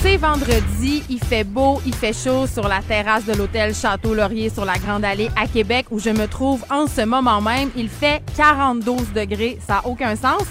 C'est 0.00 0.16
vendredi, 0.16 1.02
il 1.10 1.18
fait 1.18 1.42
beau, 1.42 1.80
il 1.84 1.92
fait 1.92 2.12
chaud 2.12 2.46
sur 2.46 2.68
la 2.68 2.80
terrasse 2.82 3.24
de 3.24 3.32
l'hôtel 3.32 3.74
Château 3.74 4.14
Laurier 4.14 4.48
sur 4.48 4.64
la 4.64 4.78
Grande 4.78 5.04
Allée 5.04 5.28
à 5.34 5.48
Québec 5.48 5.86
où 5.90 5.98
je 5.98 6.10
me 6.10 6.28
trouve 6.28 6.64
en 6.70 6.86
ce 6.86 7.00
moment 7.00 7.40
même. 7.40 7.70
Il 7.74 7.88
fait 7.88 8.22
42 8.36 8.92
degrés, 9.12 9.58
ça 9.66 9.74
n'a 9.74 9.86
aucun 9.86 10.14
sens. 10.14 10.42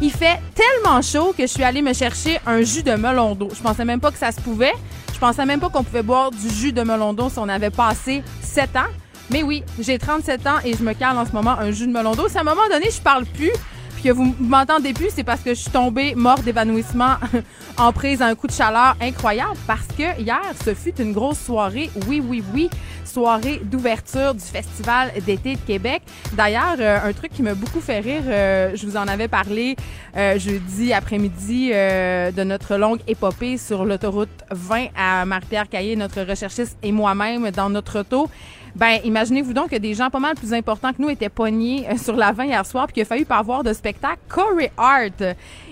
Il 0.00 0.12
fait 0.12 0.38
tellement 0.54 1.02
chaud 1.02 1.34
que 1.36 1.42
je 1.42 1.48
suis 1.48 1.64
allée 1.64 1.82
me 1.82 1.92
chercher 1.92 2.38
un 2.46 2.62
jus 2.62 2.84
de 2.84 2.92
melon 2.92 3.34
d'eau. 3.34 3.48
Je 3.52 3.60
pensais 3.60 3.84
même 3.84 3.98
pas 3.98 4.12
que 4.12 4.18
ça 4.18 4.30
se 4.30 4.40
pouvait. 4.40 4.72
Je 5.12 5.18
pensais 5.18 5.44
même 5.46 5.58
pas 5.58 5.68
qu'on 5.68 5.82
pouvait 5.82 6.04
boire 6.04 6.30
du 6.30 6.48
jus 6.48 6.72
de 6.72 6.82
melon 6.82 7.12
d'eau 7.12 7.28
si 7.28 7.40
on 7.40 7.48
avait 7.48 7.70
passé 7.70 8.22
7 8.40 8.76
ans. 8.76 8.90
Mais 9.30 9.42
oui, 9.42 9.64
j'ai 9.80 9.98
37 9.98 10.46
ans 10.46 10.58
et 10.64 10.76
je 10.76 10.82
me 10.84 10.92
cale 10.92 11.18
en 11.18 11.26
ce 11.26 11.32
moment 11.32 11.58
un 11.58 11.72
jus 11.72 11.88
de 11.88 11.92
melon 11.92 12.12
d'eau. 12.12 12.28
Si 12.28 12.38
à 12.38 12.42
un 12.42 12.44
moment 12.44 12.68
donné, 12.70 12.88
je 12.90 13.00
parle 13.00 13.24
plus, 13.24 13.50
que 14.02 14.10
vous 14.10 14.34
m'entendez 14.40 14.92
plus, 14.92 15.10
c'est 15.14 15.22
parce 15.22 15.42
que 15.42 15.50
je 15.50 15.60
suis 15.60 15.70
tombée 15.70 16.14
morte 16.14 16.42
d'évanouissement 16.42 17.14
en 17.76 17.92
prise 17.92 18.20
à 18.20 18.26
un 18.26 18.34
coup 18.34 18.48
de 18.48 18.52
chaleur 18.52 18.96
incroyable 19.00 19.56
parce 19.66 19.86
que 19.86 20.20
hier, 20.20 20.42
ce 20.64 20.74
fut 20.74 21.00
une 21.00 21.12
grosse 21.12 21.38
soirée. 21.38 21.88
Oui, 22.08 22.22
oui, 22.26 22.42
oui 22.52 22.68
soirée 23.12 23.60
d'ouverture 23.62 24.34
du 24.34 24.40
Festival 24.40 25.12
d'été 25.26 25.54
de 25.56 25.60
Québec. 25.60 26.02
D'ailleurs, 26.32 26.76
euh, 26.80 26.98
un 27.04 27.12
truc 27.12 27.32
qui 27.32 27.42
m'a 27.42 27.54
beaucoup 27.54 27.80
fait 27.80 28.00
rire, 28.00 28.22
euh, 28.26 28.72
je 28.74 28.86
vous 28.86 28.96
en 28.96 29.06
avais 29.06 29.28
parlé 29.28 29.76
euh, 30.16 30.38
jeudi 30.38 30.92
après-midi 30.92 31.70
de 31.70 32.44
notre 32.44 32.76
longue 32.76 33.00
épopée 33.06 33.58
sur 33.58 33.84
l'autoroute 33.84 34.30
20 34.50 34.86
à 34.96 35.24
Marie-Pierre 35.26 35.68
Caillé, 35.68 35.96
notre 35.96 36.22
recherchiste 36.22 36.78
et 36.82 36.92
moi-même 36.92 37.50
dans 37.50 37.68
notre 37.68 38.00
auto. 38.00 38.28
Ben, 38.74 38.98
imaginez-vous 39.04 39.52
donc 39.52 39.70
que 39.70 39.76
des 39.76 39.94
gens 39.94 40.10
pas 40.10 40.18
mal 40.18 40.34
plus 40.34 40.52
importants 40.52 40.92
que 40.92 41.00
nous 41.02 41.10
étaient 41.10 41.28
pognés 41.28 41.86
sur 41.98 42.16
la 42.16 42.32
20 42.32 42.44
hier 42.44 42.66
soir, 42.66 42.86
puis 42.86 42.94
qu'il 42.94 43.02
a 43.02 43.06
fallu 43.06 43.24
pas 43.24 43.38
avoir 43.38 43.62
de 43.62 43.72
spectacle. 43.72 44.18
Corey 44.28 44.72
Hart, 44.76 45.22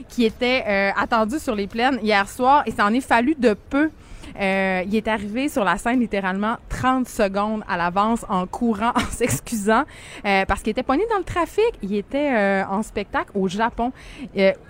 qui 0.08 0.24
était 0.24 0.92
attendu 0.96 1.38
sur 1.38 1.54
les 1.54 1.66
plaines 1.66 1.98
hier 2.02 2.28
soir, 2.28 2.62
et 2.66 2.70
ça 2.70 2.84
en 2.84 2.92
est 2.92 3.00
fallu 3.00 3.34
de 3.38 3.54
peu 3.54 3.90
euh, 4.38 4.82
il 4.86 4.94
est 4.94 5.08
arrivé 5.08 5.48
sur 5.48 5.64
la 5.64 5.76
scène 5.76 6.00
littéralement 6.00 6.56
30 6.68 7.08
secondes 7.08 7.62
à 7.68 7.76
l'avance 7.76 8.24
en 8.28 8.46
courant, 8.46 8.92
en 8.94 9.10
s'excusant, 9.10 9.84
euh, 10.24 10.44
parce 10.46 10.62
qu'il 10.62 10.70
était 10.70 10.82
pogné 10.82 11.04
dans 11.10 11.18
le 11.18 11.24
trafic. 11.24 11.72
Il 11.82 11.94
était 11.94 12.32
euh, 12.32 12.64
en 12.70 12.82
spectacle 12.82 13.30
au 13.34 13.48
Japon. 13.48 13.92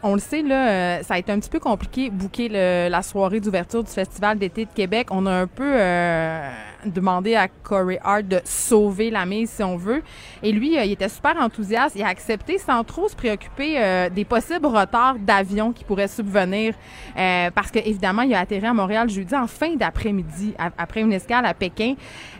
on 0.02 0.14
le 0.14 0.20
sait, 0.20 0.42
là, 0.42 1.02
ça 1.02 1.14
a 1.14 1.18
été 1.18 1.32
un 1.32 1.38
petit 1.38 1.50
peu 1.50 1.60
compliqué 1.60 2.10
bouquer 2.10 2.48
la 2.48 3.02
soirée 3.02 3.40
d'ouverture 3.40 3.84
du 3.84 3.90
Festival 3.90 4.38
d'été 4.38 4.64
de 4.64 4.72
Québec. 4.72 5.08
On 5.10 5.26
a 5.26 5.32
un 5.32 5.46
peu 5.46 5.78
demandé 6.86 7.34
à 7.34 7.48
Corey 7.48 7.98
Hart 8.02 8.24
de 8.24 8.40
sauver 8.44 9.10
la 9.10 9.26
mise, 9.26 9.50
si 9.50 9.62
on 9.62 9.76
veut. 9.76 10.02
Et 10.42 10.52
lui, 10.52 10.74
il 10.74 10.92
était 10.92 11.08
super 11.08 11.36
enthousiaste. 11.36 11.96
Il 11.96 12.02
a 12.02 12.08
accepté 12.08 12.58
sans 12.58 12.84
trop 12.84 13.08
se 13.08 13.16
préoccuper 13.16 14.08
des 14.14 14.24
possibles 14.24 14.66
retards 14.66 15.18
d'avion 15.18 15.72
qui 15.72 15.84
pourraient 15.84 16.08
subvenir, 16.08 16.74
parce 17.14 17.70
que 17.70 17.78
évidemment, 17.78 18.22
il 18.22 18.34
a 18.34 18.40
atterri 18.40 18.66
à 18.66 18.74
Montréal 18.74 19.08
jeudi 19.08 19.34
en 19.34 19.46
fin 19.46 19.74
d'après-midi, 19.76 20.54
après 20.78 21.00
une 21.00 21.12
escale 21.12 21.46
à 21.46 21.54
Pékin. 21.54 21.94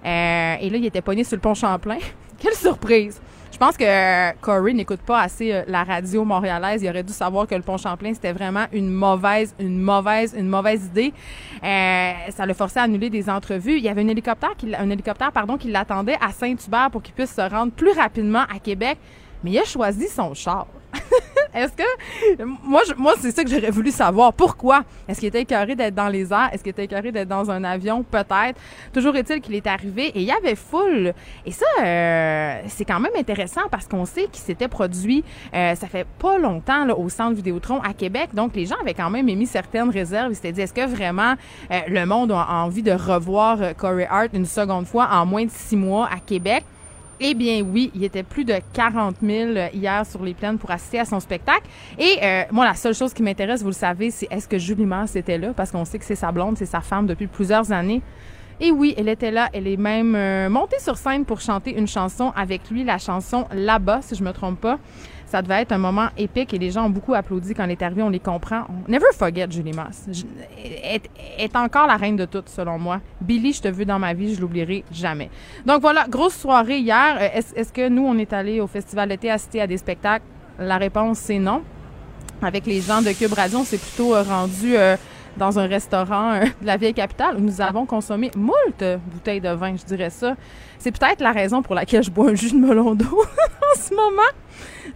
Euh, 0.05 0.57
et 0.61 0.71
là, 0.71 0.77
il 0.77 0.85
était 0.85 1.03
pogné 1.03 1.25
sur 1.25 1.37
le 1.37 1.41
pont 1.41 1.55
Champlain. 1.55 1.99
Quelle 2.39 2.55
surprise! 2.55 3.21
Je 3.61 3.66
pense 3.66 3.77
que 3.77 4.33
Corey 4.41 4.72
n'écoute 4.72 5.03
pas 5.03 5.20
assez 5.20 5.53
euh, 5.53 5.64
la 5.69 5.84
radio 5.84 6.25
montréalaise. 6.25 6.83
Il 6.83 6.89
aurait 6.89 7.03
dû 7.03 7.12
savoir 7.12 7.47
que 7.47 7.55
le 7.55 7.61
pont 7.61 7.77
Champlain, 7.77 8.14
c'était 8.14 8.33
vraiment 8.33 8.64
une 8.72 8.89
mauvaise, 8.89 9.54
une 9.59 9.78
mauvaise, 9.78 10.34
une 10.34 10.48
mauvaise 10.48 10.87
idée. 10.87 11.12
Euh, 11.62 12.12
ça 12.31 12.47
l'a 12.47 12.54
forcé 12.54 12.78
à 12.78 12.84
annuler 12.84 13.10
des 13.10 13.28
entrevues. 13.28 13.76
Il 13.76 13.84
y 13.84 13.91
avait 13.91 14.00
un 14.00 14.09
hélicoptère, 14.09 14.56
qui, 14.56 14.75
un 14.75 14.88
hélicoptère 14.88 15.31
pardon, 15.31 15.59
qui 15.59 15.70
l'attendait 15.70 16.16
à 16.22 16.32
Saint-Hubert 16.32 16.88
pour 16.91 17.03
qu'il 17.03 17.12
puisse 17.12 17.34
se 17.34 17.43
rendre 17.43 17.70
plus 17.72 17.93
rapidement 17.93 18.44
à 18.50 18.59
Québec. 18.60 18.97
Mais 19.44 19.50
il 19.50 19.59
a 19.59 19.65
choisi 19.65 20.09
son 20.09 20.32
char. 20.32 20.66
Est-ce 21.54 21.72
que. 21.72 22.44
Moi, 22.44 22.82
moi 22.97 23.15
c'est 23.19 23.31
ça 23.31 23.43
que 23.43 23.50
j'aurais 23.50 23.71
voulu 23.71 23.91
savoir. 23.91 24.32
Pourquoi? 24.32 24.84
Est-ce 25.09 25.21
qu'il 25.21 25.28
était 25.28 25.43
écœuré 25.43 25.75
d'être 25.75 25.94
dans 25.94 26.09
les 26.09 26.32
airs? 26.32 26.50
Est-ce 26.53 26.62
qu'il 26.62 26.71
était 26.71 26.84
écœuré 26.84 27.12
d'être 27.12 27.28
dans 27.28 27.50
un 27.50 27.65
avion? 27.65 28.03
Peut-être. 28.03 28.59
Toujours 28.93 29.16
est-il 29.16 29.41
qu'il 29.41 29.54
est 29.54 29.66
arrivé 29.66 30.06
et 30.09 30.20
il 30.20 30.26
y 30.26 30.32
avait 30.32 30.54
foule. 30.54 31.12
Et 31.44 31.53
ça, 31.53 31.66
euh, 31.82 32.60
c'est 32.69 32.84
quand 32.84 33.00
même 33.00 33.12
intéressant 33.19 33.62
parce 33.70 33.87
qu'on 33.87 34.04
sait 34.04 34.25
qu'il 34.25 34.43
s'était 34.43 34.69
produit, 34.69 35.25
euh, 35.54 35.75
ça 35.75 35.88
fait 35.88 36.06
pas 36.19 36.38
longtemps, 36.38 36.84
là, 36.84 36.97
au 36.97 37.09
centre 37.09 37.34
Vidéotron 37.34 37.81
à 37.82 37.94
Québec. 37.94 38.31
Donc, 38.34 38.54
les 38.54 38.66
gens 38.66 38.76
avaient 38.81 38.94
quand 38.94 39.10
même 39.10 39.28
émis 39.28 39.47
certaines 39.47 39.91
réserves. 39.91 40.32
Ils 40.32 40.37
s'étaient 40.37 40.53
dit, 40.53 40.60
est-ce 40.60 40.75
que 40.75 40.87
vraiment 40.87 41.34
euh, 41.70 41.81
le 41.88 42.06
monde 42.06 42.32
a 42.32 42.47
envie 42.50 42.82
de 42.82 42.93
revoir 42.93 43.59
Corey 43.76 44.06
Hart 44.09 44.31
une 44.32 44.47
seconde 44.47 44.87
fois 44.87 45.09
en 45.10 45.26
moins 45.26 45.44
de 45.44 45.50
six 45.50 45.76
mois 45.76 46.09
à 46.12 46.19
Québec? 46.19 46.65
Eh 47.22 47.34
bien 47.34 47.60
oui, 47.60 47.91
il 47.94 48.03
était 48.03 48.22
plus 48.22 48.47
de 48.47 48.54
40 48.72 49.16
000 49.22 49.50
hier 49.75 50.06
sur 50.06 50.22
les 50.25 50.32
plaines 50.32 50.56
pour 50.56 50.70
assister 50.70 51.00
à 51.00 51.04
son 51.04 51.20
spectacle. 51.20 51.66
Et 51.98 52.16
euh, 52.22 52.42
moi, 52.50 52.64
la 52.64 52.75
seule 52.75 52.94
chose 52.94 53.12
qui 53.12 53.22
m'intéresse, 53.22 53.60
vous 53.60 53.69
le 53.69 53.75
savez, 53.75 54.10
c'est 54.10 54.26
est-ce 54.31 54.48
que 54.48 54.56
Julie 54.56 54.86
Mars 54.86 55.14
était 55.16 55.36
là? 55.36 55.53
Parce 55.54 55.70
qu'on 55.70 55.84
sait 55.84 55.98
que 55.98 56.04
c'est 56.06 56.14
sa 56.14 56.32
blonde, 56.32 56.56
c'est 56.56 56.64
sa 56.64 56.81
femme 56.81 57.06
depuis 57.06 57.26
plusieurs 57.26 57.72
années. 57.72 58.00
Et 58.58 58.70
oui, 58.70 58.94
elle 58.97 59.08
était 59.08 59.31
là. 59.31 59.50
Elle 59.53 59.66
est 59.66 59.76
même 59.76 60.14
euh, 60.14 60.48
montée 60.48 60.78
sur 60.78 60.97
scène 60.97 61.26
pour 61.26 61.41
chanter 61.41 61.76
une 61.76 61.86
chanson 61.86 62.32
avec 62.36 62.70
lui, 62.70 62.84
la 62.84 62.98
chanson 62.98 63.47
Là-bas, 63.52 64.00
si 64.02 64.14
je 64.14 64.22
me 64.22 64.32
trompe 64.32 64.60
pas. 64.60 64.78
Ça 65.31 65.43
devait 65.43 65.63
être 65.63 65.71
un 65.71 65.79
moment 65.79 66.09
épique 66.19 66.53
et 66.55 66.59
les 66.59 66.73
gens 66.73 66.87
ont 66.87 66.91
beaucoup 66.91 67.15
applaudi 67.15 67.55
quand 67.55 67.63
elle 67.63 67.71
est 67.71 67.83
arrivée. 67.83 68.03
On 68.03 68.11
les 68.11 68.19
comprend. 68.19 68.65
Never 68.89 69.07
forget 69.17 69.47
Julie 69.49 69.73
Moss. 69.73 70.09
Elle 70.59 71.03
est 71.39 71.55
encore 71.55 71.87
la 71.87 71.97
reine 71.97 72.17
de 72.17 72.25
toutes, 72.25 72.49
selon 72.49 72.81
moi. 72.81 73.01
Billy, 73.21 73.53
je 73.53 73.63
te 73.63 73.69
veux 73.69 73.85
dans 73.85 74.01
ma 74.01 74.13
vie, 74.13 74.35
je 74.35 74.41
l'oublierai 74.41 74.83
jamais. 74.91 75.31
Donc 75.65 75.83
voilà, 75.83 76.07
grosse 76.09 76.35
soirée 76.35 76.79
hier. 76.79 77.17
Euh, 77.21 77.41
est-ce 77.55 77.73
que 77.73 77.89
nous, 77.89 78.05
on 78.05 78.19
est 78.19 78.33
allé 78.33 78.61
au 78.61 78.67
Festival 78.67 79.09
d'été 79.09 79.31
assister 79.31 79.61
à 79.61 79.69
des 79.69 79.77
spectacles? 79.77 80.25
La 80.59 80.79
réponse, 80.79 81.19
c'est 81.19 81.39
non. 81.39 81.62
Avec 82.43 82.67
les 82.67 82.81
gens 82.81 83.01
de 83.01 83.12
Cube 83.12 83.33
Radio, 83.33 83.61
on 83.61 83.65
s'est 83.65 83.79
plutôt 83.79 84.17
euh, 84.17 84.25
rendu 84.25 84.77
euh, 84.77 84.97
dans 85.41 85.59
un 85.59 85.67
restaurant 85.67 86.39
de 86.39 86.67
la 86.67 86.77
vieille 86.77 86.95
capitale 86.95 87.37
où 87.39 87.41
nous 87.41 87.62
avons 87.62 87.87
consommé 87.87 88.31
moult 88.37 88.84
bouteilles 89.11 89.41
de 89.41 89.49
vin, 89.49 89.75
je 89.75 89.84
dirais 89.87 90.11
ça. 90.11 90.37
C'est 90.78 90.93
peut-être 90.97 91.23
la 91.23 91.33
raison 91.33 91.62
pour 91.62 91.75
laquelle 91.75 92.03
je 92.03 92.11
bois 92.11 92.28
un 92.31 92.34
jus 92.34 92.53
de 92.53 92.59
melon 92.59 92.95
d'eau 92.95 93.25
en 93.75 93.81
ce 93.81 93.95
moment. 93.95 94.31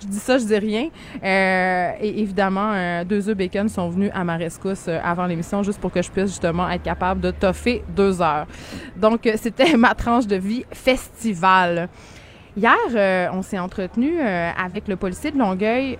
Je 0.02 0.06
dis 0.06 0.18
ça, 0.18 0.36
je 0.36 0.44
dis 0.44 0.58
rien. 0.58 0.88
Euh, 1.22 1.92
et 1.98 2.20
évidemment, 2.20 2.72
euh, 2.74 3.04
deux 3.04 3.26
œufs 3.30 3.36
bacon 3.36 3.70
sont 3.70 3.88
venus 3.88 4.10
à 4.12 4.22
ma 4.22 4.36
rescousse 4.36 4.84
euh, 4.88 5.00
avant 5.02 5.24
l'émission 5.24 5.62
juste 5.62 5.80
pour 5.80 5.90
que 5.90 6.02
je 6.02 6.10
puisse 6.10 6.26
justement 6.26 6.68
être 6.68 6.82
capable 6.82 7.22
de 7.22 7.30
toffer 7.30 7.82
deux 7.88 8.20
heures. 8.20 8.46
Donc, 8.96 9.26
c'était 9.36 9.76
ma 9.78 9.94
tranche 9.94 10.26
de 10.26 10.36
vie 10.36 10.64
festival. 10.72 11.88
Hier, 12.54 13.30
on 13.32 13.42
s'est 13.42 13.58
entretenu 13.58 14.20
avec 14.20 14.86
le 14.86 14.94
policier 14.94 15.32
de 15.32 15.38
Longueuil, 15.38 15.98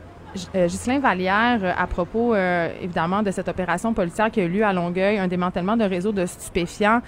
Ghislain 0.55 0.99
Vallière, 0.99 1.75
à 1.79 1.87
propos, 1.87 2.35
évidemment, 2.35 3.23
de 3.23 3.31
cette 3.31 3.49
opération 3.49 3.93
policière 3.95 4.31
qui 4.31 4.41
a 4.41 4.45
eu 4.45 4.49
lieu 4.49 4.65
à 4.65 4.73
Longueuil, 4.73 5.19
un 5.19 5.29
démantèlement 5.29 5.77
de 5.77 5.85
réseau 5.85 6.13
de 6.13 6.27
stupéfiants 6.27 7.01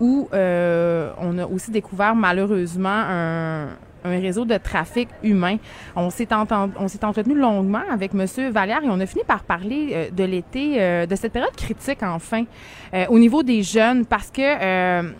où 0.00 0.28
on 0.32 1.38
a 1.38 1.46
aussi 1.46 1.70
découvert 1.70 2.14
malheureusement 2.14 2.88
un, 2.88 3.68
réseau 4.04 4.44
de 4.44 4.56
trafic 4.58 5.08
humain. 5.22 5.56
On 5.96 6.10
s'est 6.10 6.32
entretenu 6.32 7.34
longuement 7.34 7.82
avec 7.90 8.12
Monsieur 8.12 8.50
Vallière 8.50 8.82
et 8.84 8.88
on 8.90 9.00
a 9.00 9.06
fini 9.06 9.24
par 9.26 9.42
parler 9.44 9.88
euh, 9.92 10.10
de 10.10 10.24
l'été, 10.24 10.80
euh, 10.80 11.06
de 11.06 11.16
cette 11.16 11.32
période 11.32 11.54
critique 11.56 12.02
enfin 12.02 12.44
euh, 12.92 13.06
au 13.08 13.18
niveau 13.18 13.42
des 13.42 13.62
jeunes 13.62 14.04
parce 14.04 14.30
que 14.30 15.12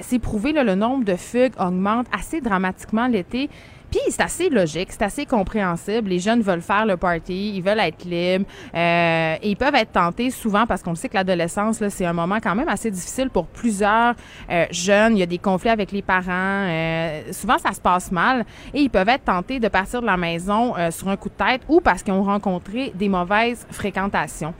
c'est 0.00 0.18
prouvé 0.18 0.52
là, 0.52 0.62
le 0.62 0.74
nombre 0.74 1.04
de 1.04 1.16
fugues 1.16 1.54
augmente 1.58 2.06
assez 2.12 2.40
dramatiquement 2.42 3.06
l'été. 3.06 3.48
Puis 3.96 4.12
c'est 4.12 4.22
assez 4.22 4.50
logique, 4.50 4.88
c'est 4.90 5.02
assez 5.02 5.24
compréhensible. 5.24 6.10
Les 6.10 6.18
jeunes 6.18 6.42
veulent 6.42 6.60
faire 6.60 6.84
le 6.84 6.98
party, 6.98 7.54
ils 7.56 7.62
veulent 7.62 7.80
être 7.80 8.04
libres 8.04 8.44
euh, 8.74 9.36
et 9.40 9.48
ils 9.48 9.56
peuvent 9.56 9.74
être 9.74 9.92
tentés 9.92 10.30
souvent 10.30 10.66
parce 10.66 10.82
qu'on 10.82 10.94
sait 10.94 11.08
que 11.08 11.14
l'adolescence 11.14 11.80
là, 11.80 11.88
c'est 11.88 12.04
un 12.04 12.12
moment 12.12 12.38
quand 12.42 12.54
même 12.54 12.68
assez 12.68 12.90
difficile 12.90 13.30
pour 13.30 13.46
plusieurs 13.46 14.14
euh, 14.50 14.66
jeunes. 14.70 15.16
Il 15.16 15.20
y 15.20 15.22
a 15.22 15.26
des 15.26 15.38
conflits 15.38 15.70
avec 15.70 15.92
les 15.92 16.02
parents. 16.02 16.26
Euh, 16.28 17.32
souvent 17.32 17.56
ça 17.56 17.72
se 17.72 17.80
passe 17.80 18.12
mal 18.12 18.44
et 18.74 18.82
ils 18.82 18.90
peuvent 18.90 19.08
être 19.08 19.24
tentés 19.24 19.60
de 19.60 19.68
partir 19.68 20.02
de 20.02 20.06
la 20.06 20.18
maison 20.18 20.74
sur 20.90 21.08
un 21.08 21.16
coup 21.16 21.30
de 21.30 21.34
tête 21.34 21.62
ou 21.66 21.80
parce 21.80 22.02
qu'ils 22.02 22.12
ont 22.12 22.22
rencontré 22.22 22.92
des 22.94 23.08
mauvaises 23.08 23.66
fréquentations. 23.70 24.52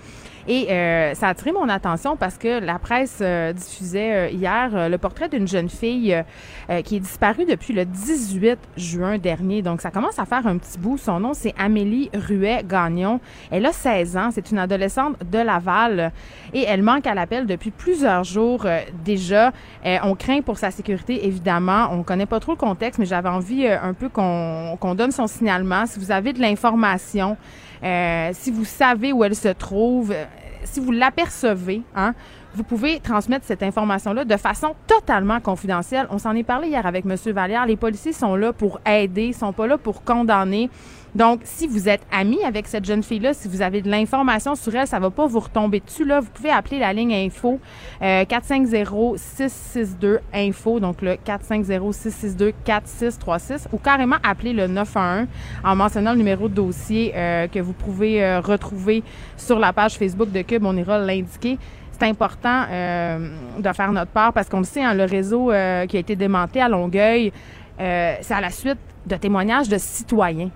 Et 0.48 0.70
euh, 0.70 1.14
ça 1.14 1.26
a 1.26 1.30
attiré 1.30 1.50
mon 1.50 1.68
attention 1.68 2.16
parce 2.16 2.38
que 2.38 2.60
la 2.60 2.78
presse 2.78 3.18
euh, 3.20 3.52
diffusait 3.52 4.12
euh, 4.12 4.28
hier 4.30 4.70
euh, 4.74 4.88
le 4.88 4.96
portrait 4.96 5.28
d'une 5.28 5.48
jeune 5.48 5.68
fille 5.68 6.22
euh, 6.70 6.82
qui 6.82 6.96
est 6.96 7.00
disparue 7.00 7.46
depuis 7.46 7.72
le 7.72 7.84
18 7.84 8.56
juin 8.76 9.18
dernier. 9.18 9.62
Donc, 9.62 9.80
ça 9.80 9.90
commence 9.90 10.20
à 10.20 10.24
faire 10.24 10.46
un 10.46 10.58
petit 10.58 10.78
bout. 10.78 10.98
Son 10.98 11.18
nom, 11.18 11.34
c'est 11.34 11.52
Amélie 11.58 12.10
Ruet-Gagnon. 12.14 13.20
Elle 13.50 13.66
a 13.66 13.72
16 13.72 14.16
ans. 14.16 14.28
C'est 14.30 14.50
une 14.52 14.58
adolescente 14.58 15.16
de 15.24 15.38
Laval 15.38 16.12
et 16.54 16.62
elle 16.62 16.82
manque 16.82 17.08
à 17.08 17.14
l'appel 17.14 17.46
depuis 17.46 17.72
plusieurs 17.72 18.22
jours 18.22 18.66
déjà. 19.04 19.52
On 19.84 20.14
craint 20.14 20.40
pour 20.42 20.58
sa 20.58 20.70
sécurité, 20.70 21.26
évidemment. 21.26 21.88
On 21.92 22.02
connaît 22.02 22.26
pas 22.26 22.40
trop 22.40 22.52
le 22.52 22.58
contexte, 22.58 22.98
mais 22.98 23.06
j'avais 23.06 23.28
envie 23.28 23.66
un 23.66 23.94
peu 23.94 24.08
qu'on 24.08 24.76
qu'on 24.80 24.94
donne 24.94 25.12
son 25.12 25.26
signalement. 25.26 25.86
Si 25.86 25.98
vous 25.98 26.10
avez 26.10 26.32
de 26.32 26.40
l'information, 26.40 27.36
euh, 27.82 28.30
si 28.32 28.50
vous 28.50 28.64
savez 28.64 29.12
où 29.12 29.24
elle 29.24 29.36
se 29.36 29.48
trouve, 29.48 30.12
euh, 30.12 30.24
si 30.64 30.80
vous 30.80 30.92
l'apercevez, 30.92 31.82
hein, 31.94 32.14
vous 32.54 32.62
pouvez 32.62 33.00
transmettre 33.00 33.44
cette 33.44 33.62
information-là 33.62 34.24
de 34.24 34.36
façon 34.36 34.74
totalement 34.86 35.40
confidentielle. 35.40 36.06
On 36.10 36.18
s'en 36.18 36.34
est 36.34 36.42
parlé 36.42 36.68
hier 36.68 36.86
avec 36.86 37.04
M. 37.04 37.14
Vallière. 37.32 37.66
Les 37.66 37.76
policiers 37.76 38.14
sont 38.14 38.34
là 38.34 38.52
pour 38.52 38.80
aider, 38.86 39.34
sont 39.34 39.52
pas 39.52 39.66
là 39.66 39.76
pour 39.76 40.04
condamner. 40.04 40.70
Donc, 41.16 41.40
si 41.44 41.66
vous 41.66 41.88
êtes 41.88 42.02
ami 42.12 42.44
avec 42.44 42.66
cette 42.66 42.84
jeune 42.84 43.02
fille-là, 43.02 43.32
si 43.32 43.48
vous 43.48 43.62
avez 43.62 43.80
de 43.80 43.90
l'information 43.90 44.54
sur 44.54 44.76
elle, 44.76 44.86
ça 44.86 44.98
va 44.98 45.08
pas 45.08 45.26
vous 45.26 45.40
retomber 45.40 45.80
dessus. 45.80 46.04
Là, 46.04 46.20
vous 46.20 46.28
pouvez 46.30 46.50
appeler 46.50 46.78
la 46.78 46.92
ligne 46.92 47.14
info 47.14 47.58
euh, 48.02 48.24
450-662-INFO, 48.24 50.78
donc 50.78 51.00
le 51.00 51.14
450-662-4636, 51.14 53.68
ou 53.72 53.78
carrément 53.78 54.16
appeler 54.22 54.52
le 54.52 54.66
911 54.66 55.26
en 55.64 55.74
mentionnant 55.74 56.12
le 56.12 56.18
numéro 56.18 56.50
de 56.50 56.54
dossier 56.54 57.14
euh, 57.16 57.48
que 57.48 57.60
vous 57.60 57.72
pouvez 57.72 58.22
euh, 58.22 58.40
retrouver 58.40 59.02
sur 59.38 59.58
la 59.58 59.72
page 59.72 59.94
Facebook 59.94 60.30
de 60.30 60.42
Cube. 60.42 60.66
On 60.66 60.76
ira 60.76 60.98
l'indiquer 60.98 61.56
c'est 61.98 62.06
important 62.06 62.64
euh, 62.70 63.30
de 63.58 63.72
faire 63.72 63.92
notre 63.92 64.10
part 64.10 64.32
parce 64.32 64.48
qu'on 64.48 64.58
le 64.58 64.64
sait, 64.64 64.82
hein, 64.82 64.92
le 64.92 65.04
réseau 65.04 65.50
euh, 65.50 65.86
qui 65.86 65.96
a 65.96 66.00
été 66.00 66.14
démantelé 66.14 66.60
à 66.60 66.68
Longueuil, 66.68 67.32
euh, 67.80 68.14
c'est 68.20 68.34
à 68.34 68.40
la 68.40 68.50
suite 68.50 68.78
de 69.06 69.16
témoignages 69.16 69.68
de 69.68 69.78
citoyens. 69.78 70.50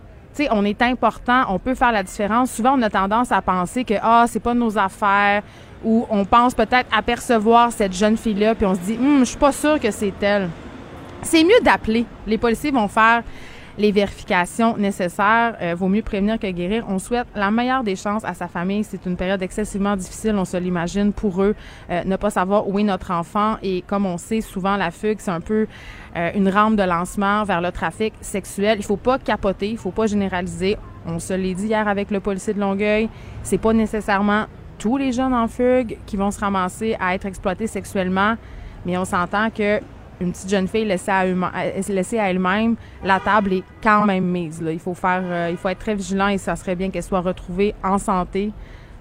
On 0.51 0.65
est 0.65 0.81
important, 0.83 1.45
on 1.49 1.59
peut 1.59 1.75
faire 1.75 1.93
la 1.93 2.03
différence. 2.03 2.51
Souvent, 2.51 2.79
on 2.79 2.83
a 2.83 2.91
tendance 2.91 3.31
à 3.33 3.43
penser 3.43 3.85
que 3.85 3.95
ah, 4.01 4.25
c'est 4.27 4.41
pas 4.41 4.55
nos 4.55 4.79
affaires 4.79 5.43
ou 5.85 6.07
on 6.11 6.25
pense 6.25 6.55
peut-être 6.55 6.87
apercevoir 6.93 7.73
cette 7.73 7.93
jeune 7.93 8.17
fille-là 8.17 8.55
puis 8.55 8.67
on 8.67 8.75
se 8.75 8.81
dit, 8.81 8.97
hum, 8.99 9.21
je 9.21 9.25
suis 9.25 9.39
pas 9.39 9.53
sûre 9.53 9.79
que 9.81 9.91
c'est 9.91 10.15
elle. 10.23 10.49
C'est 11.23 11.45
mieux 11.45 11.61
d'appeler. 11.63 12.07
Les 12.27 12.39
policiers 12.39 12.71
vont 12.71 12.89
faire 12.89 13.23
les 13.79 13.93
vérifications 13.93 14.77
nécessaires. 14.77 15.57
Euh, 15.61 15.75
vaut 15.75 15.89
mieux 15.89 16.03
prévenir 16.03 16.39
que 16.39 16.51
guérir. 16.51 16.85
On 16.89 16.99
souhaite 16.99 17.27
la 17.35 17.51
meilleure 17.51 17.85
des 17.85 17.97
chances 17.97 18.25
à 18.25 18.35
sa 18.35 18.49
famille. 18.49 18.85
C'est 18.85 19.07
une 19.07 19.17
période 19.17 19.43
excessivement 19.43 19.97
difficile, 19.97 20.35
on 20.37 20.45
se 20.45 20.57
l'imagine, 20.57 21.13
pour 21.13 21.43
eux, 21.43 21.55
euh, 21.91 22.05
ne 22.05 22.17
pas 22.17 22.31
savoir 22.31 22.69
où 22.69 22.79
est 22.79 22.83
notre 22.83 23.11
enfant. 23.11 23.57
Et 23.63 23.83
comme 23.87 24.07
on 24.07 24.19
sait, 24.19 24.41
souvent, 24.41 24.77
la 24.77 24.91
fugue, 24.91 25.19
c'est 25.21 25.31
un 25.31 25.41
peu 25.41 25.67
euh, 26.17 26.31
une 26.35 26.49
rampe 26.49 26.77
de 26.77 26.83
lancement 26.83 27.45
vers 27.45 27.61
le 27.61 27.71
trafic 27.73 28.15
sexuel. 28.21 28.79
Il 28.79 28.85
faut 28.85 28.97
pas 28.97 29.19
capoter, 29.19 29.71
il 29.71 29.79
faut 29.79 29.93
pas 29.93 30.07
généraliser. 30.07 30.77
On 31.07 31.19
se 31.19 31.33
l'est 31.33 31.55
dit 31.55 31.67
hier 31.67 31.89
avec 31.89 32.11
le 32.11 32.21
policier 32.21 32.53
de 32.53 32.61
Longueuil. 32.61 33.09
C'est 33.43 33.59
pas 33.59 33.73
nécessairement 33.73 34.47
tous 34.79 34.97
les 34.97 35.13
jeunes 35.13 35.35
en 35.35 35.47
fugue 35.47 35.99
qui 36.07 36.17
vont 36.17 36.31
se 36.31 36.41
ramasser 36.41 36.97
à 36.99 37.15
être 37.15 37.27
exploités 37.27 37.67
sexuellement, 37.67 38.35
mais 38.85 38.97
on 38.97 39.05
s'entend 39.05 39.51
que 39.51 39.81
une 40.21 40.33
petite 40.33 40.51
jeune 40.51 40.69
fille 40.69 40.85
laissée 40.85 41.11
à, 41.11 41.27
eux- 41.27 41.37
laissée 41.89 42.19
à 42.19 42.31
elle-même, 42.31 42.77
la 43.05 43.21
table 43.21 43.55
est 43.55 43.63
quand 43.83 44.05
même 44.05 44.25
mise. 44.25 44.61
Là. 44.61 44.71
Il 44.73 44.79
faut 44.79 44.95
faire, 44.95 45.23
euh, 45.25 45.49
il 45.51 45.57
faut 45.57 45.69
être 45.69 45.79
très 45.79 45.95
vigilant 45.95 46.29
et 46.29 46.39
ça 46.39 46.57
serait 46.57 46.75
bien 46.77 46.91
qu'elle 46.91 47.03
soit 47.03 47.21
retrouvée 47.21 47.75
en 47.83 47.99
santé 47.99 48.53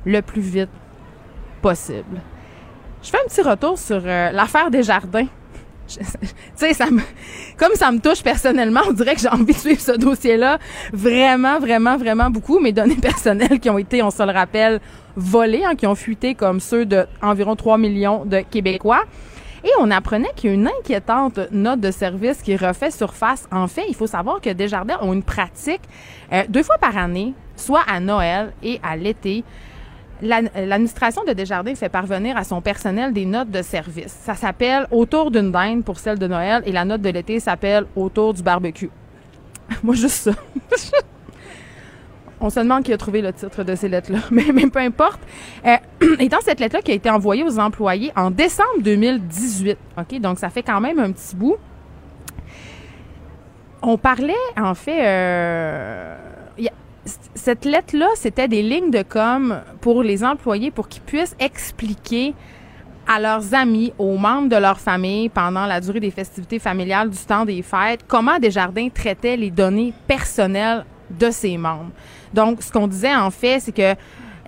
le 0.05 0.21
plus 0.21 0.41
vite 0.41 0.69
possible. 1.61 2.21
Je 3.03 3.09
fais 3.09 3.17
un 3.17 3.27
petit 3.27 3.41
retour 3.41 3.77
sur 3.77 4.01
euh, 4.05 4.31
l'affaire 4.31 4.69
des 4.71 4.83
jardins. 4.83 5.25
Tu 5.89 5.97
sais, 6.53 6.73
ça 6.73 6.91
me, 6.91 7.01
comme 7.57 7.73
ça 7.73 7.91
me 7.91 7.97
touche 7.99 8.21
personnellement, 8.21 8.81
on 8.87 8.91
dirait 8.91 9.15
que 9.15 9.21
j'ai 9.21 9.29
envie 9.29 9.45
de 9.53 9.57
suivre 9.57 9.79
ce 9.81 9.93
dossier-là 9.93 10.59
vraiment, 10.93 11.57
vraiment, 11.59 11.97
vraiment 11.97 12.29
beaucoup. 12.29 12.59
Mes 12.59 12.71
données 12.71 12.95
personnelles 13.01 13.59
qui 13.59 13.69
ont 13.71 13.77
été, 13.79 14.03
on 14.03 14.11
se 14.11 14.21
le 14.21 14.31
rappelle, 14.31 14.81
volées, 15.15 15.63
hein, 15.65 15.73
qui 15.75 15.87
ont 15.87 15.95
fuité 15.95 16.35
comme 16.35 16.59
ceux 16.59 16.85
de 16.85 17.07
environ 17.23 17.55
3 17.55 17.79
millions 17.79 18.23
de 18.23 18.41
Québécois. 18.41 19.01
Et 19.63 19.69
on 19.79 19.91
apprenait 19.91 20.29
qu'il 20.35 20.49
y 20.49 20.53
a 20.53 20.55
une 20.55 20.67
inquiétante 20.67 21.39
note 21.51 21.79
de 21.79 21.91
service 21.91 22.41
qui 22.41 22.55
refait 22.55 22.91
surface. 22.91 23.47
En 23.51 23.67
fait, 23.67 23.85
il 23.89 23.95
faut 23.95 24.07
savoir 24.07 24.39
que 24.41 24.49
Desjardins 24.49 24.97
ont 25.01 25.13
une 25.13 25.23
pratique 25.23 25.81
euh, 26.31 26.43
deux 26.47 26.63
fois 26.63 26.77
par 26.77 26.95
année, 26.97 27.33
soit 27.55 27.81
à 27.87 27.99
Noël 27.99 28.53
et 28.63 28.79
à 28.83 28.95
l'été. 28.95 29.43
La- 30.21 30.41
L'administration 30.41 31.23
de 31.25 31.31
Desjardins 31.33 31.75
fait 31.75 31.89
parvenir 31.89 32.35
à 32.37 32.43
son 32.43 32.61
personnel 32.61 33.13
des 33.13 33.25
notes 33.25 33.51
de 33.51 33.61
service. 33.61 34.15
Ça 34.23 34.35
s'appelle 34.35 34.85
Autour 34.91 35.31
d'une 35.31 35.51
dinde 35.51 35.83
pour 35.83 35.99
celle 35.99 36.19
de 36.19 36.27
Noël 36.27 36.61
et 36.65 36.71
la 36.71 36.83
note 36.85 37.01
de 37.01 37.09
l'été 37.09 37.39
s'appelle 37.39 37.85
Autour 37.95 38.33
du 38.33 38.43
barbecue. 38.43 38.89
Moi, 39.83 39.95
juste 39.95 40.15
ça. 40.29 40.31
On 42.41 42.49
se 42.49 42.59
demande 42.59 42.83
qui 42.83 42.93
a 42.93 42.97
trouvé 42.97 43.21
le 43.21 43.33
titre 43.33 43.63
de 43.63 43.75
ces 43.75 43.89
lettres-là, 43.89 44.19
mais, 44.31 44.45
mais 44.53 44.67
peu 44.67 44.79
importe. 44.79 45.19
Euh, 45.65 45.75
et 46.19 46.29
cette 46.41 46.59
lettre-là 46.59 46.81
qui 46.81 46.91
a 46.91 46.95
été 46.95 47.09
envoyée 47.09 47.43
aux 47.43 47.59
employés 47.59 48.11
en 48.15 48.31
décembre 48.31 48.81
2018, 48.81 49.77
OK, 49.97 50.19
donc 50.21 50.39
ça 50.39 50.49
fait 50.49 50.63
quand 50.63 50.79
même 50.79 50.99
un 50.99 51.11
petit 51.11 51.35
bout. 51.35 51.57
On 53.81 53.97
parlait, 53.97 54.33
en 54.57 54.73
fait, 54.75 55.05
euh, 55.05 56.15
cette 57.35 57.65
lettre-là, 57.65 58.07
c'était 58.15 58.47
des 58.47 58.61
lignes 58.61 58.91
de 58.91 59.03
com 59.03 59.61
pour 59.81 60.03
les 60.03 60.23
employés 60.23 60.71
pour 60.71 60.87
qu'ils 60.87 61.01
puissent 61.01 61.35
expliquer 61.39 62.33
à 63.07 63.19
leurs 63.19 63.55
amis, 63.55 63.91
aux 63.97 64.17
membres 64.17 64.49
de 64.49 64.55
leur 64.55 64.79
famille 64.79 65.29
pendant 65.29 65.65
la 65.65 65.81
durée 65.81 65.99
des 65.99 66.11
festivités 66.11 66.59
familiales 66.59 67.09
du 67.09 67.17
temps 67.17 67.43
des 67.43 67.63
fêtes, 67.63 68.01
comment 68.07 68.37
Desjardins 68.37 68.89
traitait 68.89 69.35
les 69.35 69.49
données 69.49 69.93
personnelles 70.07 70.85
de 71.09 71.31
ses 71.31 71.57
membres. 71.57 71.89
Donc, 72.33 72.61
ce 72.61 72.71
qu'on 72.71 72.87
disait 72.87 73.15
en 73.15 73.31
fait, 73.31 73.59
c'est 73.59 73.71
que 73.71 73.95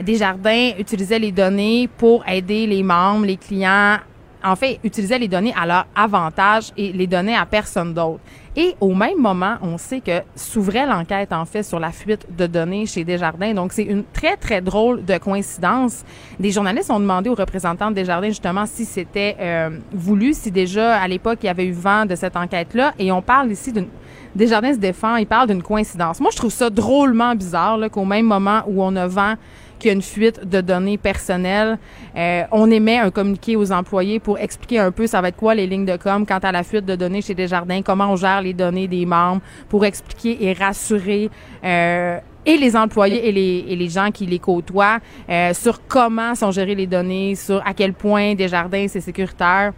Desjardins 0.01 0.71
utilisait 0.79 1.19
les 1.19 1.31
données 1.31 1.89
pour 1.97 2.27
aider 2.27 2.65
les 2.67 2.83
membres, 2.83 3.25
les 3.25 3.37
clients, 3.37 3.97
en 4.43 4.55
fait, 4.55 4.79
utilisait 4.83 5.19
les 5.19 5.27
données 5.27 5.53
à 5.55 5.65
leur 5.65 5.85
avantage 5.95 6.71
et 6.77 6.91
les 6.91 7.07
donnait 7.07 7.35
à 7.35 7.45
personne 7.45 7.93
d'autre. 7.93 8.21
Et 8.55 8.75
au 8.81 8.93
même 8.93 9.17
moment, 9.17 9.55
on 9.61 9.77
sait 9.77 10.01
que 10.01 10.21
s'ouvrait 10.35 10.85
l'enquête, 10.85 11.31
en 11.31 11.45
fait, 11.45 11.63
sur 11.63 11.79
la 11.79 11.91
fuite 11.91 12.25
de 12.35 12.47
données 12.47 12.85
chez 12.85 13.03
Desjardins. 13.03 13.53
Donc, 13.53 13.71
c'est 13.71 13.83
une 13.83 14.03
très, 14.03 14.35
très 14.35 14.59
drôle 14.59 15.05
de 15.05 15.17
coïncidence. 15.17 16.03
Des 16.39 16.51
journalistes 16.51 16.91
ont 16.91 16.99
demandé 16.99 17.29
aux 17.29 17.35
représentants 17.35 17.91
de 17.91 17.95
Desjardins, 17.95 18.27
justement, 18.27 18.65
si 18.65 18.83
c'était 18.83 19.37
euh, 19.39 19.69
voulu, 19.93 20.33
si 20.33 20.51
déjà, 20.51 20.99
à 20.99 21.07
l'époque, 21.07 21.39
il 21.43 21.45
y 21.45 21.49
avait 21.49 21.65
eu 21.65 21.71
vent 21.71 22.05
de 22.05 22.15
cette 22.15 22.35
enquête-là. 22.35 22.93
Et 22.99 23.11
on 23.11 23.21
parle 23.21 23.51
ici 23.51 23.71
d'une... 23.71 23.87
Desjardins 24.35 24.73
se 24.73 24.79
défend, 24.79 25.15
il 25.17 25.27
parle 25.27 25.47
d'une 25.47 25.63
coïncidence. 25.63 26.19
Moi, 26.19 26.29
je 26.31 26.37
trouve 26.37 26.51
ça 26.51 26.69
drôlement 26.69 27.35
bizarre, 27.35 27.77
qu'au 27.91 28.05
même 28.05 28.25
moment 28.25 28.63
où 28.67 28.83
on 28.83 28.95
a 28.95 29.07
vent 29.07 29.35
qu'il 29.81 29.87
y 29.87 29.91
a 29.91 29.95
une 29.95 30.01
fuite 30.01 30.47
de 30.47 30.61
données 30.61 30.97
personnelles. 30.97 31.77
Euh, 32.15 32.43
on 32.51 32.69
émet 32.69 32.99
un 32.99 33.09
communiqué 33.09 33.55
aux 33.55 33.71
employés 33.71 34.19
pour 34.19 34.37
expliquer 34.37 34.77
un 34.79 34.91
peu 34.91 35.07
ça 35.07 35.21
va 35.21 35.29
être 35.29 35.35
quoi 35.35 35.55
les 35.55 35.65
lignes 35.65 35.85
de 35.85 35.97
com 35.97 36.25
quant 36.25 36.37
à 36.37 36.51
la 36.51 36.63
fuite 36.63 36.85
de 36.85 36.95
données 36.95 37.21
chez 37.21 37.33
Desjardins, 37.33 37.81
comment 37.81 38.11
on 38.11 38.15
gère 38.15 38.41
les 38.41 38.53
données 38.53 38.87
des 38.87 39.05
membres, 39.05 39.41
pour 39.69 39.83
expliquer 39.83 40.45
et 40.45 40.53
rassurer 40.53 41.29
euh, 41.63 42.19
et 42.45 42.57
les 42.57 42.75
employés 42.75 43.27
et 43.27 43.31
les, 43.31 43.65
et 43.69 43.75
les 43.75 43.89
gens 43.89 44.11
qui 44.11 44.25
les 44.25 44.39
côtoient 44.39 44.99
euh, 45.29 45.53
sur 45.53 45.85
comment 45.87 46.35
sont 46.35 46.51
gérées 46.51 46.75
les 46.75 46.87
données, 46.87 47.35
sur 47.35 47.61
à 47.65 47.73
quel 47.73 47.93
point 47.93 48.35
Desjardins 48.35 48.87
c'est 48.87 49.01
sécuritaire. 49.01 49.73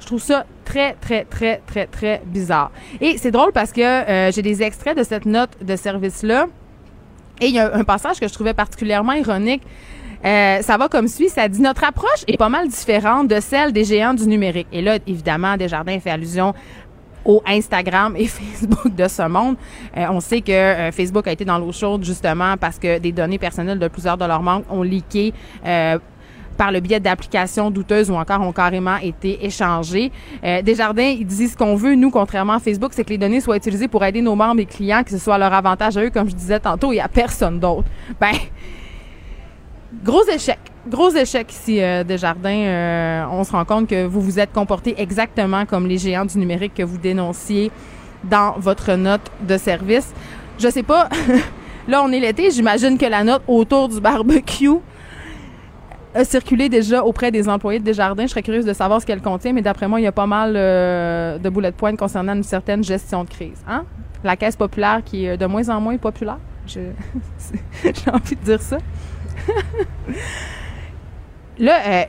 Je 0.00 0.06
trouve 0.06 0.22
ça 0.22 0.44
très, 0.68 0.92
très, 1.00 1.24
très, 1.24 1.62
très, 1.66 1.86
très 1.86 2.22
bizarre. 2.26 2.70
Et 3.00 3.16
c'est 3.16 3.30
drôle 3.30 3.52
parce 3.52 3.72
que 3.72 3.80
euh, 3.80 4.30
j'ai 4.30 4.42
des 4.42 4.62
extraits 4.62 4.96
de 4.96 5.02
cette 5.02 5.24
note 5.24 5.50
de 5.62 5.76
service-là. 5.76 6.46
Et 7.40 7.46
il 7.46 7.54
y 7.54 7.58
a 7.58 7.74
un 7.74 7.84
passage 7.84 8.20
que 8.20 8.28
je 8.28 8.34
trouvais 8.34 8.52
particulièrement 8.52 9.12
ironique. 9.12 9.62
Euh, 10.24 10.60
ça 10.62 10.76
va 10.76 10.88
comme 10.88 11.08
suit, 11.08 11.28
ça 11.28 11.48
dit 11.48 11.62
notre 11.62 11.84
approche 11.84 12.24
est 12.26 12.36
pas 12.36 12.48
mal 12.48 12.68
différente 12.68 13.28
de 13.28 13.40
celle 13.40 13.72
des 13.72 13.84
géants 13.84 14.14
du 14.14 14.26
numérique. 14.26 14.66
Et 14.72 14.82
là, 14.82 14.98
évidemment, 15.06 15.56
Desjardins 15.56 16.00
fait 16.00 16.10
allusion 16.10 16.54
au 17.24 17.42
Instagram 17.46 18.14
et 18.16 18.26
Facebook 18.38 18.94
de 18.94 19.08
ce 19.08 19.26
monde. 19.26 19.56
Euh, 19.96 20.06
on 20.10 20.20
sait 20.20 20.42
que 20.42 20.90
Facebook 20.92 21.26
a 21.28 21.32
été 21.32 21.44
dans 21.44 21.58
l'eau 21.58 21.72
chaude 21.72 22.04
justement 22.04 22.56
parce 22.58 22.78
que 22.78 22.98
des 22.98 23.12
données 23.12 23.38
personnelles 23.38 23.78
de 23.78 23.88
plusieurs 23.88 24.18
de 24.18 24.24
leurs 24.26 24.42
membres 24.42 24.66
ont 24.70 24.82
leaké 24.82 25.32
par 26.58 26.72
le 26.72 26.80
biais 26.80 27.00
d'applications 27.00 27.70
douteuses 27.70 28.10
ou 28.10 28.14
encore 28.14 28.42
ont 28.42 28.52
carrément 28.52 28.96
été 28.96 29.46
échangées. 29.46 30.10
Euh, 30.44 30.60
Desjardins, 30.60 31.14
ils 31.18 31.24
disent 31.24 31.52
ce 31.52 31.56
qu'on 31.56 31.76
veut, 31.76 31.94
nous, 31.94 32.10
contrairement 32.10 32.54
à 32.54 32.58
Facebook, 32.58 32.90
c'est 32.92 33.04
que 33.04 33.10
les 33.10 33.18
données 33.18 33.40
soient 33.40 33.56
utilisées 33.56 33.88
pour 33.88 34.04
aider 34.04 34.20
nos 34.20 34.34
membres 34.34 34.60
et 34.60 34.66
clients, 34.66 35.04
que 35.04 35.10
ce 35.10 35.18
soit 35.18 35.36
à 35.36 35.38
leur 35.38 35.54
avantage 35.54 35.96
à 35.96 36.02
eux, 36.02 36.10
comme 36.10 36.28
je 36.28 36.34
disais 36.34 36.58
tantôt, 36.58 36.92
et 36.92 37.00
à 37.00 37.06
personne 37.06 37.60
d'autre. 37.60 37.84
Ben, 38.20 38.32
gros 40.04 40.24
échec. 40.28 40.58
Gros 40.88 41.10
échec 41.10 41.52
ici, 41.52 41.80
euh, 41.80 42.02
Desjardins. 42.02 42.50
Euh, 42.50 43.24
on 43.30 43.44
se 43.44 43.52
rend 43.52 43.64
compte 43.64 43.88
que 43.88 44.06
vous 44.06 44.20
vous 44.20 44.40
êtes 44.40 44.52
comporté 44.52 44.94
exactement 45.00 45.64
comme 45.64 45.86
les 45.86 45.98
géants 45.98 46.24
du 46.24 46.38
numérique 46.38 46.74
que 46.74 46.82
vous 46.82 46.98
dénonciez 46.98 47.70
dans 48.24 48.54
votre 48.58 48.94
note 48.94 49.30
de 49.46 49.56
service. 49.58 50.12
Je 50.58 50.68
sais 50.68 50.82
pas, 50.82 51.08
là, 51.88 52.02
on 52.02 52.10
est 52.10 52.18
l'été, 52.18 52.50
j'imagine 52.50 52.98
que 52.98 53.06
la 53.06 53.22
note 53.22 53.42
autour 53.46 53.88
du 53.88 54.00
barbecue 54.00 54.80
a 56.14 56.24
circulé 56.24 56.68
déjà 56.68 57.04
auprès 57.04 57.30
des 57.30 57.48
employés 57.48 57.78
de 57.80 57.84
Desjardins. 57.84 58.24
Je 58.24 58.28
serais 58.30 58.42
curieuse 58.42 58.64
de 58.64 58.72
savoir 58.72 59.00
ce 59.00 59.06
qu'elle 59.06 59.22
contient, 59.22 59.52
mais 59.52 59.62
d'après 59.62 59.88
moi, 59.88 60.00
il 60.00 60.04
y 60.04 60.06
a 60.06 60.12
pas 60.12 60.26
mal 60.26 60.54
euh, 60.56 61.38
de 61.38 61.48
boulettes 61.48 61.74
de 61.74 61.78
pointe 61.78 61.96
concernant 61.96 62.34
une 62.34 62.42
certaine 62.42 62.82
gestion 62.82 63.24
de 63.24 63.30
crise. 63.30 63.62
Hein? 63.68 63.84
La 64.24 64.36
caisse 64.36 64.56
populaire 64.56 65.02
qui 65.04 65.26
est 65.26 65.36
de 65.36 65.46
moins 65.46 65.68
en 65.68 65.80
moins 65.80 65.96
populaire. 65.96 66.38
J'ai 66.66 66.92
envie 68.12 68.36
de 68.36 68.44
dire 68.44 68.60
ça. 68.60 68.78
Là, 71.58 71.80
euh, 71.86 72.04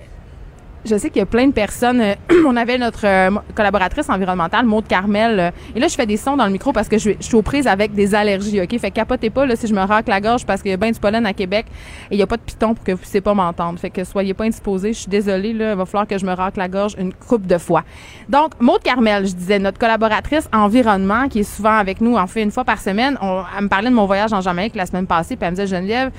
je 0.85 0.97
sais 0.97 1.09
qu'il 1.09 1.19
y 1.19 1.23
a 1.23 1.25
plein 1.25 1.47
de 1.47 1.53
personnes. 1.53 2.01
Euh, 2.01 2.15
on 2.45 2.55
avait 2.55 2.77
notre 2.77 3.05
euh, 3.05 3.31
collaboratrice 3.55 4.09
environnementale, 4.09 4.65
Maude 4.65 4.87
Carmel. 4.87 5.39
Euh, 5.39 5.51
et 5.75 5.79
là, 5.79 5.87
je 5.87 5.95
fais 5.95 6.05
des 6.05 6.17
sons 6.17 6.37
dans 6.37 6.45
le 6.45 6.51
micro 6.51 6.71
parce 6.71 6.87
que 6.87 6.97
je, 6.97 7.11
suis 7.19 7.35
aux 7.35 7.41
prises 7.41 7.67
avec 7.67 7.93
des 7.93 8.15
allergies, 8.15 8.61
OK? 8.61 8.77
Fait 8.79 8.89
que 8.89 8.95
capotez 8.95 9.29
pas 9.29 9.45
là, 9.45 9.55
si 9.55 9.67
je 9.67 9.73
me 9.73 9.81
racle 9.81 10.09
la 10.09 10.21
gorge 10.21 10.45
parce 10.45 10.61
qu'il 10.61 10.71
y 10.71 10.73
a 10.73 10.77
bien 10.77 10.91
du 10.91 10.99
pollen 10.99 11.25
à 11.25 11.33
Québec 11.33 11.65
et 12.09 12.15
il 12.15 12.17
n'y 12.17 12.23
a 12.23 12.27
pas 12.27 12.37
de 12.37 12.41
piton 12.41 12.73
pour 12.73 12.83
que 12.83 12.91
vous 12.93 12.97
puissiez 12.97 13.21
pas 13.21 13.33
m'entendre. 13.33 13.79
Fait 13.79 13.89
que 13.89 14.03
soyez 14.03 14.33
pas 14.33 14.45
indisposés. 14.45 14.93
Je 14.93 14.99
suis 14.99 15.09
désolée, 15.09 15.53
là. 15.53 15.71
Il 15.71 15.77
va 15.77 15.85
falloir 15.85 16.07
que 16.07 16.17
je 16.17 16.25
me 16.25 16.33
racle 16.33 16.59
la 16.59 16.69
gorge 16.69 16.95
une 16.97 17.13
coupe 17.13 17.45
de 17.45 17.57
fois. 17.57 17.83
Donc, 18.29 18.51
Maude 18.59 18.81
Carmel, 18.81 19.25
je 19.27 19.33
disais, 19.33 19.59
notre 19.59 19.79
collaboratrice 19.79 20.49
environnement 20.53 21.27
qui 21.27 21.39
est 21.39 21.43
souvent 21.43 21.77
avec 21.77 22.01
nous, 22.01 22.15
en 22.15 22.27
fait, 22.27 22.41
une 22.41 22.51
fois 22.51 22.63
par 22.63 22.79
semaine. 22.79 23.17
On, 23.21 23.43
elle 23.57 23.63
me 23.63 23.69
parlait 23.69 23.89
de 23.89 23.95
mon 23.95 24.05
voyage 24.05 24.33
en 24.33 24.41
Jamaïque 24.41 24.75
la 24.75 24.85
semaine 24.85 25.07
passée. 25.07 25.35
Puis 25.35 25.45
elle 25.45 25.51
me 25.51 25.55
disait, 25.55 25.67
Geneviève, 25.67 26.11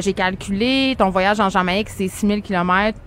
j'ai 0.00 0.12
calculé, 0.12 0.94
ton 0.98 1.10
voyage 1.10 1.40
en 1.40 1.48
Jamaïque, 1.48 1.88
c'est 1.88 2.08
6000 2.08 2.42
km 2.42 2.98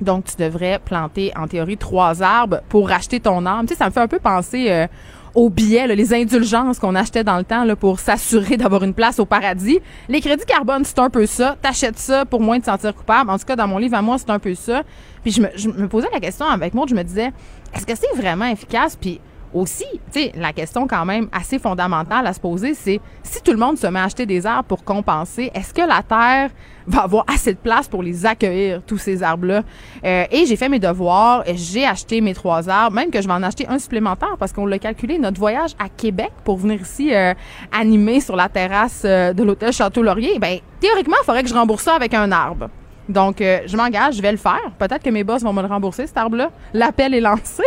donc, 0.00 0.24
tu 0.24 0.36
devrais 0.36 0.78
planter, 0.78 1.32
en 1.36 1.46
théorie, 1.46 1.76
trois 1.76 2.22
arbres 2.22 2.60
pour 2.68 2.88
racheter 2.88 3.20
ton 3.20 3.46
arbre. 3.46 3.68
Tu 3.68 3.74
sais, 3.74 3.78
ça 3.78 3.86
me 3.86 3.90
fait 3.90 4.00
un 4.00 4.08
peu 4.08 4.18
penser 4.18 4.70
euh, 4.70 4.86
aux 5.34 5.50
billets, 5.50 5.86
les 5.86 6.14
indulgences 6.14 6.78
qu'on 6.78 6.94
achetait 6.94 7.24
dans 7.24 7.36
le 7.36 7.44
temps 7.44 7.64
pour 7.76 8.00
s'assurer 8.00 8.56
d'avoir 8.56 8.82
une 8.84 8.94
place 8.94 9.18
au 9.18 9.26
paradis. 9.26 9.80
Les 10.08 10.20
crédits 10.20 10.46
carbone, 10.46 10.84
c'est 10.84 10.98
un 10.98 11.10
peu 11.10 11.26
ça. 11.26 11.56
T'achètes 11.60 11.98
ça 11.98 12.24
pour 12.24 12.40
moins 12.40 12.58
te 12.58 12.64
sentir 12.64 12.94
coupable. 12.94 13.30
En 13.30 13.38
tout 13.38 13.44
cas, 13.44 13.56
dans 13.56 13.68
mon 13.68 13.78
livre 13.78 13.96
à 13.96 14.02
moi, 14.02 14.16
c'est 14.18 14.30
un 14.30 14.38
peu 14.38 14.54
ça. 14.54 14.82
Puis 15.22 15.32
je 15.32 15.42
me, 15.42 15.48
je 15.54 15.68
me 15.68 15.88
posais 15.88 16.08
la 16.12 16.20
question 16.20 16.46
avec 16.46 16.72
moi, 16.74 16.86
je 16.88 16.94
me 16.94 17.02
disais, 17.02 17.32
est-ce 17.74 17.86
que 17.86 17.94
c'est 17.94 18.20
vraiment 18.20 18.46
efficace? 18.46 18.96
Puis 18.96 19.20
aussi, 19.56 19.86
tu 20.12 20.20
la 20.34 20.52
question 20.52 20.86
quand 20.86 21.04
même 21.04 21.28
assez 21.32 21.58
fondamentale 21.58 22.26
à 22.26 22.32
se 22.32 22.40
poser, 22.40 22.74
c'est 22.74 23.00
si 23.22 23.42
tout 23.42 23.52
le 23.52 23.58
monde 23.58 23.78
se 23.78 23.86
met 23.86 23.98
à 23.98 24.04
acheter 24.04 24.26
des 24.26 24.46
arbres 24.46 24.68
pour 24.68 24.84
compenser, 24.84 25.50
est-ce 25.54 25.72
que 25.72 25.82
la 25.82 26.02
Terre 26.02 26.50
va 26.86 27.02
avoir 27.02 27.24
assez 27.32 27.52
de 27.52 27.58
place 27.58 27.88
pour 27.88 28.02
les 28.02 28.26
accueillir, 28.26 28.82
tous 28.86 28.98
ces 28.98 29.22
arbres-là? 29.22 29.62
Euh, 30.04 30.24
et 30.30 30.46
j'ai 30.46 30.56
fait 30.56 30.68
mes 30.68 30.78
devoirs, 30.78 31.42
j'ai 31.54 31.84
acheté 31.84 32.20
mes 32.20 32.34
trois 32.34 32.68
arbres, 32.68 32.94
même 32.94 33.10
que 33.10 33.20
je 33.20 33.26
vais 33.26 33.34
en 33.34 33.42
acheter 33.42 33.66
un 33.68 33.78
supplémentaire 33.78 34.36
parce 34.38 34.52
qu'on 34.52 34.66
l'a 34.66 34.78
calculé, 34.78 35.18
notre 35.18 35.38
voyage 35.38 35.72
à 35.78 35.88
Québec 35.88 36.32
pour 36.44 36.58
venir 36.58 36.80
ici 36.80 37.14
euh, 37.14 37.34
animer 37.72 38.20
sur 38.20 38.36
la 38.36 38.48
terrasse 38.48 39.02
euh, 39.04 39.32
de 39.32 39.42
l'hôtel 39.42 39.72
Château-Laurier, 39.72 40.38
ben 40.38 40.58
théoriquement, 40.80 41.16
il 41.22 41.24
faudrait 41.24 41.42
que 41.42 41.48
je 41.48 41.54
rembourse 41.54 41.82
ça 41.82 41.94
avec 41.94 42.14
un 42.14 42.30
arbre. 42.30 42.68
Donc, 43.08 43.40
euh, 43.40 43.60
je 43.66 43.76
m'engage, 43.76 44.16
je 44.16 44.22
vais 44.22 44.32
le 44.32 44.38
faire. 44.38 44.70
Peut-être 44.78 45.02
que 45.02 45.10
mes 45.10 45.22
boss 45.22 45.42
vont 45.42 45.52
me 45.52 45.62
le 45.62 45.68
rembourser, 45.68 46.06
cet 46.06 46.16
arbre-là. 46.16 46.50
L'appel 46.74 47.14
est 47.14 47.20
lancé. 47.20 47.62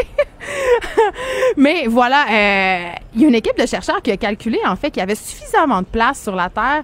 Mais 1.57 1.85
voilà, 1.87 2.25
euh, 2.29 2.91
il 3.15 3.21
y 3.21 3.25
a 3.25 3.27
une 3.27 3.35
équipe 3.35 3.57
de 3.57 3.65
chercheurs 3.65 4.01
qui 4.01 4.11
a 4.11 4.17
calculé, 4.17 4.59
en 4.65 4.75
fait, 4.75 4.91
qu'il 4.91 4.99
y 4.99 5.03
avait 5.03 5.15
suffisamment 5.15 5.81
de 5.81 5.87
place 5.87 6.21
sur 6.21 6.35
la 6.35 6.49
Terre 6.49 6.83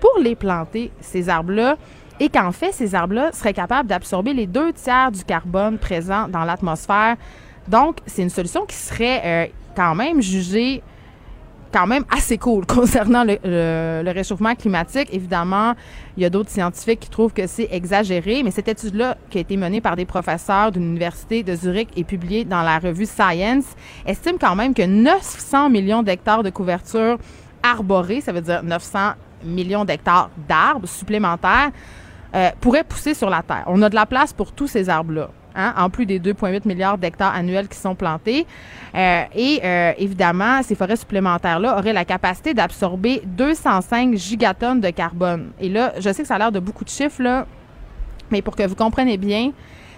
pour 0.00 0.18
les 0.20 0.36
planter, 0.36 0.92
ces 1.00 1.28
arbres-là, 1.28 1.76
et 2.20 2.28
qu'en 2.28 2.52
fait, 2.52 2.72
ces 2.72 2.94
arbres-là 2.94 3.32
seraient 3.32 3.52
capables 3.52 3.88
d'absorber 3.88 4.32
les 4.32 4.46
deux 4.46 4.72
tiers 4.72 5.10
du 5.10 5.24
carbone 5.24 5.78
présent 5.78 6.28
dans 6.28 6.44
l'atmosphère. 6.44 7.16
Donc, 7.68 7.96
c'est 8.06 8.22
une 8.22 8.30
solution 8.30 8.64
qui 8.64 8.76
serait 8.76 9.22
euh, 9.24 9.46
quand 9.74 9.94
même 9.94 10.22
jugée 10.22 10.82
quand 11.72 11.86
même 11.86 12.04
assez 12.10 12.38
cool 12.38 12.66
concernant 12.66 13.24
le, 13.24 14.10
réchauffement 14.10 14.54
climatique. 14.54 15.08
Évidemment, 15.12 15.74
il 16.16 16.22
y 16.22 16.26
a 16.26 16.30
d'autres 16.30 16.50
scientifiques 16.50 17.00
qui 17.00 17.10
trouvent 17.10 17.32
que 17.32 17.46
c'est 17.46 17.68
exagéré, 17.70 18.42
mais 18.42 18.50
cette 18.50 18.68
étude-là, 18.68 19.16
qui 19.30 19.38
a 19.38 19.40
été 19.40 19.56
menée 19.56 19.80
par 19.80 19.96
des 19.96 20.04
professeurs 20.04 20.72
d'une 20.72 20.84
université 20.84 21.42
de 21.42 21.54
Zurich 21.54 21.88
et 21.96 22.04
publiée 22.04 22.44
dans 22.44 22.62
la 22.62 22.78
revue 22.78 23.06
Science, 23.06 23.66
estime 24.06 24.38
quand 24.38 24.56
même 24.56 24.74
que 24.74 24.82
900 24.82 25.70
millions 25.70 26.02
d'hectares 26.02 26.42
de 26.42 26.50
couverture 26.50 27.18
arborée, 27.62 28.20
ça 28.20 28.32
veut 28.32 28.40
dire 28.40 28.62
900 28.62 29.12
millions 29.44 29.84
d'hectares 29.84 30.30
d'arbres 30.48 30.88
supplémentaires, 30.88 31.70
euh, 32.34 32.50
pourraient 32.60 32.84
pousser 32.84 33.14
sur 33.14 33.30
la 33.30 33.42
Terre. 33.42 33.64
On 33.66 33.80
a 33.82 33.88
de 33.88 33.94
la 33.94 34.06
place 34.06 34.32
pour 34.32 34.52
tous 34.52 34.66
ces 34.66 34.88
arbres-là. 34.88 35.30
Hein, 35.58 35.72
en 35.78 35.88
plus 35.88 36.04
des 36.04 36.20
2,8 36.20 36.68
milliards 36.68 36.98
d'hectares 36.98 37.34
annuels 37.34 37.66
qui 37.66 37.78
sont 37.78 37.94
plantés. 37.94 38.46
Euh, 38.94 39.22
et 39.34 39.60
euh, 39.64 39.92
évidemment, 39.96 40.62
ces 40.62 40.74
forêts 40.74 40.96
supplémentaires-là 40.96 41.78
auraient 41.78 41.94
la 41.94 42.04
capacité 42.04 42.52
d'absorber 42.52 43.22
205 43.24 44.14
gigatonnes 44.16 44.82
de 44.82 44.90
carbone. 44.90 45.52
Et 45.58 45.70
là, 45.70 45.94
je 45.98 46.12
sais 46.12 46.22
que 46.22 46.28
ça 46.28 46.34
a 46.34 46.38
l'air 46.38 46.52
de 46.52 46.60
beaucoup 46.60 46.84
de 46.84 46.90
chiffres, 46.90 47.22
là, 47.22 47.46
mais 48.30 48.42
pour 48.42 48.54
que 48.54 48.66
vous 48.66 48.74
compreniez 48.74 49.16
bien, 49.16 49.52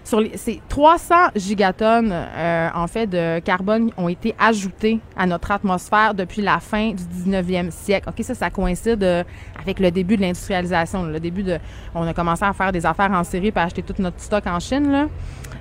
sur 0.09 0.23
ces 0.37 0.63
300 0.71 1.15
gigatonnes, 1.37 2.13
euh, 2.13 2.69
en 2.75 2.87
fait, 2.87 3.07
de 3.07 3.41
carbone 3.41 3.91
ont 3.99 4.09
été 4.09 4.35
ajoutées 4.39 5.01
à 5.15 5.27
notre 5.27 5.51
atmosphère 5.51 6.15
depuis 6.15 6.41
la 6.41 6.61
fin 6.61 6.93
du 6.93 7.03
19e 7.03 7.71
siècle. 7.71 8.09
OK, 8.09 8.25
ça, 8.25 8.35
ça 8.35 8.49
coïncide 8.49 9.03
euh, 9.05 9.23
avec 9.61 9.79
le 9.79 9.91
début 9.91 10.17
de 10.17 10.23
l'industrialisation. 10.23 11.03
Le 11.03 11.21
début 11.21 11.43
de... 11.43 11.59
On 11.95 12.07
a 12.07 12.15
commencé 12.15 12.43
à 12.45 12.55
faire 12.55 12.73
des 12.73 12.87
affaires 12.87 13.13
en 13.13 13.23
série 13.23 13.53
pour 13.53 13.61
acheter 13.61 13.83
tout 13.83 13.95
notre 13.99 14.19
stock 14.19 14.47
en 14.47 14.59
Chine, 14.61 14.91
là. 14.91 15.09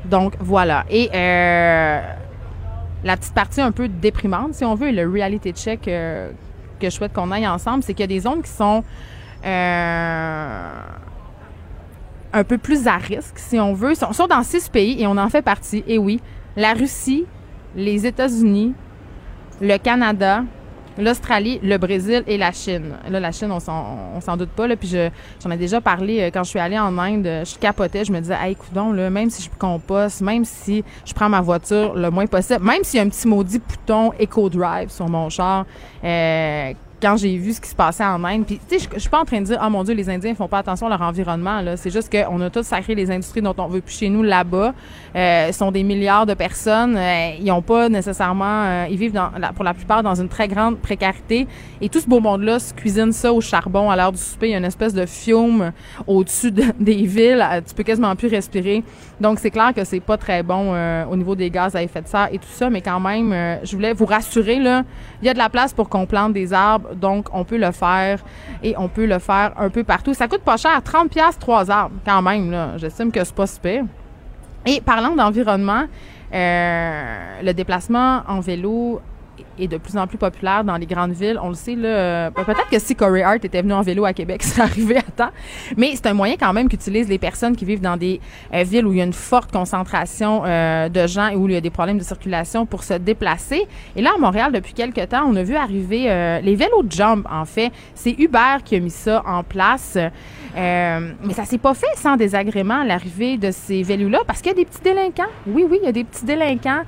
Donc, 0.10 0.36
voilà. 0.40 0.86
Et 0.90 1.10
euh, 1.14 2.02
la 3.04 3.18
petite 3.18 3.34
partie 3.34 3.62
un 3.62 3.72
peu 3.72 3.88
déprimante, 3.88 4.54
si 4.54 4.66
on 4.66 4.76
veut, 4.76 4.92
le 4.92 5.10
reality 5.10 5.52
check 5.52 5.82
que 5.82 6.30
je 6.82 6.90
souhaite 6.90 7.14
qu'on 7.14 7.32
aille 7.32 7.48
ensemble, 7.48 7.84
c'est 7.84 7.94
qu'il 7.94 8.02
y 8.02 8.04
a 8.04 8.08
des 8.08 8.20
zones 8.20 8.42
qui 8.42 8.52
sont 8.52 8.84
un 12.34 12.44
peu 12.44 12.58
plus 12.58 12.88
à 12.88 12.98
risque, 12.98 13.38
si 13.38 13.60
on 13.60 13.74
veut, 13.74 13.96
sont, 13.96 14.14
sont 14.14 14.28
dans 14.28 14.44
six 14.44 14.70
pays 14.70 15.02
et 15.02 15.08
on 15.08 15.18
en 15.18 15.30
fait 15.30 15.42
partie. 15.42 15.84
Et 15.88 15.98
oui, 15.98 16.20
la 16.56 16.74
Russie, 16.74 17.26
les 17.76 18.06
États-Unis, 18.06 18.74
le 19.62 19.78
Canada, 19.78 20.44
l'Australie, 20.98 21.60
le 21.64 21.78
Brésil 21.78 22.24
et 22.28 22.38
la 22.38 22.52
Chine. 22.52 22.96
Là, 23.10 23.20
la 23.20 23.32
Chine, 23.32 23.52
on 23.52 23.60
s'en 23.60 24.38
doute 24.38 24.50
pas. 24.50 24.68
Là, 24.68 24.76
puis 24.76 24.90
j'en 25.44 25.52
ai 25.52 25.58
déjà 25.58 25.82
parlé 25.82 26.22
euh, 26.22 26.30
quand 26.34 26.44
je 26.44 26.50
suis 26.50 26.60
allée 26.60 26.80
en 26.80 26.98
Inde. 26.98 27.44
Je 27.46 27.58
capotais. 27.58 28.06
Je 28.06 28.12
me 28.12 28.20
disais, 28.20 28.38
hey, 28.40 28.56
coudon, 28.56 28.92
là, 28.92 29.10
même 29.10 29.30
si 29.30 29.44
je 29.44 29.50
composte, 29.58 30.22
même 30.22 30.46
si 30.46 30.84
je 31.06 31.14
prends 31.14 31.30
ma 31.30 31.42
voiture 31.42 31.96
le 31.96 32.10
moins 32.10 32.28
possible, 32.28 32.64
même 32.64 32.84
s'il 32.84 32.98
y 32.98 33.02
a 33.02 33.06
un 33.06 33.10
petit 33.10 33.28
maudit 33.28 33.60
bouton 33.60 34.12
Eco 34.22 34.50
Drive 34.50 34.90
sur 34.90 35.08
mon 35.08 35.30
char, 35.30 35.66
euh, 36.04 36.74
quand 37.02 37.16
j'ai 37.18 37.38
vu 37.38 37.54
ce 37.54 37.62
qui 37.62 37.70
se 37.70 37.76
passait 37.76 38.06
en 38.06 38.24
Inde. 38.24 38.46
Puis, 38.46 38.60
tu 38.68 38.80
sais, 38.80 38.90
je, 38.94 39.00
suis 39.00 39.10
pas 39.10 39.20
en 39.20 39.26
train 39.26 39.40
de 39.40 39.46
dire, 39.46 39.60
oh 39.64 39.70
mon 39.70 39.84
Dieu, 39.84 39.94
les 39.94 40.10
Indiens 40.10 40.34
font 40.34 40.48
pas 40.48 40.60
attention 40.60 40.88
à 40.88 40.90
leur 40.90 41.02
environnement. 41.02 41.62
Là, 41.62 41.78
c'est 41.78 41.92
juste 41.92 42.12
qu'on 42.12 42.42
a 42.42 42.50
tous 42.50 42.64
sacré 42.64 42.96
les 42.96 43.12
industries 43.12 43.42
dont 43.42 43.54
on 43.58 43.68
veut 43.68 43.82
plus 43.82 43.96
chez 43.96 44.10
nous 44.10 44.24
là-bas. 44.24 44.74
Euh, 45.16 45.52
sont 45.52 45.72
des 45.72 45.84
milliards 45.84 46.26
de 46.26 46.34
personnes. 46.34 46.96
Euh, 46.98 47.32
ils 47.40 47.52
ont 47.52 47.62
pas 47.62 47.90
nécessairement, 47.90 48.64
euh, 48.64 48.86
ils 48.90 48.98
vivent 48.98 49.14
dans, 49.14 49.30
pour 49.56 49.64
la 49.64 49.74
plupart 49.74 50.02
dans 50.02 50.20
une 50.20 50.30
très 50.30 50.48
grande 50.48 50.78
précarité. 50.80 51.48
Et 51.82 51.90
tout 51.90 52.00
ce 52.00 52.08
beau 52.08 52.20
monde-là 52.20 52.60
se 52.60 52.74
cuisine 52.74 53.12
ça 53.12 53.32
au 53.32 53.42
charbon 53.42 53.90
à 53.90 53.96
l'heure 53.96 54.12
du 54.12 54.18
souper. 54.18 54.48
Il 54.48 54.52
y 54.52 54.56
a 54.56 54.58
une 54.58 54.66
espèce 54.66 54.94
de 54.94 55.06
fiume 55.06 55.72
au-dessus 56.08 56.52
des 56.80 57.06
villes. 57.06 57.46
Euh, 57.48 57.62
tu 57.68 57.76
peux 57.76 57.84
quasiment 57.84 58.16
plus 58.16 58.28
respirer. 58.28 58.84
Donc, 59.22 59.40
c'est 59.40 59.52
clair 59.52 59.74
que 59.76 59.84
c'est 59.84 60.00
pas 60.00 60.18
très 60.18 60.44
bon 60.44 60.76
au 61.10 61.16
niveau 61.16 61.36
des 61.36 61.50
gaz 61.50 61.76
à 61.76 61.82
effet 61.82 62.02
de 62.02 62.08
serre 62.08 62.30
et 62.32 62.38
tout 62.38 62.48
ça. 62.52 62.70
Mais 62.70 62.82
quand 62.82 63.00
même, 63.00 63.60
je 63.64 63.76
voulais 63.76 63.94
vous 63.94 64.06
rassurer 64.06 64.60
là, 64.60 64.84
il 65.22 65.26
y 65.26 65.30
a 65.30 65.34
de 65.34 65.40
la 65.40 65.50
place 65.50 65.74
pour 65.74 65.90
qu'on 65.90 66.06
plante 66.06 66.34
des 66.34 66.54
arbres 66.54 66.87
donc, 66.96 67.28
on 67.34 67.44
peut 67.44 67.58
le 67.58 67.72
faire 67.72 68.20
et 68.64 68.76
on 68.78 68.88
peut 68.88 69.06
le 69.06 69.20
faire 69.20 69.54
un 69.58 69.70
peu 69.70 69.84
partout. 69.84 70.14
Ça 70.14 70.28
coûte 70.28 70.42
pas 70.42 70.58
cher, 70.58 70.82
30 70.84 71.10
pièces 71.10 71.40
trois 71.40 71.70
arbres 71.70 71.96
quand 72.06 72.22
même. 72.22 72.74
J'estime 72.78 73.12
que 73.12 73.24
c'est 73.24 73.36
pas 73.36 73.48
super. 73.48 73.84
Et 74.66 74.82
parlant 74.82 75.16
d'environnement, 75.16 75.86
euh, 76.34 77.42
le 77.42 77.54
déplacement 77.54 78.22
en 78.28 78.42
vélo 78.42 79.02
est 79.60 79.68
de 79.68 79.78
plus 79.78 79.98
en 79.98 80.08
plus 80.08 80.18
populaire 80.18 80.64
dans 80.64 80.78
les 80.78 80.86
grandes 80.86 81.12
villes. 81.12 81.40
On 81.42 81.50
le 81.50 81.56
sait, 81.56 81.76
là. 81.76 81.88
Euh, 81.88 82.32
peut-être 82.32 82.70
que 82.70 82.80
si 82.80 82.96
Corey 82.96 83.24
Hart 83.24 83.44
était 83.44 83.62
venu 83.62 83.74
en 83.74 83.82
vélo 83.82 84.06
à 84.06 84.14
Québec, 84.14 84.42
c'est 84.44 84.62
arrivé 84.62 84.98
à 84.98 85.02
temps. 85.02 85.32
Mais 85.76 85.92
c'est 85.96 86.08
un 86.08 86.14
moyen 86.14 86.36
quand 86.40 86.54
même 86.54 86.70
qu'utilisent 86.70 87.10
les 87.10 87.18
personnes 87.18 87.56
qui 87.56 87.66
vivent 87.66 87.82
dans 87.82 87.98
des 87.98 88.20
euh, 88.54 88.64
villes 88.64 88.86
où 88.86 88.94
il 88.94 89.00
y 89.00 89.02
a 89.02 89.06
une 89.06 89.14
forte 89.14 89.52
concentration 89.52 90.44
euh, 90.46 90.90
de 90.90 91.08
gens 91.08 91.28
et 91.30 91.36
où 91.36 91.48
il 91.48 91.54
y 91.54 91.58
a 91.58 91.62
des 91.62 91.70
problèmes 91.70 91.98
de 91.98 92.04
circulation 92.04 92.66
pour 92.66 92.84
se 92.84 92.94
déplacer. 92.94 93.68
Et 93.96 94.02
là, 94.02 94.12
à 94.16 94.20
Montréal, 94.20 94.52
depuis 94.52 94.74
quelques 94.74 95.10
temps, 95.10 95.26
on 95.28 95.36
a 95.36 95.44
vu 95.44 95.56
arriver 95.56 96.04
les 96.44 96.56
vélos 96.56 96.84
de 96.84 96.92
jump, 96.92 97.28
en 97.32 97.46
fait. 97.46 97.72
C'est 97.96 98.16
Uber 98.18 98.58
qui 98.64 98.76
a 98.76 98.80
mis 98.80 98.90
ça 98.90 99.24
en 99.26 99.44
place. 99.44 99.98
Mais 100.56 101.34
ça 101.34 101.46
s'est 101.46 101.58
pas 101.58 101.74
fait 101.74 101.88
sans 101.96 102.16
désagrément 102.16 102.84
l'arrivée 102.84 103.38
de 103.38 103.52
ces 103.52 103.84
vélos-là 103.84 104.20
parce 104.26 104.42
qu'il 104.42 104.52
y 104.52 104.56
a 104.56 104.58
des 104.58 104.66
petits 104.66 104.82
délinquants. 104.82 105.32
Oui, 105.48 105.66
oui, 105.70 105.80
il 105.82 105.86
y 105.86 105.90
a 105.90 105.92
des 105.92 106.04
petits 106.04 106.26
délinquants 106.26 106.84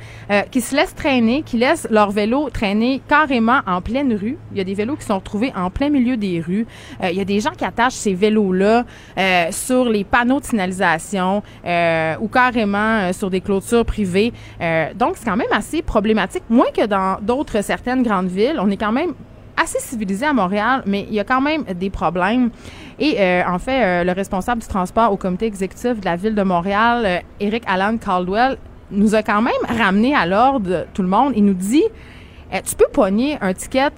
qui 0.51 0.61
se 0.61 0.75
laissent 0.75 0.95
traîner, 0.95 1.43
qui 1.43 1.57
laissent 1.57 1.87
leur 1.89 2.11
vélo 2.11 2.49
traîner 2.49 3.01
carrément 3.07 3.59
en 3.67 3.81
pleine 3.81 4.13
rue. 4.13 4.37
Il 4.51 4.57
y 4.57 4.61
a 4.61 4.63
des 4.63 4.73
vélos 4.73 4.95
qui 4.95 5.05
sont 5.05 5.17
retrouvés 5.17 5.51
en 5.55 5.69
plein 5.69 5.89
milieu 5.89 6.17
des 6.17 6.39
rues. 6.39 6.65
Euh, 7.03 7.09
il 7.09 7.17
y 7.17 7.21
a 7.21 7.25
des 7.25 7.39
gens 7.39 7.51
qui 7.51 7.65
attachent 7.65 7.93
ces 7.93 8.13
vélos-là 8.13 8.85
euh, 9.17 9.47
sur 9.51 9.85
les 9.85 10.03
panneaux 10.03 10.39
de 10.39 10.45
signalisation 10.45 11.43
euh, 11.65 12.15
ou 12.19 12.27
carrément 12.27 13.11
sur 13.13 13.29
des 13.29 13.41
clôtures 13.41 13.85
privées. 13.85 14.33
donc, 14.95 15.17
c'est 15.17 15.25
quand 15.25 15.37
même 15.37 15.51
assez 15.51 15.81
problématique. 15.81 16.43
Moins 16.49 16.71
que 16.75 16.85
dans 16.85 17.17
d'autres 17.21 17.61
certaines 17.63 18.03
grandes 18.03 18.27
villes, 18.27 18.57
on 18.59 18.69
est 18.69 18.77
quand 18.77 18.91
même 18.91 19.13
assez 19.59 19.79
civilisé 19.79 20.25
à 20.25 20.33
Montréal, 20.33 20.83
mais 20.85 21.05
il 21.07 21.13
y 21.13 21.19
a 21.19 21.23
quand 21.23 21.41
même 21.41 21.63
des 21.63 21.89
problèmes. 21.89 22.49
Et 22.97 23.15
euh, 23.19 23.43
en 23.47 23.59
fait, 23.59 23.83
euh, 23.83 24.03
le 24.03 24.11
responsable 24.13 24.61
du 24.61 24.67
transport 24.67 25.11
au 25.11 25.17
comité 25.17 25.45
exécutif 25.45 25.99
de 25.99 26.05
la 26.05 26.15
ville 26.15 26.35
de 26.35 26.43
Montréal, 26.43 27.03
euh, 27.05 27.19
Eric 27.39 27.63
Allan 27.67 27.97
Caldwell, 27.97 28.57
nous 28.91 29.13
a 29.13 29.21
quand 29.21 29.41
même 29.41 29.53
ramené 29.67 30.15
à 30.15 30.25
l'ordre 30.25 30.87
tout 30.93 31.01
le 31.01 31.07
monde. 31.07 31.33
Il 31.35 31.45
nous 31.45 31.53
dit, 31.53 31.83
eh, 32.51 32.61
tu 32.61 32.75
peux 32.75 32.87
pogner 32.91 33.37
un 33.41 33.53
ticket 33.53 33.91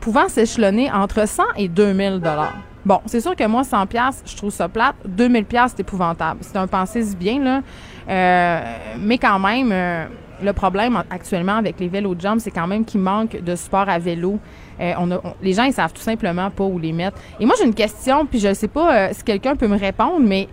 pouvant 0.00 0.28
s'échelonner 0.28 0.90
entre 0.90 1.28
100 1.28 1.44
et 1.56 1.68
2000 1.68 2.18
dollars. 2.18 2.54
Bon, 2.84 3.00
c'est 3.06 3.20
sûr 3.20 3.36
que 3.36 3.46
moi, 3.46 3.62
100 3.62 3.86
pièces, 3.86 4.24
je 4.26 4.36
trouve 4.36 4.50
ça 4.50 4.68
plate. 4.68 4.96
2000 5.06 5.44
pièces, 5.44 5.72
c'est 5.76 5.80
épouvantable. 5.82 6.40
C'est 6.40 6.56
un 6.56 6.66
pensée 6.66 7.04
bien, 7.14 7.38
là. 8.08 8.62
mais 8.98 9.18
quand 9.18 9.38
même, 9.38 9.72
le 10.42 10.52
problème 10.52 11.02
actuellement 11.10 11.56
avec 11.56 11.78
les 11.80 11.88
vélos 11.88 12.14
de 12.14 12.20
jump, 12.20 12.40
c'est 12.40 12.50
quand 12.50 12.66
même 12.66 12.84
qu'il 12.84 13.00
manque 13.00 13.40
de 13.42 13.56
support 13.56 13.88
à 13.88 13.98
vélo. 13.98 14.38
Euh, 14.80 14.92
on 14.98 15.08
les 15.42 15.52
gens, 15.52 15.64
ils 15.64 15.72
savent 15.72 15.92
tout 15.92 16.02
simplement 16.02 16.50
pas 16.50 16.64
où 16.64 16.78
les 16.78 16.92
mettre. 16.92 17.18
Et 17.40 17.46
moi, 17.46 17.54
j'ai 17.58 17.66
une 17.66 17.74
question, 17.74 18.26
puis 18.26 18.38
je 18.38 18.48
ne 18.48 18.54
sais 18.54 18.68
pas 18.68 18.94
euh, 18.94 19.08
si 19.12 19.22
quelqu'un 19.22 19.56
peut 19.56 19.68
me 19.68 19.78
répondre, 19.78 20.20
mais 20.20 20.48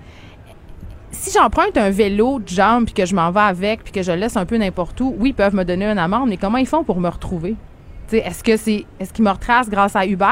si 1.11 1.31
j'emprunte 1.31 1.77
un 1.77 1.89
vélo 1.89 2.39
de 2.39 2.47
jump, 2.47 2.85
puis 2.85 2.93
que 2.93 3.05
je 3.05 3.15
m'en 3.15 3.31
vais 3.31 3.39
avec, 3.39 3.83
puis 3.83 3.91
que 3.91 4.03
je 4.03 4.11
le 4.11 4.19
laisse 4.19 4.37
un 4.37 4.45
peu 4.45 4.57
n'importe 4.57 4.99
où, 5.01 5.15
oui, 5.17 5.29
ils 5.29 5.33
peuvent 5.33 5.55
me 5.55 5.63
donner 5.63 5.85
une 5.85 5.97
amende, 5.97 6.29
mais 6.29 6.37
comment 6.37 6.57
ils 6.57 6.67
font 6.67 6.83
pour 6.83 6.99
me 6.99 7.09
retrouver? 7.09 7.55
Est-ce 8.11 8.43
que 8.43 8.57
c'est 8.57 8.85
est-ce 8.99 9.13
qu'ils 9.13 9.23
me 9.23 9.29
retracent 9.29 9.69
grâce 9.69 9.95
à 9.95 10.05
Uber? 10.05 10.25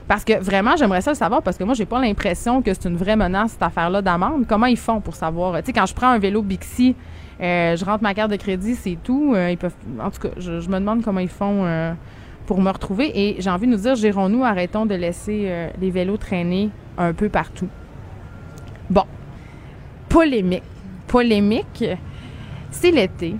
Parce 0.07 0.25
que 0.25 0.41
vraiment, 0.41 0.77
j'aimerais 0.77 1.03
ça 1.03 1.11
le 1.11 1.17
savoir 1.17 1.43
parce 1.43 1.59
que 1.59 1.65
moi, 1.65 1.75
j'ai 1.75 1.85
pas 1.85 2.01
l'impression 2.01 2.63
que 2.63 2.73
c'est 2.73 2.89
une 2.89 2.97
vraie 2.97 3.17
menace, 3.17 3.51
cette 3.53 3.63
affaire-là 3.63 4.01
d'amende. 4.01 4.47
Comment 4.49 4.67
ils 4.67 4.79
font 4.79 5.03
pour 5.03 5.15
savoir? 5.15 5.59
Tu 5.59 5.67
sais, 5.67 5.75
quand 5.75 5.85
je 5.85 5.95
prends 5.95 6.09
un 6.09 6.19
vélo 6.19 6.41
Bixi, 6.41 6.97
je 7.41 7.85
rentre 7.85 8.03
ma 8.03 8.15
carte 8.15 8.31
de 8.31 8.37
crédit, 8.37 8.75
c'est 8.75 8.97
tout. 9.05 9.37
ils 9.37 9.59
en 10.01 10.11
tout 10.11 10.21
cas, 10.21 10.31
je, 10.39 10.53
me 10.53 10.79
demande 10.79 11.03
comment 11.03 11.21
ils 11.21 11.29
font 11.29 11.95
pour 12.49 12.63
me 12.63 12.71
retrouver. 12.71 13.13
Et 13.15 13.41
j'ai 13.41 13.51
envie 13.51 13.67
de 13.67 13.73
nous 13.73 13.79
dire, 13.79 13.95
gérons-nous, 13.95 14.43
arrêtons 14.43 14.87
de 14.87 14.95
laisser 14.95 15.43
euh, 15.45 15.69
les 15.79 15.91
vélos 15.91 16.17
traîner 16.17 16.71
un 16.97 17.13
peu 17.13 17.29
partout. 17.29 17.69
Bon, 18.89 19.05
polémique. 20.09 20.63
Polémique, 21.07 21.85
c'est 22.71 22.91
l'été, 22.91 23.37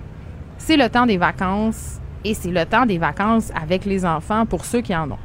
c'est 0.57 0.77
le 0.77 0.89
temps 0.89 1.05
des 1.05 1.17
vacances 1.17 1.99
et 2.23 2.33
c'est 2.33 2.51
le 2.51 2.65
temps 2.65 2.85
des 2.85 2.97
vacances 2.97 3.51
avec 3.59 3.85
les 3.85 4.05
enfants 4.05 4.45
pour 4.45 4.65
ceux 4.65 4.81
qui 4.81 4.95
en 4.95 5.11
ont. 5.11 5.19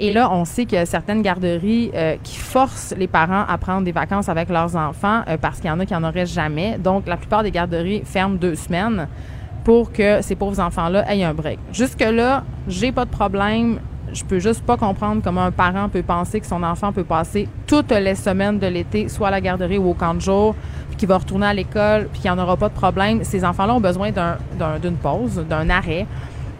Et 0.00 0.12
là, 0.12 0.30
on 0.30 0.44
sait 0.44 0.66
qu'il 0.66 0.76
y 0.76 0.80
a 0.80 0.86
certaines 0.86 1.22
garderies 1.22 1.92
euh, 1.94 2.16
qui 2.22 2.36
forcent 2.36 2.94
les 2.96 3.06
parents 3.06 3.44
à 3.48 3.56
prendre 3.58 3.84
des 3.84 3.92
vacances 3.92 4.28
avec 4.28 4.48
leurs 4.48 4.76
enfants 4.76 5.22
euh, 5.28 5.36
parce 5.38 5.60
qu'il 5.60 5.68
y 5.68 5.70
en 5.70 5.80
a 5.80 5.86
qui 5.86 5.94
n'en 5.94 6.06
auraient 6.06 6.26
jamais. 6.26 6.78
Donc, 6.78 7.06
la 7.06 7.16
plupart 7.16 7.42
des 7.42 7.50
garderies 7.50 8.02
ferment 8.04 8.34
deux 8.34 8.54
semaines 8.54 9.08
pour 9.64 9.92
que 9.92 10.22
ces 10.22 10.36
pauvres 10.36 10.60
enfants-là 10.60 11.10
aient 11.12 11.24
un 11.24 11.34
break. 11.34 11.58
Jusque-là, 11.72 12.44
j'ai 12.68 12.92
pas 12.92 13.06
de 13.06 13.10
problème. 13.10 13.80
Je 14.12 14.22
peux 14.22 14.38
juste 14.38 14.62
pas 14.62 14.76
comprendre 14.76 15.22
comment 15.24 15.42
un 15.42 15.50
parent 15.50 15.88
peut 15.88 16.02
penser 16.02 16.38
que 16.38 16.46
son 16.46 16.62
enfant 16.62 16.92
peut 16.92 17.04
passer 17.04 17.48
toutes 17.66 17.90
les 17.90 18.14
semaines 18.14 18.58
de 18.58 18.66
l'été, 18.66 19.08
soit 19.08 19.28
à 19.28 19.30
la 19.30 19.40
garderie 19.40 19.78
ou 19.78 19.90
au 19.90 19.94
camp 19.94 20.14
de 20.14 20.20
jour, 20.20 20.54
puis 20.90 20.98
qu'il 20.98 21.08
va 21.08 21.18
retourner 21.18 21.46
à 21.46 21.54
l'école, 21.54 22.08
puis 22.12 22.20
qu'il 22.20 22.30
n'y 22.30 22.38
en 22.38 22.40
aura 22.40 22.56
pas 22.56 22.68
de 22.68 22.74
problème. 22.74 23.24
Ces 23.24 23.44
enfants-là 23.44 23.74
ont 23.74 23.80
besoin 23.80 24.10
d'une 24.12 24.96
pause, 24.96 25.42
d'un 25.48 25.70
arrêt 25.70 26.06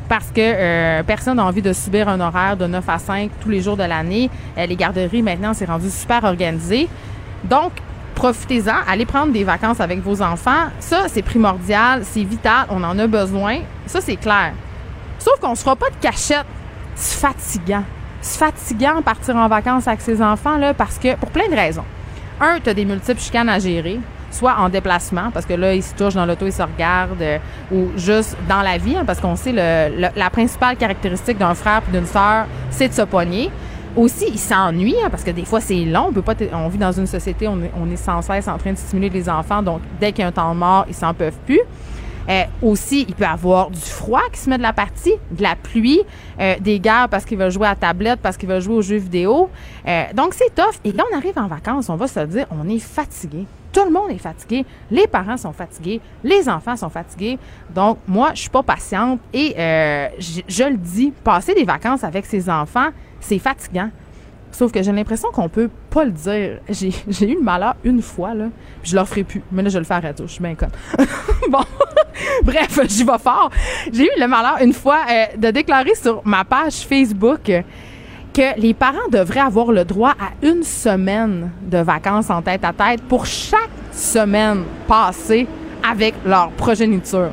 parce 0.08 0.30
que 0.30 0.40
euh, 0.40 1.02
personne 1.02 1.38
n'a 1.38 1.44
envie 1.46 1.62
de 1.62 1.72
subir 1.72 2.08
un 2.08 2.20
horaire 2.20 2.56
de 2.56 2.66
9 2.66 2.88
à 2.88 2.98
5 2.98 3.30
tous 3.40 3.48
les 3.48 3.62
jours 3.62 3.76
de 3.76 3.84
l'année. 3.84 4.30
Euh, 4.58 4.66
les 4.66 4.76
garderies, 4.76 5.22
maintenant, 5.22 5.54
c'est 5.54 5.64
rendu 5.64 5.88
super 5.88 6.24
organisé. 6.24 6.88
Donc, 7.44 7.72
profitez-en, 8.14 8.76
allez 8.88 9.06
prendre 9.06 9.32
des 9.32 9.44
vacances 9.44 9.80
avec 9.80 10.00
vos 10.00 10.22
enfants. 10.22 10.70
Ça, 10.80 11.04
c'est 11.08 11.22
primordial, 11.22 12.02
c'est 12.04 12.22
vital, 12.22 12.66
on 12.70 12.82
en 12.82 12.98
a 12.98 13.06
besoin. 13.06 13.58
Ça, 13.86 14.00
c'est 14.00 14.16
clair. 14.16 14.52
Sauf 15.18 15.38
qu'on 15.40 15.50
ne 15.50 15.54
se 15.54 15.62
fera 15.62 15.76
pas 15.76 15.90
de 15.90 15.96
cachette. 16.00 16.46
C'est 16.94 17.18
fatigant. 17.20 17.84
C'est 18.20 18.38
fatigant 18.38 19.02
partir 19.02 19.36
en 19.36 19.48
vacances 19.48 19.88
avec 19.88 20.00
ses 20.00 20.22
enfants, 20.22 20.56
là, 20.56 20.72
parce 20.72 20.98
que, 20.98 21.16
pour 21.16 21.30
plein 21.30 21.48
de 21.48 21.54
raisons. 21.54 21.84
Un, 22.40 22.58
tu 22.60 22.70
as 22.70 22.74
des 22.74 22.84
multiples 22.84 23.20
chicanes 23.20 23.48
à 23.48 23.58
gérer, 23.58 24.00
soit 24.30 24.56
en 24.58 24.68
déplacement, 24.68 25.30
parce 25.32 25.46
que 25.46 25.54
là, 25.54 25.74
ils 25.74 25.82
se 25.82 25.94
touchent 25.94 26.14
dans 26.14 26.26
l'auto, 26.26 26.46
ils 26.46 26.52
se 26.52 26.62
regardent, 26.62 27.20
euh, 27.20 27.38
ou 27.70 27.90
juste 27.96 28.36
dans 28.48 28.62
la 28.62 28.78
vie, 28.78 28.96
hein, 28.96 29.04
parce 29.06 29.20
qu'on 29.20 29.36
sait 29.36 29.52
le, 29.52 30.08
la 30.14 30.30
principale 30.30 30.76
caractéristique 30.76 31.38
d'un 31.38 31.54
frère 31.54 31.82
et 31.88 31.92
d'une 31.92 32.06
sœur, 32.06 32.46
c'est 32.70 32.88
de 32.88 32.94
se 32.94 33.02
pogner 33.02 33.50
aussi, 33.96 34.26
ils 34.28 34.38
s'ennuient 34.38 34.96
hein, 35.04 35.10
parce 35.10 35.24
que 35.24 35.30
des 35.30 35.44
fois, 35.44 35.60
c'est 35.60 35.84
long. 35.84 36.06
On 36.08 36.12
peut 36.12 36.22
pas 36.22 36.34
on 36.52 36.68
vit 36.68 36.78
dans 36.78 36.92
une 36.92 37.06
société, 37.06 37.48
on 37.48 37.60
est, 37.62 37.70
on 37.76 37.90
est 37.90 37.96
sans 37.96 38.22
cesse 38.22 38.48
en 38.48 38.58
train 38.58 38.72
de 38.72 38.78
stimuler 38.78 39.10
les 39.10 39.28
enfants. 39.28 39.62
Donc, 39.62 39.80
dès 40.00 40.12
qu'il 40.12 40.22
y 40.22 40.24
a 40.24 40.28
un 40.28 40.32
temps 40.32 40.54
mort, 40.54 40.84
ils 40.88 40.94
s'en 40.94 41.14
peuvent 41.14 41.38
plus. 41.46 41.60
Euh, 42.28 42.44
aussi, 42.62 43.04
il 43.08 43.14
peut 43.14 43.26
avoir 43.26 43.70
du 43.70 43.80
froid 43.80 44.22
qui 44.32 44.40
se 44.40 44.48
met 44.48 44.56
de 44.56 44.62
la 44.62 44.72
partie, 44.72 45.14
de 45.30 45.42
la 45.42 45.56
pluie, 45.56 46.00
euh, 46.40 46.54
des 46.58 46.80
guerres 46.80 47.08
parce 47.10 47.24
qu'il 47.24 47.36
veulent 47.38 47.50
jouer 47.50 47.68
à 47.68 47.74
tablette, 47.74 48.20
parce 48.20 48.36
qu'ils 48.36 48.48
veulent 48.48 48.62
jouer 48.62 48.76
aux 48.76 48.82
jeux 48.82 48.96
vidéo. 48.96 49.50
Euh, 49.86 50.04
donc, 50.14 50.34
c'est 50.34 50.54
tough. 50.54 50.74
Et 50.84 50.92
quand 50.92 51.04
on 51.12 51.16
arrive 51.16 51.38
en 51.38 51.46
vacances, 51.46 51.88
on 51.88 51.96
va 51.96 52.06
se 52.06 52.20
dire, 52.20 52.46
on 52.50 52.68
est 52.68 52.78
fatigué. 52.78 53.46
Tout 53.72 53.84
le 53.84 53.90
monde 53.90 54.10
est 54.10 54.18
fatigué. 54.18 54.64
Les 54.90 55.08
parents 55.08 55.36
sont 55.36 55.52
fatigués. 55.52 56.00
Les 56.22 56.48
enfants 56.48 56.76
sont 56.76 56.88
fatigués. 56.88 57.38
Donc, 57.74 57.98
moi, 58.06 58.30
je 58.32 58.42
suis 58.42 58.50
pas 58.50 58.62
patiente. 58.62 59.18
Et 59.32 59.54
je, 59.56 60.42
je 60.46 60.64
le 60.64 60.76
dis, 60.76 61.12
passer 61.24 61.54
des 61.54 61.64
vacances 61.64 62.04
avec 62.04 62.24
ses 62.24 62.48
enfants, 62.48 62.90
c'est 63.24 63.38
fatigant. 63.38 63.90
Sauf 64.52 64.70
que 64.70 64.82
j'ai 64.82 64.92
l'impression 64.92 65.30
qu'on 65.32 65.48
peut 65.48 65.68
pas 65.90 66.04
le 66.04 66.12
dire. 66.12 66.58
J'ai 66.68 66.88
eu 67.28 67.34
le 67.34 67.42
malheur 67.42 67.74
une 67.82 68.00
fois, 68.00 68.34
là, 68.34 68.46
puis 68.82 68.92
je 68.92 68.96
le 68.96 69.04
ferai 69.04 69.24
plus. 69.24 69.42
Mais 69.50 69.62
là, 69.62 69.68
je 69.68 69.78
le 69.78 69.84
fais 69.84 69.94
à 69.94 70.00
radio, 70.00 70.26
je 70.26 70.32
suis 70.32 70.42
bien 70.42 70.54
conne. 70.54 70.70
bon, 71.50 71.64
bref, 72.44 72.78
j'y 72.88 73.02
vais 73.02 73.18
fort. 73.18 73.50
J'ai 73.92 74.04
eu 74.04 74.20
le 74.20 74.28
malheur 74.28 74.58
une 74.62 74.72
fois 74.72 75.00
euh, 75.10 75.36
de 75.36 75.50
déclarer 75.50 75.94
sur 75.94 76.22
ma 76.24 76.44
page 76.44 76.74
Facebook 76.86 77.50
que 78.32 78.60
les 78.60 78.74
parents 78.74 79.08
devraient 79.10 79.40
avoir 79.40 79.72
le 79.72 79.84
droit 79.84 80.10
à 80.12 80.46
une 80.46 80.62
semaine 80.62 81.50
de 81.62 81.78
vacances 81.78 82.30
en 82.30 82.42
tête 82.42 82.64
à 82.64 82.72
tête 82.72 83.02
pour 83.02 83.26
chaque 83.26 83.70
semaine 83.92 84.64
passée 84.86 85.46
avec 85.88 86.14
leur 86.24 86.50
progéniture. 86.50 87.30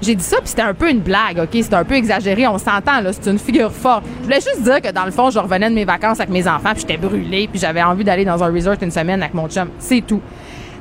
J'ai 0.00 0.14
dit 0.14 0.24
ça, 0.24 0.36
puis 0.38 0.48
c'était 0.48 0.62
un 0.62 0.74
peu 0.74 0.90
une 0.90 1.00
blague, 1.00 1.40
OK? 1.40 1.50
C'était 1.52 1.74
un 1.74 1.84
peu 1.84 1.94
exagéré, 1.94 2.46
on 2.46 2.58
s'entend, 2.58 3.00
là, 3.00 3.12
c'est 3.12 3.28
une 3.28 3.38
figure 3.38 3.72
forte. 3.72 4.04
Je 4.20 4.24
voulais 4.24 4.40
juste 4.40 4.62
dire 4.62 4.80
que, 4.80 4.92
dans 4.92 5.04
le 5.04 5.10
fond, 5.10 5.30
je 5.30 5.38
revenais 5.38 5.68
de 5.68 5.74
mes 5.74 5.84
vacances 5.84 6.20
avec 6.20 6.30
mes 6.30 6.46
enfants, 6.46 6.70
puis 6.72 6.82
j'étais 6.82 6.96
brûlée, 6.96 7.48
puis 7.48 7.58
j'avais 7.58 7.82
envie 7.82 8.04
d'aller 8.04 8.24
dans 8.24 8.42
un 8.42 8.52
resort 8.52 8.76
une 8.80 8.92
semaine 8.92 9.22
avec 9.22 9.34
mon 9.34 9.48
chum. 9.48 9.68
C'est 9.78 10.02
tout. 10.02 10.20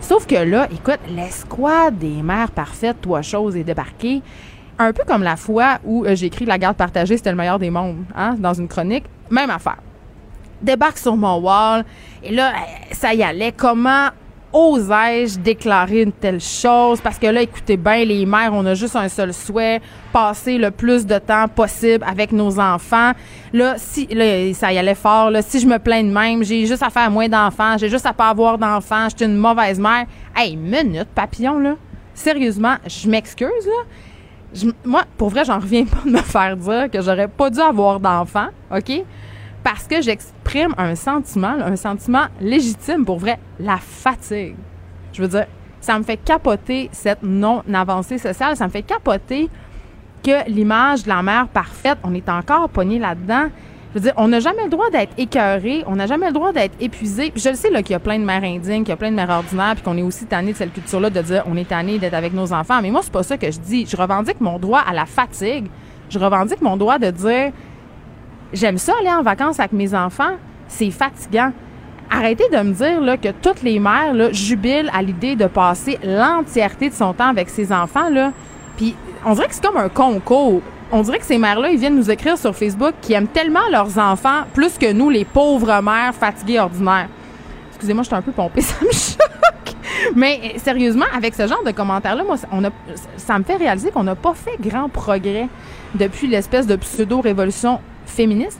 Sauf 0.01 0.27
que 0.27 0.35
là, 0.35 0.67
écoute, 0.71 0.99
l'escouade 1.09 1.97
des 1.97 2.21
mères 2.21 2.51
parfaites, 2.51 3.01
toi 3.01 3.21
chose, 3.21 3.57
est 3.57 3.63
débarquée. 3.63 4.21
Un 4.79 4.93
peu 4.93 5.03
comme 5.03 5.23
la 5.23 5.35
fois 5.35 5.79
où 5.83 6.05
euh, 6.05 6.15
j'ai 6.15 6.27
écrit 6.27 6.45
La 6.45 6.59
garde 6.59 6.77
partagée, 6.77 7.17
c'était 7.17 7.31
le 7.31 7.35
meilleur 7.35 7.57
des 7.57 7.71
mondes, 7.71 8.05
hein, 8.15 8.35
dans 8.37 8.53
une 8.53 8.67
chronique. 8.67 9.05
Même 9.31 9.49
affaire. 9.49 9.77
Débarque 10.61 10.99
sur 10.99 11.17
mon 11.17 11.39
wall, 11.39 11.83
et 12.23 12.31
là, 12.31 12.53
ça 12.91 13.13
y 13.13 13.23
allait. 13.23 13.51
Comment 13.51 14.09
osais-je 14.57 15.39
déclarer 15.39 16.01
une 16.01 16.11
telle 16.11 16.41
chose? 16.41 16.99
Parce 16.99 17.19
que 17.19 17.27
là, 17.27 17.41
écoutez 17.41 17.77
bien, 17.77 18.03
les 18.03 18.25
mères, 18.25 18.51
on 18.53 18.65
a 18.65 18.73
juste 18.73 18.95
un 18.95 19.07
seul 19.07 19.33
souhait, 19.33 19.81
passer 20.11 20.57
le 20.57 20.71
plus 20.71 21.05
de 21.05 21.19
temps 21.19 21.47
possible 21.47 22.03
avec 22.07 22.31
nos 22.31 22.59
enfants. 22.59 23.11
Là, 23.53 23.75
si 23.77 24.07
ça 24.55 24.73
y 24.73 24.77
allait 24.77 24.95
fort, 24.95 25.31
si 25.41 25.59
je 25.59 25.67
me 25.67 25.77
plains 25.77 26.03
de 26.03 26.09
même, 26.09 26.43
j'ai 26.43 26.65
juste 26.65 26.81
à 26.81 26.89
faire 26.89 27.11
moins 27.11 27.29
d'enfants, 27.29 27.77
j'ai 27.77 27.89
juste 27.89 28.05
à 28.05 28.13
pas 28.13 28.29
avoir 28.29 28.57
d'enfants, 28.57 29.09
je 29.09 29.17
suis 29.17 29.25
une 29.25 29.37
mauvaise 29.37 29.79
mère. 29.79 30.05
Hey, 30.35 30.55
minute, 30.55 31.07
papillon, 31.13 31.59
là. 31.59 31.75
Sérieusement, 32.15 32.77
je 32.87 33.07
m'excuse, 33.07 33.47
là. 33.65 34.71
moi, 34.83 35.03
pour 35.17 35.29
vrai, 35.29 35.45
j'en 35.45 35.59
reviens 35.59 35.85
pas 35.85 36.01
de 36.03 36.09
me 36.09 36.21
faire 36.21 36.57
dire 36.57 36.89
que 36.91 37.01
j'aurais 37.01 37.27
pas 37.27 37.51
dû 37.51 37.59
avoir 37.59 37.99
d'enfants, 37.99 38.49
OK? 38.75 39.03
Parce 39.69 39.83
que 39.83 40.01
j'exprime 40.01 40.73
un 40.77 40.95
sentiment, 40.95 41.57
un 41.61 41.75
sentiment 41.75 42.27
légitime 42.39 43.03
pour 43.03 43.19
vrai, 43.19 43.37
la 43.59 43.75
fatigue. 43.75 44.55
Je 45.11 45.21
veux 45.21 45.27
dire, 45.27 45.45
ça 45.81 45.99
me 45.99 46.05
fait 46.05 46.15
capoter 46.15 46.89
cette 46.93 47.21
non-avancée 47.21 48.17
sociale, 48.17 48.55
ça 48.55 48.65
me 48.67 48.71
fait 48.71 48.83
capoter 48.83 49.49
que 50.23 50.49
l'image 50.49 51.03
de 51.03 51.09
la 51.09 51.21
mère 51.21 51.49
parfaite, 51.49 51.97
on 52.05 52.15
est 52.15 52.29
encore 52.29 52.69
pogné 52.69 52.97
là-dedans. 52.97 53.47
Je 53.89 53.95
veux 53.95 53.99
dire, 53.99 54.13
on 54.15 54.29
n'a 54.29 54.39
jamais 54.39 54.63
le 54.63 54.69
droit 54.69 54.89
d'être 54.89 55.11
écœuré, 55.17 55.83
on 55.85 55.97
n'a 55.97 56.07
jamais 56.07 56.27
le 56.27 56.33
droit 56.33 56.53
d'être 56.53 56.75
épuisé. 56.79 57.33
je 57.35 57.49
le 57.49 57.55
sais 57.55 57.67
qu'il 57.67 57.91
y 57.91 57.93
a 57.93 57.99
plein 57.99 58.19
de 58.19 58.23
mères 58.23 58.45
indignes, 58.45 58.83
qu'il 58.83 58.89
y 58.89 58.93
a 58.93 58.95
plein 58.95 59.11
de 59.11 59.17
mères 59.17 59.31
ordinaires, 59.31 59.73
puis 59.73 59.83
qu'on 59.83 59.97
est 59.97 60.01
aussi 60.01 60.25
tanné 60.27 60.53
de 60.53 60.57
cette 60.57 60.71
culture-là 60.71 61.09
de 61.09 61.21
dire 61.21 61.43
on 61.45 61.57
est 61.57 61.67
tanné 61.67 61.99
d'être 61.99 62.13
avec 62.13 62.31
nos 62.31 62.53
enfants. 62.53 62.81
Mais 62.81 62.89
moi, 62.89 63.01
c'est 63.03 63.11
pas 63.11 63.23
ça 63.23 63.37
que 63.37 63.51
je 63.51 63.59
dis. 63.59 63.85
Je 63.85 63.97
revendique 63.97 64.39
mon 64.39 64.59
droit 64.59 64.79
à 64.79 64.93
la 64.93 65.05
fatigue. 65.05 65.67
Je 66.09 66.19
revendique 66.19 66.61
mon 66.61 66.77
droit 66.77 66.99
de 66.99 67.11
dire 67.11 67.51
J'aime 68.53 68.77
ça 68.77 68.93
aller 68.99 69.09
en 69.09 69.21
vacances 69.21 69.59
avec 69.59 69.73
mes 69.73 69.93
enfants. 69.93 70.33
C'est 70.67 70.91
fatigant. 70.91 71.51
Arrêtez 72.09 72.45
de 72.49 72.57
me 72.57 72.71
dire 72.73 73.01
là, 73.01 73.17
que 73.17 73.29
toutes 73.29 73.61
les 73.63 73.79
mères 73.79 74.33
jubilent 74.33 74.89
à 74.93 75.01
l'idée 75.01 75.35
de 75.35 75.45
passer 75.45 75.99
l'entièreté 76.03 76.89
de 76.89 76.93
son 76.93 77.13
temps 77.13 77.27
avec 77.27 77.49
ses 77.49 77.73
enfants. 77.73 78.09
Là. 78.09 78.31
Puis 78.77 78.95
on 79.25 79.33
dirait 79.33 79.47
que 79.47 79.55
c'est 79.55 79.65
comme 79.65 79.77
un 79.77 79.89
concours. 79.89 80.61
on 80.91 81.01
dirait 81.01 81.19
que 81.19 81.25
ces 81.25 81.37
mères-là, 81.37 81.69
ils 81.69 81.77
viennent 81.77 81.97
nous 81.97 82.09
écrire 82.09 82.37
sur 82.37 82.55
Facebook 82.55 82.93
qui 83.01 83.13
aiment 83.13 83.27
tellement 83.27 83.67
leurs 83.69 83.97
enfants 83.97 84.43
plus 84.53 84.77
que 84.77 84.91
nous, 84.93 85.09
les 85.09 85.25
pauvres 85.25 85.81
mères 85.81 86.15
fatiguées 86.15 86.59
ordinaires. 86.59 87.09
Excusez-moi, 87.71 88.03
je 88.03 88.07
suis 88.07 88.15
un 88.15 88.21
peu 88.21 88.31
pompée, 88.31 88.61
ça 88.61 88.75
me 88.81 88.91
choque. 88.91 89.75
Mais 90.15 90.39
euh, 90.43 90.59
sérieusement, 90.59 91.05
avec 91.13 91.35
ce 91.35 91.45
genre 91.47 91.63
de 91.63 91.71
commentaires-là, 91.71 92.23
moi, 92.23 92.37
on 92.51 92.63
a, 92.63 92.69
ça 93.17 93.37
me 93.37 93.43
fait 93.43 93.57
réaliser 93.57 93.91
qu'on 93.91 94.03
n'a 94.03 94.15
pas 94.15 94.33
fait 94.33 94.57
grand 94.59 94.87
progrès 94.87 95.49
depuis 95.95 96.27
l'espèce 96.27 96.67
de 96.67 96.75
pseudo-révolution 96.75 97.79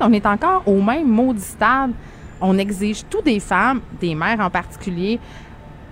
On 0.02 0.14
est 0.14 0.26
encore 0.26 0.64
au 0.68 0.82
même 0.82 1.08
maudit 1.08 1.42
stade. 1.42 1.92
On 2.40 2.58
exige 2.58 3.04
tout 3.10 3.22
des 3.22 3.40
femmes, 3.40 3.82
des 4.00 4.14
mères 4.14 4.40
en 4.40 4.50
particulier, 4.50 5.20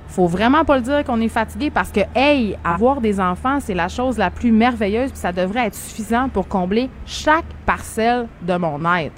faut 0.08 0.28
vraiment 0.28 0.64
pas 0.64 0.78
le 0.78 0.82
dire 0.82 1.04
qu'on 1.04 1.20
est 1.20 1.30
fatigué 1.30 1.70
parce 1.70 1.92
que, 1.92 2.02
hey, 2.16 2.56
avoir 2.64 3.02
des 3.02 3.20
enfants, 3.20 3.60
c'est 3.60 3.74
la 3.74 3.88
chose 3.88 4.18
la 4.18 4.30
plus 4.30 4.52
merveilleuse, 4.52 5.12
puis 5.12 5.20
ça 5.20 5.32
devrait 5.32 5.68
être 5.68 5.76
suffisant 5.76 6.30
pour 6.30 6.48
combler 6.48 6.90
chaque 7.06 7.46
parcelle 7.66 8.28
de 8.42 8.56
mon 8.56 8.80
être. 8.98 9.16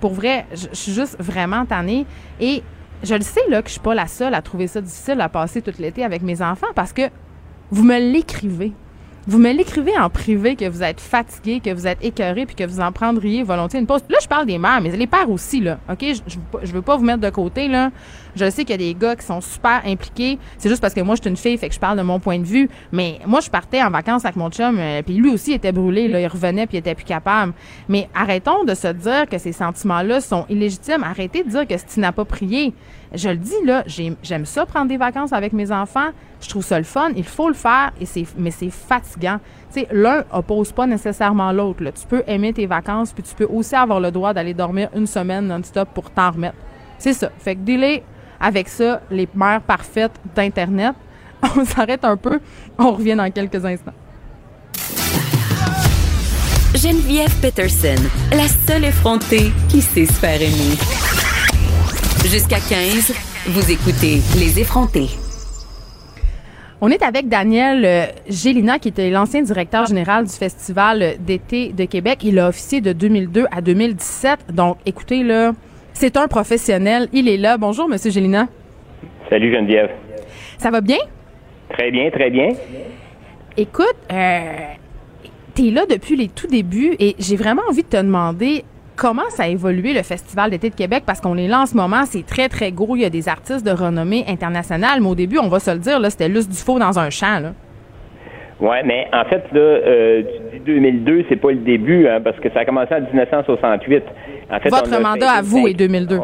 Pour 0.00 0.12
vrai, 0.12 0.46
je 0.52 0.68
suis 0.72 0.92
juste 0.92 1.16
vraiment 1.18 1.64
tannée. 1.64 2.06
Et 2.38 2.62
je 3.02 3.14
le 3.14 3.22
sais, 3.22 3.40
là, 3.48 3.62
que 3.62 3.68
je 3.68 3.72
suis 3.72 3.80
pas 3.80 3.94
la 3.94 4.06
seule 4.06 4.34
à 4.34 4.42
trouver 4.42 4.66
ça 4.66 4.80
difficile 4.80 5.20
à 5.20 5.28
passer 5.28 5.62
tout 5.62 5.72
l'été 5.78 6.04
avec 6.04 6.22
mes 6.22 6.42
enfants 6.42 6.66
parce 6.74 6.92
que 6.92 7.02
vous 7.70 7.84
me 7.84 7.98
l'écrivez. 7.98 8.72
Vous 9.26 9.36
me 9.36 9.52
l'écrivez 9.52 9.96
en 9.98 10.08
privé 10.08 10.56
que 10.56 10.66
vous 10.66 10.82
êtes 10.82 10.98
fatigué, 10.98 11.60
que 11.60 11.72
vous 11.74 11.86
êtes 11.86 12.02
écœuré, 12.02 12.46
puis 12.46 12.54
que 12.54 12.64
vous 12.64 12.80
en 12.80 12.90
prendriez 12.90 13.42
volontiers 13.42 13.78
une 13.78 13.86
pause. 13.86 14.00
Là, 14.08 14.16
je 14.20 14.26
parle 14.26 14.46
des 14.46 14.56
mères, 14.56 14.80
mais 14.80 14.90
les 14.96 15.06
pères 15.06 15.30
aussi, 15.30 15.60
là. 15.60 15.78
OK? 15.90 16.02
Je, 16.62 16.72
veux 16.72 16.80
pas 16.80 16.96
vous 16.96 17.04
mettre 17.04 17.20
de 17.20 17.28
côté, 17.28 17.68
là. 17.68 17.90
Je 18.34 18.48
sais 18.48 18.64
qu'il 18.64 18.70
y 18.70 18.74
a 18.74 18.92
des 18.92 18.94
gars 18.98 19.16
qui 19.16 19.26
sont 19.26 19.42
super 19.42 19.82
impliqués. 19.84 20.38
C'est 20.56 20.70
juste 20.70 20.80
parce 20.80 20.94
que 20.94 21.02
moi, 21.02 21.16
je 21.16 21.20
suis 21.20 21.30
une 21.30 21.36
fille, 21.36 21.58
fait 21.58 21.68
que 21.68 21.74
je 21.74 21.80
parle 21.80 21.98
de 21.98 22.02
mon 22.02 22.18
point 22.18 22.38
de 22.38 22.44
vue. 22.44 22.70
Mais 22.92 23.20
moi, 23.26 23.40
je 23.40 23.50
partais 23.50 23.82
en 23.82 23.90
vacances 23.90 24.24
avec 24.24 24.36
mon 24.36 24.50
chum, 24.50 24.78
euh, 24.78 25.02
puis 25.02 25.14
lui 25.14 25.30
aussi 25.30 25.52
était 25.52 25.72
brûlé, 25.72 26.08
là. 26.08 26.18
Il 26.18 26.26
revenait, 26.26 26.66
puis 26.66 26.78
il 26.78 26.80
était 26.80 26.94
plus 26.94 27.04
capable. 27.04 27.52
Mais 27.90 28.08
arrêtons 28.14 28.64
de 28.64 28.74
se 28.74 28.88
dire 28.88 29.28
que 29.30 29.36
ces 29.36 29.52
sentiments-là 29.52 30.22
sont 30.22 30.46
illégitimes. 30.48 31.04
Arrêtez 31.04 31.44
de 31.44 31.50
dire 31.50 31.66
que 31.66 31.76
c'est 31.76 31.98
inapproprié. 31.98 32.72
Je 33.14 33.28
le 33.28 33.36
dis, 33.36 33.52
là, 33.64 33.84
j'aime 34.22 34.46
ça 34.46 34.64
prendre 34.64 34.86
des 34.86 34.96
vacances 34.96 35.32
avec 35.32 35.52
mes 35.52 35.72
enfants. 35.72 36.10
Je 36.40 36.48
trouve 36.48 36.64
ça 36.64 36.78
le 36.78 36.84
fun. 36.84 37.10
Il 37.16 37.24
faut 37.24 37.48
le 37.48 37.54
faire, 37.54 37.92
et 38.00 38.06
c'est, 38.06 38.24
mais 38.36 38.50
c'est 38.50 38.70
fatigant. 38.70 39.38
L'un 39.92 40.24
oppose 40.32 40.72
pas 40.72 40.86
nécessairement 40.86 41.52
l'autre. 41.52 41.84
Tu 41.84 42.06
peux 42.08 42.22
aimer 42.26 42.52
tes 42.52 42.66
vacances, 42.66 43.12
puis 43.12 43.22
tu 43.22 43.34
peux 43.34 43.46
aussi 43.46 43.74
avoir 43.74 44.00
le 44.00 44.10
droit 44.10 44.32
d'aller 44.32 44.54
dormir 44.54 44.88
une 44.94 45.06
semaine 45.06 45.46
non-stop 45.46 45.88
pour 45.94 46.10
t'en 46.10 46.30
remettre. 46.30 46.56
C'est 46.98 47.12
ça. 47.12 47.30
Fait 47.38 47.54
que 47.54 47.60
délai 47.60 48.02
avec 48.40 48.68
ça, 48.68 49.02
les 49.10 49.28
mères 49.34 49.60
parfaites 49.60 50.12
d'Internet. 50.34 50.94
On 51.56 51.64
s'arrête 51.64 52.04
un 52.04 52.16
peu. 52.16 52.40
On 52.78 52.92
revient 52.92 53.14
dans 53.16 53.30
quelques 53.30 53.64
instants. 53.64 53.94
Geneviève 56.74 57.34
Peterson, 57.40 58.02
la 58.32 58.48
seule 58.48 58.84
effrontée 58.84 59.52
qui 59.68 59.82
sait 59.82 60.06
se 60.06 60.12
faire 60.12 60.40
aimer. 60.40 60.78
Jusqu'à 62.24 62.60
15, 62.60 63.12
vous 63.48 63.70
écoutez 63.70 64.22
Les 64.38 64.60
effrontés. 64.60 65.10
On 66.82 66.88
est 66.88 67.02
avec 67.02 67.28
Daniel 67.28 67.84
euh, 67.84 68.06
Gélina, 68.26 68.78
qui 68.78 68.88
était 68.88 69.10
l'ancien 69.10 69.42
directeur 69.42 69.84
général 69.84 70.24
du 70.24 70.32
Festival 70.32 71.16
d'été 71.20 71.74
de 71.74 71.84
Québec. 71.84 72.20
Il 72.24 72.38
a 72.38 72.48
officié 72.48 72.80
de 72.80 72.94
2002 72.94 73.44
à 73.50 73.60
2017. 73.60 74.54
Donc, 74.54 74.78
écoutez, 74.86 75.22
là, 75.22 75.52
c'est 75.92 76.16
un 76.16 76.26
professionnel. 76.26 77.08
Il 77.12 77.28
est 77.28 77.36
là. 77.36 77.58
Bonjour, 77.58 77.86
Monsieur 77.86 78.10
Gélina. 78.10 78.46
Salut, 79.28 79.52
Geneviève. 79.52 79.90
Ça 80.56 80.70
va 80.70 80.80
bien? 80.80 80.96
Très 81.68 81.90
bien, 81.90 82.10
très 82.10 82.30
bien. 82.30 82.48
Écoute, 83.58 83.96
euh, 84.10 84.40
t'es 85.54 85.70
là 85.70 85.84
depuis 85.84 86.16
les 86.16 86.28
tout 86.28 86.46
débuts 86.46 86.96
et 86.98 87.14
j'ai 87.18 87.36
vraiment 87.36 87.62
envie 87.68 87.82
de 87.82 87.88
te 87.88 87.98
demander 87.98 88.64
comment 88.96 89.28
ça 89.30 89.44
a 89.44 89.48
évolué 89.48 89.92
le 89.92 90.02
Festival 90.02 90.50
d'été 90.50 90.70
de 90.70 90.74
Québec? 90.74 91.04
Parce 91.06 91.20
qu'on 91.20 91.36
est 91.36 91.48
là 91.48 91.60
en 91.60 91.66
ce 91.66 91.76
moment, 91.76 92.04
c'est 92.04 92.24
très 92.24 92.48
très 92.48 92.72
gros, 92.72 92.96
il 92.96 93.02
y 93.02 93.04
a 93.04 93.10
des 93.10 93.28
artistes 93.28 93.64
de 93.64 93.70
renommée 93.70 94.24
internationale, 94.28 95.00
mais 95.00 95.08
au 95.08 95.14
début, 95.14 95.38
on 95.38 95.48
va 95.48 95.60
se 95.60 95.70
le 95.70 95.78
dire, 95.78 95.98
là, 95.98 96.10
c'était 96.10 96.28
Luce 96.28 96.48
Dufaux 96.48 96.78
dans 96.78 96.98
un 96.98 97.10
champ. 97.10 97.40
Là. 97.40 97.52
Oui, 98.60 98.76
mais 98.84 99.08
en 99.12 99.24
fait, 99.24 99.42
là, 99.52 99.60
euh, 99.60 100.22
tu 100.52 100.58
dis 100.58 100.64
2002, 100.66 101.24
c'est 101.28 101.36
pas 101.36 101.50
le 101.50 101.58
début, 101.58 102.06
hein, 102.06 102.20
parce 102.22 102.38
que 102.40 102.50
ça 102.50 102.60
a 102.60 102.64
commencé 102.64 102.94
en 102.94 103.00
1968. 103.00 104.02
En 104.50 104.60
fait, 104.60 104.68
Votre 104.68 105.00
mandat 105.00 105.30
à 105.30 105.42
vous 105.42 105.66
est 105.66 105.74
2002. 105.74 106.18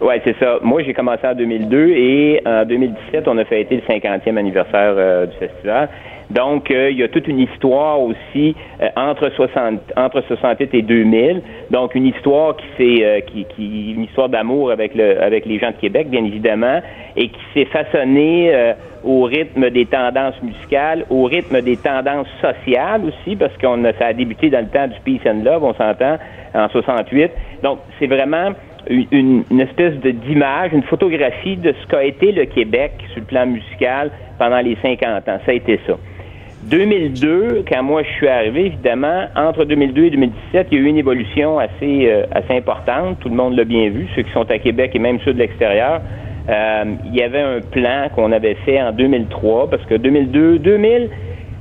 Oui, 0.00 0.14
c'est 0.24 0.36
ça. 0.38 0.58
Moi, 0.62 0.82
j'ai 0.84 0.94
commencé 0.94 1.26
en 1.26 1.34
2002 1.34 1.88
et 1.88 2.40
en 2.46 2.64
2017, 2.64 3.26
on 3.26 3.38
a 3.38 3.44
fêté 3.44 3.76
le 3.76 3.94
50e 3.94 4.36
anniversaire 4.36 4.94
euh, 4.96 5.26
du 5.26 5.36
festival. 5.38 5.88
Donc, 6.30 6.70
euh, 6.70 6.90
il 6.90 6.98
y 6.98 7.02
a 7.02 7.08
toute 7.08 7.26
une 7.26 7.38
histoire 7.38 8.00
aussi 8.00 8.54
euh, 8.82 8.88
entre 8.96 9.30
60, 9.30 9.80
entre 9.96 10.20
68 10.20 10.74
et 10.74 10.82
2000. 10.82 11.42
Donc, 11.70 11.94
une 11.94 12.06
histoire 12.06 12.54
qui 12.56 12.66
s'est, 12.76 13.04
euh, 13.04 13.20
qui, 13.20 13.46
qui, 13.56 13.92
une 13.92 14.04
histoire 14.04 14.28
d'amour 14.28 14.70
avec 14.70 14.94
le, 14.94 15.22
avec 15.22 15.46
les 15.46 15.58
gens 15.58 15.70
de 15.70 15.76
Québec, 15.76 16.10
bien 16.10 16.24
évidemment, 16.24 16.80
et 17.16 17.28
qui 17.28 17.40
s'est 17.54 17.64
façonnée 17.66 18.52
au 19.04 19.22
rythme 19.24 19.70
des 19.70 19.86
tendances 19.86 20.40
musicales, 20.42 21.04
au 21.08 21.24
rythme 21.24 21.60
des 21.62 21.76
tendances 21.76 22.28
sociales 22.40 23.02
aussi, 23.04 23.36
parce 23.36 23.56
qu'on 23.58 23.82
a, 23.84 23.92
ça 23.94 24.06
a 24.06 24.12
débuté 24.12 24.50
dans 24.50 24.60
le 24.60 24.68
temps 24.68 24.86
du 24.86 25.00
peace 25.04 25.28
and 25.28 25.44
love, 25.44 25.64
on 25.64 25.74
s'entend, 25.74 26.18
en 26.54 26.68
68. 26.68 27.30
Donc, 27.62 27.78
c'est 27.98 28.06
vraiment 28.06 28.52
une, 28.88 29.44
une, 29.50 29.60
espèce 29.60 29.94
de 30.00 30.10
d'image, 30.10 30.72
une 30.72 30.82
photographie 30.82 31.56
de 31.56 31.74
ce 31.80 31.86
qu'a 31.86 32.04
été 32.04 32.32
le 32.32 32.44
Québec 32.44 32.92
sur 33.12 33.20
le 33.20 33.26
plan 33.26 33.46
musical 33.46 34.10
pendant 34.38 34.60
les 34.60 34.76
50 34.82 35.28
ans. 35.28 35.38
Ça 35.44 35.50
a 35.50 35.54
été 35.54 35.80
ça. 35.86 35.94
2002, 36.64 37.64
quand 37.70 37.82
moi 37.82 38.02
je 38.02 38.08
suis 38.16 38.28
arrivé, 38.28 38.66
évidemment, 38.66 39.26
entre 39.36 39.64
2002 39.64 40.04
et 40.04 40.10
2017, 40.10 40.66
il 40.70 40.78
y 40.78 40.80
a 40.80 40.84
eu 40.84 40.86
une 40.88 40.98
évolution 40.98 41.58
assez, 41.58 42.10
euh, 42.10 42.24
assez 42.32 42.56
importante. 42.56 43.18
Tout 43.20 43.28
le 43.28 43.36
monde 43.36 43.56
l'a 43.56 43.64
bien 43.64 43.88
vu, 43.90 44.08
ceux 44.14 44.22
qui 44.22 44.32
sont 44.32 44.50
à 44.50 44.58
Québec 44.58 44.90
et 44.94 44.98
même 44.98 45.18
ceux 45.24 45.32
de 45.32 45.38
l'extérieur. 45.38 46.00
Euh, 46.48 46.84
il 47.06 47.14
y 47.14 47.22
avait 47.22 47.40
un 47.40 47.60
plan 47.60 48.08
qu'on 48.14 48.32
avait 48.32 48.56
fait 48.66 48.82
en 48.82 48.92
2003, 48.92 49.70
parce 49.70 49.84
que 49.84 49.94
2002, 49.94 50.58
2000, 50.58 51.10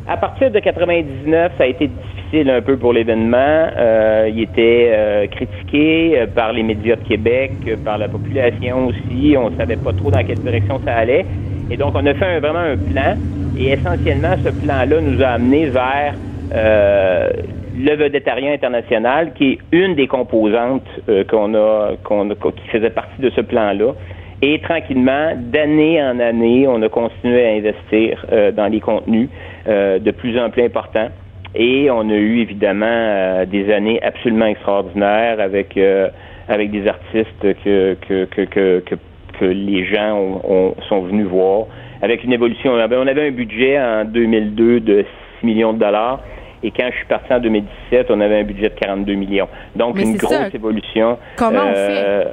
à 0.07 0.17
partir 0.17 0.49
de 0.49 0.59
99, 0.59 1.51
ça 1.57 1.63
a 1.63 1.67
été 1.67 1.89
difficile 1.89 2.49
un 2.49 2.61
peu 2.61 2.75
pour 2.77 2.91
l'événement. 2.91 3.67
Euh, 3.77 4.29
il 4.33 4.41
était 4.41 5.29
critiqué 5.31 6.25
par 6.33 6.53
les 6.53 6.63
médias 6.63 6.95
de 6.95 7.07
Québec, 7.07 7.51
par 7.85 7.97
la 7.97 8.07
population 8.07 8.87
aussi. 8.87 9.35
On 9.37 9.51
ne 9.51 9.57
savait 9.57 9.75
pas 9.75 9.93
trop 9.93 10.09
dans 10.09 10.23
quelle 10.23 10.39
direction 10.39 10.81
ça 10.83 10.95
allait. 10.95 11.25
Et 11.69 11.77
donc, 11.77 11.93
on 11.95 12.05
a 12.05 12.13
fait 12.13 12.39
vraiment 12.39 12.59
un 12.59 12.77
plan. 12.77 13.15
Et 13.57 13.71
essentiellement, 13.71 14.35
ce 14.43 14.49
plan-là 14.49 15.01
nous 15.01 15.21
a 15.21 15.27
amené 15.27 15.67
vers 15.67 16.13
euh, 16.53 17.29
le 17.77 17.95
vedettariat 17.95 18.51
international, 18.53 19.33
qui 19.33 19.53
est 19.53 19.59
une 19.71 19.95
des 19.95 20.07
composantes 20.07 20.87
euh, 21.09 21.23
qu'on 21.25 21.53
a, 21.53 21.91
qu'on 22.03 22.29
qui 22.29 22.67
faisait 22.71 22.89
partie 22.89 23.21
de 23.21 23.29
ce 23.31 23.41
plan-là. 23.41 23.93
Et 24.41 24.59
tranquillement, 24.61 25.33
d'année 25.35 26.01
en 26.01 26.19
année, 26.19 26.67
on 26.67 26.81
a 26.81 26.89
continué 26.89 27.45
à 27.45 27.49
investir 27.53 28.25
euh, 28.31 28.51
dans 28.51 28.67
les 28.67 28.79
contenus 28.79 29.29
euh, 29.67 29.99
de 29.99 30.11
plus 30.11 30.39
en 30.39 30.49
plus 30.49 30.63
importants. 30.63 31.09
Et 31.55 31.89
on 31.89 32.09
a 32.09 32.13
eu 32.13 32.41
évidemment 32.41 33.43
des 33.45 33.73
années 33.73 33.99
absolument 34.03 34.45
extraordinaires 34.45 35.39
avec 35.39 35.79
avec 36.47 36.71
des 36.71 36.87
artistes 36.87 37.41
que 37.63 37.95
que 37.95 38.25
que 38.25 38.41
que, 38.43 38.79
que, 38.79 38.95
les 39.45 39.85
gens 39.85 40.17
ont, 40.43 40.75
sont 40.89 41.01
venus 41.01 41.27
voir 41.27 41.65
avec 42.01 42.23
une 42.23 42.33
évolution. 42.33 42.73
On 42.73 43.07
avait 43.07 43.27
un 43.27 43.31
budget 43.31 43.79
en 43.79 44.05
2002 44.05 44.79
de 44.79 45.05
6 45.39 45.45
millions 45.45 45.73
de 45.73 45.79
dollars. 45.79 46.21
Et 46.63 46.71
quand 46.71 46.87
je 46.91 46.97
suis 46.97 47.05
parti 47.05 47.31
en 47.31 47.39
2017, 47.39 48.07
on 48.09 48.19
avait 48.19 48.39
un 48.39 48.43
budget 48.43 48.69
de 48.69 48.75
42 48.75 49.13
millions. 49.13 49.47
Donc, 49.75 49.99
une 49.99 50.17
grosse 50.17 50.53
évolution. 50.53 51.17
Comment 51.35 51.59
on 51.69 51.73
fait? 51.73 52.03
Euh, 52.05 52.23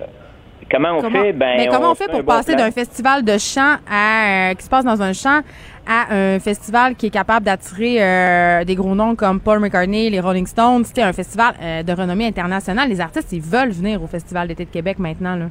comment 0.70 0.96
on 0.96 1.10
fait? 1.10 1.32
Ben, 1.34 1.54
mais 1.58 1.66
comment 1.66 1.90
on, 1.90 1.94
fait 1.94 2.10
pour 2.10 2.24
passer 2.24 2.54
d'un 2.54 2.70
festival 2.70 3.22
de 3.22 3.36
chant 3.36 3.76
à, 3.90 4.50
euh, 4.50 4.54
qui 4.54 4.64
se 4.64 4.70
passe 4.70 4.84
dans 4.84 5.02
un 5.02 5.12
champ 5.12 5.40
à 5.86 6.14
un 6.14 6.38
festival 6.38 6.94
qui 6.94 7.06
est 7.06 7.10
capable 7.10 7.44
d'attirer 7.44 8.02
euh, 8.02 8.64
des 8.64 8.74
gros 8.74 8.94
noms 8.94 9.14
comme 9.14 9.40
Paul 9.40 9.60
McCartney, 9.60 10.08
les 10.08 10.20
Rolling 10.20 10.46
Stones? 10.46 10.84
C'était 10.84 11.02
un 11.02 11.12
festival 11.12 11.54
de 11.86 11.92
renommée 11.92 12.26
internationale. 12.26 12.88
Les 12.88 13.02
artistes, 13.02 13.30
ils 13.32 13.42
veulent 13.42 13.72
venir 13.72 14.02
au 14.02 14.06
Festival 14.06 14.48
d'été 14.48 14.64
de 14.64 14.70
Québec 14.70 14.98
maintenant. 14.98 15.36
Là 15.36 15.46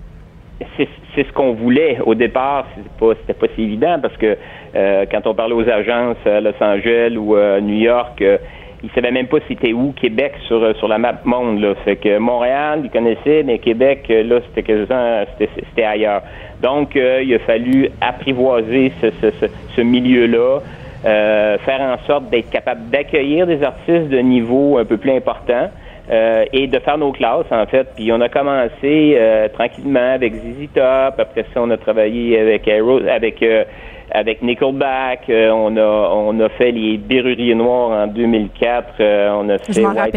c'est 0.77 1.27
ce 1.27 1.31
qu'on 1.33 1.53
voulait 1.53 1.97
au 2.05 2.15
départ. 2.15 2.65
C'était 2.75 3.33
pas, 3.33 3.47
pas 3.47 3.53
si 3.55 3.63
évident 3.63 3.97
parce 4.01 4.15
que 4.17 4.37
euh, 4.75 5.05
quand 5.11 5.25
on 5.27 5.33
parlait 5.33 5.53
aux 5.53 5.67
agences 5.67 6.17
à 6.25 6.41
Los 6.41 6.51
Angeles 6.61 7.15
ou 7.17 7.35
à 7.35 7.59
New 7.61 7.75
York, 7.75 8.21
euh, 8.21 8.37
ils 8.83 8.89
savaient 8.91 9.11
même 9.11 9.27
pas 9.27 9.37
c'était 9.47 9.71
où 9.71 9.93
Québec 9.93 10.33
sur 10.47 10.75
sur 10.77 10.87
la 10.87 10.97
map 10.97 11.21
monde. 11.23 11.61
Là. 11.61 11.73
Fait 11.85 11.95
que 11.95 12.17
Montréal, 12.17 12.81
ils 12.83 12.89
connaissaient, 12.89 13.43
mais 13.43 13.59
Québec, 13.59 14.05
euh, 14.09 14.23
là, 14.23 14.39
c'était 14.53 14.77
c'était, 15.47 15.83
ailleurs. 15.83 16.21
Donc, 16.61 16.95
il 16.95 17.33
a 17.33 17.39
fallu 17.39 17.89
apprivoiser 17.99 18.91
ce, 19.01 19.81
milieu-là. 19.81 20.59
faire 21.03 21.81
en 21.81 21.97
sorte 22.07 22.29
d'être 22.29 22.49
capable 22.49 22.89
d'accueillir 22.89 23.47
des 23.47 23.61
artistes 23.63 24.07
de 24.07 24.19
niveau 24.19 24.77
un 24.77 24.85
peu 24.85 24.95
plus 24.95 25.11
important, 25.11 25.69
euh, 26.11 26.45
et 26.51 26.67
de 26.67 26.79
faire 26.79 26.97
nos 26.97 27.11
classes, 27.11 27.45
en 27.51 27.65
fait. 27.65 27.87
Puis 27.95 28.11
on 28.11 28.21
a 28.21 28.29
commencé 28.29 29.15
euh, 29.17 29.47
tranquillement 29.49 30.13
avec 30.13 30.33
ZZ 30.35 30.67
Top. 30.73 31.19
Après 31.19 31.45
ça, 31.53 31.61
on 31.61 31.69
a 31.69 31.77
travaillé 31.77 32.39
avec 32.39 32.67
avec 32.67 33.45
avec 34.11 34.41
Nickelback. 34.41 35.25
on 35.29 35.77
a 35.77 36.09
on 36.13 36.39
a 36.39 36.49
fait 36.49 36.71
les 36.71 36.97
Berruriers 36.97 37.55
Noirs 37.55 37.91
en 37.91 38.07
2004. 38.07 38.93
on 38.99 39.49
a 39.49 39.57
fait 39.57 39.85
White 39.85 40.15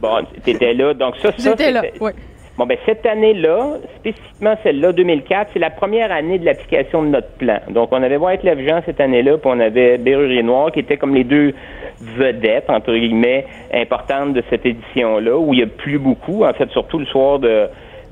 Bon, 0.00 0.18
t'étais 0.44 0.74
là. 0.74 0.94
Donc 0.94 1.16
ça, 1.16 1.32
ça 1.36 1.50
J'étais 1.50 1.70
là, 1.70 1.82
oui. 2.00 2.12
Bon, 2.58 2.66
ben 2.66 2.76
cette 2.86 3.06
année-là, 3.06 3.76
spécifiquement 4.00 4.56
celle-là, 4.64 4.90
2004, 4.90 5.50
c'est 5.52 5.60
la 5.60 5.70
première 5.70 6.10
année 6.10 6.40
de 6.40 6.44
l'application 6.44 7.04
de 7.04 7.08
notre 7.10 7.30
plan. 7.38 7.60
Donc, 7.70 7.90
on 7.92 8.02
avait 8.02 8.16
White 8.16 8.40
Jean 8.42 8.80
cette 8.84 9.00
année-là, 9.00 9.38
puis 9.38 9.48
on 9.48 9.60
avait 9.60 9.96
Berrurier 9.96 10.42
Noir, 10.42 10.72
qui 10.72 10.80
étaient 10.80 10.96
comme 10.96 11.14
les 11.14 11.22
deux 11.22 11.54
vedettes, 12.00 12.68
entre 12.68 12.92
guillemets, 12.92 13.46
importantes 13.72 14.32
de 14.32 14.42
cette 14.50 14.66
édition-là, 14.66 15.38
où 15.38 15.54
il 15.54 15.60
y 15.60 15.62
a 15.62 15.68
plus 15.68 16.00
beaucoup, 16.00 16.44
en 16.44 16.52
fait, 16.52 16.68
surtout 16.70 16.98
le 16.98 17.06
soir 17.06 17.38
de... 17.38 17.68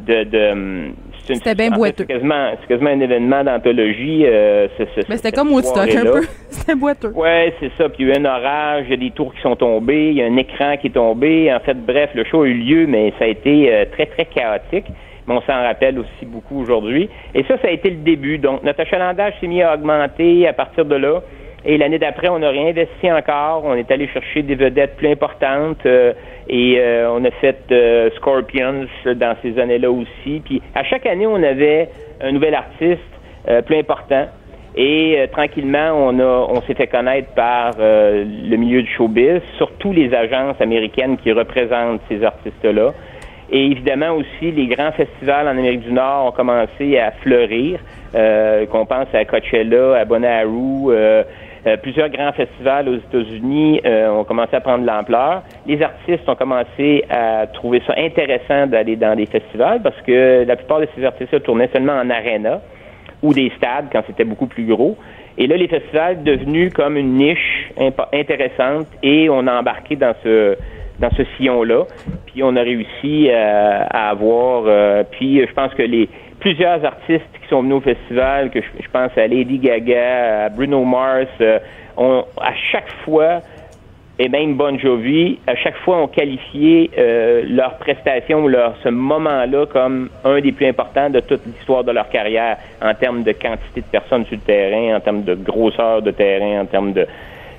de, 0.07 0.23
de 0.23 0.93
c'était 1.35 1.55
bien 1.55 1.71
boiteux. 1.71 2.05
C'est 2.09 2.15
quasiment, 2.15 2.53
quasiment, 2.69 2.91
un 2.91 3.01
événement 3.01 3.45
d'anthologie. 3.45 4.25
Euh, 4.25 4.69
Mais 5.09 5.17
c'était 5.17 5.33
comme 5.33 5.53
Woodstock 5.53 5.95
un 5.95 6.05
peu. 6.05 6.23
c'était 6.51 6.75
boiteux. 6.75 7.12
Oui, 7.15 7.53
c'est 7.61 7.71
ça. 7.77 7.89
Puis 7.89 8.05
il 8.05 8.09
y 8.09 8.12
a 8.12 8.15
eu 8.15 8.19
un 8.19 8.25
orage, 8.25 8.85
il 8.87 8.91
y 8.91 8.95
a 8.95 8.97
des 8.97 9.11
tours 9.11 9.35
qui 9.35 9.41
sont 9.41 9.57
tombés, 9.57 10.11
il 10.11 10.17
y 10.17 10.23
a 10.23 10.27
un 10.27 10.37
écran 10.37 10.77
qui 10.77 10.89
est 10.89 10.91
tombé. 10.91 11.53
En 11.53 11.61
fait, 11.61 11.75
bref, 11.75 12.11
le 12.15 12.25
show 12.25 12.43
a 12.43 12.49
eu 12.49 12.55
lieu, 12.55 12.87
mais 12.87 13.12
ça 13.19 13.25
a 13.25 13.29
été 13.29 13.73
euh, 13.73 13.85
très, 13.93 14.07
très 14.07 14.25
chaotique. 14.27 14.87
Mais 15.27 15.35
on 15.35 15.41
s'en 15.43 15.61
rappelle 15.61 15.99
aussi 15.99 16.25
beaucoup 16.25 16.61
aujourd'hui. 16.61 17.09
Et 17.35 17.43
ça, 17.45 17.59
ça 17.59 17.69
a 17.69 17.71
été 17.71 17.91
le 17.91 17.97
début. 17.97 18.39
Donc, 18.39 18.62
notre 18.62 18.81
achalandage 18.81 19.35
s'est 19.41 19.49
mis 19.49 19.62
à 19.62 19.75
augmenter 19.75 20.47
à 20.47 20.53
partir 20.53 20.85
de 20.85 20.95
là. 20.95 21.21
Et 21.68 21.79
l'année 21.79 21.98
d'après, 21.98 22.29
on 22.29 22.40
a 22.42 22.48
réinvesti 22.48 23.11
encore. 23.11 23.64
On 23.64 23.74
est 23.74 23.90
allé 23.90 24.07
chercher 24.07 24.42
des 24.42 24.55
vedettes 24.55 24.96
plus 24.96 25.09
importantes. 25.09 25.85
Euh, 25.85 26.12
et 26.48 26.76
euh, 26.79 27.11
on 27.11 27.24
a 27.24 27.31
fait 27.33 27.59
euh, 27.72 28.09
Scorpions 28.14 28.87
dans 29.05 29.37
ces 29.42 29.59
années-là 29.59 29.90
aussi. 29.90 30.40
Puis 30.44 30.62
à 30.76 30.85
chaque 30.85 31.07
année, 31.07 31.26
on 31.26 31.42
avait 31.42 31.88
un 32.20 32.31
nouvel 32.31 32.55
artiste 32.55 33.02
plus 33.66 33.76
important. 33.76 34.26
Et 34.76 35.24
tranquillement, 35.33 35.92
on 35.94 36.61
s'est 36.62 36.74
fait 36.74 36.88
connaître 36.88 37.33
par 37.35 37.76
le 37.79 38.57
milieu 38.57 38.83
du 38.83 38.90
showbiz, 38.92 39.40
surtout 39.57 39.92
les 39.92 40.12
agences 40.12 40.61
américaines 40.61 41.16
qui 41.16 41.31
représentent 41.31 42.00
ces 42.09 42.24
artistes-là. 42.24 42.92
Et 43.50 43.66
évidemment 43.66 44.16
aussi, 44.16 44.50
les 44.50 44.66
grands 44.66 44.90
festivals 44.90 45.46
en 45.46 45.52
Amérique 45.52 45.83
du 45.83 45.92
Nord 45.92 46.26
ont 46.26 46.33
commencé 46.33 46.98
à 46.98 47.12
fleurir. 47.22 47.79
qu'on 48.12 48.85
pense 48.85 49.07
à 49.14 49.24
Coachella, 49.24 49.94
à 50.00 50.05
Bonnaroo, 50.05 50.92
euh, 51.66 51.76
plusieurs 51.76 52.11
grands 52.11 52.33
festivals 52.33 52.88
aux 52.88 52.94
États-Unis 52.94 53.81
euh, 53.85 54.09
ont 54.11 54.24
commencé 54.24 54.55
à 54.55 54.61
prendre 54.61 54.83
de 54.83 54.87
l'ampleur. 54.87 55.42
Les 55.66 55.83
artistes 55.83 56.29
ont 56.29 56.37
commencé 56.37 57.05
à 57.11 57.48
trouver 57.48 57.83
ça 57.87 57.94
intéressant 57.96 58.68
d'aller 58.68 58.94
dans 58.94 59.16
des 59.16 59.26
festivals 59.26 59.83
parce 59.83 60.00
que 60.02 60.44
la 60.46 60.55
plupart 60.55 60.81
de 60.81 60.88
ces 60.94 61.05
artistes 61.05 61.42
tournaient 61.42 61.68
seulement 61.72 61.94
en 61.94 62.09
arena 62.09 62.61
ou 63.20 63.35
des 63.35 63.50
stades 63.57 63.87
quand 63.90 64.02
c'était 64.07 64.24
beaucoup 64.24 64.46
plus 64.46 64.64
gros. 64.64 64.96
Et 65.38 65.48
là, 65.48 65.57
les 65.57 65.66
festivals 65.66 66.22
devenus 66.22 66.72
comme 66.72 66.96
une 66.96 67.14
niche 67.14 67.72
intéressante 68.12 68.87
et 69.02 69.29
on 69.29 69.46
a 69.48 69.59
embarqué 69.59 69.96
dans 69.96 70.14
ce 70.22 70.57
dans 71.00 71.11
ce 71.11 71.24
sillon-là. 71.37 71.85
Puis 72.26 72.42
on 72.42 72.57
a 72.57 72.62
réussi 72.62 73.29
euh, 73.29 73.85
à 73.90 74.11
avoir. 74.11 75.05
puis 75.11 75.40
je 75.40 75.52
pense 75.52 75.74
que 75.74 75.83
les 75.83 76.09
plusieurs 76.47 76.85
artistes 76.85 77.27
qui 77.43 77.49
sont 77.49 77.61
venus 77.61 77.79
au 77.79 77.81
festival, 77.81 78.51
que 78.51 78.61
je, 78.61 78.89
pense 78.93 79.11
à 79.19 79.27
Lady 79.27 79.59
Gaga, 79.59 80.45
à 80.45 80.49
Bruno 80.49 80.85
Mars, 80.85 81.27
euh, 81.41 81.59
à 81.99 82.55
chaque 82.71 82.89
fois, 83.05 83.41
et 84.21 84.29
même 84.29 84.55
Bon 84.55 84.79
Jovi, 84.79 85.41
à 85.49 85.57
chaque 85.57 85.77
fois 85.79 86.03
ont 86.03 86.07
qualifié 86.07 86.89
euh, 86.97 87.43
leur 87.49 87.79
prestation, 87.79 88.47
leur 88.47 88.77
ce 88.85 88.91
moment-là 88.91 89.67
comme 89.67 90.09
un 90.23 90.41
des 90.41 90.53
plus 90.53 90.69
importants 90.69 91.11
de 91.11 91.19
toute 91.19 91.45
l'histoire 91.47 91.83
de 91.83 91.91
leur 91.91 92.09
carrière 92.11 92.59
en 92.81 92.95
termes 92.95 93.25
de 93.25 93.33
quantité 93.33 93.81
de 93.81 93.87
personnes 93.91 94.25
sur 94.27 94.37
le 94.37 94.43
terrain, 94.43 94.99
en 94.99 95.01
termes 95.01 95.25
de 95.25 95.35
grosseur 95.35 96.01
de 96.01 96.13
terrain, 96.13 96.61
en 96.61 96.67
termes 96.67 96.93
de 96.93 97.09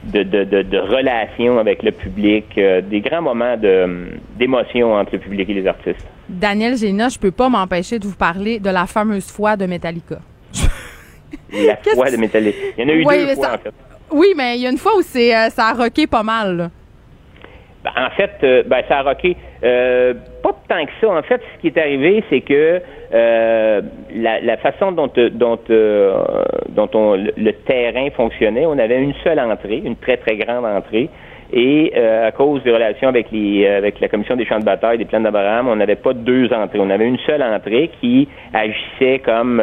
de, 0.04 0.24
de, 0.24 0.44
de, 0.44 0.78
relations 0.78 1.60
avec 1.60 1.84
le 1.84 1.92
public, 1.92 2.46
euh, 2.58 2.82
des 2.82 3.02
grands 3.02 3.22
moments 3.22 3.56
d'émotion 4.38 4.94
entre 4.94 5.14
le 5.14 5.20
public 5.20 5.50
et 5.50 5.54
les 5.54 5.68
artistes. 5.68 6.06
Daniel 6.30 6.78
Géna, 6.78 7.10
je 7.10 7.18
peux 7.18 7.32
pas 7.32 7.50
m'empêcher 7.50 8.00
de 8.00 8.06
vous 8.06 8.16
parler 8.16 8.60
de 8.60 8.70
la 8.70 8.86
fameuse 8.86 9.30
foi 9.30 9.56
de 9.56 9.66
Metallica. 9.66 10.20
la 11.54 11.78
foi 11.78 12.12
de 12.12 12.18
Metallica. 12.18 12.58
Il 12.78 12.84
y 12.84 12.86
en 12.86 12.90
a 12.90 12.94
eu 12.94 13.04
deux 13.04 13.36
fois, 13.36 13.54
en 13.54 13.58
fait. 13.58 13.74
Oui, 14.12 14.28
mais 14.36 14.58
il 14.58 14.62
y 14.62 14.68
a 14.68 14.70
une 14.70 14.78
fois 14.78 14.98
où 14.98 15.02
c'est 15.02 15.36
euh, 15.36 15.50
ça 15.50 15.68
a 15.68 15.74
rocké 15.74 16.08
pas 16.08 16.24
mal. 16.24 16.70
Ben, 17.84 17.92
en 17.96 18.10
fait, 18.12 18.32
euh, 18.44 18.64
ben, 18.66 18.82
ça 18.88 19.00
a 19.00 19.04
rocké 19.04 19.36
pas 20.48 20.76
tant 20.76 20.86
que 20.86 20.92
ça. 21.02 21.10
En 21.10 21.22
fait, 21.24 21.42
ce 21.56 21.62
qui 21.62 21.68
est 21.68 21.78
arrivé, 21.78 22.24
c'est 22.30 22.42
que 22.42 22.82
euh, 23.14 23.82
la, 24.14 24.58
façon 24.58 24.92
dont, 24.92 25.12
euh, 25.18 25.30
dont 25.30 26.90
on, 26.94 27.16
le, 27.16 27.52
terrain 27.66 28.10
fonctionnait, 28.12 28.66
on 28.66 28.78
avait 28.78 29.02
une 29.02 29.14
seule 29.24 29.40
entrée, 29.40 29.82
une 29.84 29.96
très, 29.96 30.18
très 30.18 30.38
grande 30.38 30.66
entrée. 30.66 31.10
Et 31.54 31.94
euh, 31.96 32.28
à 32.28 32.32
cause 32.32 32.62
des 32.64 32.72
relations 32.72 33.08
avec 33.08 33.32
les 33.32 33.92
la 34.02 34.08
commission 34.10 34.36
des 34.36 34.46
champs 34.46 34.60
de 34.60 34.66
bataille 34.66 34.98
des 34.98 35.06
plans 35.06 35.22
d'Abraham, 35.22 35.70
on 35.70 35.78
n'avait 35.78 35.96
pas 35.96 36.14
deux 36.14 36.52
entrées. 36.52 36.80
On 36.80 36.90
avait 36.90 37.08
une 37.08 37.20
seule 37.20 37.42
entrée 37.42 37.90
qui 38.02 38.28
agissait 38.54 39.20
comme 39.20 39.62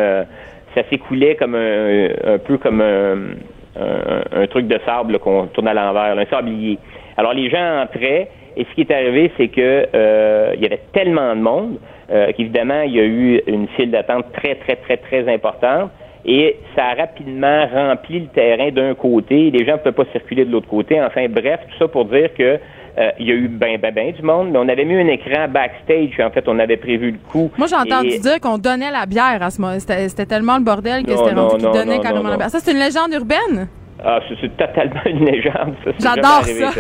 ça 0.75 0.83
s'écoulait 0.90 1.37
comme 1.37 1.55
un, 1.55 2.09
un, 2.25 2.38
peu 2.38 2.57
comme 2.57 2.81
un, 2.81 4.47
truc 4.47 4.66
de 4.66 4.79
sable 4.87 5.18
qu'on 5.18 5.47
tourne 5.49 5.68
à 5.68 5.75
l'envers, 5.75 6.18
un 6.18 6.27
sablier. 6.27 6.79
Alors 7.18 7.35
les 7.35 7.51
gens 7.51 7.83
entraient 7.83 8.29
et 8.57 8.64
ce 8.64 8.75
qui 8.75 8.83
est 8.83 8.90
arrivé, 8.90 9.31
c'est 9.37 9.49
que 9.49 10.55
il 10.55 10.62
y 10.62 10.67
avait 10.67 10.83
tellement 10.93 11.35
de 11.35 11.40
monde 11.40 11.79
euh, 12.11 12.33
qu'évidemment, 12.37 12.83
il 12.83 12.93
y 12.93 13.01
a 13.01 13.05
eu 13.05 13.43
une 13.47 13.69
file 13.69 13.90
d'attente 13.90 14.27
très, 14.33 14.57
très, 14.57 14.77
très, 14.77 14.97
très 14.99 15.33
importante. 15.33 15.90
Et 16.27 16.57
ça 16.75 16.87
a 16.87 16.95
rapidement 16.95 17.67
rempli 17.67 18.21
le 18.21 18.27
terrain 18.29 18.71
d'un 18.71 18.95
côté. 18.95 19.51
Les 19.51 19.67
gens 19.67 19.75
ne 19.75 19.79
peuvent 19.79 19.93
pas 19.93 20.11
circuler 20.12 20.45
de 20.45 20.53
l'autre 20.53 20.69
côté. 20.69 21.01
Enfin, 21.03 21.27
bref, 21.29 21.61
tout 21.71 21.79
ça 21.79 21.88
pour 21.88 22.07
dire 22.07 22.33
que 22.35 22.59
euh, 22.97 23.11
il 23.19 23.27
y 23.27 23.31
a 23.31 23.35
eu 23.35 23.49
ben, 23.49 23.79
ben, 23.79 23.93
ben 23.93 24.12
du 24.12 24.23
monde, 24.23 24.51
mais 24.53 24.59
on 24.59 24.69
avait 24.69 24.85
mis 24.85 24.95
un 24.95 25.09
écran 25.09 25.49
backstage. 25.49 26.19
En 26.21 26.31
fait, 26.31 26.49
on 26.49 26.59
avait 26.59 26.77
prévu 26.77 27.11
le 27.11 27.19
coup. 27.31 27.51
Moi, 27.59 27.67
j'ai 27.67 27.77
entendu 27.77 28.19
dire 28.19 28.40
qu'on 28.40 28.57
donnait 28.57 28.90
la 28.90 29.05
bière 29.05 29.43
à 29.43 29.51
ce 29.51 29.61
moment. 29.61 29.79
C'était 29.79 30.27
tellement 30.27 30.57
le 30.57 30.64
bordel 30.64 31.05
que 31.05 31.14
c'était 31.14 31.35
rendu 31.35 31.57
qu'ils 31.57 31.73
donnaient 31.73 32.01
carrément 32.01 32.31
la 32.31 32.37
bière. 32.37 32.51
Ça, 32.51 32.61
c'est 32.61 32.73
une 32.73 32.79
légende 32.79 33.12
urbaine? 33.12 33.69
Ah, 34.02 34.20
c'est 34.40 34.57
totalement 34.57 35.00
une 35.07 35.24
légende. 35.24 35.74
J'adore 35.98 36.44
ça. 36.44 36.72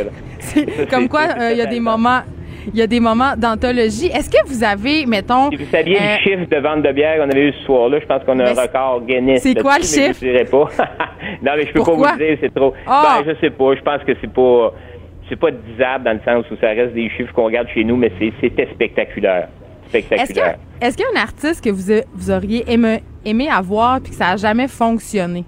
Comme 0.90 1.08
quoi, 1.08 1.28
euh, 1.38 1.52
il 1.52 1.58
y 1.58 1.62
a 1.62 1.66
des 1.66 1.80
moments 1.80 2.20
il 2.72 2.78
y 2.78 2.82
a 2.82 2.86
des 2.86 3.00
moments 3.00 3.34
d'anthologie. 3.36 4.06
Est-ce 4.06 4.30
que 4.30 4.46
vous 4.46 4.64
avez, 4.64 5.06
mettons. 5.06 5.50
Si 5.50 5.56
vous 5.56 5.70
saviez 5.70 5.98
le 5.98 6.00
euh, 6.00 6.18
chiffre 6.18 6.48
de 6.50 6.56
vente 6.56 6.82
de 6.82 6.92
bière 6.92 7.18
qu'on 7.18 7.30
avait 7.30 7.48
eu 7.48 7.52
ce 7.52 7.64
soir-là, 7.64 8.00
je 8.00 8.06
pense 8.06 8.24
qu'on 8.24 8.38
a 8.38 8.50
un 8.50 8.54
record 8.54 9.02
Guinness. 9.02 9.42
C'est 9.42 9.60
quoi 9.60 9.76
le 9.76 9.84
chiffre? 9.84 10.18
Je 10.22 10.28
ne 10.28 10.44
pas. 10.44 10.68
non, 11.42 11.52
mais 11.56 11.66
je 11.66 11.72
peux 11.72 11.82
pas 11.82 11.92
vous 11.92 12.04
le 12.04 12.26
dire, 12.26 12.38
c'est 12.40 12.54
trop. 12.54 12.72
Ah! 12.86 13.20
Ben, 13.22 13.34
je 13.34 13.40
sais 13.40 13.50
pas. 13.50 13.74
Je 13.74 13.82
pense 13.82 14.02
que 14.04 14.12
c'est 14.20 14.32
pas. 14.32 14.72
C'est 15.28 15.36
pas 15.36 15.50
disable 15.50 16.04
dans 16.04 16.12
le 16.12 16.20
sens 16.24 16.50
où 16.50 16.56
ça 16.60 16.68
reste 16.68 16.92
des 16.92 17.08
chiffres 17.10 17.32
qu'on 17.32 17.46
regarde 17.46 17.68
chez 17.72 17.82
nous, 17.82 17.96
mais 17.96 18.12
c'était 18.40 18.68
spectaculaire. 18.74 19.48
Spectaculaire. 19.88 20.56
Est-ce 20.82 20.96
qu'il 20.98 21.06
y, 21.06 21.16
a 21.16 21.18
un 21.18 21.22
artiste 21.22 21.64
que 21.64 21.70
vous, 21.70 22.02
vous 22.12 22.30
auriez 22.30 22.70
aimé, 22.70 23.00
aimé 23.24 23.48
avoir 23.50 24.00
puis 24.00 24.10
que 24.10 24.16
ça 24.16 24.32
n'a 24.32 24.36
jamais 24.36 24.68
fonctionné? 24.68 25.44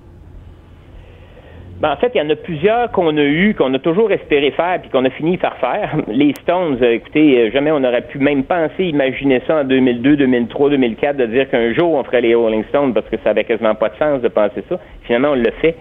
Ben, 1.79 1.93
en 1.93 1.97
fait, 1.97 2.11
il 2.15 2.19
y 2.19 2.21
en 2.23 2.31
a 2.31 2.37
plusieurs 2.37 2.91
qu'on 2.91 3.15
a 3.19 3.23
eu, 3.23 3.55
qu'on 3.55 3.73
a 3.75 3.79
toujours 3.79 4.11
espéré 4.11 4.51
faire, 4.53 4.81
puis 4.81 4.89
qu'on 4.89 5.05
a 5.05 5.11
fini 5.11 5.37
par 5.37 5.59
faire. 5.59 5.95
Les 6.09 6.33
Stones, 6.41 6.79
euh, 6.81 6.95
écoutez, 6.95 7.39
euh, 7.39 7.51
jamais 7.51 7.71
on 7.71 7.85
aurait 7.85 8.07
pu 8.07 8.19
même 8.19 8.45
penser, 8.45 8.85
imaginer 8.85 9.43
ça 9.47 9.61
en 9.61 9.65
2002, 9.65 10.17
2003, 10.17 10.71
2004, 10.71 11.17
de 11.19 11.27
dire 11.27 11.51
qu'un 11.51 11.75
jour 11.75 11.93
on 11.93 12.03
ferait 12.03 12.23
les 12.23 12.35
Rolling 12.35 12.65
Stones, 12.71 12.95
parce 12.95 13.07
que 13.11 13.17
ça 13.23 13.31
avait 13.31 13.45
quasiment 13.45 13.75
pas 13.75 13.91
de 13.91 13.97
sens 13.97 14.23
de 14.23 14.29
penser 14.29 14.65
ça. 14.71 14.79
Finalement, 15.03 15.33
on 15.33 15.35
l'a 15.35 15.51
fait. 15.61 15.77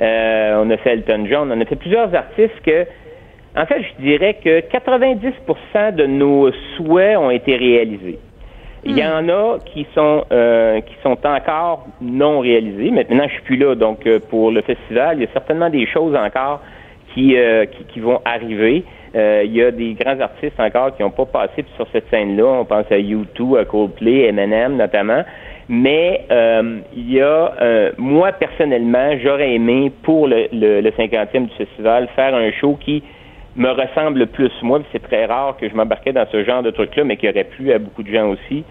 Euh, 0.00 0.62
on 0.64 0.70
a 0.70 0.76
fait 0.76 0.92
Elton 0.92 1.26
John, 1.28 1.52
on 1.52 1.60
a 1.60 1.64
fait 1.64 1.76
plusieurs 1.76 2.14
artistes 2.14 2.60
que, 2.64 2.86
en 3.56 3.66
fait, 3.66 3.82
je 3.82 4.02
dirais 4.04 4.36
que 4.42 4.60
90% 4.60 5.96
de 5.96 6.06
nos 6.06 6.52
souhaits 6.76 7.18
ont 7.18 7.30
été 7.30 7.56
réalisés. 7.56 8.20
Il 8.84 8.96
y 8.98 9.04
en 9.04 9.28
a 9.28 9.58
qui 9.66 9.86
sont 9.94 10.24
euh, 10.32 10.80
qui 10.80 10.94
sont 11.02 11.18
encore 11.26 11.86
non 12.00 12.40
réalisés. 12.40 12.90
Maintenant, 12.90 13.24
je 13.28 13.32
suis 13.34 13.42
plus 13.42 13.56
là, 13.56 13.74
donc 13.74 14.06
euh, 14.06 14.18
pour 14.30 14.50
le 14.50 14.62
festival, 14.62 15.18
il 15.18 15.22
y 15.22 15.26
a 15.26 15.32
certainement 15.32 15.68
des 15.68 15.86
choses 15.86 16.16
encore 16.16 16.60
qui 17.12 17.36
euh, 17.36 17.66
qui, 17.92 18.00
vont 18.00 18.20
arriver. 18.24 18.84
il 19.14 19.52
y 19.52 19.62
a 19.62 19.70
des 19.70 19.92
grands 19.94 20.18
artistes 20.20 20.58
encore 20.58 20.96
qui 20.96 21.02
n'ont 21.02 21.10
pas 21.10 21.26
passé 21.26 21.64
sur 21.76 21.86
cette 21.92 22.08
scène-là. 22.08 22.44
On 22.44 22.64
pense 22.64 22.86
à 22.90 22.96
U2, 22.96 23.60
à 23.60 23.64
Coldplay, 23.66 24.28
Eminem 24.28 24.76
notamment. 24.76 25.24
Mais 25.68 26.24
il 26.96 27.12
y 27.12 27.20
a, 27.20 27.92
moi 27.98 28.32
personnellement, 28.32 29.10
j'aurais 29.22 29.52
aimé 29.52 29.92
pour 30.02 30.26
le, 30.26 30.48
le, 30.52 30.80
le 30.80 30.90
50e 30.90 31.48
du 31.48 31.54
festival 31.54 32.08
faire 32.16 32.34
un 32.34 32.50
show 32.52 32.78
qui 32.80 33.02
me 33.56 33.70
ressemble 33.70 34.26
plus. 34.28 34.52
Moi, 34.62 34.80
c'est 34.92 35.02
très 35.02 35.26
rare 35.26 35.56
que 35.56 35.68
je 35.68 35.74
m'embarquais 35.74 36.12
dans 36.12 36.26
ce 36.30 36.44
genre 36.44 36.62
de 36.62 36.70
truc-là, 36.70 37.04
mais 37.04 37.16
qui 37.16 37.28
aurait 37.28 37.44
plu 37.44 37.72
à 37.72 37.78
beaucoup 37.78 38.02
de 38.02 38.12
gens 38.12 38.28
aussi. 38.30 38.64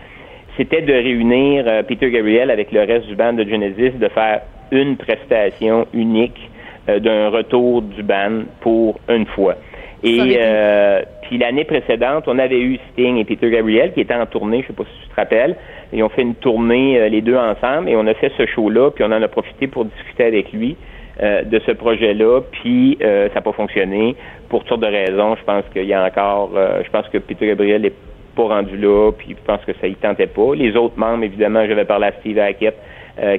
C'était 0.58 0.82
de 0.82 0.94
réunir 0.94 1.66
euh, 1.68 1.84
Peter 1.84 2.10
Gabriel 2.12 2.52
avec 2.52 2.72
le 2.72 2.82
reste 2.82 3.08
du 3.08 3.16
band 3.16 3.34
de 3.34 3.44
Genesis, 3.44 3.92
de 3.98 4.08
faire 4.10 4.42
une 4.72 4.98
prestation 4.98 5.88
unique 5.94 6.40
euh, 6.90 7.00
d'un 7.00 7.30
retour 7.30 7.82
du 7.82 8.04
band 8.04 8.44
pour 8.62 9.00
une 9.10 9.26
fois. 9.26 9.56
Et 10.02 10.38
euh, 10.40 11.02
puis 11.24 11.38
l'année 11.38 11.66
précédente, 11.66 12.24
on 12.28 12.40
avait 12.40 12.60
eu 12.60 12.80
Sting 12.92 13.18
et 13.18 13.26
Peter 13.26 13.50
Gabriel 13.50 13.94
qui 13.94 14.02
étaient 14.02 14.16
en 14.16 14.26
tournée, 14.26 14.62
je 14.62 14.68
sais 14.68 14.74
pas 14.74 14.84
si 14.84 15.04
tu 15.04 15.10
te 15.10 15.16
rappelles, 15.16 15.56
et 15.92 16.02
on 16.04 16.10
fait 16.10 16.22
une 16.22 16.36
tournée 16.36 17.00
euh, 17.00 17.10
les 17.10 17.22
deux 17.22 17.36
ensemble 17.36 17.90
et 17.90 17.96
on 17.98 18.08
a 18.08 18.14
fait 18.14 18.32
ce 18.38 18.46
show-là, 18.46 18.92
puis 18.92 19.04
on 19.04 19.12
en 19.12 19.22
a 19.22 19.28
profité 19.28 19.68
pour 19.68 19.86
discuter 19.86 20.24
avec 20.24 20.54
lui 20.54 20.78
euh, 21.22 21.44
de 21.44 21.60
ce 21.66 21.72
projet-là, 21.72 22.42
puis 22.52 22.98
euh, 23.02 23.28
ça 23.30 23.36
n'a 23.36 23.42
pas 23.42 23.52
fonctionné 23.52 24.16
pour 24.50 24.62
toutes 24.62 24.70
sortes 24.70 24.82
de 24.82 24.88
raisons. 24.88 25.36
Je 25.36 25.44
pense 25.44 25.64
qu'il 25.74 25.86
y 25.86 25.94
a 25.94 26.04
encore, 26.04 26.52
je 26.56 26.90
pense 26.90 27.08
que 27.10 27.18
Peter 27.18 27.48
Gabriel 27.48 27.86
est 27.86 27.96
pas 28.36 28.44
rendu 28.44 28.78
là, 28.78 29.12
puis 29.12 29.36
je 29.38 29.46
pense 29.46 29.64
que 29.66 29.74
ça 29.80 29.88
y 29.88 29.96
tentait 29.96 30.28
pas. 30.28 30.56
Les 30.56 30.76
autres 30.76 30.98
membres, 30.98 31.24
évidemment, 31.24 31.66
j'avais 31.68 31.86
parlé 31.86 32.08
à 32.08 32.12
Steve 32.20 32.40
Hackett, 32.40 32.76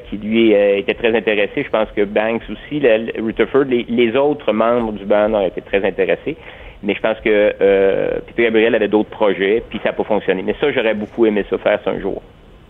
qui 0.08 0.18
lui 0.18 0.52
était 0.52 0.94
très 0.94 1.16
intéressé. 1.16 1.64
Je 1.64 1.70
pense 1.70 1.88
que 1.96 2.04
Banks 2.04 2.42
aussi, 2.50 2.82
Rutherford, 3.18 3.64
les, 3.64 4.14
autres 4.14 4.52
membres 4.52 4.92
du 4.92 5.04
band 5.04 5.32
ont 5.32 5.46
été 5.46 5.62
très 5.62 5.84
intéressés. 5.84 6.36
Mais 6.82 6.94
je 6.94 7.00
pense 7.00 7.18
que 7.20 7.54
euh, 7.60 8.18
Peter 8.26 8.44
Gabriel 8.44 8.74
avait 8.74 8.88
d'autres 8.88 9.10
projets, 9.10 9.62
puis 9.68 9.78
ça 9.82 9.90
n'a 9.90 9.92
pas 9.92 10.04
fonctionné. 10.04 10.42
Mais 10.42 10.54
ça, 10.60 10.72
j'aurais 10.72 10.94
beaucoup 10.94 11.26
aimé 11.26 11.44
ça 11.50 11.58
faire 11.58 11.80
un 11.86 12.00
jour. 12.00 12.22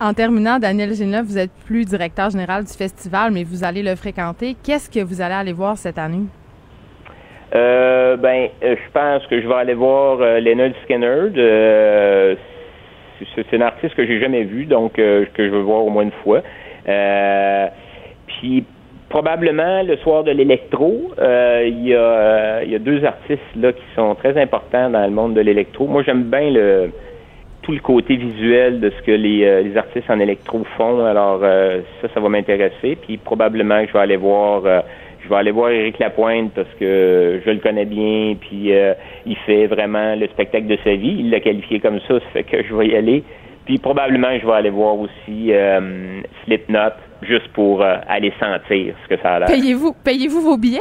En 0.03 0.15
terminant, 0.15 0.59
Daniel 0.59 0.95
Génov, 0.95 1.27
vous 1.27 1.37
êtes 1.37 1.51
plus 1.67 1.85
directeur 1.85 2.31
général 2.31 2.65
du 2.65 2.73
festival, 2.73 3.33
mais 3.33 3.45
vous 3.45 3.65
allez 3.65 3.83
le 3.83 3.95
fréquenter. 3.97 4.57
Qu'est-ce 4.65 4.89
que 4.89 5.05
vous 5.05 5.21
allez 5.21 5.35
aller 5.35 5.53
voir 5.53 5.77
cette 5.77 5.99
année? 5.99 6.23
Euh, 7.55 8.17
ben, 8.17 8.49
euh, 8.63 8.77
je 8.77 8.93
pense 8.95 9.27
que 9.27 9.43
je 9.43 9.47
vais 9.47 9.55
aller 9.55 9.75
voir 9.75 10.19
euh, 10.23 10.41
Leonard 10.41 10.73
Skinner. 10.85 11.31
Euh, 11.37 12.35
c'est 13.35 13.55
un 13.55 13.61
artiste 13.61 13.95
que 13.95 14.07
j'ai 14.07 14.21
jamais 14.21 14.45
vu, 14.45 14.65
donc 14.65 14.95
que 14.95 15.27
je 15.37 15.51
veux 15.51 15.61
voir 15.61 15.85
au 15.85 15.91
moins 15.91 16.05
une 16.05 16.13
fois. 16.23 16.41
puis 18.27 18.65
probablement 19.11 19.83
le 19.83 19.99
soir 19.99 20.25
de 20.25 20.31
l'électro, 20.31 21.13
il 21.19 21.87
y, 21.87 21.95
a, 21.95 22.65
y 22.65 22.75
a 22.75 22.79
deux 22.79 23.05
artistes 23.05 23.43
là 23.57 23.73
qui 23.75 23.83
sont 23.95 24.15
très 24.15 24.41
importants 24.41 24.89
dans 24.89 25.05
le 25.05 25.11
monde 25.11 25.35
de 25.35 25.43
l'électro. 25.43 25.87
Moi, 25.87 26.03
j'aime 26.03 26.23
bien 26.31 26.49
le 26.49 26.91
tout 27.63 27.73
le 27.73 27.81
côté 27.81 28.17
visuel 28.17 28.81
de 28.81 28.91
ce 28.91 29.03
que 29.03 29.13
les, 29.13 29.45
euh, 29.45 29.63
les 29.63 29.77
artistes 29.77 30.09
en 30.11 30.19
électro 30.21 30.65
font. 30.77 31.05
Alors 31.05 31.41
euh, 31.43 31.81
ça, 32.01 32.09
ça 32.13 32.21
va 32.21 32.29
m'intéresser. 32.29 32.97
Puis 32.97 33.17
probablement 33.19 33.83
que 33.83 33.89
je 33.89 33.93
vais 33.93 33.99
aller 33.99 34.17
voir 34.17 34.65
euh, 34.65 34.81
je 35.23 35.29
vais 35.29 35.37
aller 35.37 35.51
voir 35.51 35.71
Éric 35.71 35.99
Lapointe 35.99 36.53
parce 36.55 36.73
que 36.79 37.41
je 37.45 37.51
le 37.51 37.59
connais 37.59 37.85
bien, 37.85 38.35
puis 38.41 38.73
il 39.27 39.37
fait 39.45 39.67
vraiment 39.67 40.15
le 40.17 40.27
spectacle 40.29 40.67
de 40.67 40.79
sa 40.83 40.95
vie. 40.95 41.17
Il 41.19 41.31
l'a 41.31 41.41
qualifié 41.41 41.79
comme 41.79 42.01
ça, 42.09 42.19
ça 42.21 42.27
fait 42.33 42.43
que 42.43 42.63
je 42.65 42.75
vais 42.75 42.89
y 42.89 42.97
aller. 42.97 43.23
Puis 43.67 43.77
probablement 43.77 44.37
je 44.41 44.47
vais 44.47 44.53
aller 44.55 44.71
voir 44.71 44.99
aussi 44.99 45.53
Slipknot 46.45 46.95
juste 47.21 47.49
pour 47.53 47.83
aller 47.83 48.33
sentir 48.41 48.95
ce 49.05 49.15
que 49.15 49.21
ça 49.21 49.35
a 49.35 49.39
l'air. 49.41 49.49
Payez-vous 49.49 49.95
payez-vous 50.03 50.41
vos 50.41 50.57
billets? 50.57 50.81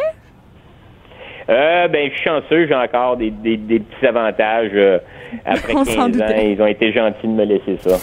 Ben, 1.47 2.09
je 2.09 2.15
suis 2.15 2.23
chanceux, 2.23 2.65
j'ai 2.65 2.75
encore 2.75 3.17
des, 3.17 3.31
des, 3.31 3.57
des 3.57 3.81
petits 3.81 4.07
avantages 4.07 4.71
après 5.45 5.73
15 5.73 5.99
ans. 5.99 6.09
Ils 6.37 6.57
ont 6.61 6.67
été 6.67 6.91
gentils 6.93 7.27
de 7.27 7.33
me 7.33 7.45
laisser 7.45 7.77
ça. 7.83 7.97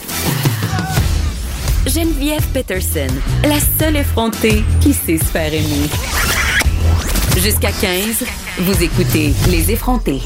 Geneviève 1.87 2.45
Peterson, 2.53 3.07
la 3.45 3.61
seule 3.61 3.97
effrontée 3.97 4.63
qui 4.81 4.93
sait 4.93 5.19
se 5.19 5.25
faire 5.25 5.53
aimer. 5.53 5.89
Jusqu'à 7.37 7.71
15, 7.71 8.25
vous 8.59 8.83
écoutez 8.83 9.33
Les 9.51 9.71
effrontés 9.71 10.21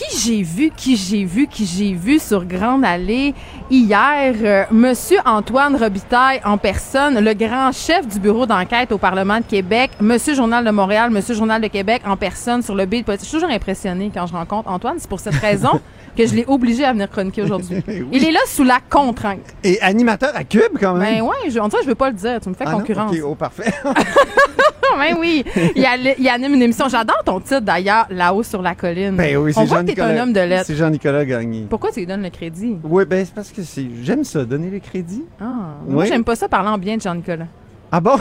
qui 0.00 0.18
j'ai 0.18 0.42
vu, 0.42 0.70
qui 0.74 0.96
j'ai 0.96 1.24
vu, 1.24 1.46
qui 1.46 1.66
j'ai 1.66 1.92
vu 1.92 2.18
sur 2.18 2.46
Grande 2.46 2.84
Allée 2.84 3.34
hier, 3.70 4.34
euh, 4.42 4.64
Monsieur 4.70 5.18
Antoine 5.26 5.76
Robitaille 5.76 6.40
en 6.44 6.56
personne, 6.56 7.22
le 7.22 7.34
grand 7.34 7.70
chef 7.72 8.08
du 8.08 8.18
bureau 8.18 8.46
d'enquête 8.46 8.92
au 8.92 8.98
Parlement 8.98 9.38
de 9.38 9.44
Québec, 9.44 9.90
Monsieur 10.00 10.34
Journal 10.34 10.64
de 10.64 10.70
Montréal, 10.70 11.10
Monsieur 11.10 11.34
Journal 11.34 11.60
de 11.60 11.66
Québec 11.66 12.02
en 12.06 12.16
personne 12.16 12.62
sur 12.62 12.74
le 12.74 12.86
bill. 12.86 13.04
Je 13.06 13.16
suis 13.16 13.32
toujours 13.32 13.50
impressionné 13.50 14.10
quand 14.12 14.26
je 14.26 14.32
rencontre 14.32 14.70
Antoine. 14.70 14.96
C'est 14.98 15.08
pour 15.08 15.20
cette 15.20 15.34
raison 15.34 15.80
que 16.16 16.26
je 16.26 16.34
l'ai 16.34 16.44
obligé 16.46 16.84
à 16.84 16.92
venir 16.92 17.08
chroniquer 17.10 17.42
aujourd'hui. 17.42 17.82
Il 18.12 18.24
est 18.24 18.32
là 18.32 18.40
sous 18.46 18.64
la 18.64 18.80
contrainte. 18.88 19.54
Et 19.64 19.80
animateur 19.80 20.30
à 20.34 20.44
Cube, 20.44 20.78
quand 20.78 20.94
même. 20.94 21.18
Ben 21.18 21.22
ouais, 21.22 21.50
je, 21.50 21.58
en 21.58 21.68
tout 21.68 21.76
cas, 21.76 21.82
je 21.82 21.88
veux 21.88 21.94
pas 21.94 22.10
le 22.10 22.16
dire. 22.16 22.40
Tu 22.40 22.48
me 22.48 22.54
fais 22.54 22.64
ah 22.66 22.72
concurrence. 22.72 23.12
Non? 23.12 23.28
oh, 23.30 23.34
parfait. 23.34 23.72
ben 23.84 25.16
oui. 25.18 25.44
Il, 25.74 26.14
il, 26.18 26.28
anime 26.28 26.54
une 26.54 26.62
émission. 26.62 26.88
J'adore 26.88 27.22
ton 27.24 27.40
titre, 27.40 27.60
d'ailleurs, 27.60 28.06
Là-haut 28.10 28.42
sur 28.42 28.62
la 28.62 28.74
colline. 28.74 29.16
Ben 29.16 29.36
oui, 29.36 29.52
c'est 29.54 29.66
Jean-Nicolas. 29.66 30.08
un 30.08 30.18
homme 30.18 30.32
de 30.32 30.40
lettres. 30.40 30.66
C'est 30.66 30.76
Jean-Nicolas 30.76 31.24
Gagné. 31.24 31.66
Pourquoi 31.68 31.90
tu 31.90 32.00
lui 32.00 32.06
donnes 32.06 32.22
le 32.22 32.30
crédit? 32.30 32.76
Oui, 32.84 33.04
ben 33.04 33.24
c'est 33.24 33.34
parce 33.34 33.50
que 33.50 33.62
j'aime 34.02 34.24
ça, 34.24 34.44
donner 34.44 34.70
le 34.70 34.80
crédit. 34.80 35.24
Ah, 35.40 35.74
moi, 35.86 36.04
j'aime 36.04 36.24
pas 36.24 36.36
ça 36.36 36.48
parlant 36.48 36.78
bien 36.78 36.96
de 36.96 37.02
Jean-Nicolas. 37.02 37.46
Ah 37.92 38.00
bon? 38.00 38.16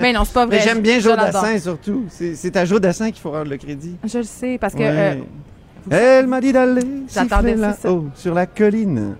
mais 0.00 0.12
non, 0.12 0.24
c'est 0.24 0.34
pas 0.34 0.44
vrai. 0.44 0.60
J'aime 0.60 0.80
bien 0.80 0.98
Joe 1.00 1.16
Dassin, 1.16 1.58
surtout. 1.58 2.04
C'est 2.08 2.56
à 2.56 2.64
Joe 2.64 2.80
Dassin 2.80 3.10
qu'il 3.10 3.20
faut 3.20 3.30
rendre 3.30 3.50
le 3.50 3.56
crédit. 3.56 3.96
Je 4.04 4.18
le 4.18 4.24
sais, 4.24 4.58
parce 4.58 4.74
que... 4.74 4.82
Euh, 4.82 5.14
Elle 5.90 6.26
m'a 6.26 6.40
dit 6.40 6.52
d'aller 6.52 6.82
là-haut, 7.56 8.06
sur 8.14 8.34
la 8.34 8.46
colline. 8.46 9.16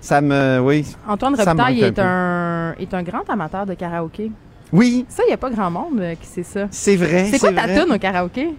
Ça 0.00 0.20
me... 0.20 0.60
Oui. 0.60 0.84
Antoine 1.08 1.34
Robitaille 1.34 1.82
est 1.82 1.98
un, 1.98 2.74
est 2.78 2.92
un 2.92 3.02
grand 3.02 3.28
amateur 3.28 3.64
de 3.64 3.74
karaoké. 3.74 4.30
Oui. 4.72 5.06
Ça, 5.08 5.22
il 5.24 5.28
n'y 5.28 5.32
a 5.32 5.38
pas 5.38 5.50
grand 5.50 5.70
monde 5.70 6.00
euh, 6.00 6.14
qui 6.20 6.26
sait 6.26 6.42
ça. 6.42 6.66
C'est 6.70 6.96
vrai. 6.96 7.28
C'est 7.30 7.38
quoi 7.38 7.52
ta 7.52 7.66
tune 7.68 7.92
au 7.92 7.98
karaoké? 7.98 8.54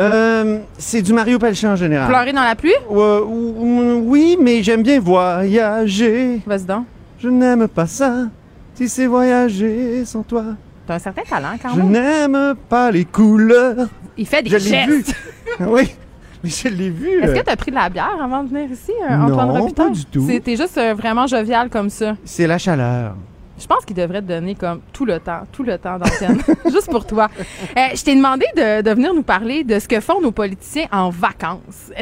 Euh, 0.00 0.60
c'est 0.78 1.02
du 1.02 1.12
Mario 1.12 1.38
Pelchin 1.38 1.72
en 1.72 1.76
général. 1.76 2.08
Pleurer 2.08 2.32
dans 2.32 2.42
la 2.42 2.54
pluie? 2.54 2.74
oui, 2.90 4.36
mais 4.40 4.62
j'aime 4.62 4.82
bien 4.82 5.00
voyager. 5.00 6.40
Vas-y 6.46 6.64
donc. 6.64 6.86
Je 7.18 7.28
n'aime 7.28 7.68
pas 7.68 7.86
ça, 7.86 8.28
si 8.74 8.88
c'est 8.88 9.06
voyager 9.06 10.04
sans 10.06 10.22
toi. 10.22 10.44
T'as 10.86 10.94
un 10.94 10.98
certain 10.98 11.22
talent 11.22 11.56
quand 11.60 11.74
même. 11.74 11.86
Je 11.86 11.92
n'aime 11.92 12.54
pas 12.68 12.90
les 12.90 13.04
couleurs. 13.04 13.88
Il 14.16 14.26
fait 14.26 14.42
des 14.42 14.50
je 14.50 14.58
gestes. 14.58 14.88
Vu. 14.88 15.66
oui. 15.66 15.94
Mais 16.44 16.50
je 16.50 16.68
l'ai 16.68 16.90
vu. 16.90 17.22
Est-ce 17.22 17.34
que 17.34 17.44
tu 17.44 17.50
as 17.50 17.56
pris 17.56 17.70
de 17.70 17.76
la 17.76 17.88
bière 17.88 18.16
avant 18.22 18.42
de 18.42 18.48
venir 18.48 18.70
ici, 18.70 18.92
euh, 18.92 19.14
Antoine 19.14 19.58
Non, 19.58 19.70
pas 19.70 19.90
du 19.90 20.04
tout. 20.06 20.26
C'était 20.26 20.56
juste 20.56 20.78
euh, 20.78 20.94
vraiment 20.94 21.26
jovial 21.26 21.68
comme 21.68 21.90
ça. 21.90 22.16
C'est 22.24 22.46
la 22.46 22.56
chaleur. 22.58 23.14
Je 23.58 23.66
pense 23.66 23.84
qu'il 23.84 23.94
devrait 23.94 24.22
te 24.22 24.26
donner 24.26 24.54
comme 24.54 24.80
tout 24.90 25.04
le 25.04 25.20
temps, 25.20 25.42
tout 25.52 25.62
le 25.62 25.76
temps 25.76 25.98
d'antenne, 25.98 26.40
juste 26.72 26.90
pour 26.90 27.06
toi. 27.06 27.28
Euh, 27.76 27.88
je 27.94 28.02
t'ai 28.02 28.14
demandé 28.14 28.46
de, 28.56 28.80
de, 28.80 28.90
venir 28.90 29.12
nous 29.12 29.22
parler 29.22 29.64
de 29.64 29.78
ce 29.78 29.86
que 29.86 30.00
font 30.00 30.22
nos 30.22 30.32
politiciens 30.32 30.86
en 30.90 31.10
vacances. 31.10 31.92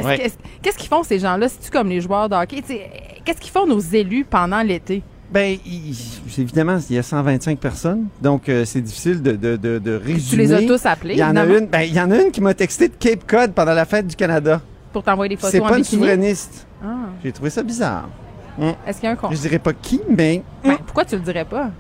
Qu'est-ce 0.62 0.78
qu'ils 0.78 0.88
font 0.88 1.02
ces 1.02 1.18
gens-là? 1.18 1.48
C'est-tu 1.48 1.72
comme 1.72 1.88
les 1.88 2.00
joueurs 2.00 2.28
de 2.28 2.36
hockey? 2.36 2.62
Qu'est-ce 3.24 3.40
qu'ils 3.40 3.50
font 3.50 3.66
nos 3.66 3.80
élus 3.80 4.24
pendant 4.24 4.62
l'été? 4.62 5.02
Ben, 5.30 5.58
évidemment, 6.38 6.78
il 6.88 6.96
y 6.96 6.98
a 6.98 7.02
125 7.02 7.58
personnes, 7.58 8.06
donc 8.22 8.48
euh, 8.48 8.64
c'est 8.64 8.80
difficile 8.80 9.22
de, 9.22 9.32
de, 9.32 9.56
de, 9.56 9.78
de, 9.78 9.92
résumer. 9.92 10.20
Tu 10.30 10.36
les 10.36 10.52
as 10.54 10.62
tous 10.62 10.86
appelés, 10.86 11.14
Il 11.14 11.20
y 11.20 11.24
en 11.24 11.36
a 11.36 11.44
une, 11.44 11.66
ben, 11.66 11.82
il 11.82 11.92
y 11.92 12.00
en 12.00 12.10
a 12.10 12.16
une 12.22 12.30
qui 12.30 12.40
m'a 12.40 12.54
texté 12.54 12.88
de 12.88 12.94
Cape 12.98 13.26
Cod 13.26 13.52
pendant 13.52 13.74
la 13.74 13.84
fête 13.84 14.06
du 14.06 14.16
Canada. 14.16 14.62
Pour 14.90 15.02
t'envoyer 15.02 15.28
des 15.28 15.36
photos 15.36 15.52
C'est 15.52 15.60
pas 15.60 15.76
une 15.76 15.84
souverainiste. 15.84 16.66
Ah. 16.82 17.10
J'ai 17.22 17.32
trouvé 17.32 17.50
ça 17.50 17.62
bizarre. 17.62 18.08
Est-ce 18.86 19.00
qu'il 19.00 19.04
y 19.04 19.10
a 19.10 19.12
un 19.12 19.16
con? 19.16 19.28
Je 19.30 19.36
dirais 19.36 19.58
pas 19.58 19.72
qui, 19.72 20.00
mais... 20.08 20.42
Ben, 20.64 20.78
pourquoi 20.84 21.04
tu 21.04 21.14
le 21.16 21.22
dirais 21.22 21.44
pas? 21.44 21.70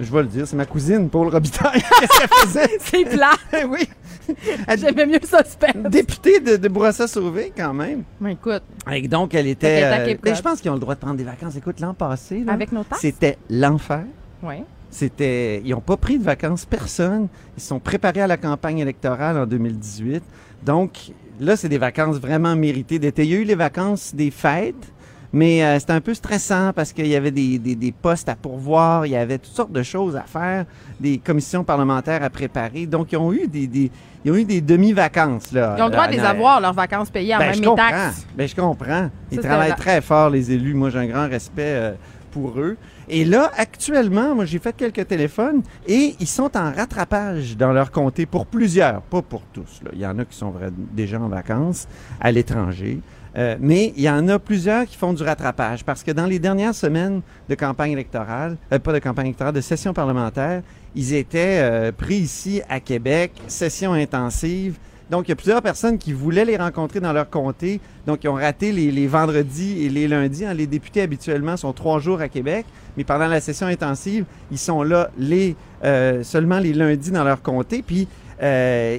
Je 0.00 0.12
vais 0.12 0.22
le 0.22 0.28
dire, 0.28 0.46
c'est 0.46 0.56
ma 0.56 0.66
cousine, 0.66 1.08
Paul 1.08 1.28
Robitaille. 1.28 1.82
Qu'est-ce 2.00 2.18
qu'elle 2.18 2.28
faisait? 2.48 2.78
c'est 2.80 3.04
plat! 3.04 3.34
oui! 3.68 3.88
J'aimais 4.78 5.06
mieux 5.06 5.20
ça 5.22 5.42
Députée 5.88 6.40
de, 6.40 6.56
de 6.56 6.68
Bourassa-Sauvé, 6.68 7.52
quand 7.56 7.74
même. 7.74 8.04
Ben, 8.20 8.30
écoute. 8.30 8.62
Et 8.92 9.08
donc, 9.08 9.34
elle 9.34 9.46
était... 9.46 9.82
Euh, 9.84 10.14
ben, 10.22 10.34
je 10.34 10.42
pense 10.42 10.60
qu'ils 10.60 10.70
ont 10.70 10.74
le 10.74 10.80
droit 10.80 10.94
de 10.94 11.00
prendre 11.00 11.16
des 11.16 11.24
vacances. 11.24 11.56
Écoute, 11.56 11.80
l'an 11.80 11.94
passé... 11.94 12.44
Là, 12.44 12.52
Avec 12.52 12.72
nos 12.72 12.84
taxes? 12.84 13.00
C'était 13.00 13.38
l'enfer. 13.50 14.04
Oui. 14.42 14.56
C'était... 14.90 15.60
Ils 15.64 15.70
n'ont 15.70 15.80
pas 15.80 15.96
pris 15.96 16.18
de 16.18 16.24
vacances, 16.24 16.64
personne. 16.64 17.28
Ils 17.56 17.62
se 17.62 17.68
sont 17.68 17.80
préparés 17.80 18.22
à 18.22 18.26
la 18.26 18.36
campagne 18.36 18.78
électorale 18.78 19.38
en 19.38 19.46
2018. 19.46 20.22
Donc, 20.64 21.12
là, 21.40 21.56
c'est 21.56 21.68
des 21.68 21.78
vacances 21.78 22.16
vraiment 22.16 22.56
méritées 22.56 22.98
d'été. 22.98 23.24
Il 23.24 23.30
y 23.30 23.34
a 23.34 23.38
eu 23.38 23.44
les 23.44 23.54
vacances 23.54 24.14
des 24.14 24.30
fêtes, 24.30 24.92
mais 25.32 25.62
euh, 25.62 25.78
c'était 25.78 25.92
un 25.92 26.00
peu 26.00 26.14
stressant 26.14 26.72
parce 26.74 26.92
qu'il 26.92 27.06
y 27.06 27.16
avait 27.16 27.30
des, 27.30 27.58
des, 27.58 27.74
des, 27.74 27.92
postes 27.92 28.28
à 28.28 28.34
pourvoir, 28.34 29.06
il 29.06 29.10
y 29.10 29.16
avait 29.16 29.38
toutes 29.38 29.54
sortes 29.54 29.72
de 29.72 29.82
choses 29.82 30.16
à 30.16 30.22
faire, 30.22 30.64
des 31.00 31.18
commissions 31.18 31.64
parlementaires 31.64 32.22
à 32.22 32.30
préparer. 32.30 32.86
Donc, 32.86 33.12
ils 33.12 33.18
ont 33.18 33.32
eu 33.32 33.46
des, 33.46 33.66
des 33.66 33.90
ils 34.24 34.32
ont 34.32 34.36
eu 34.36 34.44
des 34.44 34.60
demi-vacances. 34.60 35.52
Là, 35.52 35.74
ils 35.78 35.82
ont 35.82 35.86
le 35.86 35.92
droit 35.92 36.06
de 36.08 36.12
les 36.12 36.20
avoir, 36.20 36.60
leurs 36.60 36.72
vacances 36.72 37.10
payées 37.10 37.34
en 37.34 37.38
ben, 37.38 37.50
même 37.50 37.64
je 37.64 37.74
taxes. 37.74 38.26
Ben, 38.36 38.48
je 38.48 38.54
comprends. 38.54 39.10
Ils 39.30 39.38
travaillent 39.38 39.76
très 39.76 40.00
fort, 40.00 40.30
les 40.30 40.50
élus. 40.50 40.74
Moi, 40.74 40.90
j'ai 40.90 40.98
un 40.98 41.06
grand 41.06 41.28
respect 41.28 41.62
euh, 41.62 41.92
pour 42.30 42.58
eux. 42.58 42.76
Et 43.08 43.24
là, 43.24 43.50
actuellement, 43.56 44.34
moi, 44.34 44.44
j'ai 44.44 44.58
fait 44.58 44.76
quelques 44.76 45.06
téléphones 45.06 45.62
et 45.86 46.14
ils 46.20 46.26
sont 46.26 46.54
en 46.56 46.72
rattrapage 46.72 47.56
dans 47.56 47.72
leur 47.72 47.90
comté 47.90 48.26
pour 48.26 48.46
plusieurs, 48.46 49.00
pas 49.02 49.22
pour 49.22 49.42
tous. 49.52 49.80
Là. 49.82 49.90
Il 49.94 50.00
y 50.00 50.06
en 50.06 50.18
a 50.18 50.24
qui 50.24 50.36
sont 50.36 50.52
déjà 50.92 51.18
en 51.18 51.28
vacances 51.28 51.88
à 52.20 52.30
l'étranger. 52.30 53.00
Euh, 53.38 53.56
mais 53.60 53.92
il 53.96 54.02
y 54.02 54.10
en 54.10 54.26
a 54.28 54.40
plusieurs 54.40 54.84
qui 54.84 54.96
font 54.96 55.12
du 55.12 55.22
rattrapage 55.22 55.84
parce 55.84 56.02
que 56.02 56.10
dans 56.10 56.26
les 56.26 56.40
dernières 56.40 56.74
semaines 56.74 57.22
de 57.48 57.54
campagne 57.54 57.92
électorale, 57.92 58.56
euh, 58.72 58.80
pas 58.80 58.92
de 58.92 58.98
campagne 58.98 59.26
électorale, 59.26 59.54
de 59.54 59.60
session 59.60 59.94
parlementaire, 59.94 60.62
ils 60.96 61.14
étaient 61.14 61.60
euh, 61.60 61.92
pris 61.92 62.16
ici 62.16 62.62
à 62.68 62.80
Québec, 62.80 63.32
session 63.46 63.92
intensive. 63.92 64.76
Donc, 65.08 65.26
il 65.26 65.30
y 65.30 65.32
a 65.32 65.36
plusieurs 65.36 65.62
personnes 65.62 65.98
qui 65.98 66.12
voulaient 66.12 66.44
les 66.44 66.56
rencontrer 66.56 67.00
dans 67.00 67.12
leur 67.12 67.30
comté. 67.30 67.80
Donc, 68.06 68.24
ils 68.24 68.28
ont 68.28 68.34
raté 68.34 68.72
les, 68.72 69.06
vendredis 69.06 69.84
et 69.84 69.88
les 69.88 70.06
lundis. 70.06 70.44
Hein. 70.44 70.52
Les 70.52 70.66
députés, 70.66 71.00
habituellement, 71.00 71.56
sont 71.56 71.72
trois 71.72 71.98
jours 71.98 72.20
à 72.20 72.28
Québec. 72.28 72.66
Mais 72.96 73.04
pendant 73.04 73.26
la 73.26 73.40
session 73.40 73.68
intensive, 73.68 74.26
ils 74.50 74.58
sont 74.58 74.82
là 74.82 75.08
les, 75.16 75.56
seulement 76.22 76.58
les 76.58 76.74
lundis 76.74 77.10
dans 77.10 77.24
leur 77.24 77.40
comté. 77.40 77.80
Puis, 77.80 78.06
Euh, 78.42 78.98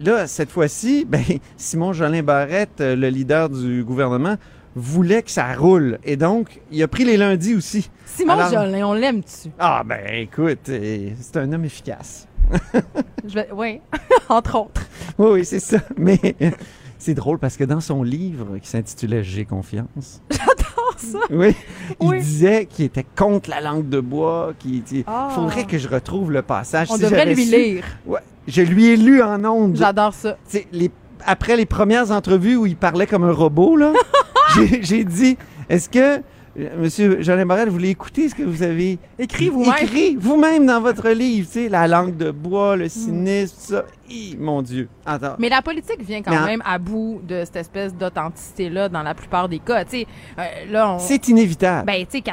là, 0.00 0.26
cette 0.26 0.50
fois-ci, 0.50 1.04
ben, 1.08 1.22
Simon 1.56 1.92
Jolin 1.92 2.22
Barrette, 2.22 2.80
euh, 2.80 2.96
le 2.96 3.08
leader 3.08 3.48
du 3.48 3.84
gouvernement, 3.84 4.36
voulait 4.74 5.22
que 5.22 5.30
ça 5.30 5.52
roule. 5.54 5.98
Et 6.04 6.16
donc, 6.16 6.60
il 6.70 6.82
a 6.82 6.88
pris 6.88 7.04
les 7.04 7.16
lundis 7.16 7.54
aussi. 7.54 7.90
Simon 8.04 8.48
Jolin, 8.48 8.86
on 8.86 8.92
l'aime 8.94 9.20
dessus. 9.20 9.50
Ah, 9.58 9.82
ben 9.84 10.00
écoute, 10.12 10.60
c'est 10.66 11.36
un 11.36 11.52
homme 11.52 11.64
efficace. 11.64 12.26
Oui, 13.52 13.80
entre 14.30 14.58
autres. 14.58 14.80
Oui, 15.18 15.28
oui, 15.32 15.44
c'est 15.44 15.60
ça. 15.60 15.78
Mais 15.98 16.18
c'est 16.98 17.14
drôle 17.14 17.38
parce 17.38 17.56
que 17.56 17.64
dans 17.64 17.80
son 17.80 18.02
livre 18.02 18.58
qui 18.60 18.68
s'intitulait 18.68 19.22
J'ai 19.22 19.44
confiance. 19.44 20.20
J'adore 20.30 20.94
ça. 20.96 21.18
Oui. 21.30 21.54
Il 22.00 22.18
disait 22.20 22.66
qu'il 22.66 22.84
était 22.86 23.06
contre 23.16 23.50
la 23.50 23.60
langue 23.60 23.88
de 23.88 24.00
bois. 24.00 24.52
Il 24.64 24.82
ah. 25.06 25.28
faudrait 25.34 25.64
que 25.64 25.78
je 25.78 25.88
retrouve 25.88 26.32
le 26.32 26.42
passage. 26.42 26.88
On 26.90 26.98
devrait 26.98 27.32
lui 27.34 27.44
lire. 27.44 27.84
Ouais, 28.04 28.20
je 28.46 28.62
lui 28.62 28.86
ai 28.86 28.96
lu 28.96 29.22
en 29.22 29.44
ondes. 29.44 29.76
J'adore 29.76 30.14
ça. 30.14 30.36
Les... 30.72 30.90
Après 31.24 31.56
les 31.56 31.66
premières 31.66 32.10
entrevues 32.10 32.56
où 32.56 32.66
il 32.66 32.76
parlait 32.76 33.06
comme 33.06 33.24
un 33.24 33.32
robot, 33.32 33.76
là, 33.76 33.92
j'ai 34.80 35.04
dit 35.04 35.36
est-ce 35.68 35.88
que 35.88 36.22
Monsieur 36.76 37.22
Jean 37.22 37.44
Morel, 37.46 37.68
vous 37.68 37.78
l'écoutez 37.78 38.28
ce 38.28 38.34
que 38.34 38.42
vous 38.42 38.62
avez 38.62 38.98
écrit 39.18 39.48
vous-même? 39.48 39.74
Écrit 39.80 40.16
vous-même 40.16 40.66
dans 40.66 40.80
votre 40.80 41.08
livre, 41.10 41.46
tu 41.46 41.52
sais, 41.52 41.68
la 41.68 41.86
langue 41.86 42.16
de 42.16 42.30
bois, 42.30 42.76
le 42.76 42.88
cynisme, 42.88 43.54
tout 43.54 43.74
ça. 43.74 43.84
mon 44.38 44.62
Dieu. 44.62 44.88
Attends. 45.06 45.36
Mais 45.38 45.48
la 45.48 45.62
politique 45.62 46.02
vient 46.02 46.22
quand 46.22 46.44
même 46.44 46.62
à 46.64 46.78
bout 46.78 47.20
de 47.26 47.44
cette 47.44 47.56
espèce 47.56 47.94
d'authenticité-là 47.94 48.88
dans 48.88 49.02
la 49.02 49.14
plupart 49.14 49.48
des 49.48 49.60
cas. 49.60 49.84
Tu 49.84 49.98
sais, 49.98 50.06
euh, 50.38 50.42
là, 50.70 50.96
C'est 50.98 51.28
inévitable. 51.28 51.86
Ben, 51.86 52.04
tu 52.04 52.18
sais, 52.18 52.24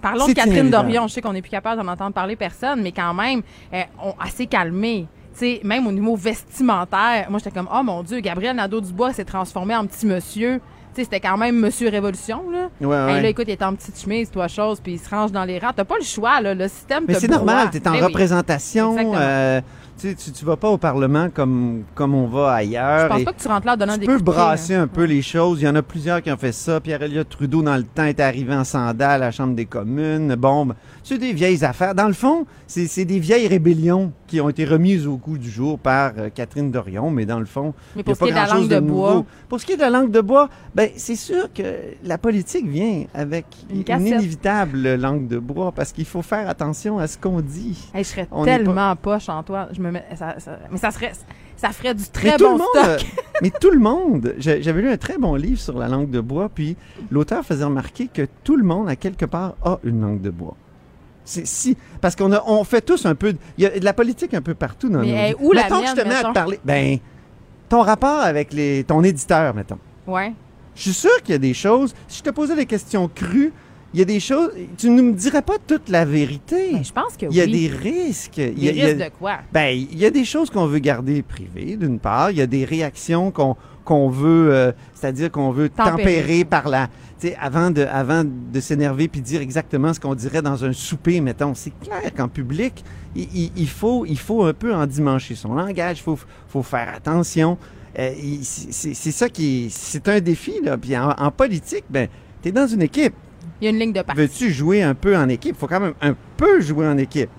Parlons 0.00 0.26
de 0.26 0.32
Catherine 0.32 0.70
Dorion. 0.70 1.06
Je 1.06 1.14
sais 1.14 1.20
qu'on 1.20 1.32
n'est 1.32 1.42
plus 1.42 1.50
capable 1.50 1.82
d'en 1.82 1.90
entendre 1.90 2.12
parler 2.12 2.36
personne, 2.36 2.82
mais 2.82 2.92
quand 2.92 3.14
même, 3.14 3.42
euh, 3.72 3.82
on 4.02 4.14
assez 4.20 4.46
calmé. 4.46 5.06
sais, 5.34 5.60
même 5.62 5.86
au 5.86 5.92
niveau 5.92 6.16
vestimentaire, 6.16 7.26
moi 7.30 7.38
j'étais 7.38 7.50
comme 7.50 7.68
oh 7.72 7.82
mon 7.82 8.02
dieu, 8.02 8.20
Gabriel 8.20 8.56
Nadeau-Dubois 8.56 9.12
s'est 9.12 9.24
transformé 9.24 9.74
en 9.76 9.86
petit 9.86 10.06
monsieur 10.06 10.60
c'était 10.94 11.20
quand 11.20 11.36
même 11.36 11.56
Monsieur 11.56 11.88
Révolution, 11.88 12.42
là. 12.50 12.68
Ouais, 12.80 13.22
là, 13.22 13.28
écoute, 13.28 13.44
il 13.48 13.52
est 13.52 13.62
en 13.62 13.74
petite 13.74 13.98
chemise, 14.00 14.30
toi, 14.30 14.48
chose, 14.48 14.80
puis 14.80 14.94
il 14.94 14.98
se 14.98 15.08
range 15.08 15.32
dans 15.32 15.44
les 15.44 15.58
rangs. 15.58 15.72
T'as 15.74 15.84
pas 15.84 15.98
le 15.98 16.04
choix, 16.04 16.40
là. 16.40 16.54
Le 16.54 16.68
système 16.68 17.04
Mais 17.06 17.14
c'est 17.14 17.28
normal, 17.28 17.70
t'es 17.70 17.86
en 17.86 17.92
ben 17.92 18.04
représentation. 18.04 19.14
Euh, 19.14 19.60
tu, 20.00 20.32
tu 20.32 20.44
vas 20.44 20.56
pas 20.56 20.68
au 20.70 20.78
Parlement 20.78 21.28
comme, 21.30 21.84
comme 21.94 22.14
on 22.14 22.26
va 22.26 22.52
ailleurs. 22.52 23.10
Je 23.10 23.14
pense 23.14 23.24
pas 23.24 23.32
que 23.32 23.42
tu 23.42 23.48
rentres 23.48 23.66
là 23.66 23.74
en 23.74 23.76
donnant 23.76 23.94
tu 23.94 24.00
des 24.00 24.06
peux 24.06 24.18
brasser 24.18 24.74
un 24.74 24.86
peu 24.86 25.04
les 25.04 25.22
choses. 25.22 25.60
Il 25.60 25.64
y 25.64 25.68
en 25.68 25.74
a 25.74 25.82
plusieurs 25.82 26.22
qui 26.22 26.30
ont 26.30 26.36
fait 26.36 26.52
ça. 26.52 26.80
Pierre-Éliott 26.80 27.28
Trudeau, 27.28 27.62
dans 27.62 27.76
le 27.76 27.82
temps, 27.82 28.04
est 28.04 28.20
arrivé 28.20 28.54
en 28.54 28.64
sandales 28.64 29.22
à 29.22 29.26
la 29.26 29.30
Chambre 29.30 29.54
des 29.54 29.66
communes. 29.66 30.34
Bon, 30.36 30.66
ben, 30.66 30.74
c'est 31.02 31.18
des 31.18 31.32
vieilles 31.32 31.64
affaires. 31.64 31.94
Dans 31.94 32.06
le 32.06 32.12
fond, 32.12 32.46
c'est 32.66 33.04
des 33.04 33.18
vieilles 33.18 33.48
rébellions 33.48 34.12
qui 34.26 34.40
ont 34.40 34.48
été 34.48 34.64
remises 34.64 35.06
au 35.06 35.16
goût 35.16 35.38
du 35.38 35.50
jour 35.50 35.78
par 35.78 36.12
euh, 36.16 36.28
Catherine 36.32 36.70
Dorion, 36.70 37.10
mais 37.10 37.26
dans 37.26 37.40
le 37.40 37.46
fond, 37.46 37.74
mais 37.96 38.04
pour 38.04 38.14
ce 38.14 38.20
qui 38.20 38.28
est 38.28 38.32
de 38.32 38.36
la 38.36 38.46
langue 38.46 38.68
de, 38.68 38.78
bois. 38.78 39.24
Pour 39.48 39.60
ce 39.60 39.66
qui 39.66 39.72
est 39.72 39.76
de 39.76 39.80
la 39.80 39.90
langue 39.90 40.12
de 40.12 40.20
bois, 40.20 40.48
ben, 40.74 40.88
c'est 40.96 41.16
sûr 41.16 41.52
que 41.52 41.62
la 42.04 42.16
politique 42.16 42.66
vient 42.66 43.04
avec 43.12 43.46
une, 43.70 43.82
inévitable 44.06 44.94
langue 44.94 45.26
de 45.26 45.38
bois 45.38 45.72
parce 45.72 45.92
qu'il 45.92 46.04
faut 46.04 46.22
faire 46.22 46.48
attention 46.48 46.98
à 47.00 47.08
ce 47.08 47.18
qu'on 47.18 47.40
dit. 47.40 47.90
je 47.92 48.02
serais 48.02 48.28
tellement 48.44 48.94
poche, 48.94 49.28
Antoine. 49.28 49.68
Je 49.72 49.80
me 49.80 49.89
mets, 49.90 50.04
mais 50.70 50.78
ça 50.78 50.90
serait 50.90 51.12
ça 51.56 51.70
ferait 51.72 51.94
du 51.94 52.08
très 52.08 52.38
bon 52.38 52.56
stock. 52.56 52.84
Euh, 52.84 52.98
mais 53.42 53.50
tout 53.50 53.70
le 53.70 53.78
monde, 53.78 54.34
j'avais 54.38 54.80
lu 54.80 54.88
un 54.88 54.96
très 54.96 55.18
bon 55.18 55.34
livre 55.34 55.60
sur 55.60 55.78
la 55.78 55.88
langue 55.88 56.10
de 56.10 56.20
bois, 56.20 56.48
puis 56.48 56.76
l'auteur 57.10 57.44
faisait 57.44 57.64
remarquer 57.64 58.08
que 58.08 58.26
tout 58.44 58.56
le 58.56 58.64
monde, 58.64 58.88
à 58.88 58.96
quelque 58.96 59.26
part, 59.26 59.54
a 59.62 59.78
une 59.84 60.00
langue 60.00 60.22
de 60.22 60.30
bois. 60.30 60.56
C'est 61.24 61.46
si 61.46 61.76
parce 62.00 62.16
qu'on 62.16 62.32
on 62.46 62.64
fait 62.64 62.80
tous 62.80 63.04
un 63.04 63.14
peu, 63.14 63.34
il 63.58 63.64
y 63.64 63.66
a 63.66 63.78
de 63.78 63.84
la 63.84 63.92
politique 63.92 64.32
un 64.32 64.40
peu 64.40 64.54
partout 64.54 64.88
dans 64.88 65.00
mais 65.00 65.32
nos 65.32 65.48
où 65.48 65.52
la 65.52 65.64
que 65.64 65.74
je 65.86 65.94
te 65.94 66.08
mets 66.08 66.14
à 66.14 66.24
te 66.24 66.32
parler, 66.32 66.58
ben 66.64 66.98
ton 67.68 67.82
rapport 67.82 68.20
avec 68.20 68.52
les, 68.52 68.82
ton 68.84 69.02
éditeur, 69.04 69.54
mettons. 69.54 69.78
Ouais. 70.06 70.32
Je 70.74 70.82
suis 70.82 70.92
sûr 70.92 71.22
qu'il 71.22 71.32
y 71.32 71.36
a 71.36 71.38
des 71.38 71.54
choses. 71.54 71.94
Si 72.08 72.18
je 72.18 72.24
te 72.24 72.30
posais 72.30 72.56
des 72.56 72.66
questions 72.66 73.08
crues, 73.14 73.52
il 73.92 73.98
y 73.98 74.02
a 74.02 74.06
des 74.06 74.20
choses. 74.20 74.50
Tu 74.78 74.88
ne 74.90 75.02
me 75.02 75.12
dirais 75.12 75.42
pas 75.42 75.58
toute 75.66 75.88
la 75.88 76.04
vérité. 76.04 76.72
Ben, 76.72 76.84
je 76.84 76.92
pense 76.92 77.16
que 77.16 77.26
oui. 77.26 77.32
Il 77.32 77.36
y 77.36 77.40
a 77.40 77.46
des 77.46 77.68
risques. 77.68 78.38
il 78.38 78.62
y 78.62 78.68
a, 78.68 78.86
risques 78.86 79.04
de 79.04 79.10
quoi? 79.18 79.38
Ben, 79.52 79.70
il 79.70 79.98
y 79.98 80.04
a 80.04 80.10
des 80.10 80.24
choses 80.24 80.50
qu'on 80.50 80.66
veut 80.66 80.78
garder 80.78 81.22
privées, 81.22 81.76
d'une 81.76 81.98
part. 81.98 82.30
Il 82.30 82.38
y 82.38 82.42
a 82.42 82.46
des 82.46 82.64
réactions 82.64 83.30
qu'on 83.30 83.56
qu'on 83.84 84.08
veut, 84.08 84.52
euh, 84.52 84.72
c'est-à-dire 84.94 85.32
qu'on 85.32 85.50
veut 85.50 85.68
tempérer, 85.68 86.44
par 86.44 86.68
la, 86.68 86.86
tu 87.18 87.28
sais, 87.28 87.36
avant 87.40 87.72
de, 87.72 87.82
avant 87.82 88.22
de 88.24 88.60
s'énerver 88.60 89.08
puis 89.08 89.20
dire 89.20 89.40
exactement 89.40 89.92
ce 89.92 89.98
qu'on 89.98 90.14
dirait 90.14 90.42
dans 90.42 90.64
un 90.64 90.72
souper, 90.72 91.20
mettons. 91.20 91.54
C'est 91.54 91.72
clair 91.80 92.14
qu'en 92.16 92.28
public, 92.28 92.84
il, 93.16 93.50
il, 93.56 93.68
faut, 93.68 94.06
il 94.06 94.18
faut 94.18 94.44
un 94.44 94.52
peu 94.52 94.72
endimancher 94.72 95.34
son 95.34 95.54
langage. 95.54 95.98
Il 95.98 96.02
faut, 96.02 96.18
faut 96.46 96.62
faire 96.62 96.92
attention. 96.94 97.58
Euh, 97.98 98.12
c'est 98.42 98.94
ça 98.94 99.28
qui, 99.28 99.68
c'est 99.70 100.06
un 100.08 100.20
défi 100.20 100.60
là. 100.62 100.78
Puis 100.78 100.96
en, 100.96 101.10
en 101.10 101.30
politique, 101.32 101.84
ben, 101.90 102.06
t'es 102.42 102.52
dans 102.52 102.68
une 102.68 102.82
équipe. 102.82 103.14
Il 103.60 103.64
y 103.64 103.66
a 103.68 103.70
une 103.70 103.78
ligne 103.78 103.92
de. 103.92 104.02
Veux-tu 104.14 104.50
jouer 104.50 104.82
un 104.82 104.94
peu 104.94 105.16
en 105.16 105.28
équipe? 105.28 105.54
Il 105.56 105.58
faut 105.58 105.66
quand 105.66 105.80
même 105.80 105.94
un 106.00 106.14
peu 106.36 106.60
jouer 106.60 106.86
en 106.86 106.96
équipe. 106.96 107.30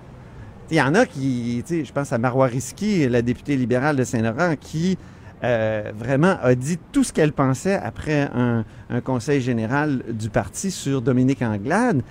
Il 0.70 0.76
y 0.76 0.80
en 0.80 0.94
a 0.94 1.04
qui, 1.04 1.62
je 1.68 1.92
pense 1.92 2.12
à 2.12 2.18
Marois 2.18 2.46
Risky, 2.46 3.06
la 3.08 3.20
députée 3.20 3.56
libérale 3.56 3.96
de 3.96 4.04
Saint-Laurent, 4.04 4.54
qui 4.58 4.96
euh, 5.44 5.90
vraiment 5.94 6.36
a 6.40 6.54
dit 6.54 6.78
tout 6.92 7.04
ce 7.04 7.12
qu'elle 7.12 7.32
pensait 7.32 7.74
après 7.74 8.30
un, 8.32 8.64
conseil 9.04 9.40
général 9.40 10.02
du 10.08 10.30
parti 10.30 10.70
sur 10.70 11.02
Dominique 11.02 11.42
Anglade. 11.42 12.02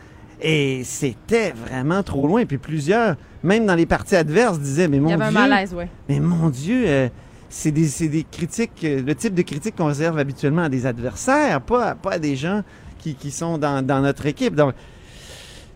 Et 0.41 0.83
c'était 0.83 1.51
vraiment 1.51 2.03
trop 2.03 2.27
loin. 2.27 2.45
Puis 2.45 2.57
plusieurs, 2.57 3.15
même 3.43 3.65
dans 3.65 3.75
les 3.75 3.85
partis 3.85 4.15
adverses, 4.15 4.59
disaient 4.59 4.87
Mais 4.87 4.99
mon 4.99 5.09
Il 5.09 5.11
y 5.11 5.13
avait 5.13 5.25
un 5.25 5.31
malaise, 5.31 5.73
oui. 5.77 5.85
Mais 6.09 6.19
mon 6.19 6.49
Dieu, 6.49 6.83
euh, 6.85 7.09
c'est 7.47 7.71
des, 7.71 8.07
des, 8.09 8.25
critiques, 8.29 8.83
euh, 8.83 9.01
le 9.01 9.15
type 9.15 9.33
de 9.33 9.43
critique 9.43 9.75
qu'on 9.75 9.85
réserve 9.85 10.17
habituellement 10.17 10.63
à 10.63 10.69
des 10.69 10.85
adversaires, 10.85 11.61
pas, 11.61 11.95
pas 11.95 12.13
à 12.13 12.19
des 12.19 12.35
gens 12.35 12.63
qui, 13.01 13.31
sont 13.31 13.57
dans, 13.57 14.01
notre 14.01 14.25
équipe. 14.25 14.55
Donc, 14.55 14.73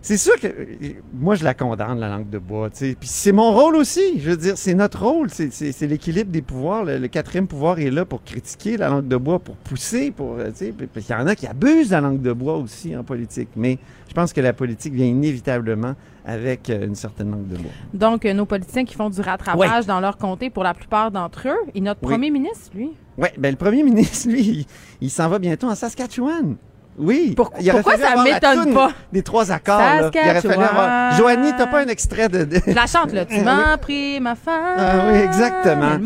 c'est 0.06 0.18
sûr 0.18 0.40
que 0.40 0.48
moi, 1.16 1.34
je 1.34 1.44
la 1.44 1.56
condamne, 1.56 2.00
la 2.00 2.10
langue 2.10 2.30
de 2.30 2.38
bois. 2.38 2.70
Puis 2.70 2.96
c'est 3.02 3.32
mon 3.32 3.52
rôle 3.52 3.76
aussi. 3.76 4.20
Je 4.20 4.30
veux 4.30 4.38
dire, 4.38 4.56
c'est 4.56 4.76
notre 4.76 5.04
rôle. 5.04 5.30
C'est 5.32 5.88
l'équilibre 5.88 6.32
des 6.32 6.44
pouvoirs. 6.44 6.86
Le, 6.86 7.08
quatrième 7.08 7.48
pouvoir 7.48 7.80
est 7.80 7.90
là 7.90 8.06
pour 8.06 8.24
critiquer 8.24 8.78
la 8.78 8.90
langue 8.90 9.08
de 9.08 9.18
bois, 9.18 9.40
pour 9.40 9.56
pousser. 9.56 10.12
pour 10.12 10.36
euh, 10.38 10.52
Il 10.62 11.10
y 11.10 11.14
en 11.16 11.26
a 11.26 11.36
qui 11.36 11.48
abusent 11.48 11.88
de 11.88 11.94
la 11.94 12.02
langue 12.02 12.22
de 12.22 12.34
bois 12.34 12.58
aussi 12.58 12.96
en 12.96 13.04
politique. 13.04 13.50
Mais 13.56 13.80
je 14.08 14.14
pense 14.14 14.32
que 14.32 14.42
la 14.42 14.54
politique 14.54 14.94
vient 14.94 15.08
inévitablement 15.08 15.96
avec 16.24 16.70
euh, 16.70 16.86
une 16.86 16.94
certaine 16.94 17.32
langue 17.32 17.48
de 17.48 17.58
bois. 17.58 17.72
Donc, 17.96 18.26
euh, 18.26 18.34
nos 18.34 18.46
politiciens 18.46 18.86
qui 18.86 18.94
font 18.94 19.10
du 19.10 19.22
rattrapage 19.22 19.88
dans 19.88 20.00
leur 20.00 20.18
comté 20.18 20.52
pour 20.52 20.64
la 20.64 20.76
plupart 20.76 21.10
d'entre 21.10 21.48
eux. 21.48 21.72
Et 21.74 21.82
notre 21.82 22.02
premier 22.02 22.30
ministre, 22.30 22.70
lui? 22.76 22.92
Oui, 23.18 23.30
ben, 23.40 23.50
le 23.50 23.58
premier 23.58 23.82
ministre, 23.92 24.30
lui, 24.30 24.68
il 25.02 25.10
s'en 25.10 25.30
va 25.30 25.40
bientôt 25.40 25.68
en 25.68 25.74
Saskatchewan. 25.74 26.58
Oui. 26.98 27.36
pourquoi 27.36 27.98
ça 27.98 28.24
m'étonne 28.24 28.74
pas? 28.74 28.92
Des 29.12 29.22
trois 29.22 29.52
accords. 29.52 29.80
Là. 29.80 30.12
Il 30.14 30.30
aurait 30.30 30.42
fallu 30.42 30.64
avoir... 30.64 31.18
Joanie, 31.18 31.52
t'as 31.58 31.68
pas 31.68 31.82
un 31.82 31.88
extrait 31.88 32.30
de. 32.30 32.48
la 32.74 32.88
chante, 32.88 33.12
là. 33.12 33.26
Tu 33.26 33.40
m'as 33.44 33.78
pris 33.78 34.20
ma 34.20 34.36
femme. 34.36 34.78
Ah 34.78 35.06
oui, 35.12 35.20
exactement. 35.20 36.00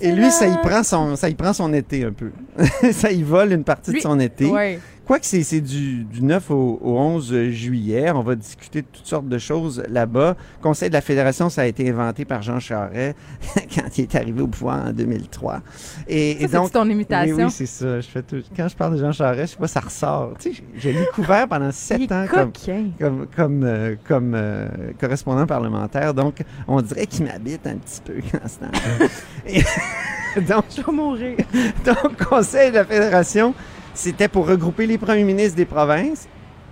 Et 0.00 0.12
lui, 0.12 0.30
ça 0.30 0.46
y 0.46 0.56
prend 0.58 0.82
son, 0.82 1.16
ça 1.16 1.28
y 1.28 1.34
prend 1.34 1.52
son 1.52 1.72
été 1.72 2.04
un 2.04 2.12
peu. 2.12 2.30
ça 2.92 3.10
y 3.10 3.22
vole 3.22 3.52
une 3.52 3.64
partie 3.64 3.92
de 3.92 4.00
son 4.00 4.18
été. 4.20 4.46
Oui. 4.46 4.78
Quoique 5.06 5.24
c'est 5.24 5.60
du, 5.60 6.02
du 6.02 6.20
9 6.20 6.50
au, 6.50 6.80
11 6.82 7.50
juillet, 7.50 8.10
on 8.10 8.22
va 8.22 8.34
discuter 8.34 8.82
de 8.82 8.86
toutes 8.92 9.06
sortes 9.06 9.28
de 9.28 9.38
choses 9.38 9.84
là-bas. 9.88 10.34
Conseil 10.60 10.88
de 10.88 10.94
la 10.94 11.00
Fédération, 11.00 11.48
ça 11.48 11.62
a 11.62 11.66
été 11.66 11.88
inventé 11.88 12.24
par 12.24 12.42
Jean 12.42 12.58
Charest 12.58 13.16
quand 13.54 13.98
il 13.98 14.02
est 14.02 14.14
arrivé 14.16 14.42
au 14.42 14.48
pouvoir 14.48 14.88
en 14.88 14.92
2003. 14.92 15.62
Et, 16.08 16.42
et 16.42 16.48
donc, 16.48 16.72
ton 16.72 16.88
imitation. 16.90 17.36
Oui, 17.36 17.44
oui 17.44 17.50
c'est 17.52 17.66
ça. 17.66 18.00
Je 18.00 18.08
fais 18.08 18.22
tout, 18.22 18.42
quand 18.56 18.66
je 18.66 18.74
parle 18.74 18.96
de 18.96 19.00
Jean 19.00 19.12
Charest, 19.12 19.46
je 19.46 19.50
sais 19.52 19.60
pas, 19.60 19.68
ça 19.68 19.80
ressort. 19.80 20.32
Tu 20.40 20.54
sais, 20.54 20.62
j'ai 20.76 20.92
découvert 20.92 21.46
pendant 21.46 21.70
sept 21.70 22.10
ans 22.10 22.26
comme, 22.28 22.50
comme, 22.98 23.26
comme, 23.36 23.62
euh, 23.62 23.94
comme 24.08 24.32
euh, 24.34 24.66
correspondant 24.98 25.46
parlementaire. 25.46 26.14
Donc, 26.14 26.42
on 26.66 26.82
dirait 26.82 27.06
qu'il 27.06 27.26
m'habite 27.26 27.64
un 27.64 27.76
petit 27.76 28.00
peu 28.04 28.14
en 28.42 28.48
ce 28.48 28.58
temps. 28.58 30.46
donc, 30.56 30.64
je 30.76 30.82
vais 30.82 30.92
mourir. 30.92 31.36
donc, 31.84 32.24
Conseil 32.24 32.70
de 32.70 32.78
la 32.78 32.84
Fédération, 32.84 33.54
c'était 33.96 34.28
pour 34.28 34.46
regrouper 34.46 34.86
les 34.86 34.98
premiers 34.98 35.24
ministres 35.24 35.56
des 35.56 35.64
provinces. 35.64 36.28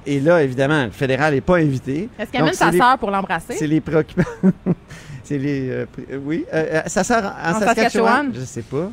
Et 0.06 0.20
là, 0.20 0.42
évidemment, 0.42 0.84
le 0.84 0.90
fédéral 0.90 1.34
n'est 1.34 1.40
pas 1.40 1.56
invité. 1.56 2.08
Est-ce 2.18 2.30
qu'elle 2.30 2.42
amène 2.42 2.54
sa 2.54 2.70
sœur 2.70 2.98
pour 2.98 3.10
l'embrasser? 3.10 3.54
C'est 3.56 3.66
les 3.66 3.80
préoccupants. 3.80 4.22
c'est 5.24 5.38
les. 5.38 5.70
Euh, 5.70 5.86
oui. 6.22 6.44
Euh, 6.52 6.66
euh, 6.72 6.82
sa 6.86 7.02
sœur 7.02 7.34
en, 7.42 7.58
Saskatchewan? 7.58 8.30
Je 8.34 8.40
sais 8.40 8.62
pas. 8.62 8.90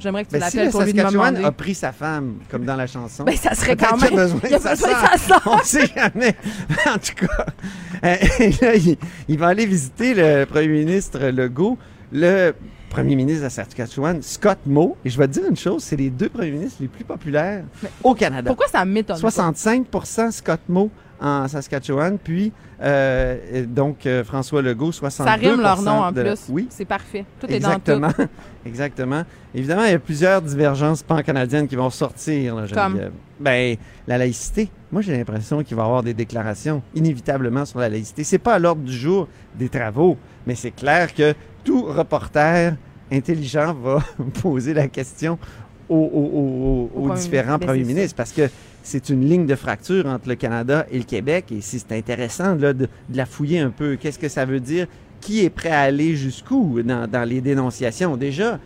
J'aimerais 0.00 0.24
que 0.24 0.30
tu 0.30 0.32
ben, 0.32 0.40
l'appelles 0.40 0.66
si 0.66 0.72
pour 0.72 0.82
lui 0.82 0.94
demander. 0.94 1.44
a 1.44 1.52
pris 1.52 1.74
sa 1.74 1.92
femme, 1.92 2.38
comme 2.50 2.64
dans 2.64 2.76
la 2.76 2.86
chanson. 2.86 3.24
Ben, 3.24 3.36
ça 3.36 3.54
serait 3.54 3.76
quand 3.76 3.98
même. 3.98 4.10
Il 4.12 4.18
a 4.18 4.24
besoin, 4.24 4.40
il 4.48 4.54
a 4.54 4.58
besoin 4.58 4.72
de 4.72 4.78
sa 4.78 5.18
sœur. 5.18 5.42
On 5.46 5.58
ne 5.58 5.62
sait 5.62 5.86
jamais. 5.94 6.34
en 6.86 6.98
tout 6.98 7.26
cas, 7.26 7.46
là, 8.02 8.74
il, 8.74 8.96
il, 9.28 9.38
va 9.38 9.48
aller 9.48 9.66
visiter 9.66 10.14
le 10.14 10.46
premier 10.46 10.68
ministre 10.68 11.18
Legault. 11.26 11.76
Le 12.10 12.54
premier 12.92 13.16
ministre 13.16 13.40
de 13.40 13.46
la 13.46 13.50
Saskatchewan, 13.50 14.20
Scott 14.22 14.58
Moe. 14.66 14.94
Et 15.04 15.10
je 15.10 15.18
vais 15.18 15.26
te 15.26 15.32
dire 15.32 15.44
une 15.48 15.56
chose, 15.56 15.82
c'est 15.82 15.96
les 15.96 16.10
deux 16.10 16.28
premiers 16.28 16.50
ministres 16.50 16.78
les 16.80 16.88
plus 16.88 17.04
populaires 17.04 17.64
au 18.04 18.14
Canada. 18.14 18.50
Pourquoi 18.50 18.68
ça 18.68 18.84
m'étonne? 18.84 19.16
65% 19.16 20.30
Scott 20.30 20.60
Moe 20.68 20.90
en 21.22 21.48
Saskatchewan, 21.48 22.18
puis 22.18 22.52
euh, 22.82 23.64
donc 23.66 24.06
euh, 24.06 24.24
François 24.24 24.60
Legault, 24.60 24.90
62% 24.90 25.10
Ça 25.10 25.32
rime 25.32 25.60
leur 25.60 25.80
nom 25.80 26.02
en 26.02 26.12
plus. 26.12 26.46
Oui, 26.48 26.66
C'est 26.68 26.84
parfait. 26.84 27.24
Tout 27.40 27.46
exactement. 27.46 28.08
est 28.08 28.18
dans 28.18 28.24
tout. 28.24 28.30
Exactement. 28.66 29.22
Évidemment, 29.54 29.84
il 29.84 29.90
y 29.90 29.94
a 29.94 29.98
plusieurs 29.98 30.42
divergences 30.42 31.02
pan-canadiennes 31.02 31.68
qui 31.68 31.76
vont 31.76 31.90
sortir. 31.90 32.56
Là, 32.56 32.66
Comme? 32.72 33.00
Ben, 33.40 33.76
la 34.06 34.18
laïcité. 34.18 34.68
Moi, 34.90 35.02
j'ai 35.02 35.16
l'impression 35.16 35.62
qu'il 35.62 35.76
va 35.76 35.82
y 35.82 35.86
avoir 35.86 36.02
des 36.02 36.14
déclarations 36.14 36.82
inévitablement 36.94 37.64
sur 37.64 37.78
la 37.78 37.88
laïcité. 37.88 38.24
C'est 38.24 38.38
pas 38.38 38.54
à 38.54 38.58
l'ordre 38.58 38.82
du 38.82 38.92
jour 38.92 39.28
des 39.56 39.68
travaux, 39.68 40.16
mais 40.46 40.54
c'est 40.54 40.70
clair 40.70 41.14
que 41.14 41.34
tout 41.64 41.82
reporter 41.84 42.74
intelligent 43.10 43.74
va 43.74 44.02
poser 44.42 44.74
la 44.74 44.88
question 44.88 45.38
aux, 45.88 45.96
aux- 45.96 45.98
aux- 45.98 46.90
aux 46.94 47.04
Au 47.04 47.08
premier 47.08 47.20
différents 47.20 47.58
premiers 47.58 47.84
ministres 47.84 48.16
parce 48.16 48.32
que 48.32 48.48
c'est 48.82 49.08
une 49.10 49.28
ligne 49.28 49.46
de 49.46 49.54
fracture 49.54 50.06
entre 50.06 50.28
le 50.28 50.34
Canada 50.34 50.86
et 50.90 50.98
le 50.98 51.04
Québec 51.04 51.46
et 51.52 51.60
si 51.60 51.78
c'est 51.78 51.92
intéressant 51.96 52.54
là, 52.56 52.72
de, 52.72 52.86
de 53.08 53.16
la 53.16 53.26
fouiller 53.26 53.60
un 53.60 53.70
peu. 53.70 53.96
Qu'est-ce 53.96 54.18
que 54.18 54.28
ça 54.28 54.44
veut 54.44 54.60
dire? 54.60 54.86
Qui 55.20 55.44
est 55.44 55.50
prêt 55.50 55.70
à 55.70 55.80
aller 55.82 56.16
jusqu'où 56.16 56.82
dans, 56.82 57.06
dans 57.08 57.28
les 57.28 57.40
dénonciations? 57.40 58.16
Déjà, 58.16 58.58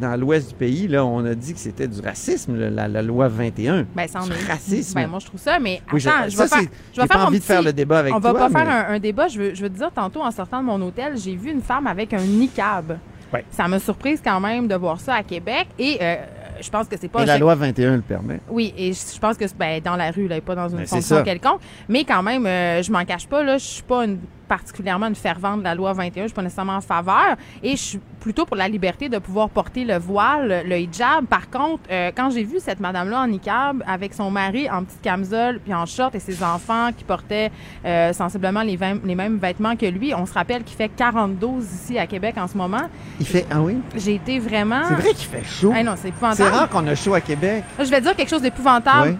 dans 0.00 0.18
l'ouest 0.18 0.48
du 0.50 0.54
pays, 0.54 0.88
là, 0.88 1.04
on 1.04 1.24
a 1.24 1.34
dit 1.34 1.52
que 1.54 1.58
c'était 1.60 1.86
du 1.88 2.00
racisme, 2.00 2.56
là, 2.58 2.70
la, 2.70 2.88
la 2.88 3.02
loi 3.02 3.28
21. 3.28 3.86
Ben, 3.94 4.08
ça 4.08 4.20
Du 4.20 4.30
racisme. 4.48 4.94
Ben, 4.94 5.06
moi, 5.08 5.18
je 5.20 5.26
trouve 5.26 5.40
ça, 5.40 5.58
mais 5.58 5.80
Oui, 5.92 6.00
je- 6.00 6.08
attends, 6.08 6.24
je, 6.28 6.36
ça, 6.36 6.42
vais 6.44 6.48
faire, 6.48 6.58
je 6.94 7.00
vais 7.00 7.06
pas 7.06 7.14
faire 7.18 7.26
envie 7.26 7.38
de 7.38 7.44
faire 7.44 7.62
le 7.62 7.72
débat 7.72 7.98
avec 8.00 8.14
On 8.14 8.20
toi. 8.20 8.32
va 8.32 8.38
pas 8.38 8.48
mais- 8.48 8.58
faire 8.64 8.68
un, 8.88 8.94
un 8.94 8.98
débat. 8.98 9.28
Je 9.28 9.38
veux, 9.38 9.54
je 9.54 9.62
veux 9.62 9.68
te 9.70 9.76
dire, 9.78 9.90
tantôt, 9.92 10.22
en 10.22 10.30
sortant 10.30 10.60
de 10.60 10.66
mon 10.66 10.80
hôtel, 10.80 11.16
j'ai 11.16 11.36
vu 11.36 11.50
une 11.50 11.62
femme 11.62 11.86
avec 11.86 12.12
un 12.14 12.20
niqab. 12.22 12.98
Ouais. 13.32 13.44
Ça 13.50 13.68
m'a 13.68 13.78
surprise 13.78 14.20
quand 14.24 14.40
même 14.40 14.66
de 14.66 14.74
voir 14.74 14.98
ça 15.00 15.14
à 15.14 15.22
Québec. 15.22 15.68
Et 15.78 15.98
euh, 16.00 16.16
je 16.60 16.68
pense 16.68 16.88
que 16.88 16.96
c'est 17.00 17.08
pas... 17.08 17.22
Et 17.22 17.26
la 17.26 17.38
loi 17.38 17.54
21 17.54 17.96
le 17.96 18.02
permet. 18.02 18.40
Oui, 18.50 18.74
et 18.76 18.92
je 18.92 18.98
je 19.14 19.18
pense 19.20 19.36
que 19.36 19.46
c'est 19.46 19.56
ben, 19.56 19.80
dans 19.80 19.94
la 19.96 20.10
rue, 20.10 20.26
là, 20.26 20.36
et 20.36 20.40
pas 20.40 20.54
dans 20.56 20.68
une 20.68 20.78
Ben, 20.78 20.86
fonction 20.86 21.22
quelconque. 21.22 21.60
Mais 21.88 22.04
quand 22.04 22.22
même, 22.22 22.44
euh, 22.46 22.82
je 22.82 22.90
m'en 22.90 23.04
cache 23.04 23.28
pas, 23.28 23.42
là, 23.44 23.56
je 23.58 23.64
suis 23.64 23.82
pas 23.82 24.04
une- 24.04 24.18
particulièrement 24.50 25.06
une 25.06 25.14
fervente 25.14 25.60
de 25.60 25.64
la 25.64 25.76
loi 25.76 25.92
21. 25.92 26.24
Je 26.24 26.26
suis 26.28 26.34
pas 26.34 26.42
nécessairement 26.42 26.74
en 26.76 26.80
faveur. 26.80 27.36
Et 27.62 27.70
je 27.70 27.76
suis 27.82 28.00
plutôt 28.20 28.44
pour 28.44 28.56
la 28.56 28.66
liberté 28.68 29.08
de 29.08 29.18
pouvoir 29.18 29.48
porter 29.48 29.84
le 29.84 29.96
voile, 29.96 30.64
le 30.66 30.76
hijab. 30.78 31.24
Par 31.26 31.48
contre, 31.48 31.84
euh, 31.90 32.10
quand 32.14 32.30
j'ai 32.30 32.42
vu 32.42 32.56
cette 32.58 32.80
madame-là 32.80 33.20
en 33.20 33.28
niqab 33.28 33.82
avec 33.86 34.12
son 34.12 34.28
mari 34.30 34.68
en 34.68 34.82
petite 34.82 35.00
camisole 35.02 35.60
puis 35.64 35.72
en 35.72 35.86
short 35.86 36.14
et 36.16 36.18
ses 36.18 36.42
enfants 36.42 36.90
qui 36.96 37.04
portaient 37.04 37.50
euh, 37.84 38.12
sensiblement 38.12 38.62
les, 38.62 38.76
les 39.04 39.14
mêmes 39.14 39.38
vêtements 39.38 39.76
que 39.76 39.86
lui, 39.86 40.12
on 40.14 40.26
se 40.26 40.34
rappelle 40.34 40.64
qu'il 40.64 40.76
fait 40.76 40.88
42 40.90 41.46
ici 41.62 41.98
à 41.98 42.06
Québec 42.08 42.34
en 42.36 42.48
ce 42.48 42.56
moment. 42.56 42.82
Il 43.20 43.26
fait. 43.26 43.46
Ah 43.52 43.60
oui? 43.62 43.78
J'ai 43.94 44.16
été 44.16 44.40
vraiment... 44.40 44.82
C'est 44.88 44.94
vrai 44.94 45.14
qu'il 45.14 45.28
fait 45.28 45.44
chaud. 45.44 45.72
Ah 45.74 45.82
non, 45.84 45.92
c'est 45.94 46.02
C'est 46.02 46.08
épouvantable. 46.08 46.50
rare 46.56 46.68
qu'on 46.68 46.86
a 46.88 46.94
chaud 46.96 47.14
à 47.14 47.20
Québec. 47.20 47.62
Je 47.78 47.84
vais 47.84 48.00
dire 48.00 48.16
quelque 48.16 48.28
chose 48.30 48.42
d'épouvantable. 48.42 49.10
Oui. 49.10 49.16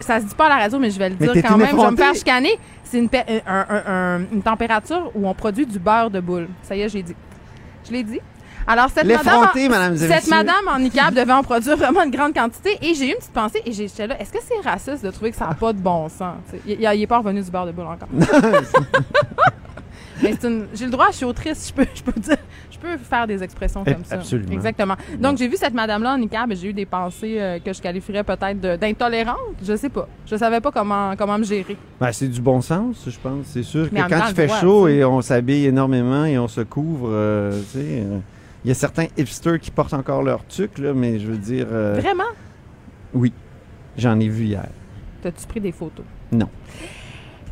Ça 0.00 0.20
se 0.20 0.26
dit 0.26 0.34
pas 0.36 0.46
à 0.46 0.50
la 0.50 0.56
radio, 0.58 0.78
mais 0.78 0.90
je 0.92 0.98
vais 1.00 1.08
le 1.08 1.16
Mais 1.18 1.26
dire 1.32 1.42
quand 1.42 1.56
même. 1.58 1.66
Je 1.66 1.72
vais 1.72 1.76
me 1.76 1.78
effrontée. 1.80 2.02
faire 2.04 2.14
chicaner. 2.14 2.56
C'est 2.90 2.98
une, 2.98 3.08
euh, 3.14 3.40
un- 3.46 3.66
un- 3.68 3.82
un- 3.86 4.20
une 4.32 4.42
température 4.42 5.10
où 5.14 5.28
on 5.28 5.34
produit 5.34 5.66
du 5.66 5.78
beurre 5.78 6.10
de 6.10 6.20
boule. 6.20 6.48
Ça 6.62 6.74
y 6.74 6.80
est, 6.82 6.88
j'ai 6.88 7.02
dit. 7.02 7.14
Je 7.86 7.92
l'ai 7.92 8.02
dit. 8.02 8.20
Alors, 8.66 8.88
cette 8.94 9.04
madame, 9.24 9.40
en- 9.44 9.46
cette 9.96 10.28
madame 10.28 10.68
en 10.68 10.78
niqab 10.78 11.14
devait 11.14 11.32
en 11.32 11.42
produire 11.42 11.76
vraiment 11.76 12.02
une 12.02 12.10
grande 12.10 12.34
quantité. 12.34 12.76
Et 12.82 12.94
j'ai 12.94 13.06
eu 13.08 13.12
une 13.12 13.16
petite 13.16 13.32
pensée 13.32 13.62
et 13.64 13.72
j'étais 13.72 14.06
là, 14.06 14.20
est-ce 14.20 14.30
que 14.32 14.38
c'est 14.46 14.60
raciste 14.68 15.02
de 15.04 15.10
trouver 15.10 15.30
que 15.30 15.36
ça 15.38 15.46
n'a 15.46 15.54
pas 15.54 15.72
de 15.72 15.78
bon 15.78 16.08
sens? 16.08 16.34
Il, 16.66 16.72
il, 16.72 16.80
il 16.94 17.02
est 17.02 17.06
pas 17.06 17.18
revenu 17.18 17.40
du 17.42 17.50
beurre 17.50 17.66
de 17.66 17.72
boule 17.72 17.86
encore. 17.86 18.08
Mais 20.22 20.34
c'est 20.38 20.48
une- 20.48 20.66
j'ai 20.74 20.84
le 20.86 20.90
droit, 20.90 21.08
je 21.10 21.16
suis 21.16 21.24
autrice, 21.24 21.68
je 21.68 21.72
peux, 21.72 21.86
je 21.94 22.02
peux 22.02 22.18
dire, 22.20 22.36
je 22.70 22.78
peux 22.78 22.96
faire 22.98 23.26
des 23.26 23.42
expressions 23.42 23.84
comme 23.84 24.04
ça. 24.04 24.16
absolument. 24.16 24.52
Exactement. 24.52 24.94
Donc 25.18 25.38
j'ai 25.38 25.48
vu 25.48 25.56
cette 25.56 25.74
madame-là 25.74 26.14
en 26.14 26.18
niqab 26.18 26.52
et 26.52 26.56
j'ai 26.56 26.68
eu 26.68 26.72
des 26.72 26.86
pensées 26.86 27.36
euh, 27.38 27.58
que 27.58 27.72
je 27.72 27.80
qualifierais 27.80 28.24
peut-être 28.24 28.60
d'intolérantes. 28.78 29.36
Je 29.62 29.76
sais 29.76 29.88
pas. 29.88 30.08
Je 30.26 30.36
savais 30.36 30.60
pas 30.60 30.70
comment 30.72 31.14
comment 31.16 31.38
me 31.38 31.44
gérer. 31.44 31.76
Ben, 32.00 32.12
c'est 32.12 32.28
du 32.28 32.40
bon 32.40 32.60
sens, 32.60 33.04
je 33.06 33.18
pense. 33.18 33.46
C'est 33.46 33.62
sûr 33.62 33.88
Mais 33.92 34.02
que 34.02 34.08
quand 34.08 34.20
il 34.28 34.34
fait 34.34 34.46
droit, 34.46 34.60
chaud 34.60 34.88
et 34.88 35.04
on 35.04 35.20
s'habille 35.22 35.66
énormément 35.66 36.24
et 36.24 36.38
on 36.38 36.48
se 36.48 36.60
couvre, 36.62 37.08
euh, 37.10 37.60
tu 37.72 37.78
sais, 37.78 37.84
euh, 38.02 38.18
il 38.64 38.68
y 38.68 38.70
a 38.70 38.74
certains 38.74 39.06
hipsters 39.16 39.60
qui 39.60 39.70
portent 39.70 39.94
encore 39.94 40.22
leur 40.22 40.44
tuc, 40.46 40.78
là, 40.78 40.92
mais 40.94 41.18
je 41.20 41.26
veux 41.28 41.38
dire, 41.38 41.66
euh, 41.70 41.98
Vraiment? 42.00 42.24
oui, 43.14 43.32
j'en 43.96 44.18
ai 44.20 44.28
vu 44.28 44.44
hier. 44.46 44.66
T'as-tu 45.22 45.46
pris 45.46 45.60
des 45.60 45.72
photos? 45.72 46.04
Non. 46.32 46.48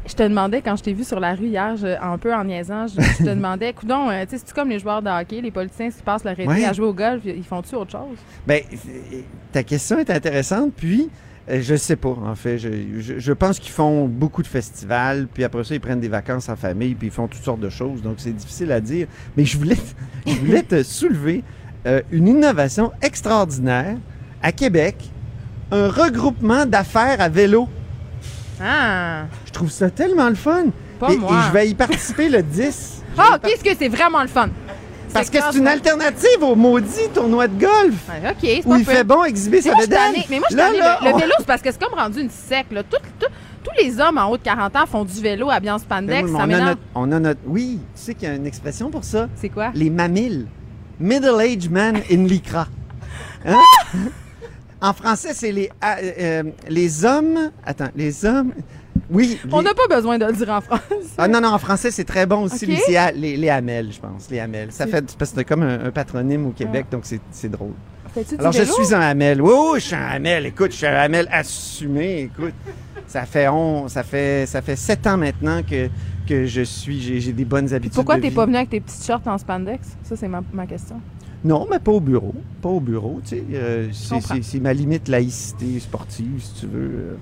Je 0.08 0.14
te 0.14 0.22
demandais, 0.22 0.62
quand 0.62 0.76
je 0.76 0.82
t'ai 0.84 0.92
vu 0.92 1.02
sur 1.04 1.18
la 1.18 1.34
rue 1.34 1.46
hier, 1.46 1.76
je- 1.76 2.00
un 2.00 2.16
peu 2.16 2.32
en 2.32 2.44
niaisant, 2.44 2.86
je, 2.86 3.00
je 3.00 3.24
te 3.24 3.28
demandais, 3.34 3.72
coudon, 3.72 4.08
euh, 4.08 4.22
tu 4.24 4.30
sais, 4.30 4.38
c'est-tu 4.38 4.54
comme 4.54 4.68
les 4.68 4.78
joueurs 4.78 5.02
de 5.02 5.08
hockey, 5.10 5.40
les 5.40 5.50
politiciens 5.50 5.90
qui 5.90 6.02
passent 6.02 6.22
leur 6.24 6.34
été 6.38 6.46
Ouais. 6.48 6.64
à 6.64 6.72
jouer 6.72 6.86
au 6.86 6.92
golf, 6.94 7.22
ils 7.24 7.42
font-tu 7.44 7.74
autre 7.74 7.90
chose? 7.92 8.16
Ben, 8.46 8.62
euh, 8.72 9.20
ta 9.52 9.62
question 9.64 9.98
est 9.98 10.08
intéressante, 10.10 10.72
puis 10.76 11.08
euh, 11.50 11.60
je 11.60 11.74
sais 11.74 11.96
pas, 11.96 12.10
en 12.24 12.34
fait. 12.36 12.58
Je, 12.58 12.68
je- 13.00 13.18
je 13.18 13.32
pense 13.32 13.58
qu'ils 13.58 13.72
font 13.72 14.06
beaucoup 14.06 14.42
de 14.42 14.46
festivals, 14.46 15.26
puis 15.32 15.42
après 15.44 15.64
ça, 15.64 15.74
ils 15.74 15.80
prennent 15.80 16.00
des 16.00 16.08
vacances 16.08 16.48
en 16.48 16.56
famille, 16.56 16.94
puis 16.94 17.08
ils 17.08 17.12
font 17.12 17.26
toutes 17.26 17.42
sortes 17.42 17.60
de 17.60 17.70
choses, 17.70 18.00
donc 18.02 18.14
c'est 18.18 18.32
difficile 18.34 18.70
à 18.72 18.80
dire. 18.80 19.08
Mais 19.36 19.44
je 19.44 19.58
voulais, 19.58 19.76
je 20.26 20.34
voulais 20.34 20.62
te 20.62 20.82
soulever 20.84 21.42
euh, 21.86 22.00
une 22.12 22.28
innovation 22.28 22.92
extraordinaire 23.02 23.96
à 24.42 24.52
Québec, 24.52 24.96
un 25.72 25.88
regroupement 25.88 26.64
d'affaires 26.64 27.20
à 27.20 27.28
vélo. 27.28 27.68
Ah! 28.62 29.24
Je 29.46 29.52
trouve 29.52 29.70
ça 29.70 29.90
tellement 29.90 30.28
le 30.28 30.34
fun. 30.34 30.66
Pas 30.98 31.12
et, 31.12 31.16
moi. 31.16 31.30
et 31.32 31.46
je 31.48 31.52
vais 31.52 31.68
y 31.68 31.74
participer 31.74 32.28
le 32.28 32.42
10. 32.42 32.92
Ah, 33.18 33.36
ok, 33.42 33.50
est-ce 33.50 33.64
que 33.64 33.74
c'est 33.78 33.88
vraiment 33.88 34.20
le 34.20 34.28
fun? 34.28 34.50
Parce 35.14 35.30
que 35.30 35.38
c'est 35.50 35.56
une 35.56 35.66
alternative 35.66 36.42
au 36.42 36.54
maudit 36.54 37.08
tournoi 37.14 37.48
de 37.48 37.58
golf. 37.58 37.94
Ouais, 38.10 38.30
ok, 38.30 38.36
c'est 38.42 38.66
Où 38.66 38.68
pas 38.68 38.78
il 38.78 38.84
peu. 38.84 38.92
fait 38.92 39.04
bon 39.04 39.24
exhiber 39.24 39.62
sa 39.62 39.70
tannée. 39.86 40.26
Mais 40.28 40.38
moi, 40.38 40.48
je 40.50 40.56
Là, 40.56 40.70
là, 40.70 40.98
Le, 41.02 41.18
vélo, 41.18 41.32
c'est 41.38 41.46
parce 41.46 41.62
que 41.62 41.72
c'est 41.72 41.82
comme 41.82 41.98
rendu 41.98 42.20
une 42.20 42.28
sec. 42.28 42.66
Là. 42.70 42.82
Tout- 42.82 42.98
tout- 43.18 43.26
tous 43.64 43.70
les 43.82 43.98
hommes 43.98 44.18
en 44.18 44.28
haut 44.28 44.36
de 44.36 44.42
40 44.42 44.76
ans 44.76 44.84
font 44.84 45.04
du 45.06 45.18
vélo 45.22 45.48
à 45.48 45.60
bien 45.60 45.78
spandex. 45.78 46.24
oui, 46.24 46.30
ça 46.36 46.44
on, 46.46 46.50
a 46.52 46.60
notre, 46.60 46.80
on 46.94 47.12
a 47.12 47.18
notre. 47.20 47.40
Oui, 47.46 47.78
tu 47.94 48.02
sais 48.02 48.14
qu'il 48.14 48.28
y 48.28 48.30
a 48.30 48.34
une 48.34 48.44
expression 48.46 48.90
pour 48.90 49.02
ça. 49.04 49.28
C'est 49.36 49.48
quoi? 49.48 49.70
Les 49.74 49.88
mamilles. 49.88 50.46
Middle-aged 51.00 51.70
man 51.70 51.96
in 52.12 52.24
lycra. 52.26 52.66
Hein? 53.46 53.56
en 54.88 54.92
français, 54.92 55.30
c'est 55.34 55.52
les, 55.52 55.70
ah, 55.80 55.96
euh, 56.02 56.12
euh, 56.18 56.42
les 56.68 57.04
hommes. 57.04 57.50
Attends, 57.64 57.88
les 57.96 58.24
hommes. 58.24 58.52
Oui. 59.10 59.38
On 59.52 59.58
les- 59.58 59.64
n'a 59.66 59.74
pas 59.74 59.94
besoin 59.94 60.18
de 60.18 60.24
le 60.26 60.32
dire 60.32 60.48
en 60.50 60.60
France. 60.60 60.80
Ah 61.18 61.28
non, 61.28 61.40
non, 61.40 61.48
en 61.48 61.58
français, 61.58 61.90
c'est 61.90 62.04
très 62.04 62.26
bon 62.26 62.42
aussi. 62.44 62.66
À- 62.96 63.12
les, 63.12 63.36
les 63.36 63.48
Hamel, 63.50 63.92
je 63.92 64.00
pense. 64.00 64.28
Les 64.30 64.40
Hamel. 64.40 64.72
Ça 64.72 64.86
fait. 64.86 65.14
Parce 65.18 65.30
que 65.32 65.38
c'est 65.38 65.44
comme 65.44 65.62
un, 65.62 65.84
un 65.86 65.90
patronyme 65.90 66.46
au 66.46 66.50
Québec, 66.50 66.86
donc 66.90 67.04
c'est 67.04 67.48
drôle. 67.50 67.72
Alors, 68.38 68.50
je 68.52 68.60
vélo? 68.62 68.72
suis 68.72 68.94
un 68.94 69.00
Hamel. 69.00 69.42
Oui, 69.42 69.52
oui, 69.72 69.80
je 69.80 69.84
suis 69.86 69.94
un 69.94 70.06
Hamel. 70.06 70.46
Écoute, 70.46 70.72
je 70.72 70.76
suis 70.78 70.86
un 70.86 70.94
Hamel 70.96 71.28
assumé. 71.30 72.22
Écoute, 72.22 72.54
ça 73.06 73.26
fait 73.26 73.46
on, 73.48 73.88
ça 73.88 74.02
fait 74.02 74.46
ça 74.46 74.62
fait 74.62 74.74
sept 74.76 75.06
ans 75.06 75.18
maintenant 75.18 75.60
que, 75.62 75.88
que 76.26 76.46
je 76.46 76.62
suis, 76.62 77.20
j'ai 77.20 77.32
des 77.32 77.44
bonnes 77.44 77.72
habitudes. 77.74 77.94
Pourquoi 77.94 78.16
de 78.16 78.22
t'es 78.22 78.30
pas 78.30 78.46
venu 78.46 78.56
avec 78.56 78.70
tes 78.70 78.80
petites 78.80 79.04
shorts 79.04 79.20
en 79.26 79.36
spandex? 79.36 79.86
Ça, 80.02 80.16
c'est 80.16 80.28
ma, 80.28 80.40
ma 80.52 80.66
question. 80.66 80.98
Non, 81.44 81.66
mais 81.70 81.78
pas 81.78 81.92
au 81.92 82.00
bureau. 82.00 82.34
Pas 82.62 82.68
au 82.68 82.80
bureau, 82.80 83.20
tu 83.22 83.30
sais. 83.36 83.44
euh, 83.52 83.88
c'est- 83.92 84.60
ma 84.60 84.72
limite 84.72 85.08
laïcité 85.08 85.78
sportive, 85.80 86.40
si 86.42 86.54
tu 86.60 86.66
veux. 86.66 87.18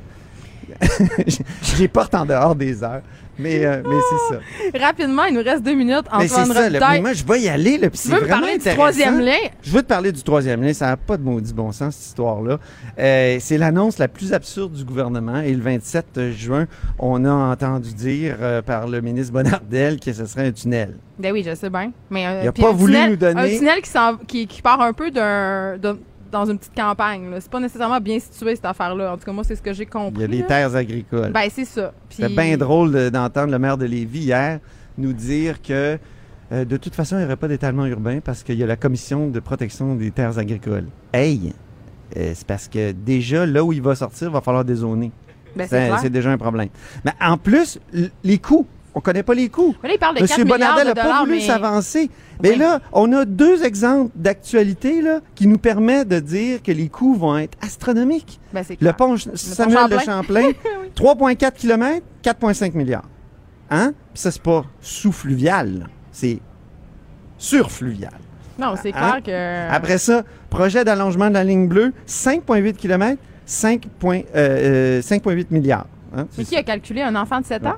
je 1.26 1.78
les 1.78 1.88
porte 1.88 2.14
en 2.14 2.24
dehors 2.26 2.54
des 2.54 2.82
heures. 2.82 3.02
Mais, 3.36 3.66
euh, 3.66 3.82
mais 3.84 3.96
c'est 4.30 4.34
ça. 4.78 4.86
Rapidement, 4.86 5.24
il 5.24 5.34
nous 5.34 5.42
reste 5.42 5.64
deux 5.64 5.74
minutes. 5.74 6.04
Mais 6.18 6.28
c'est 6.28 6.34
Antoine 6.40 6.52
ça. 6.56 6.62
Robitaille, 6.66 7.00
moi, 7.00 7.12
je 7.14 7.24
vais 7.24 7.40
y 7.40 7.48
aller. 7.48 7.78
Là, 7.78 7.90
tu 7.90 8.06
veux 8.08 8.20
me 8.20 8.28
parler 8.28 8.58
du 8.58 8.64
troisième 8.70 9.20
lien? 9.20 9.32
Je 9.60 9.70
veux 9.72 9.82
te 9.82 9.88
parler 9.88 10.12
du 10.12 10.22
troisième 10.22 10.62
lien. 10.62 10.72
Ça 10.72 10.86
n'a 10.86 10.96
pas 10.96 11.16
de 11.16 11.24
maudit 11.24 11.52
bon 11.52 11.72
sens, 11.72 11.96
cette 11.96 12.06
histoire-là. 12.10 12.60
Euh, 12.96 13.38
c'est 13.40 13.58
l'annonce 13.58 13.98
la 13.98 14.06
plus 14.06 14.32
absurde 14.32 14.72
du 14.74 14.84
gouvernement. 14.84 15.40
Et 15.40 15.52
le 15.52 15.60
27 15.62 16.30
juin, 16.30 16.66
on 17.00 17.24
a 17.24 17.32
entendu 17.32 17.92
dire 17.92 18.36
euh, 18.40 18.62
par 18.62 18.86
le 18.86 19.00
ministre 19.00 19.32
Bonnardel 19.32 19.98
que 19.98 20.12
ce 20.12 20.26
serait 20.26 20.46
un 20.46 20.52
tunnel. 20.52 20.94
Ben 21.18 21.32
oui, 21.32 21.44
je 21.44 21.56
sais 21.56 21.70
bien. 21.70 21.90
Mais, 22.10 22.22
Il 22.40 22.46
a 22.46 22.52
puis 22.52 22.62
pas 22.62 22.70
voulu 22.70 22.92
tunnel- 22.92 23.10
nous 23.10 23.16
donner- 23.16 23.40
Un 23.56 23.58
tunnel 23.58 23.80
qui, 23.82 23.90
s'en- 23.90 24.16
qui, 24.28 24.46
qui 24.46 24.62
part 24.62 24.80
un 24.80 24.92
peu 24.92 25.10
d'un- 25.10 25.76
dans 26.34 26.50
une 26.50 26.58
petite 26.58 26.74
campagne. 26.74 27.30
C'est 27.40 27.50
pas 27.50 27.60
nécessairement 27.60 28.00
bien 28.00 28.18
situé, 28.18 28.54
cette 28.56 28.64
affaire-là. 28.66 29.12
En 29.12 29.16
tout 29.16 29.24
cas, 29.24 29.32
moi, 29.32 29.44
c'est 29.44 29.56
ce 29.56 29.62
que 29.62 29.72
j'ai 29.72 29.86
compris. 29.86 30.14
Il 30.16 30.20
y 30.20 30.24
a 30.24 30.28
des 30.42 30.46
terres 30.46 30.74
agricoles. 30.76 31.30
Ben, 31.32 31.48
c'est 31.50 31.64
ça. 31.64 31.92
Puis- 32.08 32.16
C'était 32.22 32.34
bien 32.34 32.56
drôle 32.56 32.92
de- 32.92 33.08
d'entendre 33.08 33.50
le 33.52 33.58
maire 33.58 33.78
de 33.78 33.86
Lévis 33.86 34.20
hier 34.24 34.58
nous 34.98 35.12
dire 35.12 35.62
que 35.62 35.98
euh, 36.52 36.64
de 36.64 36.76
toute 36.76 36.94
façon, 36.94 37.16
il 37.16 37.20
n'y 37.20 37.24
aurait 37.24 37.36
pas 37.36 37.48
d'étalement 37.48 37.86
urbain 37.86 38.20
parce 38.22 38.42
qu'il 38.42 38.56
y 38.58 38.62
a 38.62 38.66
la 38.66 38.76
commission 38.76 39.28
de 39.28 39.40
protection 39.40 39.94
des 39.94 40.10
terres 40.10 40.38
agricoles. 40.38 40.86
Hey! 41.12 41.52
euh, 42.16 42.32
c'est 42.34 42.46
parce 42.46 42.68
que 42.68 42.92
déjà, 42.92 43.46
là 43.46 43.64
où 43.64 43.72
il 43.72 43.80
va 43.82 43.94
sortir, 43.94 44.28
il 44.28 44.32
va 44.32 44.40
falloir 44.40 44.64
dézoner. 44.64 45.10
Ben, 45.56 45.66
c'est 46.02 46.10
déjà 46.10 46.30
un 46.30 46.36
problème. 46.38 46.68
Mais 47.04 47.12
en 47.20 47.38
plus, 47.38 47.78
les 48.24 48.38
coûts. 48.38 48.66
On 48.96 49.00
connaît 49.00 49.22
pas 49.24 49.34
les 49.34 49.48
coûts. 49.48 49.74
Mais 49.82 49.88
là, 49.88 49.94
il 49.96 49.98
parle 49.98 50.14
de 50.14 50.20
4 50.20 50.30
Monsieur 50.30 50.44
n'a 50.44 50.94
pas 50.94 51.20
voulu 51.20 51.32
mais... 51.32 51.40
s'avancer. 51.40 52.10
Mais 52.42 52.50
Oui. 52.50 52.56
là, 52.58 52.80
on 52.92 53.12
a 53.12 53.24
deux 53.24 53.64
exemples 53.64 54.12
d'actualité 54.14 55.02
là, 55.02 55.20
qui 55.34 55.46
nous 55.48 55.58
permettent 55.58 56.08
de 56.08 56.20
dire 56.20 56.62
que 56.62 56.70
les 56.70 56.88
coûts 56.88 57.14
vont 57.14 57.36
être 57.36 57.58
astronomiques. 57.60 58.38
Ben, 58.52 58.64
Le 58.80 58.92
pont 58.92 59.16
Ch- 59.16 59.34
Samuel 59.34 59.88
de 59.90 59.98
Champlain, 59.98 60.50
3,4 60.94 61.52
km, 61.56 62.02
4,5 62.22 62.74
milliards. 62.76 63.08
Hein? 63.70 63.94
Puis 64.12 64.20
ça, 64.22 64.30
c'est 64.30 64.42
pas 64.42 64.64
sous-fluvial, 64.80 65.88
c'est 66.12 66.38
surfluvial. 67.38 68.12
Non, 68.58 68.74
c'est 68.80 68.94
Hein? 68.94 69.20
clair 69.20 69.22
que. 69.24 69.74
Après 69.74 69.98
ça, 69.98 70.22
projet 70.50 70.84
d'allongement 70.84 71.28
de 71.28 71.34
la 71.34 71.42
ligne 71.44 71.66
bleue, 71.66 71.92
5,8 72.06 72.74
km, 72.74 73.18
5,8 73.48 74.24
euh, 74.36 74.98
euh, 74.98 75.00
5,8 75.02 75.46
milliards. 75.50 75.86
Hein? 76.16 76.26
Mais 76.38 76.44
C'est 76.44 76.50
qui 76.50 76.56
a 76.56 76.62
calculé 76.62 77.02
un 77.02 77.16
enfant 77.16 77.40
de 77.40 77.46
7 77.46 77.66
ans? 77.66 77.74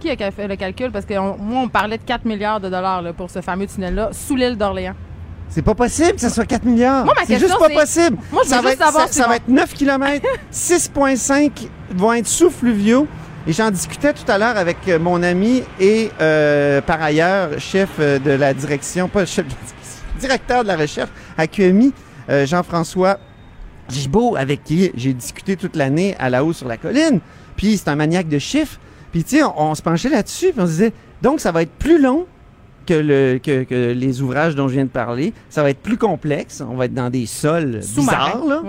Qui 0.00 0.10
a 0.10 0.30
fait 0.30 0.46
le 0.48 0.56
calcul? 0.56 0.90
Parce 0.90 1.04
que 1.06 1.14
on- 1.18 1.36
moi, 1.38 1.62
on 1.62 1.68
parlait 1.68 1.98
de 1.98 2.02
4 2.04 2.24
milliards 2.24 2.60
de 2.60 2.68
dollars 2.68 3.02
là, 3.02 3.12
pour 3.12 3.30
ce 3.30 3.40
fameux 3.40 3.66
tunnel-là 3.66 4.10
sous 4.12 4.36
l'île 4.36 4.56
d'Orléans. 4.56 4.94
C'est 5.48 5.62
pas 5.62 5.74
possible 5.74 6.12
que 6.14 6.20
ça 6.20 6.28
soit 6.30 6.44
4 6.44 6.64
milliards. 6.64 7.04
Moi, 7.04 7.14
ma 7.14 7.20
c'est 7.24 7.38
question, 7.38 7.48
juste 7.48 7.60
pas 7.60 7.80
possible. 7.80 8.18
Moi, 8.32 8.42
je 8.44 8.48
veux 8.48 8.54
ça 8.56 8.60
va 8.62 8.68
juste 8.70 8.80
être, 8.80 8.86
savoir 8.86 9.06
ça, 9.06 9.12
si 9.12 9.18
ça 9.18 9.22
mon- 9.24 9.28
va 9.30 9.36
être 9.36 9.48
9 9.48 9.74
km, 9.74 10.26
6,5 10.50 11.68
vont 11.94 12.12
être 12.12 12.26
sous 12.26 12.50
fluviaux. 12.50 13.06
Et 13.46 13.52
j'en 13.52 13.70
discutais 13.70 14.12
tout 14.12 14.30
à 14.30 14.38
l'heure 14.38 14.56
avec 14.56 14.76
euh, 14.88 14.98
mon 14.98 15.22
ami 15.22 15.62
et 15.78 16.10
euh, 16.20 16.80
par 16.80 17.00
ailleurs 17.00 17.50
chef 17.60 17.90
euh, 18.00 18.18
de 18.18 18.32
la 18.32 18.52
direction, 18.52 19.08
pas 19.08 19.24
chef, 19.24 19.46
directeur 20.18 20.64
de 20.64 20.68
la 20.68 20.76
recherche 20.76 21.10
à 21.38 21.46
QMI, 21.46 21.92
euh, 22.28 22.44
Jean-François 22.44 23.18
Gibault, 23.88 24.34
avec 24.36 24.64
qui 24.64 24.90
j'ai 24.96 25.12
discuté 25.12 25.56
toute 25.56 25.76
l'année 25.76 26.16
à 26.18 26.28
la 26.28 26.42
haut 26.44 26.52
sur 26.52 26.66
la 26.66 26.76
colline. 26.76 27.20
Puis 27.56 27.76
c'est 27.76 27.88
un 27.88 27.94
maniaque 27.94 28.28
de 28.28 28.40
chiffres. 28.40 28.78
Puis 29.16 29.24
tu 29.24 29.38
sais, 29.38 29.42
on, 29.42 29.70
on 29.70 29.74
se 29.74 29.80
penchait 29.80 30.10
là-dessus, 30.10 30.52
puis 30.52 30.60
on 30.60 30.66
se 30.66 30.72
disait, 30.72 30.92
donc 31.22 31.40
ça 31.40 31.50
va 31.50 31.62
être 31.62 31.70
plus 31.70 31.98
long 31.98 32.26
que, 32.84 32.92
le, 32.92 33.38
que, 33.42 33.62
que 33.64 33.92
les 33.92 34.20
ouvrages 34.20 34.54
dont 34.54 34.68
je 34.68 34.74
viens 34.74 34.84
de 34.84 34.90
parler. 34.90 35.32
Ça 35.48 35.62
va 35.62 35.70
être 35.70 35.80
plus 35.80 35.96
complexe. 35.96 36.60
On 36.60 36.76
va 36.76 36.84
être 36.84 36.92
dans 36.92 37.08
des 37.08 37.24
sols 37.24 37.80
bizarres, 37.80 38.44
là. 38.44 38.60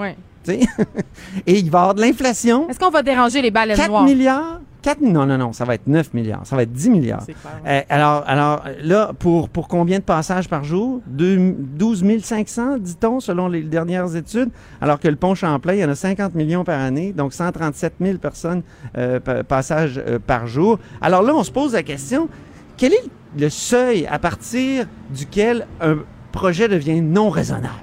Sais? 0.43 0.61
Et 1.45 1.59
il 1.59 1.69
va 1.69 1.79
y 1.79 1.81
avoir 1.81 1.95
de 1.95 1.99
l'inflation. 2.01 2.69
Est-ce 2.69 2.79
qu'on 2.79 2.89
va 2.89 3.03
déranger 3.03 3.41
les 3.41 3.51
baleines 3.51 3.75
4 3.75 3.89
noires? 3.89 4.05
milliards? 4.05 4.61
4, 4.87 5.01
non, 5.01 5.25
non, 5.25 5.37
non, 5.37 5.51
ça 5.53 5.65
va 5.65 5.75
être 5.75 5.85
9 5.87 6.13
milliards. 6.13 6.41
Ça 6.45 6.55
va 6.55 6.63
être 6.63 6.71
10 6.71 6.89
milliards. 6.89 7.23
Euh, 7.67 7.81
alors, 7.89 8.23
alors 8.25 8.63
là, 8.83 9.11
pour, 9.19 9.49
pour 9.49 9.67
combien 9.67 9.99
de 9.99 10.03
passages 10.03 10.47
par 10.47 10.63
jour? 10.63 11.01
Deux- 11.07 11.55
12 11.59 12.03
500, 12.23 12.77
dit-on, 12.77 13.19
selon 13.19 13.49
les 13.49 13.63
dernières 13.63 14.15
études, 14.15 14.49
alors 14.79 14.99
que 14.99 15.07
le 15.09 15.15
pont 15.17 15.35
Champlain, 15.35 15.73
il 15.73 15.79
y 15.79 15.85
en 15.85 15.89
a 15.89 15.95
50 15.95 16.35
millions 16.35 16.63
par 16.63 16.79
année, 16.79 17.11
donc 17.11 17.33
137 17.33 17.95
000 17.99 18.17
personnes 18.17 18.61
euh, 18.97 19.19
pa- 19.19 19.43
passages 19.43 20.01
euh, 20.07 20.19
par 20.25 20.47
jour. 20.47 20.79
Alors 21.01 21.21
là, 21.21 21.33
on 21.35 21.43
se 21.43 21.51
pose 21.51 21.73
la 21.73 21.83
question, 21.83 22.29
quel 22.77 22.93
est 22.93 23.03
le 23.37 23.49
seuil 23.49 24.07
à 24.07 24.19
partir 24.19 24.85
duquel 25.13 25.67
un 25.81 25.97
projet 26.31 26.67
devient 26.69 27.01
non 27.01 27.29
raisonnable? 27.29 27.73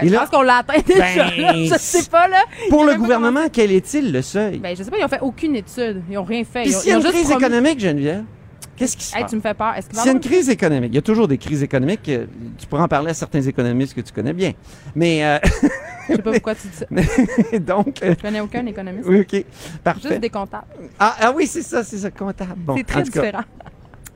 Ben, 0.00 0.06
et 0.06 0.08
je 0.08 0.14
là- 0.14 0.20
pense 0.20 0.30
qu'on 0.30 0.42
l'a 0.42 0.56
atteint 0.56 0.80
déjà. 0.86 1.30
Ben, 1.30 1.36
là. 1.42 1.52
Je 1.54 1.74
sais 1.78 2.08
pas, 2.08 2.28
là. 2.28 2.42
Pour 2.70 2.84
le 2.84 2.94
gouvernement, 2.94 3.48
quel 3.52 3.72
est-il 3.72 4.12
le 4.12 4.22
seuil? 4.22 4.58
Ben, 4.58 4.76
je 4.76 4.82
sais 4.82 4.90
pas, 4.90 4.98
ils 4.98 5.04
ont 5.04 5.08
fait 5.08 5.20
aucune 5.20 5.56
étude. 5.56 6.02
Ils 6.10 6.18
ont 6.18 6.24
rien 6.24 6.44
fait. 6.44 6.62
Puis 6.62 6.70
Ils 6.70 6.76
ont, 6.76 6.80
s'il 6.80 6.88
y 6.90 6.92
a 6.92 6.96
ont 6.96 6.98
une 7.00 7.02
juste 7.06 7.14
crise 7.16 7.28
promis- 7.30 7.44
économique, 7.44 7.80
Geneviève, 7.80 8.24
qu'est-ce 8.76 8.96
qui 8.96 9.04
se 9.04 9.14
Hey, 9.16 9.22
passe? 9.22 9.30
tu 9.30 9.36
me 9.36 9.40
fais 9.40 9.54
peur. 9.54 9.74
Est-ce 9.76 9.88
S'il 9.92 10.06
y 10.06 10.08
a 10.08 10.12
une 10.12 10.20
crise 10.20 10.48
économique, 10.48 10.90
il 10.92 10.96
y 10.96 10.98
a 10.98 11.02
toujours 11.02 11.28
des 11.28 11.38
crises 11.38 11.62
économiques. 11.62 12.08
euh, 12.08 12.26
Tu 12.58 12.66
pourras 12.66 12.84
en 12.84 12.88
parler 12.88 13.10
à 13.10 13.14
certains 13.14 13.42
économistes 13.42 13.94
que 13.94 14.00
tu 14.00 14.12
connais 14.12 14.32
bien. 14.32 14.52
Mais 14.94 15.24
euh, 15.24 15.38
Je 16.08 16.14
sais 16.16 16.22
pas 16.22 16.32
pourquoi 16.32 16.54
tu 16.54 16.68
dis 16.68 16.76
ça. 16.76 16.86
donc, 17.58 18.02
euh, 18.02 18.14
Je 18.16 18.22
connais 18.22 18.40
aucun 18.40 18.64
économiste. 18.64 19.06
oui, 19.08 19.20
ok, 19.20 19.44
Juste 20.02 20.20
des 20.20 20.30
comptables. 20.30 20.64
Ah, 20.98 21.14
ah 21.20 21.32
oui, 21.36 21.46
c'est 21.46 21.60
ça, 21.62 21.84
c'est 21.84 21.98
ça, 21.98 22.10
comptable. 22.10 22.54
Bon, 22.56 22.76
c'est 22.76 22.84
très 22.84 23.00
en 23.00 23.04
tout 23.04 23.10
cas, 23.10 23.20
différent. 23.20 23.44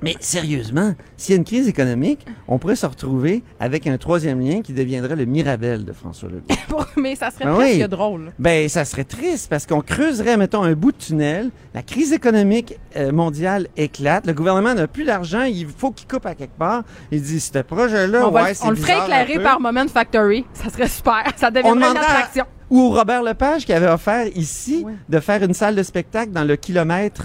Mais 0.02 0.16
sérieusement, 0.20 0.94
s'il 1.16 1.32
y 1.34 1.36
a 1.36 1.38
une 1.38 1.44
crise 1.44 1.68
économique, 1.68 2.26
on 2.48 2.58
pourrait 2.58 2.76
se 2.76 2.86
retrouver 2.86 3.42
avec 3.60 3.86
un 3.86 3.96
troisième 3.98 4.40
lien 4.40 4.60
qui 4.62 4.72
deviendrait 4.72 5.16
le 5.16 5.24
Mirabel 5.24 5.84
de 5.84 5.92
François 5.92 6.28
Legault. 6.28 6.84
Mais 6.96 7.14
ça 7.14 7.30
serait 7.30 7.44
Ah 7.46 7.54
presque 7.54 7.80
oui. 7.82 7.88
drôle. 7.88 8.32
Ben, 8.38 8.68
ça 8.68 8.84
serait 8.84 9.04
triste 9.04 9.48
parce 9.48 9.66
qu'on 9.66 9.80
creuserait, 9.80 10.36
mettons, 10.36 10.62
un 10.62 10.72
bout 10.74 10.92
de 10.92 10.96
tunnel. 10.96 11.50
La 11.74 11.82
crise 11.82 12.12
économique 12.12 12.78
euh, 12.96 13.12
mondiale 13.12 13.68
éclate. 13.76 14.26
Le 14.26 14.32
gouvernement 14.32 14.74
n'a 14.74 14.86
plus 14.88 15.04
d'argent. 15.04 15.42
Il 15.42 15.66
faut 15.68 15.90
qu'il 15.92 16.08
coupe 16.08 16.26
à 16.26 16.34
quelque 16.34 16.58
part. 16.58 16.82
Il 17.10 17.22
dit, 17.22 17.40
ce 17.40 17.58
projet-là, 17.60 18.26
on 18.28 18.32
ouais, 18.32 18.52
on 18.62 18.70
le 18.70 18.76
ferait 18.76 18.98
éclairer 19.04 19.42
par 19.42 19.60
Moment 19.60 19.86
Factory. 19.88 20.44
Ça 20.54 20.68
serait 20.70 20.88
super. 20.88 21.22
Ça 21.36 21.50
deviendrait 21.50 21.90
une 21.90 21.96
à- 21.96 22.00
attraction. 22.00 22.44
Ou 22.70 22.88
Robert 22.90 23.22
Lepage 23.22 23.66
qui 23.66 23.72
avait 23.74 23.88
offert 23.90 24.26
ici 24.34 24.84
de 25.08 25.20
faire 25.20 25.42
une 25.42 25.52
salle 25.54 25.74
de 25.76 25.82
spectacle 25.82 26.32
dans 26.32 26.44
le 26.44 26.56
kilomètre 26.56 27.22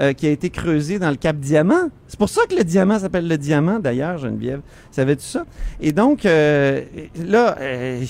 euh, 0.00 0.12
qui 0.12 0.26
a 0.26 0.30
été 0.30 0.50
creusé 0.50 0.98
dans 0.98 1.10
le 1.10 1.16
Cap 1.16 1.36
Diamant. 1.36 1.90
C'est 2.08 2.18
pour 2.18 2.28
ça 2.28 2.42
que 2.48 2.54
le 2.54 2.64
diamant 2.64 2.98
s'appelle 2.98 3.28
le 3.28 3.36
diamant, 3.38 3.78
d'ailleurs, 3.78 4.18
Geneviève. 4.18 4.60
Savais-tu 4.90 5.24
ça? 5.24 5.44
Et 5.80 5.92
donc, 5.92 6.24
euh, 6.26 6.82
là, 7.24 7.56
euh, 7.60 8.02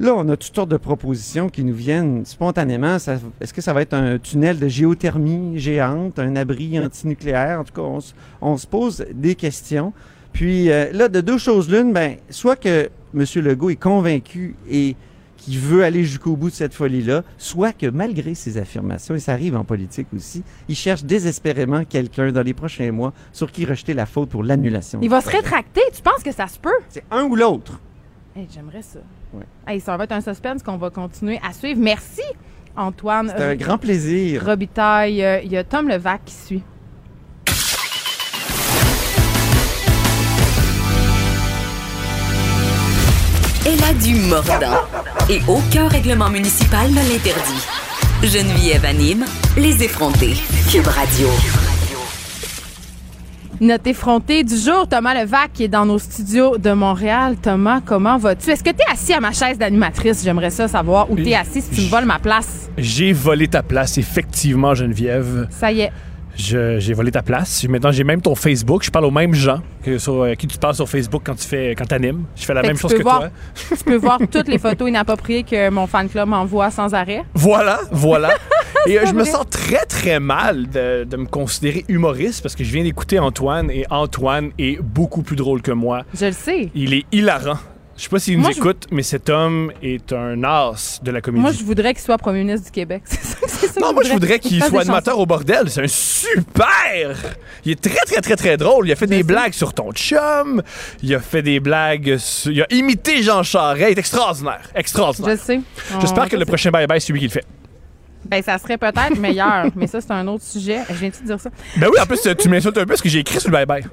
là, 0.00 0.14
on 0.16 0.28
a 0.28 0.36
toutes 0.36 0.54
sortes 0.54 0.70
de 0.70 0.76
propositions 0.76 1.48
qui 1.48 1.64
nous 1.64 1.74
viennent 1.74 2.24
spontanément. 2.24 2.96
Est-ce 3.40 3.54
que 3.54 3.60
ça 3.60 3.72
va 3.72 3.82
être 3.82 3.94
un 3.94 4.18
tunnel 4.18 4.58
de 4.58 4.68
géothermie 4.68 5.58
géante, 5.58 6.18
un 6.18 6.34
abri 6.36 6.78
antinucléaire? 6.78 7.60
En 7.60 7.64
tout 7.64 7.74
cas, 7.74 7.82
on, 7.82 8.00
se- 8.00 8.12
on 8.40 8.56
se 8.56 8.66
pose 8.66 9.04
des 9.14 9.34
questions. 9.34 9.92
Puis 10.32 10.70
euh, 10.70 10.86
là, 10.92 11.08
de 11.08 11.20
deux 11.20 11.38
choses 11.38 11.70
l'une, 11.70 11.92
ben, 11.92 12.16
soit 12.30 12.56
que 12.56 12.88
M. 13.14 13.24
Legault 13.36 13.70
est 13.70 13.76
convaincu 13.76 14.56
et 14.70 14.96
qui 15.42 15.58
veut 15.58 15.82
aller 15.82 16.04
jusqu'au 16.04 16.36
bout 16.36 16.50
de 16.50 16.54
cette 16.54 16.72
folie-là, 16.72 17.24
soit 17.36 17.72
que 17.72 17.86
malgré 17.86 18.34
ses 18.34 18.58
affirmations, 18.58 19.14
et 19.16 19.18
ça 19.18 19.32
arrive 19.32 19.56
en 19.56 19.64
politique 19.64 20.06
aussi, 20.14 20.44
il 20.68 20.76
cherche 20.76 21.02
désespérément 21.02 21.84
quelqu'un 21.84 22.30
dans 22.30 22.42
les 22.42 22.54
prochains 22.54 22.92
mois 22.92 23.12
sur 23.32 23.50
qui 23.50 23.64
rejeter 23.64 23.92
la 23.92 24.06
faute 24.06 24.28
pour 24.28 24.44
l'annulation. 24.44 25.00
Il 25.02 25.10
va 25.10 25.20
se 25.20 25.28
rétracter. 25.30 25.80
Tu 25.92 26.00
penses 26.00 26.22
que 26.22 26.32
ça 26.32 26.46
se 26.46 26.58
peut? 26.60 26.70
C'est 26.88 27.02
un 27.10 27.24
ou 27.24 27.34
l'autre. 27.34 27.80
Hey, 28.36 28.46
J'aimerais 28.54 28.82
ça. 28.82 29.00
Ouais. 29.34 29.42
Hey, 29.66 29.80
ça 29.80 29.96
va 29.96 30.04
être 30.04 30.12
un 30.12 30.20
suspense 30.20 30.62
qu'on 30.62 30.76
va 30.76 30.90
continuer 30.90 31.40
à 31.46 31.52
suivre. 31.52 31.80
Merci, 31.80 32.22
Antoine. 32.76 33.32
C'est 33.36 33.42
un 33.42 33.56
grand 33.56 33.78
plaisir. 33.78 34.44
Robitaille. 34.46 35.22
Euh, 35.24 35.40
Il 35.42 35.50
y 35.50 35.56
a 35.56 35.64
Tom 35.64 35.88
Levac 35.88 36.24
qui 36.24 36.34
suit. 36.34 36.62
Elle 43.64 43.82
a 43.84 43.94
du 43.94 44.16
mordant. 44.16 44.76
Et 45.30 45.40
aucun 45.46 45.86
règlement 45.86 46.28
municipal 46.28 46.90
ne 46.90 46.96
l'interdit. 46.96 47.64
Geneviève 48.24 48.84
anime 48.84 49.24
les 49.56 49.84
effrontés. 49.84 50.34
Cube 50.68 50.88
Radio. 50.88 51.28
Notre 53.60 53.86
effronté 53.86 54.42
du 54.42 54.56
jour, 54.56 54.88
Thomas 54.88 55.14
Levac, 55.14 55.52
qui 55.52 55.62
est 55.62 55.68
dans 55.68 55.86
nos 55.86 56.00
studios 56.00 56.58
de 56.58 56.72
Montréal. 56.72 57.36
Thomas, 57.40 57.80
comment 57.84 58.18
vas-tu? 58.18 58.50
Est-ce 58.50 58.64
que 58.64 58.70
tu 58.70 58.80
es 58.80 58.92
assis 58.92 59.12
à 59.12 59.20
ma 59.20 59.30
chaise 59.30 59.58
d'animatrice? 59.58 60.24
J'aimerais 60.24 60.50
ça 60.50 60.66
savoir 60.66 61.08
où 61.08 61.14
tu 61.14 61.28
es 61.28 61.36
assis 61.36 61.62
si 61.62 61.70
tu 61.70 61.80
me 61.82 61.88
voles 61.88 62.04
ma 62.04 62.18
place. 62.18 62.68
J'ai 62.76 63.12
volé 63.12 63.46
ta 63.46 63.62
place, 63.62 63.96
effectivement, 63.96 64.74
Geneviève. 64.74 65.46
Ça 65.50 65.70
y 65.70 65.82
est. 65.82 65.92
J'ai 66.36 66.92
volé 66.94 67.10
ta 67.10 67.22
place. 67.22 67.64
Maintenant, 67.68 67.92
j'ai 67.92 68.04
même 68.04 68.20
ton 68.22 68.34
Facebook. 68.34 68.82
Je 68.84 68.90
parle 68.90 69.04
aux 69.04 69.10
mêmes 69.10 69.34
gens 69.34 69.60
que 69.84 69.98
sur, 69.98 70.22
euh, 70.22 70.34
qui 70.34 70.46
tu 70.46 70.58
parles 70.58 70.74
sur 70.74 70.88
Facebook 70.88 71.22
quand 71.24 71.34
tu 71.34 71.46
fais 71.46 71.74
quand 71.76 71.84
t'animes. 71.86 72.24
Je 72.36 72.44
fais 72.44 72.54
la 72.54 72.62
Fait 72.62 72.68
même 72.68 72.76
que 72.76 72.82
chose 72.82 72.94
que 72.94 73.02
voir- 73.02 73.20
toi. 73.20 73.30
Tu 73.78 73.84
peux 73.84 73.96
voir 73.96 74.18
toutes 74.30 74.48
les 74.48 74.58
photos 74.58 74.88
inappropriées 74.88 75.42
que 75.42 75.68
mon 75.70 75.86
fan 75.86 76.08
club 76.08 76.28
m'envoie 76.28 76.70
sans 76.70 76.94
arrêt. 76.94 77.22
Voilà, 77.34 77.80
voilà. 77.90 78.30
Et 78.86 78.98
euh, 78.98 79.06
je 79.06 79.12
me 79.12 79.24
sens 79.24 79.44
très, 79.48 79.84
très 79.86 80.18
mal 80.18 80.68
de, 80.68 81.04
de 81.04 81.16
me 81.16 81.26
considérer 81.26 81.84
humoriste 81.88 82.42
parce 82.42 82.56
que 82.56 82.64
je 82.64 82.72
viens 82.72 82.82
d'écouter 82.82 83.18
Antoine 83.20 83.70
et 83.70 83.84
Antoine 83.90 84.50
est 84.58 84.80
beaucoup 84.82 85.22
plus 85.22 85.36
drôle 85.36 85.62
que 85.62 85.70
moi. 85.70 86.02
Je 86.18 86.26
le 86.26 86.32
sais. 86.32 86.68
Il 86.74 86.92
est 86.94 87.04
hilarant. 87.12 87.58
Je 88.02 88.06
sais 88.08 88.10
pas 88.10 88.18
s'il 88.18 88.34
nous 88.34 88.40
Moi, 88.42 88.50
je- 88.50 88.58
écoute, 88.58 88.88
mais 88.90 89.04
cet 89.04 89.30
homme 89.30 89.70
est 89.80 90.12
un 90.12 90.42
as 90.42 90.98
de 91.04 91.12
la 91.12 91.20
comédie. 91.20 91.40
Moi, 91.40 91.52
je 91.52 91.62
voudrais 91.62 91.94
qu'il 91.94 92.02
soit 92.02 92.18
premier 92.18 92.40
ministre 92.40 92.64
du 92.66 92.72
Québec. 92.72 93.02
C'est 93.06 93.22
ça, 93.22 93.36
c'est 93.46 93.66
ça 93.68 93.74
que 93.74 93.80
Non, 93.80 93.92
moi, 93.92 94.02
je 94.02 94.10
voudrais 94.10 94.40
qu'il 94.40 94.58
fasse 94.58 94.70
soit 94.70 94.80
des 94.82 94.88
animateur 94.90 95.20
au 95.20 95.24
bordel. 95.24 95.70
C'est 95.70 95.84
un 95.84 95.86
super! 95.86 97.16
Il 97.64 97.70
est 97.70 97.80
très, 97.80 98.04
très, 98.04 98.20
très, 98.20 98.34
très 98.34 98.56
drôle. 98.56 98.88
Il 98.88 98.92
a 98.92 98.96
fait 98.96 99.06
des 99.06 99.18
sais. 99.18 99.22
blagues 99.22 99.52
sur 99.52 99.72
ton 99.72 99.92
chum. 99.92 100.62
Il 101.00 101.14
a 101.14 101.20
fait 101.20 101.42
des 101.42 101.60
blagues 101.60 102.16
sur... 102.18 102.50
Il 102.50 102.60
a 102.62 102.66
imité 102.74 103.22
Jean 103.22 103.44
Charest. 103.44 103.90
Il 103.90 103.96
est 103.96 103.98
extraordinaire. 104.00 104.58
chansons. 104.62 104.72
Extraordinaire. 104.74 105.36
Je 105.36 105.40
sais. 105.40 105.60
J'espère 106.00 106.24
On- 106.24 106.28
que 106.28 106.36
le 106.36 106.44
prochain 106.44 106.70
bye-bye, 106.70 106.98
c'est 106.98 107.12
lui 107.12 107.20
qui 107.20 107.26
le 107.26 107.30
fait. 107.32 107.44
Ben, 108.24 108.42
ça 108.42 108.58
serait 108.58 108.78
peut-être 108.78 109.16
meilleur, 109.16 109.66
mais 109.76 109.86
ça, 109.86 110.00
c'est 110.00 110.10
un 110.12 110.26
autre 110.26 110.42
sujet. 110.44 110.80
Je 110.88 110.94
viens-tu 110.94 111.22
de 111.22 111.26
dire 111.26 111.40
ça? 111.40 111.50
Ben 111.76 111.86
oui, 111.88 112.00
en 112.00 112.06
plus, 112.06 112.20
tu 112.36 112.48
m'insultes 112.48 112.76
un 112.78 112.80
peu 112.80 112.86
parce 112.86 113.02
que 113.02 113.08
j'ai 113.08 113.20
écrit 113.20 113.38
sur 113.38 113.50
le 113.50 113.56
bye-bye. 113.58 113.84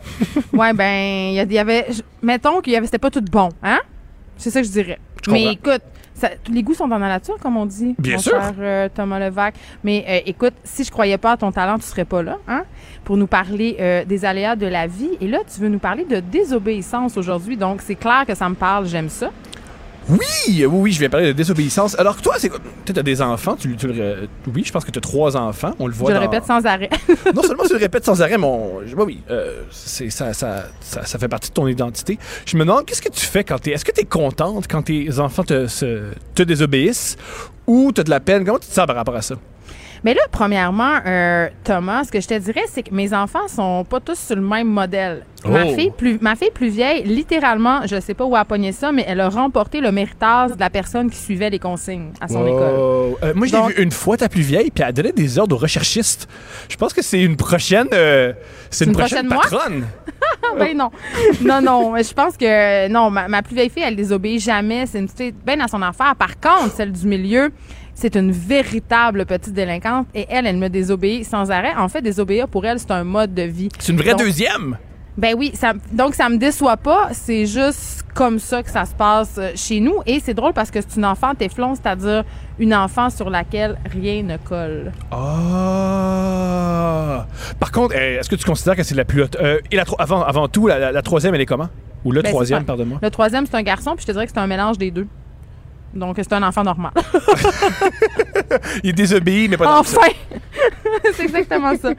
Ouais, 0.53 0.73
ben, 0.73 1.29
il 1.29 1.33
y, 1.35 1.39
a- 1.39 1.43
il 1.43 1.53
y 1.53 1.59
avait. 1.59 1.85
je- 1.91 2.01
mettons 2.23 2.59
qu'il 2.61 2.73
y 2.73 2.75
avait. 2.75 2.87
C'était 2.87 2.97
pas 2.97 3.11
tout 3.11 3.21
bon, 3.21 3.49
hein? 3.61 3.79
C'est 4.39 4.49
ça 4.49 4.61
que 4.61 4.67
je 4.67 4.71
dirais. 4.71 4.97
Je 5.25 5.31
mais 5.31 5.43
écoute, 5.51 5.81
ça- 6.15 6.31
les 6.49 6.63
goûts 6.63 6.73
sont 6.73 6.87
dans 6.87 6.97
la 6.97 7.07
nature, 7.09 7.37
comme 7.39 7.57
on 7.57 7.65
dit. 7.65 7.93
Bien 7.99 8.13
mon 8.15 8.19
sûr. 8.19 8.31
cher, 8.31 8.53
euh, 8.59 8.89
Thomas 8.93 9.19
Levac. 9.19 9.53
Mais 9.83 10.05
euh, 10.07 10.19
écoute, 10.25 10.53
si 10.63 10.83
je 10.83 10.89
croyais 10.91 11.17
pas 11.17 11.33
à 11.33 11.37
ton 11.37 11.51
talent, 11.51 11.77
tu 11.77 11.85
serais 11.85 12.05
pas 12.05 12.23
là, 12.23 12.37
hein? 12.47 12.63
Pour 13.03 13.17
nous 13.17 13.27
parler 13.27 13.75
euh, 13.79 14.05
des 14.05 14.25
aléas 14.25 14.55
de 14.55 14.65
la 14.65 14.87
vie. 14.87 15.11
Et 15.21 15.27
là, 15.27 15.39
tu 15.53 15.59
veux 15.61 15.69
nous 15.69 15.79
parler 15.79 16.05
de 16.05 16.19
désobéissance 16.19 17.17
aujourd'hui. 17.17 17.57
Donc, 17.57 17.81
c'est 17.81 17.95
clair 17.95 18.23
que 18.25 18.33
ça 18.33 18.47
me 18.49 18.55
parle. 18.55 18.85
J'aime 18.87 19.09
ça. 19.09 19.29
Oui, 20.09 20.19
oui, 20.47 20.65
oui, 20.65 20.91
je 20.91 20.99
vais 20.99 21.09
parler 21.09 21.27
de 21.27 21.31
désobéissance. 21.33 21.97
Alors 21.99 22.17
que 22.17 22.21
toi, 22.21 22.35
c'est? 22.37 22.51
Tu 22.85 22.93
as 22.97 23.03
des 23.03 23.21
enfants. 23.21 23.55
Tu, 23.55 23.75
tu 23.75 23.87
le- 23.87 24.27
oui, 24.53 24.63
je 24.65 24.71
pense 24.71 24.83
que 24.83 24.91
tu 24.91 24.97
as 24.97 25.01
trois 25.01 25.37
enfants. 25.37 25.73
On 25.79 25.85
le 25.87 25.93
voit 25.93 26.09
je 26.09 26.15
le 26.15 26.19
répète 26.21 26.45
sans 26.45 26.65
arrêt. 26.65 26.89
non 27.35 27.43
seulement 27.43 27.63
tu 27.65 27.73
le 27.73 27.79
répètes 27.79 28.05
sans 28.05 28.21
arrêt, 28.21 28.37
mais 28.37 28.45
on- 28.47 28.81
je- 28.85 28.95
oui, 28.95 29.21
euh, 29.29 29.61
c'est, 29.71 30.09
ça, 30.09 30.33
ça, 30.33 30.65
ça, 30.81 31.05
ça 31.05 31.19
fait 31.19 31.27
partie 31.27 31.49
de 31.49 31.53
ton 31.53 31.67
identité. 31.67 32.17
Je 32.45 32.57
me 32.57 32.65
demande, 32.65 32.85
qu'est-ce 32.85 33.01
que 33.01 33.09
tu 33.09 33.25
fais 33.25 33.43
quand 33.43 33.59
t'es... 33.59 33.71
Est-ce 33.71 33.85
que 33.85 33.91
tu 33.91 34.01
es 34.01 34.05
contente 34.05 34.65
quand 34.67 34.81
tes 34.83 35.19
enfants 35.19 35.43
te, 35.43 35.67
se- 35.67 36.11
te 36.33 36.41
désobéissent 36.43 37.15
ou 37.67 37.91
tu 37.93 38.01
as 38.01 38.03
de 38.03 38.09
la 38.09 38.19
peine? 38.19 38.43
Comment 38.45 38.57
tu 38.59 38.67
te 38.67 38.73
sens 38.73 38.87
par 38.87 38.95
rapport 38.95 39.15
à 39.15 39.21
ça? 39.21 39.35
Mais 40.03 40.13
là, 40.13 40.21
premièrement, 40.31 40.97
euh, 41.05 41.49
Thomas, 41.63 42.03
ce 42.05 42.11
que 42.11 42.21
je 42.21 42.27
te 42.27 42.37
dirais, 42.37 42.63
c'est 42.67 42.83
que 42.83 42.93
mes 42.93 43.13
enfants 43.13 43.47
sont 43.47 43.83
pas 43.89 43.99
tous 43.99 44.17
sur 44.17 44.35
le 44.35 44.41
même 44.41 44.67
modèle. 44.67 45.23
Ma, 45.45 45.65
Oh. 45.65 45.73
fille 45.73 45.91
plus, 45.95 46.17
ma 46.19 46.35
fille 46.35 46.51
plus 46.53 46.67
vieille, 46.69 47.03
littéralement, 47.03 47.81
je 47.85 47.99
sais 48.01 48.13
pas 48.13 48.25
où 48.25 48.35
a 48.35 48.43
pogné 48.43 48.71
ça, 48.73 48.91
mais 48.91 49.05
elle 49.07 49.21
a 49.21 49.29
remporté 49.29 49.79
le 49.79 49.89
méritage 49.91 50.51
de 50.51 50.59
la 50.59 50.69
personne 50.69 51.09
qui 51.09 51.17
suivait 51.17 51.49
les 51.49 51.59
consignes 51.59 52.11
à 52.19 52.27
son 52.27 52.41
Wow. 52.41 52.47
école. 52.47 53.19
Euh, 53.29 53.33
moi, 53.35 53.47
je 53.47 53.55
l'ai 53.55 53.61
vu 53.73 53.81
une 53.83 53.91
fois, 53.91 54.17
ta 54.17 54.27
plus 54.27 54.41
vieille, 54.41 54.69
puis 54.69 54.83
elle 54.85 54.93
donnait 54.93 55.13
des 55.13 55.39
ordres 55.39 55.55
aux 55.55 55.59
recherchistes. 55.59 56.27
Je 56.67 56.75
pense 56.75 56.93
que 56.93 57.01
c'est 57.01 57.21
une 57.21 57.37
prochaine. 57.37 57.87
euh, 57.93 58.33
c'est 58.69 58.83
une, 58.85 58.91
Une 58.91 58.97
prochaine, 58.97 59.27
patronne. 59.29 59.85
Ben 60.57 60.75
non. 60.75 60.89
non, 61.41 61.61
non. 61.61 61.95
Je 61.97 62.11
pense 62.13 62.35
que 62.35 62.87
non, 62.89 63.09
ma, 63.11 63.27
ma 63.27 63.41
plus 63.43 63.53
vieille 63.55 63.69
fille, 63.69 63.83
elle 63.85 63.95
désobéit 63.95 64.41
jamais. 64.41 64.85
C'est 64.87 64.99
une 64.99 65.07
petite 65.07 65.35
bien 65.45 65.59
à 65.59 65.67
son 65.67 65.81
affaire. 65.81 66.15
Par 66.15 66.39
contre, 66.39 66.73
celle 66.75 66.91
du 66.91 67.05
milieu, 67.07 67.51
c'est 67.99 68.15
une 68.15 68.31
véritable 68.31 69.25
petite 69.25 69.53
délinquante 69.53 70.07
et 70.15 70.25
elle, 70.29 70.47
elle 70.47 70.57
me 70.57 70.69
désobéit 70.69 71.25
sans 71.25 71.51
arrêt. 71.51 71.73
En 71.77 71.89
fait, 71.89 72.01
désobéir 72.01 72.47
pour 72.47 72.65
elle, 72.65 72.79
c'est 72.79 72.91
un 72.91 73.03
mode 73.03 73.33
de 73.33 73.41
vie. 73.43 73.69
C'est 73.77 73.91
une 73.91 73.97
vraie 73.99 74.11
Donc- 74.11 74.21
deuxième? 74.21 74.77
Ben 75.17 75.35
oui, 75.37 75.51
ça, 75.53 75.73
donc 75.91 76.15
ça 76.15 76.29
me 76.29 76.37
déçoit 76.37 76.77
pas. 76.77 77.09
C'est 77.11 77.45
juste 77.45 78.05
comme 78.13 78.39
ça 78.39 78.63
que 78.63 78.69
ça 78.71 78.85
se 78.85 78.93
passe 78.95 79.35
euh, 79.37 79.51
chez 79.53 79.81
nous. 79.81 79.95
Et 80.05 80.21
c'est 80.21 80.33
drôle 80.33 80.53
parce 80.53 80.71
que 80.71 80.79
c'est 80.79 80.95
une 80.95 81.03
enfant 81.03 81.35
téflon, 81.35 81.75
c'est-à-dire 81.75 82.23
une 82.57 82.73
enfant 82.73 83.09
sur 83.09 83.29
laquelle 83.29 83.77
rien 83.91 84.23
ne 84.23 84.37
colle. 84.37 84.93
Ah. 85.99 87.25
Par 87.59 87.71
contre, 87.73 87.95
euh, 87.97 88.19
est-ce 88.19 88.29
que 88.29 88.35
tu 88.35 88.45
considères 88.45 88.75
que 88.77 88.83
c'est 88.83 88.95
la 88.95 89.03
plus 89.05 89.23
haute. 89.23 89.35
euh, 89.41 89.59
et 89.71 89.75
la 89.75 89.83
avant, 89.97 90.21
avant 90.23 90.47
tout, 90.47 90.67
la, 90.67 90.79
la- 90.79 90.91
la 90.93 91.01
troisième, 91.01 91.35
elle 91.35 91.41
est 91.41 91.45
comment? 91.45 91.67
Ou 92.05 92.11
le 92.13 92.21
Ben, 92.21 92.29
troisième, 92.31 92.59
pas- 92.59 92.67
pardonne-moi. 92.67 92.99
Le 93.01 93.09
troisième, 93.11 93.45
c'est 93.45 93.55
un 93.55 93.61
garçon, 93.63 93.91
puis 93.95 94.03
je 94.03 94.07
te 94.07 94.11
dirais 94.13 94.25
que 94.25 94.31
c'est 94.33 94.39
un 94.39 94.47
mélange 94.47 94.77
des 94.77 94.89
deux. 94.91 95.07
Donc, 95.93 96.15
c'est 96.17 96.33
un 96.33 96.43
enfant 96.43 96.63
normal. 96.63 96.91
Il 98.83 98.93
désobéit, 98.93 99.49
mais 99.49 99.57
pas 99.57 99.65
dans. 99.65 99.79
Enfin! 99.79 100.01
c'est 101.13 101.23
exactement 101.23 101.73
ça. 101.77 101.93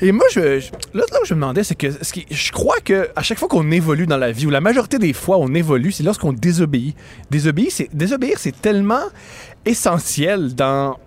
Et 0.00 0.12
moi, 0.12 0.24
je, 0.32 0.60
je- 0.60 0.70
là, 0.94 1.04
là 1.12 1.18
où 1.22 1.24
je 1.26 1.34
me 1.34 1.40
demandais, 1.40 1.64
c'est 1.64 1.74
que 1.74 1.90
ce 2.02 2.12
qui- 2.12 2.26
je 2.30 2.52
crois 2.52 2.76
que 2.84 3.10
à 3.16 3.22
chaque 3.22 3.38
fois 3.38 3.48
qu'on 3.48 3.70
évolue 3.70 4.06
dans 4.06 4.16
la 4.16 4.32
vie, 4.32 4.46
ou 4.46 4.50
la 4.50 4.60
majorité 4.60 4.98
des 4.98 5.12
fois 5.12 5.36
on 5.38 5.54
évolue, 5.54 5.92
c'est 5.92 6.02
lorsqu'on 6.02 6.32
désobéit. 6.32 6.96
Désobéir, 7.30 7.68
c'est 7.70 7.88
désobéir, 7.94 8.38
c'est 8.38 8.58
tellement 8.60 9.02
essentiel 9.64 10.54
dans 10.54 10.98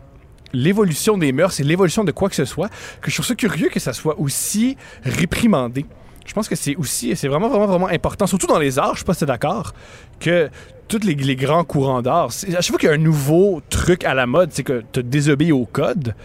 l'évolution 0.53 1.17
des 1.17 1.31
mœurs 1.31 1.59
et 1.59 1.63
l'évolution 1.63 2.03
de 2.03 2.11
quoi 2.11 2.29
que 2.29 2.35
ce 2.35 2.45
soit 2.45 2.69
que 3.01 3.09
je 3.11 3.15
trouve 3.15 3.25
ça 3.25 3.35
curieux 3.35 3.69
que 3.69 3.79
ça 3.79 3.93
soit 3.93 4.19
aussi 4.19 4.77
réprimandé. 5.03 5.85
Je 6.25 6.33
pense 6.33 6.47
que 6.47 6.55
c'est 6.55 6.75
aussi, 6.75 7.15
c'est 7.15 7.27
vraiment, 7.27 7.49
vraiment, 7.49 7.65
vraiment 7.67 7.87
important, 7.87 8.27
surtout 8.27 8.47
dans 8.47 8.59
les 8.59 8.77
arts, 8.77 8.93
je 8.95 8.99
sais 8.99 9.05
pas 9.05 9.13
si 9.15 9.25
d'accord, 9.25 9.73
que 10.19 10.49
tous 10.89 11.05
les, 11.05 11.13
les 11.13 11.35
grands 11.35 11.63
courants 11.63 12.01
d'art, 12.01 12.25
à 12.25 12.61
chaque 12.61 12.65
fois 12.65 12.79
qu'il 12.79 12.89
y 12.89 12.91
a 12.91 12.95
un 12.95 12.97
nouveau 12.97 13.61
truc 13.69 14.03
à 14.03 14.13
la 14.13 14.25
mode, 14.25 14.49
c'est 14.51 14.63
que 14.63 14.83
tu 14.91 15.03
désobéis 15.03 15.51
au 15.51 15.65
code. 15.65 16.15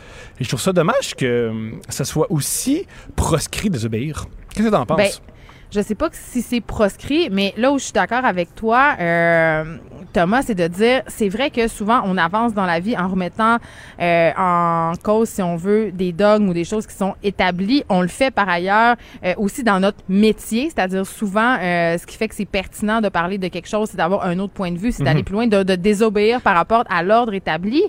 Et 0.40 0.44
je 0.44 0.48
trouve 0.48 0.60
ça 0.60 0.72
dommage 0.72 1.14
que 1.14 1.50
hum, 1.50 1.80
ça 1.88 2.04
soit 2.04 2.32
aussi 2.32 2.86
proscrit 3.14 3.68
de 3.68 3.74
désobéir. 3.74 4.26
Qu'est-ce 4.52 4.66
que 4.66 4.72
t'en 4.72 4.86
penses? 4.86 4.96
Ben, 4.96 5.33
je 5.74 5.80
sais 5.80 5.96
pas 5.96 6.08
si 6.12 6.40
c'est 6.40 6.60
proscrit, 6.60 7.28
mais 7.32 7.52
là 7.56 7.72
où 7.72 7.78
je 7.78 7.84
suis 7.84 7.92
d'accord 7.92 8.24
avec 8.24 8.54
toi, 8.54 8.94
euh, 9.00 9.76
Thomas, 10.12 10.42
c'est 10.42 10.54
de 10.54 10.68
dire, 10.68 11.02
c'est 11.08 11.28
vrai 11.28 11.50
que 11.50 11.66
souvent 11.66 12.02
on 12.04 12.16
avance 12.16 12.54
dans 12.54 12.64
la 12.64 12.78
vie 12.78 12.96
en 12.96 13.08
remettant 13.08 13.56
euh, 14.00 14.30
en 14.38 14.92
cause, 15.02 15.28
si 15.28 15.42
on 15.42 15.56
veut, 15.56 15.90
des 15.90 16.12
dogmes 16.12 16.48
ou 16.48 16.54
des 16.54 16.62
choses 16.64 16.86
qui 16.86 16.94
sont 16.94 17.14
établies. 17.24 17.82
On 17.88 18.02
le 18.02 18.08
fait 18.08 18.30
par 18.30 18.48
ailleurs 18.48 18.94
euh, 19.24 19.34
aussi 19.36 19.64
dans 19.64 19.80
notre 19.80 19.98
métier, 20.08 20.70
c'est-à-dire 20.70 21.04
souvent, 21.04 21.56
ce 21.58 22.06
qui 22.06 22.16
fait 22.16 22.28
que 22.28 22.36
c'est 22.36 22.44
pertinent 22.44 23.00
de 23.00 23.08
parler 23.08 23.38
de 23.38 23.48
quelque 23.48 23.68
chose, 23.68 23.88
c'est 23.90 23.96
d'avoir 23.96 24.24
un 24.24 24.38
autre 24.38 24.52
point 24.52 24.70
de 24.70 24.78
vue, 24.78 24.92
c'est 24.92 25.02
d'aller 25.02 25.24
plus 25.24 25.34
loin, 25.34 25.48
de, 25.48 25.64
de 25.64 25.74
désobéir 25.74 26.40
par 26.40 26.54
rapport 26.54 26.84
à 26.88 27.02
l'ordre 27.02 27.34
établi. 27.34 27.82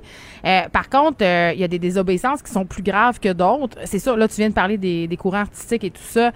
Par 0.72 0.90
contre, 0.90 1.22
il 1.22 1.60
y 1.60 1.64
a 1.64 1.68
des 1.68 1.80
désobéissances 1.80 2.42
qui 2.42 2.52
sont 2.52 2.66
plus 2.66 2.82
graves 2.82 3.20
que 3.20 3.32
d'autres. 3.32 3.78
C'est 3.86 4.00
sûr, 4.00 4.18
là, 4.18 4.28
tu 4.28 4.38
viens 4.38 4.50
de 4.50 4.56
parler 4.56 4.78
des, 4.78 5.08
des 5.08 5.18
courants 5.18 5.42
artistiques 5.42 5.84
et 5.84 5.92
tout 5.92 6.02
ça. 6.02 6.32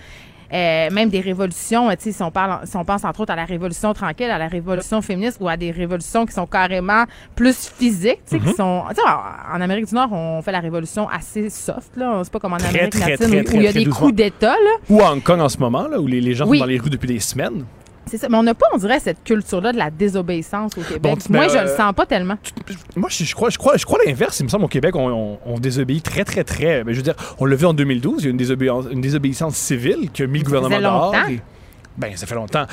Euh, 0.52 0.90
même 0.92 1.10
des 1.10 1.20
révolutions, 1.22 1.90
euh, 1.90 1.94
tu 1.94 2.06
sais, 2.06 2.12
si 2.12 2.24
on 2.24 2.32
parle, 2.32 2.66
si 2.66 2.76
on 2.76 2.84
pense 2.84 3.04
entre 3.06 3.20
autres 3.20 3.32
à 3.32 3.36
la 3.36 3.46
révolution 3.46 3.94
tranquille, 3.94 4.32
à 4.32 4.40
la 4.40 4.48
révolution 4.48 5.00
féministe 5.02 5.38
ou 5.40 5.48
à 5.48 5.56
des 5.58 5.70
révolutions 5.70 6.26
qui 6.26 6.34
sont 6.34 6.48
carrément 6.48 7.04
plus 7.36 7.70
physiques, 7.78 8.20
tu 8.28 8.38
sais, 8.38 8.40
qui 8.40 8.54
sont, 8.54 8.84
tu 8.90 8.96
sais, 8.96 9.02
en, 9.54 9.62
Amérique 9.62 9.86
du 9.88 9.94
Nord, 9.96 10.12
on 10.12 10.42
fait 10.42 10.52
la 10.52 10.60
révolution 10.60 11.08
assez 11.08 11.50
soft, 11.52 11.96
là, 11.98 12.22
c'est 12.24 12.34
pas 12.34 12.40
comme 12.40 12.54
en 12.54 12.58
Très, 12.58 12.70
Amérique 12.70 12.92
très, 12.94 13.12
latine 13.12 13.44
très, 13.44 13.56
où- 13.58 13.60
il 13.60 13.64
y 13.64 13.68
a 13.68 13.74
des 13.74 13.86
coups 13.86 14.14
d'État, 14.16 14.54
là. 14.54 14.72
Ou 14.90 15.02
à 15.02 15.12
Hong 15.14 15.22
Kong 15.22 15.40
en 15.40 15.50
ce 15.50 15.58
moment, 15.60 15.88
là, 15.88 16.00
où 16.00 16.08
les, 16.08 16.20
les 16.20 16.34
gens 16.34 16.48
Oui. 16.48 16.58
sont 16.58 16.64
dans 16.66 16.70
les 16.70 16.80
rues 16.80 16.90
depuis 16.90 17.08
des 17.08 17.20
semaines. 17.20 17.66
C'est 18.10 18.18
ça. 18.18 18.28
Mais 18.30 18.38
on 18.38 18.44
n'a 18.44 18.54
pas, 18.54 18.66
on 18.74 18.78
dirait, 18.78 19.00
cette 19.00 19.24
culture-là 19.24 19.72
de 19.72 19.78
la 19.78 19.90
désobéissance 19.92 20.72
au 20.78 20.82
Québec. 20.82 21.02
Bon, 21.02 21.16
tu- 21.16 21.32
Moi, 21.32 21.46
ben, 21.48 21.50
je 21.54 21.58
euh, 21.58 21.64
le 21.64 21.70
sens 21.78 21.94
pas 21.94 22.06
tellement. 22.06 22.36
Moi, 22.96 23.10
je, 23.12 23.24
je 23.24 23.36
crois, 23.36 23.50
je 23.50 23.58
crois, 23.58 23.78
je 23.78 23.86
crois 23.86 24.00
l'inverse. 24.06 24.40
Il 24.40 24.44
me 24.44 24.50
semble 24.50 24.66
au 24.66 24.70
Québec, 24.70 24.96
on, 24.96 25.08
on- 25.10 25.40
on 25.46 25.60
désobéit 25.60 26.04
très, 26.04 26.24
très, 26.24 26.44
très. 26.44 26.84
ben, 26.84 26.92
je 26.92 26.98
veux 26.98 27.04
dire, 27.04 27.16
on 27.40 27.46
l'a 27.46 27.56
vu 27.56 27.66
en 27.66 27.74
2012, 27.74 28.24
il 28.24 28.26
y 28.26 28.28
a 28.28 28.32
une, 28.32 28.38
désobéissance, 28.38 28.86
une 28.92 29.02
désobéissance 29.02 29.56
civile 29.56 30.10
qui 30.12 30.24
a 30.24 30.28
mis 30.28 30.40
le 30.40 30.46
gouvernement 30.46 30.76
dehors. 30.80 31.12
Ben, 32.00 32.16
ça 32.18 32.26
fait 32.26 32.36
longtemps. 32.36 32.66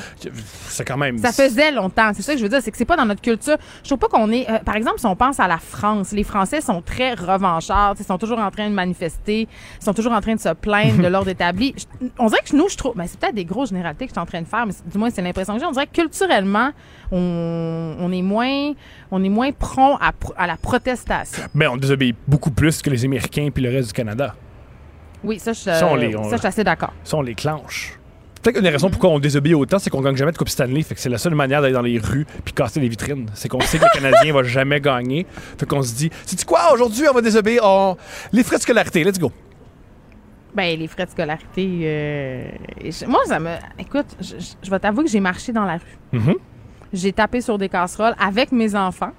C'est 0.67 0.85
quand 0.85 0.97
même. 0.97 1.17
Ça 1.19 1.31
faisait 1.31 1.71
longtemps. 1.71 2.11
C'est 2.15 2.21
ça 2.23 2.31
que 2.33 2.39
je 2.39 2.43
veux 2.43 2.49
dire. 2.49 2.61
C'est 2.61 2.71
que 2.71 2.77
c'est 2.77 2.85
pas 2.85 2.95
dans 2.95 3.05
notre 3.05 3.21
culture. 3.21 3.57
Je 3.83 3.89
trouve 3.89 3.99
pas 3.99 4.07
qu'on 4.07 4.31
est. 4.31 4.49
euh, 4.49 4.59
par 4.59 4.75
exemple, 4.75 4.99
si 4.99 5.05
on 5.05 5.15
pense 5.15 5.39
à 5.39 5.47
la 5.47 5.57
France, 5.57 6.11
les 6.13 6.23
Français 6.23 6.61
sont 6.61 6.81
très 6.81 7.13
revanchards. 7.13 7.95
Ils 7.99 8.05
sont 8.05 8.17
toujours 8.17 8.39
en 8.39 8.49
train 8.51 8.69
de 8.69 8.73
manifester. 8.73 9.47
Ils 9.79 9.83
sont 9.83 9.93
toujours 9.93 10.13
en 10.13 10.21
train 10.21 10.35
de 10.35 10.39
se 10.39 10.53
plaindre 10.53 11.01
de 11.03 11.07
l'ordre 11.09 11.29
établi. 11.29 11.75
Je- 11.77 12.07
on 12.17 12.27
dirait 12.27 12.41
que 12.49 12.55
nous, 12.55 12.69
je 12.69 12.77
trouve. 12.77 12.95
Ben, 12.95 13.05
c'est 13.07 13.19
peut-être 13.19 13.35
des 13.35 13.45
grosses 13.45 13.69
généralités 13.69 14.05
que 14.05 14.09
je 14.11 14.13
suis 14.13 14.21
en 14.21 14.25
train 14.25 14.41
de 14.41 14.47
faire, 14.47 14.65
mais 14.65 14.73
du 14.89 14.97
moins, 14.97 15.09
c'est 15.09 15.21
l'impression 15.21 15.53
que 15.55 15.59
j'ai. 15.59 15.65
On 15.65 15.71
dirait 15.71 15.87
que 15.87 16.01
culturellement, 16.01 16.71
on, 17.11 17.95
on 17.99 18.11
est 18.11 18.21
moins. 18.21 18.71
On 19.11 19.23
est 19.23 19.29
moins 19.29 19.51
prompt 19.51 19.97
à, 20.01 20.47
la 20.47 20.57
protestation. 20.57 21.43
Ben, 21.53 21.69
on 21.69 21.77
désobéit 21.77 22.15
beaucoup 22.27 22.51
plus 22.51 22.81
que 22.81 22.89
les 22.89 23.05
Américains 23.05 23.49
puis 23.53 23.63
le 23.63 23.69
reste 23.69 23.87
du 23.89 23.93
Canada. 23.93 24.35
Oui, 25.23 25.39
ça, 25.39 25.51
je, 25.53 25.59
Ça, 25.59 25.87
on 25.87 25.95
les- 25.95 26.15
on- 26.15 26.23
ça, 26.25 26.35
je 26.35 26.37
suis 26.39 26.47
assez 26.47 26.63
d'accord. 26.63 26.93
Ça, 27.03 27.17
on 27.17 27.21
les 27.21 27.33
clenche. 27.35 27.97
Peut-être 28.47 28.59
qu'une 28.59 28.63
des 28.63 28.69
raisons 28.71 28.89
pourquoi 28.89 29.09
on 29.09 29.19
désobéit 29.19 29.55
autant, 29.55 29.77
c'est 29.77 29.89
qu'on 29.89 29.99
gagne 29.99 30.15
jamais 30.15 30.31
de 30.31 30.37
Coupe 30.37 30.47
Stanley. 30.47 30.81
Fait 30.81 30.95
que 30.95 31.01
c'est 31.01 31.09
la 31.09 31.17
seule 31.17 31.35
manière 31.35 31.61
d'aller 31.61 31.73
dans 31.73 31.81
les 31.81 31.99
rues 31.99 32.25
puis 32.45 32.53
casser 32.53 32.79
les 32.79 32.87
vitrines. 32.87 33.29
C'est 33.33 33.49
qu'on 33.49 33.59
sait 33.59 33.77
que 33.77 33.83
le 33.83 33.89
Canadien 33.93 34.31
va 34.31 34.41
jamais 34.43 34.79
gagner. 34.79 35.27
Fait 35.57 35.65
qu'on 35.65 35.83
se 35.83 35.93
dit, 35.93 36.09
c'est 36.25 36.45
quoi, 36.45 36.71
aujourd'hui, 36.73 37.03
on 37.11 37.13
va 37.13 37.19
désobéir. 37.19 37.63
On... 37.65 37.97
Les 38.31 38.43
frais 38.43 38.55
de 38.55 38.61
scolarité, 38.61 39.03
let's 39.03 39.19
go. 39.19 39.33
Ben, 40.55 40.79
les 40.79 40.87
frais 40.87 41.05
de 41.05 41.11
scolarité. 41.11 41.81
euh, 41.83 42.47
moi, 43.07 43.19
ça 43.25 43.37
me. 43.37 43.49
Écoute, 43.79 44.15
je, 44.21 44.71
vais 44.71 44.79
t'avouer 44.79 45.03
que 45.03 45.09
j'ai 45.09 45.19
marché 45.19 45.51
dans 45.51 45.65
la 45.65 45.73
rue. 45.73 46.17
Mhm. 46.17 46.35
J'ai 46.93 47.11
tapé 47.11 47.41
sur 47.41 47.57
des 47.57 47.67
casseroles 47.67 48.15
avec 48.17 48.53
mes 48.53 48.75
enfants. 48.75 49.11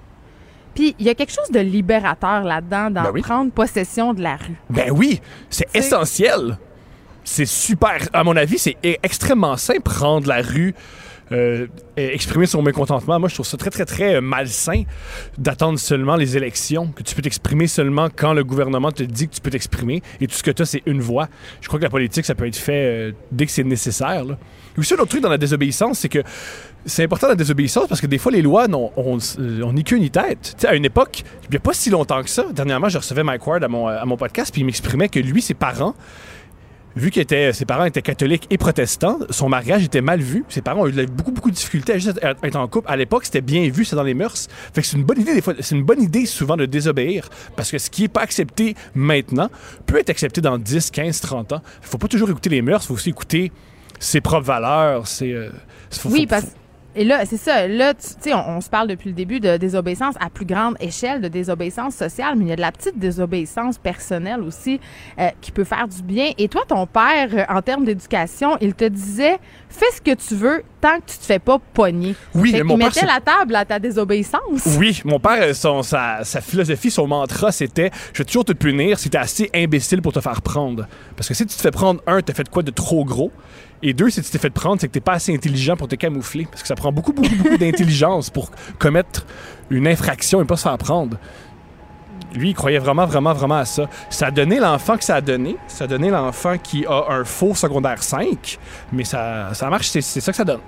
Puis, 0.73 0.95
il 0.97 1.05
y 1.05 1.09
a 1.09 1.13
quelque 1.13 1.33
chose 1.33 1.51
de 1.51 1.59
libérateur 1.59 2.43
là-dedans, 2.43 2.89
d'en 2.89 3.03
Ben 3.03 3.11
oui. 3.13 3.21
prendre 3.21 3.51
possession 3.51 4.15
de 4.15 4.23
la 4.23 4.37
rue. 4.37 4.55
Ben 4.71 4.89
oui, 4.91 5.21
C'est- 5.51 5.67
essentiel. 5.75 6.57
C'est 7.31 7.45
super. 7.45 8.09
À 8.11 8.23
mon 8.23 8.35
avis, 8.35 8.57
c'est 8.57 8.75
e- 8.83 8.95
extrêmement 9.03 9.55
sain 9.55 9.75
prendre 9.83 10.27
la 10.27 10.41
rue, 10.41 10.73
euh, 11.31 11.67
et 11.95 12.15
exprimer 12.15 12.47
son 12.47 12.63
mécontentement. 12.63 13.19
Moi, 13.19 13.29
je 13.29 13.35
trouve 13.35 13.45
ça 13.45 13.55
très, 13.55 13.69
très, 13.69 13.85
très 13.85 14.15
euh, 14.15 14.21
malsain 14.21 14.81
d'attendre 15.37 15.77
seulement 15.77 16.15
les 16.15 16.37
élections, 16.37 16.87
que 16.87 17.03
tu 17.03 17.13
peux 17.13 17.21
t'exprimer 17.21 17.67
seulement 17.67 18.07
quand 18.13 18.33
le 18.33 18.43
gouvernement 18.43 18.91
te 18.91 19.03
dit 19.03 19.27
que 19.27 19.35
tu 19.35 19.41
peux 19.41 19.51
t'exprimer 19.51 20.01
et 20.19 20.25
tout 20.25 20.33
ce 20.33 20.41
que 20.41 20.49
tu 20.49 20.63
as, 20.63 20.65
c'est 20.65 20.81
une 20.87 21.01
voix. 21.01 21.27
Je 21.61 21.67
crois 21.67 21.77
que 21.77 21.83
la 21.83 21.91
politique, 21.91 22.25
ça 22.25 22.33
peut 22.33 22.47
être 22.47 22.55
fait 22.55 22.71
euh, 22.85 23.11
dès 23.31 23.45
que 23.45 23.51
c'est 23.51 23.63
nécessaire. 23.63 24.25
Là. 24.25 24.39
Et 24.75 24.79
aussi, 24.79 24.95
un 24.95 24.97
autre 24.97 25.09
truc 25.09 25.21
dans 25.21 25.29
la 25.29 25.37
désobéissance, 25.37 25.99
c'est 25.99 26.09
que 26.09 26.23
c'est 26.83 27.03
important 27.03 27.27
la 27.27 27.35
désobéissance 27.35 27.87
parce 27.87 28.01
que 28.01 28.07
des 28.07 28.17
fois, 28.17 28.31
les 28.31 28.41
lois 28.41 28.65
euh, 28.67 28.89
on 28.97 29.73
ni 29.73 29.83
queue 29.83 29.97
ni 29.97 30.09
tête. 30.09 30.65
À 30.67 30.73
une 30.73 30.85
époque, 30.85 31.23
il 31.43 31.51
n'y 31.51 31.57
a 31.57 31.59
pas 31.59 31.73
si 31.73 31.91
longtemps 31.91 32.23
que 32.23 32.29
ça, 32.29 32.45
dernièrement, 32.51 32.89
je 32.89 32.97
recevais 32.97 33.23
Mike 33.23 33.45
Ward 33.45 33.63
à 33.63 33.67
mon, 33.67 33.85
à 33.87 34.03
mon 34.05 34.17
podcast, 34.17 34.51
puis 34.51 34.61
il 34.61 34.65
m'exprimait 34.65 35.09
que 35.09 35.19
lui, 35.19 35.43
ses 35.43 35.53
parents, 35.53 35.93
vu 36.99 37.11
que 37.11 37.51
ses 37.53 37.65
parents 37.65 37.85
étaient 37.85 38.01
catholiques 38.01 38.45
et 38.49 38.57
protestants, 38.57 39.17
son 39.29 39.49
mariage 39.49 39.83
était 39.83 40.01
mal 40.01 40.19
vu. 40.21 40.43
Ses 40.49 40.61
parents 40.61 40.81
ont 40.81 40.87
eu 40.87 41.05
beaucoup, 41.07 41.31
beaucoup 41.31 41.49
de 41.49 41.55
difficultés 41.55 41.93
à 41.93 41.97
juste 41.97 42.19
être 42.43 42.55
en 42.55 42.67
couple. 42.67 42.91
À 42.91 42.95
l'époque, 42.97 43.25
c'était 43.25 43.41
bien 43.41 43.67
vu, 43.69 43.85
c'est 43.85 43.95
dans 43.95 44.03
les 44.03 44.13
mœurs. 44.13 44.47
Fait 44.73 44.81
que 44.81 44.87
c'est 44.87 44.97
une 44.97 45.03
bonne 45.03 45.19
idée, 45.21 45.33
des 45.33 45.41
fois. 45.41 45.53
C'est 45.59 45.75
une 45.75 45.83
bonne 45.83 46.01
idée 46.01 46.25
souvent 46.25 46.57
de 46.57 46.65
désobéir. 46.65 47.29
Parce 47.55 47.71
que 47.71 47.77
ce 47.77 47.89
qui 47.89 48.03
n'est 48.03 48.07
pas 48.07 48.21
accepté 48.21 48.75
maintenant 48.93 49.49
peut 49.85 49.97
être 49.97 50.09
accepté 50.09 50.41
dans 50.41 50.57
10, 50.57 50.91
15, 50.91 51.21
30 51.21 51.53
ans. 51.53 51.61
Il 51.81 51.87
faut 51.87 51.97
pas 51.97 52.07
toujours 52.07 52.29
écouter 52.29 52.49
les 52.49 52.61
mœurs, 52.61 52.83
il 52.83 52.87
faut 52.87 52.93
aussi 52.95 53.09
écouter 53.09 53.51
ses 53.99 54.21
propres 54.21 54.45
valeurs. 54.45 55.07
C'est, 55.07 55.31
euh, 55.33 55.49
faut- 55.91 56.09
Oui, 56.09 56.21
faut- 56.21 56.27
parce 56.27 56.45
et 56.99 57.05
là, 57.05 57.25
c'est 57.25 57.37
ça. 57.37 57.65
Là, 57.65 57.93
tu 57.93 58.07
sais, 58.19 58.33
on, 58.33 58.57
on 58.57 58.59
se 58.59 58.69
parle 58.69 58.89
depuis 58.89 59.07
le 59.07 59.15
début 59.15 59.39
de 59.39 59.55
désobéissance 59.55 60.15
à 60.19 60.29
plus 60.29 60.45
grande 60.45 60.75
échelle, 60.81 61.21
de 61.21 61.29
désobéissance 61.29 61.95
sociale, 61.95 62.35
mais 62.35 62.43
il 62.43 62.47
y 62.49 62.51
a 62.51 62.57
de 62.57 62.61
la 62.61 62.73
petite 62.73 62.99
désobéissance 62.99 63.77
personnelle 63.77 64.41
aussi 64.41 64.81
euh, 65.17 65.29
qui 65.39 65.53
peut 65.53 65.63
faire 65.63 65.87
du 65.87 66.03
bien. 66.03 66.31
Et 66.37 66.49
toi, 66.49 66.63
ton 66.67 66.85
père, 66.85 67.29
euh, 67.31 67.45
en 67.47 67.61
termes 67.61 67.85
d'éducation, 67.85 68.57
il 68.59 68.73
te 68.73 68.83
disait 68.83 69.39
fais 69.69 69.85
ce 69.95 70.01
que 70.01 70.13
tu 70.13 70.35
veux 70.35 70.61
tant 70.81 70.97
que 70.97 71.11
tu 71.11 71.17
te 71.19 71.23
fais 71.23 71.39
pas 71.39 71.57
pogner. 71.73 72.15
Oui, 72.35 72.51
mais 72.51 72.63
mon 72.63 72.77
père, 72.77 72.87
mettait 72.87 73.05
la 73.05 73.21
table 73.21 73.55
à 73.55 73.63
ta 73.63 73.79
désobéissance. 73.79 74.67
Oui, 74.77 75.01
mon 75.05 75.21
père, 75.21 75.41
euh, 75.41 75.53
son, 75.53 75.83
sa, 75.83 76.25
sa 76.25 76.41
philosophie, 76.41 76.91
son 76.91 77.07
mantra, 77.07 77.53
c'était 77.53 77.91
je 78.11 78.17
vais 78.17 78.25
toujours 78.25 78.43
te 78.43 78.51
punir 78.51 78.99
si 78.99 79.09
t'es 79.09 79.17
assez 79.17 79.49
imbécile 79.55 80.01
pour 80.01 80.11
te 80.11 80.19
faire 80.19 80.41
prendre. 80.41 80.85
Parce 81.15 81.29
que 81.29 81.33
si 81.33 81.45
tu 81.45 81.55
te 81.55 81.61
fais 81.61 81.71
prendre, 81.71 82.01
un, 82.07 82.21
t'as 82.21 82.33
fait 82.33 82.49
quoi 82.49 82.61
de 82.61 82.71
trop 82.71 83.05
gros? 83.05 83.31
Et 83.81 83.93
deux, 83.93 84.09
si 84.09 84.21
tu 84.21 84.29
t'es 84.29 84.37
fait 84.37 84.49
prendre, 84.49 84.79
c'est 84.81 84.87
que 84.87 84.93
t'es 84.93 84.99
pas 84.99 85.13
assez 85.13 85.33
intelligent 85.33 85.77
pour 85.77 85.87
te 85.87 85.95
camoufler. 85.95 86.45
Parce 86.49 86.61
que 86.61 86.67
ça 86.67 86.75
prend 86.75 86.91
beaucoup, 86.91 87.13
beaucoup, 87.13 87.35
beaucoup 87.35 87.57
d'intelligence 87.57 88.29
pour 88.29 88.51
commettre 88.77 89.25
une 89.69 89.87
infraction 89.87 90.41
et 90.41 90.45
pas 90.45 90.57
se 90.57 90.63
faire 90.63 90.77
prendre. 90.77 91.17
Lui, 92.35 92.49
il 92.49 92.53
croyait 92.53 92.77
vraiment, 92.79 93.05
vraiment, 93.05 93.33
vraiment 93.33 93.55
à 93.55 93.65
ça. 93.65 93.89
Ça 94.09 94.27
a 94.27 94.31
donné 94.31 94.59
l'enfant 94.59 94.97
que 94.97 95.03
ça 95.03 95.15
a 95.15 95.21
donné. 95.21 95.55
Ça 95.67 95.85
a 95.85 95.87
donné 95.87 96.09
l'enfant 96.09 96.57
qui 96.61 96.85
a 96.85 97.05
un 97.09 97.23
faux 97.23 97.55
secondaire 97.55 98.03
5. 98.03 98.59
Mais 98.91 99.03
ça, 99.03 99.53
ça 99.53 99.69
marche, 99.69 99.87
c'est 99.87 100.01
ça 100.01 100.31
que 100.31 100.37
ça 100.37 100.45
donne. 100.45 100.59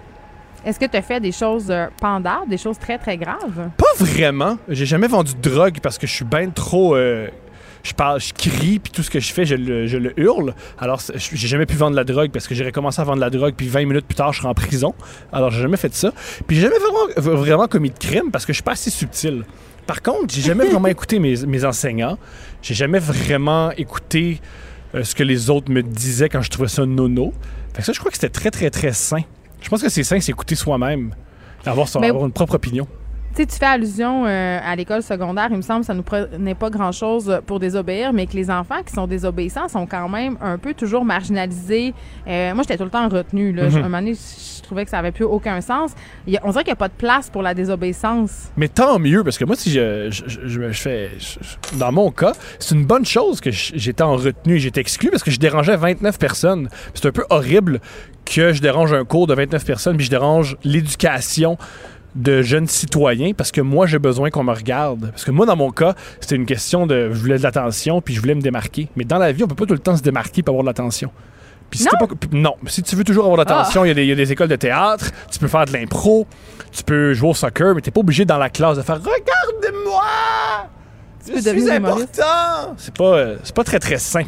Est-ce 0.66 0.80
que 0.80 0.86
tu 0.86 0.96
as 0.96 1.02
fait 1.02 1.20
des 1.20 1.32
choses 1.32 1.70
euh, 1.70 1.88
pendables, 2.00 2.48
des 2.48 2.58
choses 2.58 2.78
très, 2.80 2.98
très 2.98 3.18
graves? 3.18 3.70
Pas 3.78 3.94
vraiment. 4.06 4.58
J'ai 4.70 4.86
jamais 4.86 5.08
vendu 5.08 5.34
de 5.34 5.50
drogue 5.50 5.80
parce 5.82 5.98
que 5.98 6.06
je 6.08 6.14
suis 6.14 6.26
bien 6.26 6.50
trop. 6.50 6.96
euh, 6.96 7.28
je 7.84 7.94
parle, 7.94 8.20
je 8.20 8.34
crie, 8.34 8.80
puis 8.80 8.92
tout 8.92 9.04
ce 9.04 9.10
que 9.10 9.20
je 9.20 9.32
fais, 9.34 9.46
je 9.46 9.56
le, 9.56 9.88
je 9.88 9.98
le 9.98 10.20
hurle. 10.20 10.54
Alors, 10.80 11.02
j'ai 11.16 11.48
jamais 11.48 11.66
pu 11.66 11.76
vendre 11.76 11.92
de 11.92 11.96
la 11.98 12.04
drogue 12.04 12.32
parce 12.32 12.48
que 12.48 12.56
j'ai 12.56 12.64
recommencé 12.64 13.02
à 13.02 13.04
vendre 13.04 13.18
de 13.18 13.22
la 13.22 13.30
drogue, 13.30 13.54
puis 13.56 13.68
20 13.68 13.86
minutes 13.86 14.06
plus 14.06 14.16
tard, 14.16 14.34
je 14.34 14.40
serai 14.40 14.50
en 14.50 14.54
prison. 14.54 14.94
Alors, 15.32 15.50
j'ai 15.52 15.62
jamais 15.62 15.78
fait 15.78 15.94
ça. 15.94 16.12
Puis, 16.48 16.58
j'ai 16.58 16.64
jamais 16.64 16.76
vraiment, 16.78 17.40
vraiment 17.42 17.68
commis 17.68 17.90
de 17.90 17.98
crime 17.98 18.32
parce 18.32 18.46
que 18.46 18.54
je 18.54 18.58
suis 18.58 18.64
pas 18.64 18.74
assez 18.74 18.90
subtil. 18.92 19.44
Par 19.88 20.02
contre, 20.02 20.34
j'ai 20.34 20.42
jamais 20.42 20.66
vraiment 20.66 20.88
écouté 20.90 21.20
mes, 21.20 21.36
mes 21.46 21.66
enseignants. 21.66 22.18
J'ai 22.62 22.76
jamais 22.76 23.00
vraiment 23.00 23.72
écouté 23.72 24.40
euh, 24.94 25.04
ce 25.04 25.16
que 25.16 25.24
les 25.24 25.50
autres 25.50 25.72
me 25.72 25.82
disaient 25.82 26.30
quand 26.30 26.42
je 26.42 26.50
trouvais 26.50 26.68
ça 26.68 26.86
nono. 26.86 27.34
Fait 27.74 27.80
que 27.80 27.86
ça, 27.86 27.94
je 27.94 28.00
crois 28.00 28.12
que 28.12 28.18
c'était 28.18 28.30
très, 28.30 28.52
très, 28.52 28.70
très 28.70 28.94
sain. 28.94 29.22
Je 29.62 29.70
pense 29.70 29.82
que 29.82 29.90
c'est 29.90 30.04
sain, 30.04 30.20
c'est 30.20 30.32
écouter 30.32 30.56
soi-même. 30.56 31.16
Avoir, 31.66 31.88
son, 31.88 32.00
Mais- 32.00 32.10
avoir 32.10 32.26
une 32.26 32.32
propre 32.32 32.56
opinion. 32.56 32.88
Tu 33.34 33.44
sais, 33.44 33.46
tu 33.46 33.56
fais 33.56 33.66
allusion 33.66 34.26
euh, 34.26 34.60
à 34.62 34.76
l'école 34.76 35.02
secondaire. 35.02 35.48
Il 35.52 35.58
me 35.58 35.62
semble 35.62 35.82
que 35.82 35.86
ça 35.86 35.94
nous 35.94 36.04
prenait 36.04 36.54
pas 36.56 36.70
grand-chose 36.70 37.40
pour 37.46 37.60
désobéir, 37.62 38.12
mais 38.12 38.28
que 38.28 38.34
les 38.34 38.52
enfants 38.52 38.84
qui 38.86 38.94
sont 38.94 39.08
désobéissants 39.08 39.70
sont 39.70 39.86
quand 39.86 40.10
même 40.10 40.38
un 40.42 40.58
peu 40.58 40.74
toujours 40.74 41.06
marginalisés. 41.06 41.94
Euh, 42.28 42.54
moi, 42.54 42.64
j'étais 42.64 42.78
tout 42.78 42.84
le 42.84 42.90
temps 42.90 43.08
retenue. 43.08 43.54
Là. 43.54 43.70
Mhm. 43.70 43.78
Un 43.78 43.82
moment 43.84 43.98
donné, 44.00 44.16
je 44.16 44.62
trouvais 44.64 44.84
que 44.84 44.92
ça 44.92 45.00
avait 45.00 45.14
plus 45.14 45.24
aucun 45.24 45.62
sens. 45.62 45.92
Il 46.28 46.38
on 46.44 46.52
dirait 46.52 46.64
qu'il 46.66 46.72
n'y 46.72 46.74
a 46.74 46.76
pas 46.76 46.90
de 46.90 46.94
place 46.94 47.30
pour 47.30 47.42
la 47.42 47.54
désobéissance. 47.54 48.50
Mais 48.58 48.68
tant 48.68 49.00
mieux, 49.00 49.24
parce 49.24 49.38
que 49.38 49.46
moi, 49.46 49.56
si 49.56 49.72
je, 49.72 50.10
je, 50.12 50.24
je- 50.28 50.48
je 50.48 50.60
me 50.60 50.74
fais. 50.74 51.12
dans 51.80 51.92
mon 51.94 52.12
cas, 52.12 52.34
c'est 52.60 52.76
une 52.76 52.86
bonne 52.86 53.06
chose 53.06 53.40
que 53.40 53.50
j'étais 53.52 54.04
en 54.04 54.18
retenue 54.18 54.56
et 54.56 54.60
j'étais 54.60 54.82
exclu 54.82 55.10
parce 55.10 55.24
que 55.24 55.32
je 55.32 55.40
dérangeais 55.40 55.78
29 55.78 56.20
personnes. 56.20 56.68
C'est 56.94 57.06
un 57.08 57.12
peu 57.14 57.24
horrible 57.30 57.80
que 58.26 58.52
je 58.52 58.62
dérange 58.62 58.92
un 58.92 59.06
cours 59.06 59.28
de 59.28 59.34
29 59.34 59.64
personnes 59.66 59.96
puis 59.96 60.06
je 60.06 60.12
dérange 60.12 60.58
l'éducation 60.66 61.58
de 62.16 62.42
jeunes 62.42 62.68
citoyens 62.68 63.32
parce 63.36 63.52
que 63.52 63.62
moi, 63.62 63.88
j'ai 63.88 64.00
besoin 64.00 64.30
qu'on 64.30 64.44
me 64.44 64.54
regarde. 64.54 65.12
Parce 65.12 65.24
que 65.24 65.32
moi, 65.32 65.46
dans 65.46 65.56
mon 65.56 65.72
cas, 65.72 65.96
c'était 66.20 66.36
une 66.36 66.46
question 66.46 66.86
de. 66.88 67.10
Je 67.12 67.20
voulais 67.20 67.38
de 67.38 67.44
l'attention 67.44 68.02
puis 68.02 68.14
je 68.14 68.20
voulais 68.22 68.36
me 68.36 68.42
démarquer. 68.42 68.90
Mais 68.96 69.04
dans 69.06 69.18
la 69.18 69.32
vie, 69.32 69.44
on 69.44 69.48
peut 69.48 69.56
pas 69.56 69.66
tout 69.66 69.74
le 69.74 69.80
temps 69.80 69.96
se 69.96 70.02
démarquer 70.04 70.44
pour 70.44 70.54
avoir 70.54 70.64
de 70.64 70.70
l'attention. 70.70 71.12
Puis 71.70 71.80
si 71.80 71.86
Non? 71.86 72.06
pas- 72.06 72.16
non, 72.34 72.56
si 72.68 72.84
tu 72.84 72.98
veux 72.98 73.06
toujours 73.06 73.24
avoir 73.26 73.38
de 73.46 73.50
l'attention, 73.50 73.86
il 73.86 73.88
y 73.88 73.92
a 73.92 73.94
des- 73.94 74.04
il 74.04 74.10
y, 74.10 74.12
a 74.12 74.16
des 74.16 74.30
écoles 74.32 74.50
de 74.50 74.58
théâtre, 74.58 75.10
tu 75.32 75.40
peux 75.40 75.48
faire 75.48 75.64
de 75.64 75.72
l'impro, 75.72 76.28
tu 76.70 76.84
peux 76.84 77.14
jouer 77.14 77.30
au 77.30 77.34
soccer, 77.34 77.74
mais 77.74 77.80
t'es 77.80 77.92
pas 77.92 78.02
obligé 78.02 78.26
dans 78.26 78.38
la 78.38 78.50
classe 78.50 78.76
de 78.76 78.82
faire 78.82 78.98
Regarde-moi! 78.98 80.04
Tu 81.26 81.34
Je 81.36 81.40
suis 81.40 81.70
important! 81.72 82.74
C'est 82.76 82.94
pas, 82.98 83.26
c'est 83.42 83.56
pas 83.56 83.64
très 83.64 83.80
très 83.80 83.98
sain. 84.00 84.24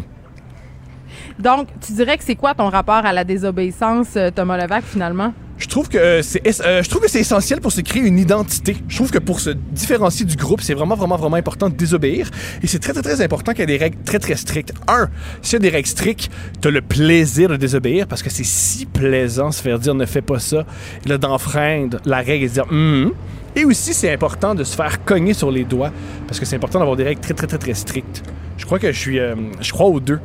Donc, 1.40 1.68
tu 1.86 1.92
dirais 1.94 2.18
que 2.18 2.24
c'est 2.24 2.36
quoi 2.36 2.54
ton 2.54 2.70
rapport 2.70 3.06
à 3.06 3.12
la 3.12 3.24
désobéissance, 3.24 4.16
euh, 4.16 4.30
Thomas 4.32 4.56
Levac, 4.58 4.84
finalement? 4.86 5.34
Je 5.64 5.68
trouve 5.70 5.88
que 5.88 6.22
c'est 6.22 6.46
es- 6.46 6.62
euh, 6.62 6.84
je 6.84 6.90
trouve 6.90 7.02
que 7.02 7.10
c'est 7.10 7.22
essentiel 7.22 7.62
pour 7.62 7.72
se 7.72 7.80
créer 7.80 8.04
une 8.04 8.20
identité. 8.20 8.76
Je 8.90 8.96
trouve 8.98 9.12
que 9.12 9.18
pour 9.18 9.40
se 9.40 9.50
différencier 9.50 10.26
du 10.26 10.36
groupe, 10.36 10.60
c'est 10.62 10.74
vraiment 10.74 10.96
vraiment 10.96 11.16
vraiment 11.16 11.38
important 11.38 11.70
de 11.70 11.76
désobéir 11.76 12.30
et 12.62 12.68
c'est 12.68 12.80
très 12.80 12.92
très 12.92 13.02
très 13.02 13.22
important 13.22 13.54
qu'il 13.54 13.62
y 13.62 13.64
ait 13.64 13.78
des 13.78 13.78
règles 13.78 13.98
très 14.04 14.20
très 14.20 14.36
strictes. 14.36 14.74
Un, 14.90 15.08
s'il 15.42 15.54
y 15.54 15.56
a 15.56 15.60
des 15.60 15.70
règles 15.70 15.88
strictes, 15.88 16.30
tu 16.62 16.68
as 16.68 16.72
le 16.72 16.82
plaisir 16.82 17.48
de 17.48 17.56
désobéir 17.56 18.08
parce 18.08 18.22
que 18.22 18.30
c'est 18.30 18.44
si 18.44 18.86
plaisant 18.86 19.52
se 19.54 19.62
faire 19.62 19.80
dire 19.80 19.96
ne 19.96 20.06
fais 20.06 20.22
pas 20.22 20.40
ça 20.40 20.66
et 21.06 21.10
là 21.10 21.18
d'enfreindre 21.18 22.00
la 22.06 22.18
règle 22.18 22.44
et 22.44 22.50
se 22.50 22.54
dire 22.56 22.66
Hum, 22.70 23.06
hum. 23.06 23.14
Et 23.56 23.66
aussi, 23.66 23.94
c'est 23.94 24.12
important 24.12 24.56
de 24.56 24.64
se 24.66 24.76
faire 24.76 25.06
cogner 25.06 25.34
sur 25.34 25.50
les 25.50 25.64
doigts 25.64 25.92
parce 26.28 26.40
que 26.42 26.46
c'est 26.46 26.58
important 26.58 26.80
d'avoir 26.80 26.98
des 26.98 27.04
règles 27.06 27.22
très 27.22 27.34
très 27.36 27.48
très 27.48 27.60
très 27.60 27.74
strictes. 27.74 28.22
Je 28.58 28.66
crois 28.66 28.80
que 28.80 28.92
je 28.92 29.00
suis 29.00 29.20
euh, 29.20 29.36
je 29.62 29.72
crois 29.72 29.86
aux 29.88 30.00
deux. 30.02 30.20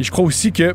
Et 0.00 0.04
je 0.04 0.10
crois 0.10 0.24
aussi 0.24 0.50
que 0.50 0.74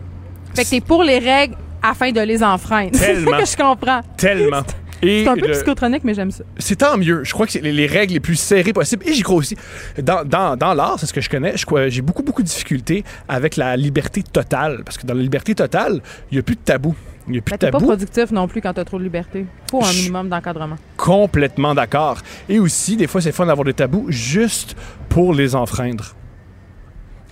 Fait 0.53 0.65
que 0.65 0.69
t'es 0.69 0.81
pour 0.81 1.03
les 1.03 1.17
règles 1.19 1.55
afin 1.83 2.11
de 2.11 2.21
les 2.21 2.41
enfreindre. 2.41 2.91
C'est 2.93 3.23
ça 3.23 3.37
que 3.37 3.45
je 3.45 3.57
comprends. 3.57 4.01
tellement 4.17 4.63
C'est 5.01 5.27
un 5.27 5.35
peu 5.35 5.47
le- 5.47 5.51
psychotronique, 5.53 6.03
mais 6.05 6.13
j'aime 6.13 6.31
ça. 6.31 6.43
c'est 6.57 6.77
tant 6.77 6.97
mieux. 6.97 7.23
Je 7.25 7.33
crois 7.33 7.45
que 7.45 7.51
c'est 7.51 7.59
les, 7.61 7.73
les 7.73 7.87
règles 7.87 8.13
les 8.13 8.19
plus 8.21 8.37
serrées 8.37 8.71
possibles. 8.73 9.05
Et 9.07 9.13
j'y 9.13 9.21
crois 9.21 9.35
aussi. 9.35 9.55
Dans, 10.01 10.23
dans, 10.23 10.55
dans 10.55 10.73
l'art, 10.73 10.95
c'est 10.97 11.05
ce 11.05 11.13
que 11.13 11.19
je 11.21 11.29
connais. 11.29 11.57
Je 11.57 11.65
crois, 11.65 11.89
j'ai 11.89 12.01
beaucoup, 12.01 12.23
beaucoup 12.23 12.41
de 12.41 12.47
difficultés 12.47 13.03
avec 13.27 13.57
la 13.57 13.75
liberté 13.75 14.23
totale. 14.23 14.81
Parce 14.85 14.97
que 14.97 15.05
dans 15.05 15.13
la 15.13 15.21
liberté 15.21 15.53
totale, 15.55 16.01
il 16.31 16.35
n'y 16.35 16.39
a 16.39 16.43
plus 16.43 16.55
de 16.55 16.61
tabou. 16.61 16.95
Il 17.27 17.33
n'y 17.33 17.37
a 17.39 17.41
plus 17.41 17.51
Fait 17.51 17.57
de 17.57 17.59
T'es 17.61 17.71
pas 17.71 17.77
tabou. 17.79 17.85
productif 17.87 18.31
non 18.31 18.47
plus 18.47 18.61
quand 18.61 18.73
t'as 18.73 18.83
trop 18.85 18.97
de 18.97 19.03
liberté. 19.03 19.45
Faut 19.71 19.83
un 19.83 19.91
Je- 19.91 19.97
minimum 19.99 20.29
d'encadrement. 20.29 20.75
Complètement 20.97 21.73
d'accord. 21.75 22.19
Et 22.49 22.59
aussi, 22.59 22.95
des 22.97 23.07
fois, 23.07 23.21
c'est 23.21 23.31
fun 23.33 23.45
d'avoir 23.45 23.65
des 23.65 23.73
tabous 23.73 24.05
juste 24.09 24.75
pour 25.09 25.33
les 25.33 25.53
enfreindre. 25.55 26.15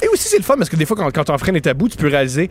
Et 0.04 0.08
aussi, 0.08 0.28
c'est 0.28 0.38
le 0.38 0.44
fun 0.44 0.56
parce 0.58 0.70
que 0.70 0.76
des 0.76 0.86
fois, 0.86 0.98
quand, 0.98 1.12
quand 1.14 1.24
tu 1.26 1.32
enfreins 1.32 1.52
les 1.52 1.62
tabous, 1.62 1.90
tu 1.90 1.98
peux 1.98 2.08
réaliser. 2.08 2.50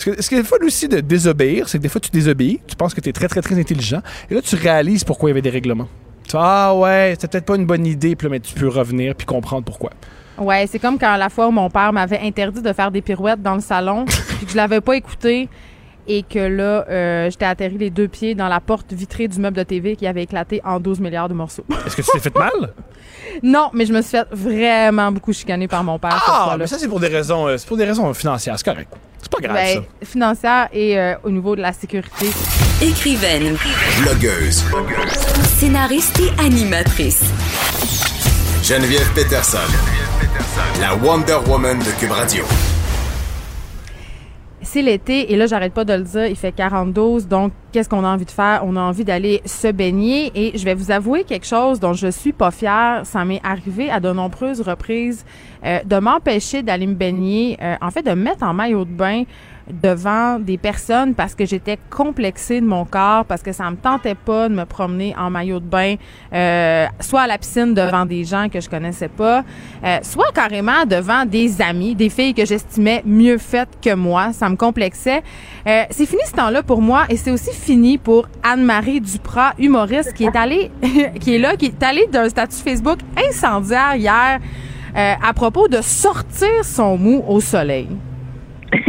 Ce, 0.00 0.08
que, 0.08 0.22
ce 0.22 0.30
qui 0.30 0.34
est 0.34 0.42
fun 0.42 0.56
aussi 0.64 0.88
de 0.88 1.00
désobéir, 1.00 1.68
c'est 1.68 1.76
que 1.76 1.82
des 1.82 1.90
fois, 1.90 2.00
tu 2.00 2.10
désobéis, 2.10 2.58
tu 2.66 2.74
penses 2.74 2.94
que 2.94 3.02
tu 3.02 3.10
es 3.10 3.12
très, 3.12 3.28
très, 3.28 3.42
très 3.42 3.58
intelligent, 3.60 4.00
et 4.30 4.34
là, 4.34 4.40
tu 4.40 4.56
réalises 4.56 5.04
pourquoi 5.04 5.28
il 5.28 5.32
y 5.32 5.34
avait 5.34 5.42
des 5.42 5.50
règlements. 5.50 5.88
Tu 6.26 6.36
ah 6.38 6.74
ouais, 6.74 7.10
c'était 7.16 7.28
peut-être 7.28 7.44
pas 7.44 7.56
une 7.56 7.66
bonne 7.66 7.84
idée, 7.84 8.16
puis 8.16 8.26
là, 8.26 8.30
mais 8.30 8.40
tu 8.40 8.54
peux 8.54 8.68
revenir 8.68 9.14
puis 9.14 9.26
comprendre 9.26 9.62
pourquoi. 9.62 9.90
Ouais, 10.38 10.66
c'est 10.66 10.78
comme 10.78 10.98
quand 10.98 11.16
la 11.18 11.28
fois 11.28 11.48
où 11.48 11.50
mon 11.50 11.68
père 11.68 11.92
m'avait 11.92 12.20
interdit 12.20 12.62
de 12.62 12.72
faire 12.72 12.90
des 12.90 13.02
pirouettes 13.02 13.42
dans 13.42 13.56
le 13.56 13.60
salon, 13.60 14.06
puis 14.38 14.46
que 14.46 14.52
je 14.52 14.56
l'avais 14.56 14.80
pas 14.80 14.96
écouté 14.96 15.50
et 16.08 16.22
que 16.22 16.38
là, 16.38 16.84
euh, 16.88 17.30
j'étais 17.30 17.44
atterri 17.44 17.78
les 17.78 17.90
deux 17.90 18.08
pieds 18.08 18.34
dans 18.34 18.48
la 18.48 18.60
porte 18.60 18.92
vitrée 18.92 19.28
du 19.28 19.38
meuble 19.40 19.56
de 19.56 19.62
TV 19.62 19.96
qui 19.96 20.06
avait 20.06 20.22
éclaté 20.22 20.60
en 20.64 20.80
12 20.80 21.00
milliards 21.00 21.28
de 21.28 21.34
morceaux. 21.34 21.64
Est-ce 21.86 21.96
que 21.96 22.02
tu 22.02 22.08
t'es 22.12 22.18
fait 22.20 22.36
mal? 22.36 22.72
non, 23.42 23.70
mais 23.72 23.86
je 23.86 23.92
me 23.92 24.02
suis 24.02 24.10
fait 24.10 24.26
vraiment 24.32 25.12
beaucoup 25.12 25.32
chicaner 25.32 25.68
par 25.68 25.84
mon 25.84 25.98
père 25.98 26.22
Ah, 26.26 26.56
mais 26.58 26.66
ça, 26.66 26.78
c'est 26.78 26.88
pour 26.88 27.00
des 27.00 27.08
raisons, 27.08 27.46
euh, 27.46 27.56
c'est 27.58 27.66
pour 27.68 27.76
des 27.76 27.84
raisons 27.84 28.12
financières, 28.14 28.54
c'est 28.58 28.64
correct. 28.64 28.92
C'est 29.22 29.30
pas 29.30 29.38
grave, 29.40 29.54
Ben, 29.56 29.82
ça. 30.00 30.06
financière 30.06 30.68
et 30.72 30.98
euh, 30.98 31.14
au 31.24 31.30
niveau 31.30 31.54
de 31.54 31.60
la 31.60 31.72
sécurité. 31.72 32.26
Écrivaine, 32.82 33.56
Blogueuse. 34.02 34.64
scénariste 35.58 36.18
et 36.20 36.40
animatrice. 36.42 37.22
Geneviève 38.62 39.10
Peterson. 39.14 39.58
La 40.80 40.94
Wonder 40.96 41.38
Woman 41.46 41.78
de 41.78 41.90
Cube 42.00 42.12
Radio. 42.12 42.44
C'est 44.72 44.82
l'été 44.82 45.32
et 45.32 45.36
là, 45.36 45.46
j'arrête 45.46 45.74
pas 45.74 45.84
de 45.84 45.94
le 45.94 46.04
dire, 46.04 46.26
il 46.26 46.36
fait 46.36 46.52
42, 46.52 47.22
donc 47.22 47.50
qu'est-ce 47.72 47.88
qu'on 47.88 48.04
a 48.04 48.08
envie 48.08 48.24
de 48.24 48.30
faire? 48.30 48.62
On 48.64 48.76
a 48.76 48.80
envie 48.80 49.04
d'aller 49.04 49.42
se 49.44 49.66
baigner 49.66 50.30
et 50.32 50.56
je 50.56 50.64
vais 50.64 50.74
vous 50.74 50.92
avouer 50.92 51.24
quelque 51.24 51.44
chose 51.44 51.80
dont 51.80 51.92
je 51.92 52.06
suis 52.06 52.32
pas 52.32 52.52
fière. 52.52 53.00
Ça 53.02 53.24
m'est 53.24 53.40
arrivé 53.42 53.90
à 53.90 53.98
de 53.98 54.12
nombreuses 54.12 54.60
reprises 54.60 55.24
euh, 55.64 55.80
de 55.84 55.96
m'empêcher 55.98 56.62
d'aller 56.62 56.86
me 56.86 56.94
baigner, 56.94 57.58
euh, 57.60 57.74
en 57.80 57.90
fait 57.90 58.02
de 58.02 58.10
me 58.10 58.22
mettre 58.22 58.44
en 58.44 58.54
maillot 58.54 58.84
de 58.84 58.92
bain 58.92 59.24
devant 59.82 60.38
des 60.38 60.58
personnes 60.58 61.14
parce 61.14 61.34
que 61.34 61.46
j'étais 61.46 61.78
complexée 61.90 62.60
de 62.60 62.66
mon 62.66 62.84
corps, 62.84 63.24
parce 63.24 63.42
que 63.42 63.52
ça 63.52 63.70
me 63.70 63.76
tentait 63.76 64.14
pas 64.14 64.48
de 64.48 64.54
me 64.54 64.64
promener 64.64 65.14
en 65.18 65.30
maillot 65.30 65.60
de 65.60 65.66
bain, 65.66 65.96
euh, 66.32 66.86
soit 67.00 67.22
à 67.22 67.26
la 67.26 67.38
piscine 67.38 67.74
devant 67.74 68.06
des 68.06 68.24
gens 68.24 68.48
que 68.48 68.60
je 68.60 68.68
connaissais 68.68 69.08
pas, 69.08 69.44
euh, 69.84 69.98
soit 70.02 70.32
carrément 70.34 70.84
devant 70.86 71.24
des 71.24 71.60
amis, 71.62 71.94
des 71.94 72.08
filles 72.08 72.34
que 72.34 72.44
j'estimais 72.44 73.02
mieux 73.04 73.38
faites 73.38 73.78
que 73.82 73.94
moi. 73.94 74.32
Ça 74.32 74.48
me 74.48 74.56
complexait. 74.56 75.22
Euh, 75.66 75.84
c'est 75.90 76.06
fini 76.06 76.22
ce 76.26 76.32
temps-là 76.32 76.62
pour 76.62 76.82
moi 76.82 77.04
et 77.08 77.16
c'est 77.16 77.30
aussi 77.30 77.52
fini 77.52 77.98
pour 77.98 78.28
Anne-Marie 78.42 79.00
Duprat, 79.00 79.54
humoriste, 79.58 80.14
qui 80.14 80.24
est 80.24 80.36
allée, 80.36 80.70
qui 81.20 81.34
est 81.34 81.38
là, 81.38 81.56
qui 81.56 81.66
est 81.66 81.82
allée 81.82 82.06
d'un 82.10 82.28
statut 82.28 82.56
Facebook 82.56 82.98
incendiaire 83.16 83.94
hier 83.96 84.40
euh, 84.96 85.14
à 85.22 85.32
propos 85.34 85.68
de 85.68 85.80
sortir 85.82 86.64
son 86.64 86.96
mou 86.96 87.24
au 87.28 87.40
soleil. 87.40 87.88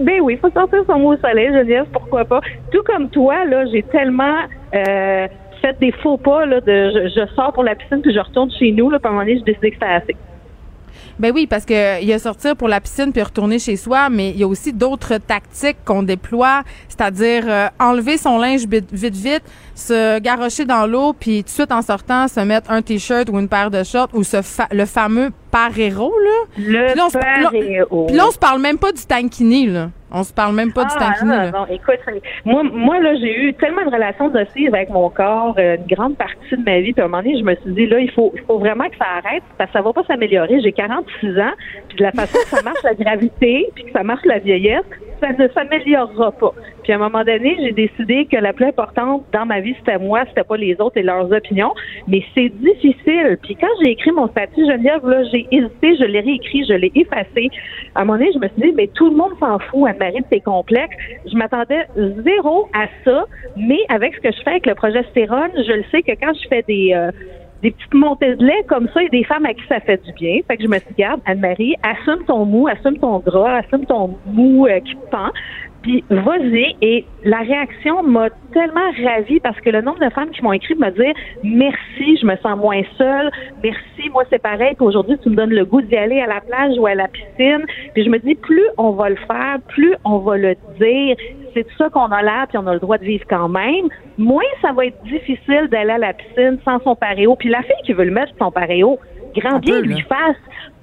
Ben 0.00 0.20
oui, 0.20 0.34
il 0.34 0.38
faut 0.38 0.50
sortir 0.50 0.84
son 0.86 0.98
mot 0.98 1.14
au 1.14 1.16
soleil, 1.16 1.48
Geneviève, 1.48 1.86
pourquoi 1.92 2.24
pas. 2.24 2.40
Tout 2.70 2.82
comme 2.84 3.08
toi, 3.10 3.44
là, 3.44 3.64
j'ai 3.66 3.82
tellement 3.82 4.40
euh, 4.74 5.26
fait 5.60 5.78
des 5.80 5.92
faux 5.92 6.16
pas 6.16 6.46
là, 6.46 6.60
de 6.60 6.90
je, 6.90 7.08
je 7.08 7.34
sors 7.34 7.52
pour 7.52 7.64
la 7.64 7.74
piscine 7.74 8.00
puis 8.02 8.12
je 8.12 8.20
retourne 8.20 8.50
chez 8.50 8.70
nous, 8.72 8.90
là, 8.90 8.98
puis 8.98 9.06
à 9.06 9.10
un 9.10 9.12
moment 9.12 9.24
donné, 9.24 9.38
j'ai 9.38 9.44
décidé 9.44 9.70
que 9.70 9.76
c'était 9.76 9.92
assez. 9.92 10.16
Ben 11.18 11.32
oui, 11.32 11.46
parce 11.46 11.64
que 11.64 12.02
il 12.02 12.08
y 12.08 12.12
a 12.12 12.18
sortir 12.18 12.56
pour 12.56 12.66
la 12.66 12.80
piscine 12.80 13.12
puis 13.12 13.22
retourner 13.22 13.60
chez 13.60 13.76
soi, 13.76 14.08
mais 14.10 14.30
il 14.30 14.38
y 14.38 14.42
a 14.42 14.48
aussi 14.48 14.72
d'autres 14.72 15.18
tactiques 15.18 15.76
qu'on 15.84 16.02
déploie, 16.02 16.62
c'est-à-dire 16.88 17.44
euh, 17.46 17.66
enlever 17.78 18.16
son 18.16 18.38
linge 18.38 18.66
vite, 18.66 18.92
vite 18.92 19.44
se 19.74 20.18
garrocher 20.20 20.64
dans 20.64 20.86
l'eau 20.86 21.12
puis 21.18 21.38
tout 21.42 21.46
de 21.46 21.50
suite 21.50 21.72
en 21.72 21.82
sortant 21.82 22.28
se 22.28 22.40
mettre 22.40 22.70
un 22.70 22.80
t-shirt 22.82 23.28
ou 23.30 23.38
une 23.38 23.48
paire 23.48 23.70
de 23.70 23.82
shorts 23.82 24.08
ou 24.14 24.22
ce 24.22 24.40
fa- 24.42 24.68
le 24.72 24.86
fameux 24.86 25.30
parero 25.50 26.12
là. 26.18 26.30
Le 26.58 26.86
Puis 26.86 26.96
là, 26.96 27.04
on 27.06 27.08
se-. 27.10 28.06
Puis 28.06 28.16
là 28.16 28.24
on 28.26 28.30
se 28.30 28.38
parle 28.38 28.60
même 28.60 28.78
pas 28.78 28.92
du 28.92 29.04
tankini 29.04 29.66
là. 29.66 29.90
On 30.16 30.22
se 30.22 30.32
parle 30.32 30.54
même 30.54 30.72
pas 30.72 30.84
du 30.84 30.90
Ah, 30.94 30.98
tankini 31.10 31.28
non, 31.30 31.36
là. 31.36 31.50
non, 31.50 31.66
écoute, 31.66 31.98
moi, 32.44 32.62
moi 32.62 33.00
là, 33.00 33.16
j'ai 33.16 33.36
eu 33.36 33.54
tellement 33.54 33.84
de 33.84 33.90
relations 33.90 34.30
nocives 34.30 34.72
avec 34.72 34.88
mon 34.90 35.10
corps, 35.10 35.56
euh, 35.58 35.76
une 35.76 35.86
grande 35.96 36.16
partie 36.16 36.36
de 36.56 36.62
ma 36.64 36.78
vie. 36.78 36.92
Puis 36.92 37.02
à 37.02 37.06
un 37.06 37.08
moment 37.08 37.20
donné, 37.24 37.36
je 37.36 37.42
me 37.42 37.56
suis 37.56 37.72
dit, 37.74 37.86
là, 37.88 37.98
il 37.98 38.12
faut, 38.12 38.30
il 38.36 38.40
faut 38.42 38.60
vraiment 38.60 38.84
que 38.88 38.96
ça 38.96 39.06
arrête, 39.24 39.42
parce 39.58 39.70
que 39.72 39.78
ça 39.78 39.82
va 39.82 39.92
pas 39.92 40.04
s'améliorer. 40.04 40.60
J'ai 40.62 40.70
46 40.70 41.36
ans, 41.40 41.50
puis 41.88 41.98
de 41.98 42.04
la 42.04 42.12
façon 42.12 42.38
que 42.44 42.48
ça 42.56 42.62
marche 42.62 42.82
la 42.84 42.94
gravité, 42.94 43.66
puis 43.74 43.86
que 43.86 43.90
ça 43.90 44.04
marche 44.04 44.24
la 44.24 44.38
vieillesse, 44.38 44.84
ça 45.24 45.32
ne 45.32 45.48
s'améliorera 45.48 46.32
pas. 46.32 46.52
Puis 46.82 46.92
à 46.92 46.96
un 46.96 46.98
moment 46.98 47.24
donné, 47.24 47.56
j'ai 47.60 47.72
décidé 47.72 48.26
que 48.26 48.36
la 48.36 48.52
plus 48.52 48.66
importante 48.66 49.24
dans 49.32 49.46
ma 49.46 49.60
vie, 49.60 49.74
c'était 49.78 49.98
moi, 49.98 50.24
c'était 50.28 50.44
pas 50.44 50.56
les 50.56 50.78
autres 50.80 50.98
et 50.98 51.02
leurs 51.02 51.32
opinions. 51.32 51.72
Mais 52.06 52.22
c'est 52.34 52.50
difficile. 52.50 53.38
Puis 53.42 53.56
quand 53.56 53.68
j'ai 53.82 53.92
écrit 53.92 54.12
mon 54.12 54.28
statut 54.28 54.66
Geneviève, 54.66 55.06
là, 55.06 55.24
j'ai 55.32 55.46
hésité, 55.50 55.96
je 55.96 56.04
l'ai 56.04 56.20
réécrit, 56.20 56.66
je 56.68 56.74
l'ai 56.74 56.92
effacé. 56.94 57.48
À 57.94 58.02
un 58.02 58.04
moment 58.04 58.18
donné, 58.18 58.32
je 58.34 58.38
me 58.38 58.48
suis 58.48 58.62
dit, 58.62 58.72
mais 58.76 58.88
tout 58.88 59.08
le 59.08 59.16
monde 59.16 59.32
s'en 59.40 59.58
fout, 59.58 59.88
Anne-Marie, 59.88 60.20
de 60.20 60.26
tes 60.28 60.40
complexes. 60.40 60.96
Je 61.26 61.36
m'attendais 61.36 61.86
zéro 61.96 62.68
à 62.74 62.86
ça, 63.04 63.24
mais 63.56 63.80
avec 63.88 64.14
ce 64.16 64.20
que 64.20 64.32
je 64.32 64.42
fais 64.42 64.50
avec 64.50 64.66
le 64.66 64.74
progestérone, 64.74 65.50
je 65.56 65.72
le 65.72 65.84
sais 65.90 66.02
que 66.02 66.12
quand 66.12 66.34
je 66.34 66.48
fais 66.48 66.62
des 66.68 66.92
euh, 66.94 67.10
des 67.64 67.70
petites 67.70 67.94
montées 67.94 68.36
de 68.36 68.44
lait 68.44 68.62
comme 68.68 68.88
ça, 68.92 69.00
il 69.00 69.04
y 69.04 69.06
a 69.06 69.08
des 69.08 69.24
femmes 69.24 69.46
à 69.46 69.54
qui 69.54 69.62
ça 69.68 69.80
fait 69.80 69.96
du 70.04 70.12
bien. 70.12 70.40
Fait 70.46 70.58
que 70.58 70.62
je 70.62 70.68
me 70.68 70.76
suis 70.78 70.88
dit, 70.88 70.96
garde, 70.98 71.22
Anne-Marie, 71.24 71.74
assume 71.82 72.22
ton 72.26 72.44
mou, 72.44 72.68
assume 72.68 72.98
ton 72.98 73.20
gras, 73.20 73.56
assume 73.56 73.86
ton 73.86 74.18
mou 74.26 74.66
euh, 74.66 74.80
qui 74.80 74.94
pend. 75.10 75.30
Puis 75.80 76.04
vas-y. 76.10 76.76
Et 76.82 77.06
la 77.24 77.38
réaction 77.38 78.02
m'a 78.02 78.28
tellement 78.52 78.90
ravie 79.02 79.40
parce 79.40 79.58
que 79.60 79.70
le 79.70 79.80
nombre 79.80 79.98
de 79.98 80.10
femmes 80.10 80.30
qui 80.30 80.42
m'ont 80.42 80.52
écrit 80.52 80.74
me 80.74 80.90
dire 80.90 81.14
merci, 81.42 82.18
je 82.20 82.26
me 82.26 82.36
sens 82.36 82.58
moins 82.58 82.82
seule. 82.98 83.30
Merci, 83.62 84.10
moi 84.12 84.24
c'est 84.28 84.42
pareil. 84.42 84.74
Puis 84.76 84.86
aujourd'hui, 84.86 85.16
tu 85.22 85.30
me 85.30 85.34
donnes 85.34 85.54
le 85.54 85.64
goût 85.64 85.80
d'y 85.80 85.96
aller 85.96 86.20
à 86.20 86.26
la 86.26 86.42
plage 86.42 86.78
ou 86.78 86.86
à 86.86 86.94
la 86.94 87.08
piscine. 87.08 87.64
Puis 87.94 88.04
je 88.04 88.10
me 88.10 88.18
dis, 88.18 88.34
plus 88.34 88.66
on 88.76 88.90
va 88.90 89.08
le 89.08 89.16
faire, 89.16 89.56
plus 89.68 89.94
on 90.04 90.18
va 90.18 90.36
le 90.36 90.54
dire. 90.78 91.16
C'est 91.54 91.64
tout 91.64 91.76
ça 91.78 91.88
qu'on 91.88 92.06
a 92.06 92.22
là, 92.22 92.46
puis 92.48 92.58
on 92.58 92.66
a 92.66 92.74
le 92.74 92.80
droit 92.80 92.98
de 92.98 93.04
vivre 93.04 93.24
quand 93.28 93.48
même. 93.48 93.88
Moins 94.18 94.42
ça 94.60 94.72
va 94.72 94.86
être 94.86 95.02
difficile 95.04 95.68
d'aller 95.70 95.92
à 95.92 95.98
la 95.98 96.12
piscine 96.12 96.58
sans 96.64 96.80
son 96.82 96.96
paréo. 96.96 97.36
Puis 97.36 97.48
la 97.48 97.62
fille 97.62 97.82
qui 97.84 97.92
veut 97.92 98.04
le 98.04 98.10
mettre 98.10 98.32
son 98.38 98.50
paréo, 98.50 98.98
grand 99.36 99.58
bien 99.58 99.80
lui 99.80 100.00
fasse. 100.02 100.36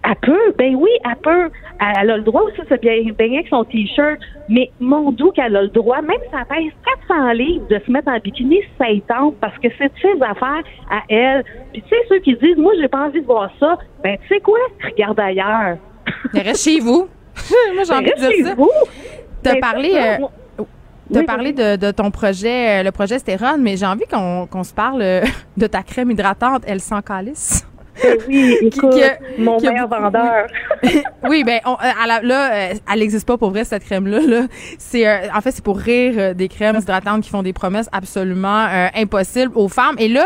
Elle 0.03 0.15
peut, 0.15 0.53
ben 0.57 0.75
oui, 0.75 0.89
elle 1.05 1.15
peut. 1.17 1.49
Elle, 1.79 2.09
a 2.09 2.17
le 2.17 2.23
droit 2.23 2.41
aussi 2.41 2.61
de 2.61 2.67
se 2.67 3.13
baigner 3.13 3.37
avec 3.37 3.47
son 3.49 3.63
t-shirt, 3.65 4.19
mais 4.49 4.71
mon 4.79 5.11
doux 5.11 5.31
qu'elle 5.31 5.55
a 5.55 5.61
le 5.61 5.67
droit, 5.67 6.01
même 6.01 6.17
si 6.29 6.35
elle 6.35 6.45
pèse 6.45 6.71
400 7.07 7.31
livres, 7.33 7.67
de 7.69 7.79
se 7.85 7.91
mettre 7.91 8.07
en 8.07 8.17
bikini, 8.17 8.59
ça 8.77 8.89
y 8.89 9.01
tente, 9.01 9.35
parce 9.39 9.57
que 9.59 9.67
c'est 9.77 9.91
ses 10.01 10.21
affaires 10.21 10.63
à 10.89 11.01
elle. 11.09 11.43
Puis 11.73 11.83
tu 11.83 11.89
sais, 11.89 11.95
ceux 12.09 12.19
qui 12.19 12.35
disent, 12.35 12.57
moi, 12.57 12.73
j'ai 12.79 12.87
pas 12.87 13.05
envie 13.05 13.21
de 13.21 13.25
voir 13.25 13.51
ça, 13.59 13.77
ben 14.03 14.17
tu 14.21 14.27
sais 14.27 14.41
quoi, 14.41 14.59
regarde 14.83 15.19
ailleurs. 15.19 15.77
reste 16.33 16.63
chez 16.63 16.79
vous. 16.79 17.07
moi, 17.75 17.83
j'ai 17.83 17.93
envie 17.93 18.11
de 18.11 18.41
dire 18.41 18.47
ça. 18.47 18.55
T'as 19.43 19.59
parlé... 19.59 20.17
T'as 21.13 21.23
parlé 21.23 21.53
de, 21.53 21.75
de, 21.75 21.91
ton 21.91 22.11
projet, 22.11 22.79
euh, 22.79 22.83
le 22.83 22.91
projet 22.91 23.19
Stérone, 23.19 23.61
mais 23.61 23.77
j'ai 23.77 23.85
envie 23.85 24.05
qu'on 24.09 24.63
se 24.63 24.73
parle 24.73 25.01
euh, 25.01 25.21
de 25.57 25.67
ta 25.67 25.83
crème 25.83 26.11
hydratante, 26.11 26.63
elle 26.65 26.81
sans 26.81 27.01
calice. 27.01 27.65
Oui, 28.27 28.55
écoute, 28.61 28.95
mon 29.37 29.59
meilleur 29.59 29.87
vendeur. 29.87 30.47
oui, 31.29 31.43
ben 31.45 31.59
euh, 31.67 32.21
là, 32.23 32.69
elle 32.91 32.99
n'existe 32.99 33.27
pas 33.27 33.37
pour 33.37 33.51
vrai 33.51 33.65
cette 33.65 33.83
crème 33.83 34.07
là. 34.07 34.21
là. 34.21 34.47
C'est 34.79 35.05
euh, 35.05 35.27
en 35.35 35.41
fait 35.41 35.51
c'est 35.51 35.63
pour 35.63 35.77
rire 35.77 36.33
des 36.33 36.47
crèmes 36.47 36.77
hydratantes 36.77 37.21
qui 37.21 37.29
font 37.29 37.43
des 37.43 37.53
promesses 37.53 37.89
absolument 37.91 38.65
impossibles 38.95 39.51
aux 39.55 39.67
femmes. 39.67 39.95
Et 39.99 40.07
là, 40.07 40.25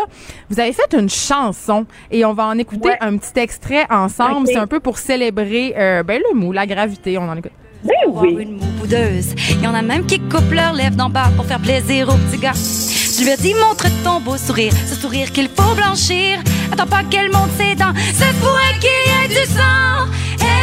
vous 0.49 0.59
avez 0.59 0.73
fait 0.73 0.95
une 0.97 1.09
chanson 1.09 1.85
et 2.11 2.23
on 2.23 2.33
va 2.33 2.45
en 2.45 2.57
écouter 2.57 2.91
un 3.01 3.17
petit 3.17 3.37
extrait 3.39 3.85
ensemble. 3.89 4.47
C'est 4.47 4.57
un 4.57 4.67
peu 4.67 4.79
pour 4.79 4.99
célébrer 4.99 5.73
ben 6.05 6.21
le 6.29 6.35
mou, 6.35 6.51
la 6.51 6.67
gravité. 6.67 7.17
On 7.17 7.27
en 7.27 7.35
écoute. 7.35 7.51
Ben 7.85 7.93
oui. 8.07 8.37
Une 8.39 8.57
boudeuse. 8.57 9.35
Il 9.51 9.63
y 9.63 9.67
en 9.67 9.73
a 9.75 9.81
même 9.81 10.05
qui 10.05 10.19
coupent 10.19 10.51
leurs 10.51 10.73
lèvres 10.73 10.95
d'en 10.95 11.09
bas 11.09 11.29
pour 11.35 11.45
faire 11.45 11.59
plaisir 11.59 12.09
aux 12.09 12.17
petits 12.17 12.41
gars. 12.41 12.53
Je 12.53 13.23
lui 13.23 13.29
ai 13.29 13.37
dit 13.37 13.53
montre 13.53 13.85
ton 14.03 14.19
beau 14.19 14.37
sourire, 14.37 14.73
ce 14.89 14.95
sourire 14.95 15.31
qu'il 15.31 15.47
faut 15.47 15.75
blanchir. 15.75 16.39
Attends 16.71 16.87
pas 16.87 17.03
qu'elle 17.03 17.31
monte 17.31 17.51
ses 17.57 17.75
dents, 17.75 17.93
c'est 18.13 18.33
pour 18.39 18.57
elle 18.67 18.79
qu'il 18.79 18.89
y 18.89 19.23
ait 19.23 19.27
du 19.29 19.51
sang. 19.53 20.07
Elle 20.41 20.54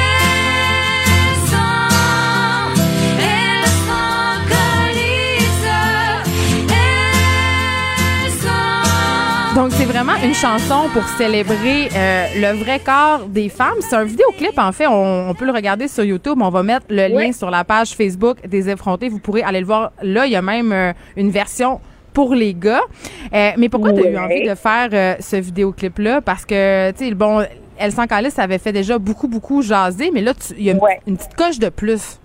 Donc 9.54 9.70
c'est 9.72 9.84
vraiment 9.84 10.14
une 10.24 10.34
chanson 10.34 10.88
pour 10.94 11.04
célébrer 11.04 11.88
euh, 11.94 12.26
le 12.36 12.58
vrai 12.58 12.80
corps 12.80 13.26
des 13.28 13.50
femmes. 13.50 13.76
C'est 13.80 13.94
un 13.94 14.04
vidéoclip 14.04 14.58
en 14.58 14.72
fait, 14.72 14.86
on, 14.86 15.28
on, 15.28 15.34
peut 15.34 15.44
le 15.44 15.52
regarder 15.52 15.88
sur 15.88 16.04
YouTube. 16.04 16.38
On 16.40 16.48
va 16.48 16.62
mettre 16.62 16.86
le 16.88 17.08
lien 17.08 17.32
sur 17.32 17.50
la 17.50 17.62
page 17.62 17.90
Facebook 17.90 18.38
des 18.48 18.70
effrontés. 18.70 19.10
Vous 19.10 19.18
pourrez 19.18 19.42
aller 19.42 19.60
le 19.60 19.66
voir. 19.66 19.92
Là, 20.02 20.24
il 20.24 20.32
y 20.32 20.36
a 20.36 20.42
même 20.42 20.72
euh, 20.72 20.92
une 21.16 21.30
version 21.30 21.80
pour 22.14 22.34
les 22.34 22.54
gars. 22.54 22.80
Euh, 23.34 23.50
mais 23.58 23.68
pourquoi 23.68 23.92
tu 23.92 24.06
as 24.06 24.10
eu 24.10 24.18
envie 24.18 24.48
de 24.48 24.54
faire 24.54 24.88
euh, 24.92 25.14
ce 25.20 25.36
vidéoclip-là? 25.36 26.22
Parce 26.22 26.46
que, 26.46 26.90
tu 26.92 27.08
sais, 27.08 27.14
bon, 27.14 27.44
Elle 27.78 27.92
avait 28.38 28.58
fait 28.58 28.72
déjà 28.72 28.98
beaucoup, 28.98 29.28
beaucoup 29.28 29.60
jaser, 29.60 30.10
mais 30.12 30.22
là, 30.22 30.32
il 30.56 30.64
y 30.64 30.70
a 30.70 30.74
une 31.06 31.16
petite 31.16 31.34
coche 31.36 31.58
de 31.58 31.68
plus. 31.68 32.18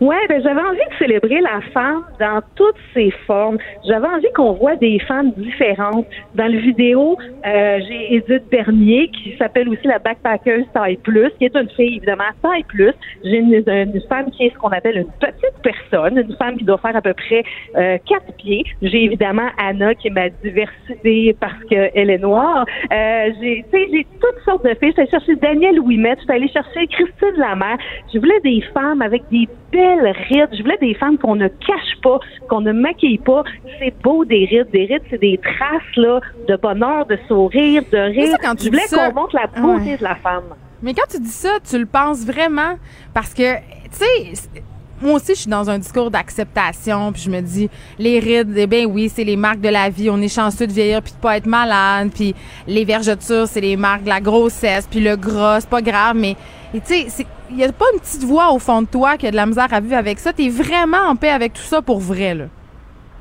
Ouais, 0.00 0.26
ben 0.28 0.42
j'avais 0.42 0.60
envie 0.60 0.78
de 0.78 0.96
célébrer 0.98 1.40
la 1.40 1.60
femme 1.72 2.02
dans 2.18 2.40
toutes 2.54 2.76
ses 2.94 3.10
formes. 3.26 3.58
J'avais 3.86 4.06
envie 4.06 4.30
qu'on 4.34 4.52
voit 4.52 4.76
des 4.76 4.98
femmes 5.00 5.32
différentes. 5.32 6.06
Dans 6.34 6.50
le 6.50 6.58
vidéo, 6.58 7.18
euh, 7.46 7.80
j'ai 7.86 8.14
Edith 8.14 8.48
Bernier 8.50 9.08
qui 9.08 9.36
s'appelle 9.36 9.68
aussi 9.68 9.86
la 9.86 9.98
backpacker 9.98 10.66
taille 10.72 10.96
plus, 10.96 11.30
qui 11.38 11.46
est 11.46 11.56
une 11.56 11.68
fille 11.70 11.96
évidemment 11.96 12.24
taille 12.42 12.64
plus. 12.64 12.92
J'ai 13.24 13.38
une, 13.38 14.00
femme 14.08 14.30
qui 14.30 14.46
est 14.46 14.50
ce 14.50 14.58
qu'on 14.58 14.68
appelle 14.68 14.98
une 14.98 15.12
petite 15.18 15.62
personne, 15.62 16.18
une 16.18 16.36
femme 16.36 16.56
qui 16.56 16.64
doit 16.64 16.78
faire 16.78 16.96
à 16.96 17.02
peu 17.02 17.14
près 17.14 17.42
euh, 17.76 17.98
quatre 18.08 18.32
pieds. 18.36 18.64
J'ai 18.82 19.04
évidemment 19.04 19.48
Anna 19.58 19.94
qui 19.94 20.08
est 20.08 20.12
ma 20.12 20.28
diversité 20.28 21.36
parce 21.40 21.62
qu'elle 21.68 22.10
est 22.10 22.18
noire. 22.18 22.64
Euh, 22.92 23.30
j'ai, 23.40 23.64
j'ai 23.72 24.06
toutes 24.20 24.44
sortes 24.44 24.64
de 24.64 24.74
filles. 24.74 24.92
J'étais 24.96 25.10
chercher 25.10 25.36
Danielle 25.36 25.80
Ouimet, 25.80 26.16
j'étais 26.20 26.32
allée 26.32 26.48
chercher 26.48 26.86
Christine 26.86 27.36
Lamère. 27.36 27.78
Je 28.12 28.18
voulais 28.18 28.40
des 28.40 28.62
femmes 28.72 29.02
avec 29.02 29.22
des 29.30 29.48
belles 29.72 30.14
rides. 30.28 30.48
Je 30.52 30.62
voulais 30.62 30.78
des 30.80 30.94
femmes 30.94 31.18
qu'on 31.18 31.36
ne 31.36 31.48
cache 31.48 32.00
pas, 32.02 32.18
qu'on 32.48 32.60
ne 32.60 32.72
maquille 32.72 33.18
pas. 33.18 33.44
C'est 33.78 33.94
beau 34.02 34.24
des 34.24 34.46
rides. 34.46 34.70
Des 34.72 34.86
rides, 34.86 35.02
c'est 35.10 35.20
des 35.20 35.38
traces 35.38 35.96
là, 35.96 36.20
de 36.48 36.56
bonheur, 36.56 37.06
de 37.06 37.18
sourire, 37.28 37.82
de 37.90 37.98
rire. 37.98 38.36
je 38.42 38.68
voulais 38.68 38.82
qu'on 38.90 39.20
montre 39.20 39.36
la 39.36 39.46
beauté 39.46 39.96
de 39.96 40.02
la 40.02 40.16
femme. 40.16 40.54
Mais 40.82 40.94
quand 40.94 41.06
tu 41.10 41.20
dis 41.20 41.28
ça, 41.28 41.58
tu 41.68 41.78
le 41.78 41.86
penses 41.86 42.24
vraiment? 42.24 42.78
Parce 43.12 43.34
que, 43.34 43.56
tu 43.56 43.98
sais, 44.32 44.48
moi 45.02 45.14
aussi, 45.14 45.34
je 45.34 45.40
suis 45.40 45.50
dans 45.50 45.68
un 45.70 45.78
discours 45.78 46.10
d'acceptation, 46.10 47.12
puis 47.12 47.22
je 47.22 47.30
me 47.30 47.40
dis, 47.40 47.70
les 47.98 48.18
rides, 48.18 48.52
eh 48.56 48.66
bien 48.66 48.84
oui, 48.84 49.10
c'est 49.14 49.24
les 49.24 49.36
marques 49.36 49.60
de 49.60 49.68
la 49.68 49.88
vie. 49.88 50.10
On 50.10 50.20
est 50.20 50.34
chanceux 50.34 50.66
de 50.66 50.72
vieillir 50.72 51.02
puis 51.02 51.12
de 51.12 51.18
pas 51.18 51.36
être 51.36 51.46
malade, 51.46 52.10
puis 52.14 52.34
les 52.66 52.84
vergetures, 52.84 53.46
c'est 53.46 53.60
les 53.60 53.76
marques 53.76 54.04
de 54.04 54.08
la 54.08 54.20
grossesse, 54.20 54.86
puis 54.90 55.00
le 55.00 55.16
gras, 55.16 55.60
c'est 55.60 55.70
pas 55.70 55.82
grave, 55.82 56.16
mais 56.16 56.36
tu 56.78 56.94
sais, 57.08 57.26
il 57.50 57.58
y 57.58 57.64
a 57.64 57.72
pas 57.72 57.86
une 57.92 58.00
petite 58.00 58.24
voix 58.24 58.52
au 58.52 58.58
fond 58.58 58.82
de 58.82 58.86
toi 58.86 59.16
qui 59.16 59.26
a 59.26 59.30
de 59.30 59.36
la 59.36 59.46
misère 59.46 59.72
à 59.72 59.80
vivre 59.80 59.96
avec 59.96 60.18
ça. 60.18 60.32
T'es 60.32 60.48
vraiment 60.48 61.08
en 61.08 61.16
paix 61.16 61.30
avec 61.30 61.54
tout 61.54 61.62
ça 61.62 61.82
pour 61.82 61.98
vrai, 61.98 62.34
là. 62.34 62.44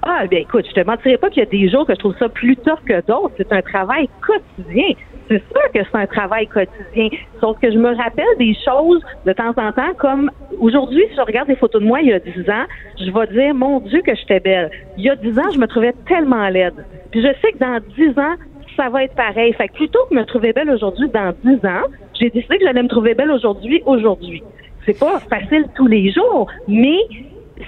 Ah, 0.01 0.25
bien 0.27 0.39
écoute, 0.39 0.65
je 0.69 0.81
te 0.81 0.85
mentirais 0.85 1.17
pas 1.17 1.29
qu'il 1.29 1.43
y 1.43 1.45
a 1.45 1.49
des 1.49 1.69
jours 1.69 1.85
que 1.85 1.93
je 1.93 1.99
trouve 1.99 2.15
ça 2.17 2.29
plus 2.29 2.55
tough 2.57 2.79
que 2.85 3.05
d'autres. 3.05 3.33
C'est 3.37 3.51
un 3.51 3.61
travail 3.61 4.09
quotidien 4.25 4.95
c'est 5.29 5.43
sûr 5.51 5.71
que 5.73 5.79
c'est 5.83 5.97
un 5.97 6.07
travail 6.07 6.47
quotidien. 6.47 7.09
Sauf 7.39 7.57
que 7.59 7.71
je 7.71 7.77
me 7.77 7.95
rappelle 7.95 8.25
des 8.39 8.55
choses 8.65 9.01
de 9.25 9.33
temps 9.33 9.53
en 9.57 9.71
temps, 9.71 9.93
comme 9.97 10.31
aujourd'hui, 10.59 11.03
si 11.09 11.15
je 11.15 11.21
regarde 11.21 11.47
des 11.47 11.55
photos 11.55 11.81
de 11.81 11.87
moi 11.87 12.01
il 12.01 12.09
y 12.09 12.13
a 12.13 12.19
10 12.19 12.49
ans, 12.49 12.65
je 12.99 13.11
vais 13.11 13.27
dire, 13.27 13.53
mon 13.53 13.79
Dieu, 13.79 14.01
que 14.01 14.15
j'étais 14.15 14.39
belle. 14.39 14.71
Il 14.97 15.03
y 15.03 15.09
a 15.09 15.15
10 15.15 15.39
ans, 15.39 15.51
je 15.53 15.59
me 15.59 15.67
trouvais 15.67 15.93
tellement 16.07 16.49
laide. 16.49 16.85
Puis 17.11 17.21
je 17.21 17.27
sais 17.41 17.51
que 17.53 17.59
dans 17.59 17.79
10 17.95 18.19
ans, 18.19 18.35
ça 18.79 18.89
va 18.89 19.03
être 19.03 19.15
pareil. 19.15 19.53
Fait 19.53 19.67
que 19.67 19.73
plutôt 19.73 19.99
que 20.09 20.15
me 20.15 20.23
trouver 20.23 20.53
belle 20.53 20.69
aujourd'hui 20.69 21.09
dans 21.09 21.33
10 21.43 21.65
ans, 21.65 21.87
j'ai 22.19 22.29
décidé 22.29 22.57
que 22.57 22.63
j'allais 22.65 22.83
me 22.83 22.87
trouver 22.87 23.13
belle 23.13 23.31
aujourd'hui, 23.31 23.83
aujourd'hui. 23.85 24.41
C'est 24.85 24.97
pas 24.97 25.19
facile 25.19 25.65
tous 25.75 25.87
les 25.87 26.11
jours, 26.11 26.47
mais 26.67 26.97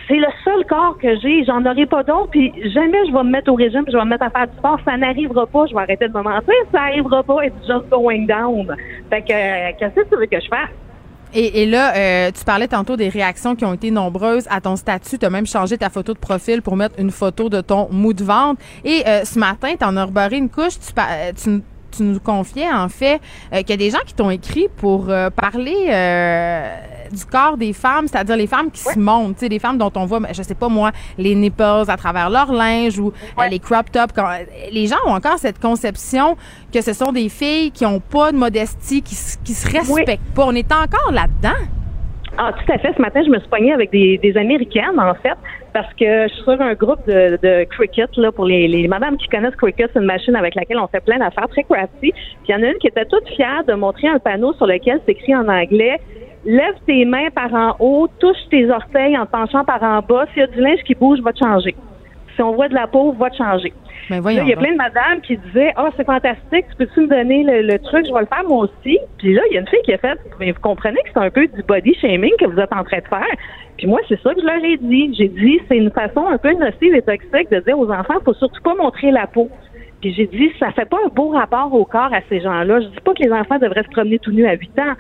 c'est 0.08 0.16
le 0.16 0.28
seul 0.46 0.66
corps 0.66 0.98
que 0.98 1.20
j'ai. 1.20 1.44
J'en 1.44 1.66
aurai 1.66 1.86
pas 1.86 2.04
d'autre. 2.04 2.30
Puis 2.32 2.54
jamais 2.72 3.06
je 3.08 3.12
vais 3.12 3.24
me 3.24 3.32
mettre 3.32 3.52
au 3.52 3.56
régime, 3.56 3.84
je 3.88 3.98
vais 3.98 4.06
me 4.06 4.10
mettre 4.10 4.24
à 4.24 4.30
faire 4.30 4.48
du 4.48 4.58
sport. 4.58 4.80
Ça 4.86 4.96
n'arrivera 4.96 5.46
pas. 5.46 5.66
Je 5.66 5.74
vais 5.76 5.82
arrêter 5.82 6.08
de 6.08 6.14
me 6.14 6.24
mentir. 6.24 6.54
Ça 6.72 6.80
n'arrivera 6.80 7.24
pas. 7.24 7.46
It's 7.46 7.68
just 7.68 7.90
going 7.90 8.26
down. 8.26 8.74
Fait 9.10 9.22
que, 9.22 9.34
euh, 9.34 9.72
qu'est-ce 9.78 9.96
que 9.96 10.10
tu 10.10 10.16
veux 10.16 10.26
que 10.28 10.40
je 10.40 10.48
fasse? 10.48 10.70
Et, 11.34 11.66
là, 11.66 11.96
euh, 11.96 12.32
tu 12.32 12.44
parlais 12.44 12.68
tantôt 12.68 12.98
des 12.98 13.10
réactions 13.10 13.56
qui 13.56 13.64
ont 13.64 13.74
été 13.74 13.92
nombreuses 13.92 14.46
à 14.50 14.60
ton 14.60 14.76
statut. 14.76 15.18
Tu 15.18 15.26
as 15.26 15.30
même 15.30 15.48
changé 15.48 15.78
ta 15.78 15.90
photo 15.90 16.14
de 16.14 16.20
profil 16.20 16.62
pour 16.62 16.76
mettre 16.76 16.96
une 17.00 17.12
photo 17.12 17.50
de 17.50 17.62
ton 17.62 17.88
mou 17.92 18.14
de 18.14 18.24
vente. 18.24 18.58
Et 18.84 19.04
euh, 19.08 19.24
ce 19.24 19.40
matin, 19.40 19.74
tu 19.80 19.86
en 19.86 19.96
as 19.96 20.06
rebarré 20.06 20.38
une 20.38 20.50
couche. 20.50 20.74
Tu, 20.80 21.62
tu 21.92 22.04
nous 22.04 22.20
confiais 22.20 22.72
en 22.72 22.90
fait 22.90 23.20
euh, 23.54 23.58
qu'il 23.60 23.70
y 23.70 23.74
a 23.74 23.78
des 23.78 23.90
gens 23.90 24.00
qui 24.06 24.14
t'ont 24.14 24.30
écrit 24.30 24.68
pour 24.78 25.10
euh, 25.10 25.30
parler 25.30 25.88
euh, 25.90 26.76
du 27.12 27.26
corps 27.26 27.58
des 27.58 27.74
femmes, 27.74 28.08
c'est-à-dire 28.08 28.38
les 28.38 28.48
femmes 28.48 28.72
qui 28.72 28.82
se 28.82 28.98
montent, 28.98 29.36
tu 29.36 29.42
sais, 29.42 29.50
les 29.50 29.60
femmes 29.60 29.78
dont 29.78 29.92
on 29.96 30.06
voit, 30.06 30.20
je 30.32 30.42
sais 30.42 30.56
pas 30.56 30.70
moi, 30.70 30.92
les 31.18 31.36
nipples 31.36 31.62
à 31.88 31.98
travers 31.98 32.30
leur 32.30 32.52
linge 32.52 32.98
ou 33.00 33.12
les 33.50 33.60
crop 33.60 33.92
tops. 33.92 34.14
les 34.72 34.88
gens 34.88 34.98
ont 35.06 35.14
encore 35.14 35.38
cette 35.38 35.60
conception 35.60 36.38
que 36.74 36.82
ce 36.82 36.94
sont 36.94 37.12
des 37.12 37.30
filles 37.30 37.72
qui 37.72 37.86
ont 37.86 38.00
pas 38.00 38.32
de 38.32 38.38
modestie, 38.38 39.02
qui, 39.02 39.16
qui 39.44 39.54
se 39.54 39.70
respectent 39.70 40.34
pas. 40.34 40.46
On 40.46 40.56
est 40.56 40.72
encore 40.72 41.12
là-dedans. 41.12 41.60
Ah, 42.38 42.54
tout 42.54 42.72
à 42.72 42.78
fait. 42.78 42.94
Ce 42.96 43.02
matin, 43.02 43.22
je 43.26 43.30
me 43.30 43.40
suis 43.40 43.50
poignée 43.50 43.74
avec 43.74 43.92
des, 43.92 44.18
des 44.18 44.38
Américaines, 44.38 45.00
en 45.00 45.14
fait, 45.16 45.38
parce 45.74 45.94
que 45.94 46.28
je 46.28 46.34
suis 46.34 46.44
sur 46.44 46.62
un 46.62 46.74
groupe 46.74 47.06
de, 47.08 47.38
de 47.42 47.64
cricket, 47.66 48.10
là, 48.18 48.32
pour 48.32 48.46
les, 48.46 48.68
les 48.68 48.88
madames 48.88 49.18
qui 49.18 49.28
connaissent 49.28 49.56
cricket, 49.56 49.90
c'est 49.94 50.00
une 50.00 50.06
machine 50.06 50.36
avec 50.36 50.56
laquelle 50.56 50.80
on 50.80 50.88
fait 50.88 51.04
plein 51.04 51.20
d'affaires 51.20 51.48
très 51.50 51.64
crafty. 51.64 52.12
Puis 52.12 52.50
il 52.50 52.52
y 52.52 52.56
en 52.56 52.64
a 52.64 52.68
une 52.68 52.78
qui 52.78 52.88
était 52.88 53.06
toute 53.06 53.28
fière 53.30 53.64
de 53.68 53.74
montrer 53.74 54.08
un 54.08 54.20
panneau 54.20 54.54
sur 54.54 54.68
lequel 54.68 55.00
s'écrit 55.06 55.36
en 55.36 55.48
anglais 55.48 56.00
lève 56.46 56.76
tes 56.86 57.06
mains 57.06 57.30
par 57.34 57.54
en 57.54 57.76
haut, 57.80 58.08
touche 58.20 58.38
tes 58.50 58.70
orteils 58.70 59.18
en 59.18 59.26
penchant 59.26 59.64
par 59.64 59.82
en 59.84 60.02
bas. 60.02 60.26
S'il 60.34 60.42
y 60.42 60.44
a 60.44 60.48
du 60.48 60.60
linge 60.60 60.84
qui 60.86 60.96
bouge, 60.96 61.20
va 61.22 61.34
te 61.34 61.40
changer. 61.40 61.76
Si 62.36 62.42
on 62.42 62.54
voit 62.54 62.70
de 62.70 62.74
la 62.74 62.88
peau, 62.88 63.12
va 63.14 63.30
te 63.30 63.38
changer. 63.38 63.74
Mais 64.10 64.20
Là, 64.22 64.44
il 64.44 64.48
y 64.48 64.54
a 64.54 64.58
plein 64.58 64.72
de 64.72 64.78
madames 64.78 65.22
qui 65.22 65.38
disaient 65.38 65.74
Ah, 65.76 65.90
c'est 65.96 66.06
fantastique, 66.06 66.66
tu 66.70 66.76
peux-tu 66.78 67.02
me 67.02 67.08
donner 67.08 67.44
le, 67.44 67.62
le 67.62 67.80
truc, 67.80 68.06
je 68.08 68.14
vais 68.14 68.22
le 68.22 68.26
faire 68.26 68.44
moi 68.48 68.66
aussi. 68.66 69.00
Puis 69.18 69.34
là, 69.34 69.42
il 69.50 69.54
y 69.54 69.58
a 69.58 69.62
une 69.62 69.68
fille 69.68 69.82
qui 69.84 69.94
a 69.94 69.98
fait 69.98 70.18
Mais 70.40 70.52
vous 70.52 70.60
comprenez 70.60 71.00
que 71.04 71.10
c'est 71.14 71.20
un 71.20 71.30
peu 71.30 71.48
du 71.48 71.64
body 71.64 71.94
shaming 71.96 72.34
que 72.40 72.46
vous 72.46 72.60
êtes 72.60 72.74
en 72.74 72.84
train 72.84 73.00
de 73.00 73.08
faire. 73.08 73.36
Puis 73.78 73.88
moi, 73.88 74.00
c'est 74.08 74.20
ça 74.22 74.34
que 74.34 74.42
je 74.42 74.46
leur 74.46 74.64
ai 74.64 74.78
dit. 74.78 75.14
J'ai 75.18 75.28
dit 75.28 75.60
c'est 75.68 75.78
une 75.78 75.92
façon 75.92 76.26
un 76.28 76.38
peu 76.38 76.54
nocive 76.54 76.96
et 76.96 77.02
toxique 77.02 77.50
de 77.52 77.60
dire 77.60 77.78
aux 77.78 77.92
enfants, 77.92 78.16
faut 78.26 78.34
surtout 78.34 78.62
pas 78.62 78.76
montrer 78.76 79.12
la 79.12 79.28
peau. 79.28 79.50
Puis 80.02 80.14
j'ai 80.16 80.26
dit, 80.28 80.52
ça 80.60 80.72
fait 80.72 80.90
pas 80.90 80.98
un 81.06 81.10
beau 81.10 81.30
rapport 81.30 81.74
au 81.74 81.86
corps 81.86 82.12
à 82.12 82.22
ces 82.28 82.42
gens-là. 82.42 82.82
Je 82.82 82.88
dis 82.88 83.02
pas 83.06 83.14
que 83.14 83.24
les 83.24 83.32
enfants 83.32 83.60
devraient 83.60 83.84
se 83.84 83.90
promener 83.90 84.18
tout 84.20 84.32
nus 84.32 84.48
à 84.48 84.54
8 84.54 84.80
ans, 84.80 84.94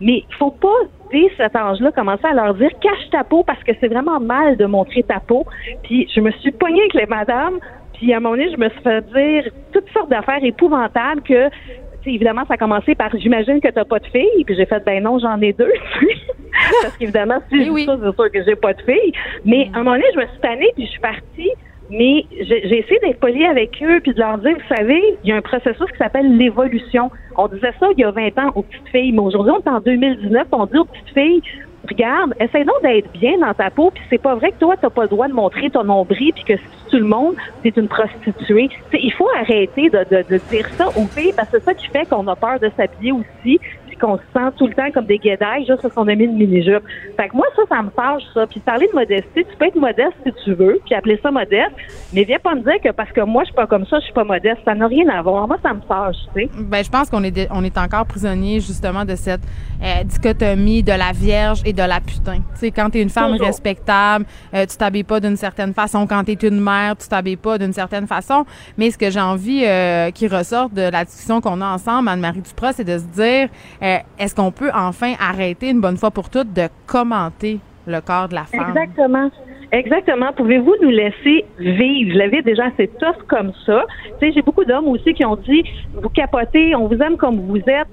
mais 0.00 0.24
il 0.28 0.34
faut 0.36 0.50
pas, 0.50 0.74
dès 1.12 1.30
cet 1.36 1.54
âge-là, 1.54 1.92
commencer 1.92 2.26
à 2.26 2.34
leur 2.34 2.54
dire 2.54 2.70
cache 2.80 3.10
ta 3.10 3.22
peau 3.22 3.44
parce 3.44 3.62
que 3.62 3.72
c'est 3.80 3.88
vraiment 3.88 4.18
mal 4.18 4.56
de 4.56 4.66
montrer 4.66 5.04
ta 5.04 5.20
peau. 5.20 5.46
Puis 5.84 6.08
je 6.14 6.20
me 6.20 6.32
suis 6.32 6.50
pognée 6.50 6.80
avec 6.80 6.94
les 6.94 7.06
madames, 7.06 7.58
puis 7.98 8.12
à 8.12 8.16
un 8.16 8.20
moment 8.20 8.36
donné, 8.36 8.50
je 8.50 8.56
me 8.58 8.68
suis 8.70 8.80
fait 8.80 9.04
dire 9.12 9.52
toutes 9.72 9.88
sortes 9.92 10.08
d'affaires 10.08 10.42
épouvantables 10.42 11.22
que 11.22 11.50
évidemment, 12.06 12.44
ça 12.46 12.54
a 12.54 12.56
commencé 12.56 12.94
par 12.94 13.10
j'imagine 13.16 13.60
que 13.60 13.68
t'as 13.68 13.84
pas 13.84 13.98
de 13.98 14.06
fille, 14.06 14.44
puis 14.44 14.56
j'ai 14.56 14.66
fait 14.66 14.84
ben 14.84 15.02
non, 15.02 15.18
j'en 15.18 15.40
ai 15.40 15.52
deux. 15.52 15.72
Parce 16.82 16.96
qu'évidemment, 16.96 17.40
si 17.50 17.64
je 17.64 17.70
oui. 17.70 17.82
dis 17.82 17.86
ça, 17.86 17.98
c'est 18.02 18.14
sûr 18.14 18.32
que 18.32 18.44
j'ai 18.44 18.56
pas 18.56 18.72
de 18.72 18.82
fille. 18.82 19.12
Mais 19.44 19.70
à 19.74 19.78
un 19.78 19.82
moment 19.82 19.96
donné, 19.96 20.06
je 20.14 20.20
me 20.20 20.26
suis 20.26 20.40
tannée, 20.40 20.70
puis 20.74 20.86
je 20.86 20.90
suis 20.90 21.00
partie. 21.00 21.50
Mais 21.90 22.26
j'ai 22.40 22.68
j'ai 22.68 22.80
essayé 22.80 23.00
d'être 23.00 23.18
polie 23.18 23.46
avec 23.46 23.82
eux, 23.82 24.00
puis 24.00 24.12
de 24.12 24.18
leur 24.18 24.36
dire, 24.38 24.54
vous 24.54 24.74
savez, 24.74 25.02
il 25.24 25.30
y 25.30 25.32
a 25.32 25.36
un 25.36 25.40
processus 25.40 25.86
qui 25.90 25.98
s'appelle 25.98 26.36
l'évolution. 26.36 27.10
On 27.36 27.48
disait 27.48 27.72
ça 27.80 27.86
il 27.96 28.00
y 28.00 28.04
a 28.04 28.10
20 28.10 28.38
ans 28.38 28.52
aux 28.54 28.62
petites 28.62 28.88
filles, 28.88 29.12
mais 29.12 29.20
aujourd'hui, 29.20 29.52
on 29.52 29.60
est 29.60 29.74
en 29.74 29.80
2019, 29.80 30.48
on 30.52 30.66
dit 30.66 30.76
aux 30.76 30.84
petites 30.84 31.14
filles, 31.14 31.42
regarde, 31.88 32.34
essaye 32.40 32.64
donc 32.64 32.82
d'être 32.82 33.10
bien 33.12 33.38
dans 33.38 33.54
ta 33.54 33.70
peau, 33.70 33.90
puis 33.90 34.02
c'est 34.10 34.20
pas 34.20 34.34
vrai 34.34 34.52
que 34.52 34.58
toi, 34.58 34.76
t'as 34.80 34.90
pas 34.90 35.02
le 35.02 35.08
droit 35.08 35.28
de 35.28 35.32
montrer 35.32 35.70
ton 35.70 35.84
nombril, 35.84 36.32
puis 36.34 36.44
que 36.44 36.56
si 36.56 36.90
tout 36.90 36.98
le 36.98 37.04
monde, 37.04 37.34
t'es 37.62 37.70
une 37.70 37.88
prostituée. 37.88 38.68
T'sais, 38.88 39.00
il 39.02 39.12
faut 39.12 39.28
arrêter 39.36 39.90
de, 39.90 39.98
de, 40.10 40.24
de 40.28 40.40
dire 40.50 40.68
ça 40.76 40.88
aux 40.88 41.06
filles, 41.06 41.32
parce 41.36 41.48
que 41.50 41.58
c'est 41.58 41.64
ça 41.64 41.74
qui 41.74 41.86
fait 41.88 42.08
qu'on 42.08 42.26
a 42.26 42.36
peur 42.36 42.58
de 42.60 42.70
s'habiller 42.76 43.12
aussi, 43.12 43.60
qu'on 43.98 44.16
se 44.16 44.22
sent 44.32 44.50
tout 44.56 44.66
le 44.66 44.74
temps 44.74 44.90
comme 44.92 45.06
des 45.06 45.18
guédailles 45.18 45.66
juste 45.66 45.82
parce 45.82 45.94
qu'on 45.94 46.08
a 46.08 46.14
mis 46.14 46.24
une 46.24 46.36
mini-jupe. 46.36 46.82
Fait 47.16 47.28
que 47.28 47.36
moi, 47.36 47.46
ça, 47.56 47.62
ça 47.68 47.82
me 47.82 47.90
fâche, 47.90 48.22
ça. 48.34 48.46
Puis 48.46 48.60
parler 48.60 48.86
de 48.88 48.94
modestie, 48.94 49.26
tu 49.34 49.56
peux 49.58 49.66
être 49.66 49.76
modeste 49.76 50.14
si 50.24 50.32
tu 50.44 50.54
veux, 50.54 50.80
puis 50.84 50.94
appeler 50.94 51.18
ça 51.22 51.30
modeste, 51.30 51.72
mais 52.12 52.24
viens 52.24 52.38
pas 52.38 52.54
me 52.54 52.62
dire 52.62 52.80
que 52.82 52.90
parce 52.90 53.10
que 53.12 53.20
moi, 53.20 53.42
je 53.42 53.48
suis 53.48 53.54
pas 53.54 53.66
comme 53.66 53.86
ça, 53.86 53.98
je 54.00 54.04
suis 54.04 54.12
pas 54.12 54.24
modeste. 54.24 54.58
Ça 54.64 54.74
n'a 54.74 54.86
rien 54.86 55.08
à 55.08 55.22
voir. 55.22 55.46
Moi, 55.46 55.58
ça 55.62 55.74
me 55.74 55.80
fâche, 55.80 56.16
tu 56.34 56.42
sais. 56.42 56.50
Ben, 56.58 56.84
je 56.84 56.90
pense 56.90 57.10
qu'on 57.10 57.22
est, 57.24 57.48
on 57.50 57.64
est 57.64 57.78
encore 57.78 58.06
prisonnier 58.06 58.60
justement 58.60 59.04
de 59.04 59.14
cette 59.14 59.42
euh, 59.82 60.04
dichotomie 60.04 60.82
de 60.82 60.92
la 60.92 61.12
vierge 61.12 61.60
et 61.64 61.72
de 61.72 61.82
la 61.82 62.00
putain. 62.00 62.36
Tu 62.36 62.60
sais, 62.60 62.70
quand 62.70 62.90
t'es 62.90 63.02
une 63.02 63.10
femme 63.10 63.34
respectable, 63.34 64.24
euh, 64.54 64.66
tu 64.66 64.76
t'habilles 64.76 65.04
pas 65.04 65.20
d'une 65.20 65.36
certaine 65.36 65.74
façon. 65.74 66.06
Quand 66.06 66.24
t'es 66.24 66.34
une 66.34 66.60
mère, 66.60 66.96
tu 66.96 67.08
t'habilles 67.08 67.36
pas 67.36 67.58
d'une 67.58 67.72
certaine 67.72 68.06
façon. 68.06 68.44
Mais 68.76 68.90
ce 68.90 68.98
que 68.98 69.10
j'ai 69.10 69.20
envie 69.20 69.64
euh, 69.64 70.10
qui 70.10 70.26
ressort 70.28 70.70
de 70.70 70.82
la 70.82 71.04
discussion 71.04 71.40
qu'on 71.40 71.60
a 71.60 71.66
ensemble, 71.66 72.08
Anne-Marie 72.08 72.42
Duprat, 72.42 72.72
c'est 72.72 72.84
de 72.84 72.98
se 72.98 73.04
dire, 73.04 73.48
euh, 73.88 73.98
est-ce 74.18 74.34
qu'on 74.34 74.52
peut 74.52 74.70
enfin 74.74 75.14
arrêter 75.20 75.70
une 75.70 75.80
bonne 75.80 75.96
fois 75.96 76.10
pour 76.10 76.30
toutes 76.30 76.52
de 76.52 76.68
commenter 76.86 77.58
le 77.86 78.00
corps 78.00 78.28
de 78.28 78.34
la 78.34 78.44
femme? 78.44 78.68
Exactement. 78.68 79.30
Exactement. 79.70 80.32
Pouvez-vous 80.34 80.74
nous 80.82 80.90
laisser 80.90 81.44
vivre? 81.58 82.12
Je 82.12 82.18
l'avais 82.18 82.42
déjà 82.42 82.66
assez 82.66 82.88
tough 82.98 83.22
comme 83.26 83.52
ça. 83.66 83.84
Tu 84.18 84.26
sais, 84.26 84.32
j'ai 84.32 84.42
beaucoup 84.42 84.64
d'hommes 84.64 84.88
aussi 84.88 85.12
qui 85.12 85.24
ont 85.24 85.36
dit, 85.36 85.62
vous 85.94 86.08
capotez, 86.08 86.74
on 86.74 86.86
vous 86.86 86.96
aime 87.02 87.16
comme 87.16 87.40
vous 87.40 87.58
êtes. 87.58 87.88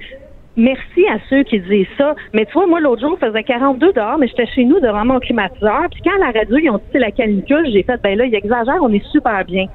Merci 0.58 1.06
à 1.12 1.18
ceux 1.30 1.44
qui 1.44 1.60
disent 1.60 1.88
ça. 1.98 2.16
Mais 2.34 2.46
tu 2.46 2.54
vois, 2.54 2.66
moi, 2.66 2.80
l'autre 2.80 3.02
jour, 3.02 3.18
il 3.22 3.26
faisait 3.28 3.44
42 3.44 3.92
dehors, 3.92 4.18
mais 4.18 4.28
j'étais 4.30 4.48
chez 4.48 4.64
nous 4.64 4.80
devant 4.80 5.04
mon 5.04 5.20
climatiseur. 5.20 5.82
Puis 5.92 6.02
quand 6.02 6.16
à 6.16 6.32
la 6.32 6.40
radio, 6.40 6.58
ils 6.58 6.70
ont 6.70 6.78
dit 6.78 6.84
c'est 6.94 7.00
la 7.00 7.12
canicule, 7.12 7.70
j'ai 7.72 7.84
fait, 7.84 8.02
ben 8.02 8.18
là, 8.18 8.26
ils 8.26 8.36
exagèrent, 8.36 8.82
on 8.82 8.94
est 8.94 9.06
super 9.12 9.44
bien. 9.44 9.66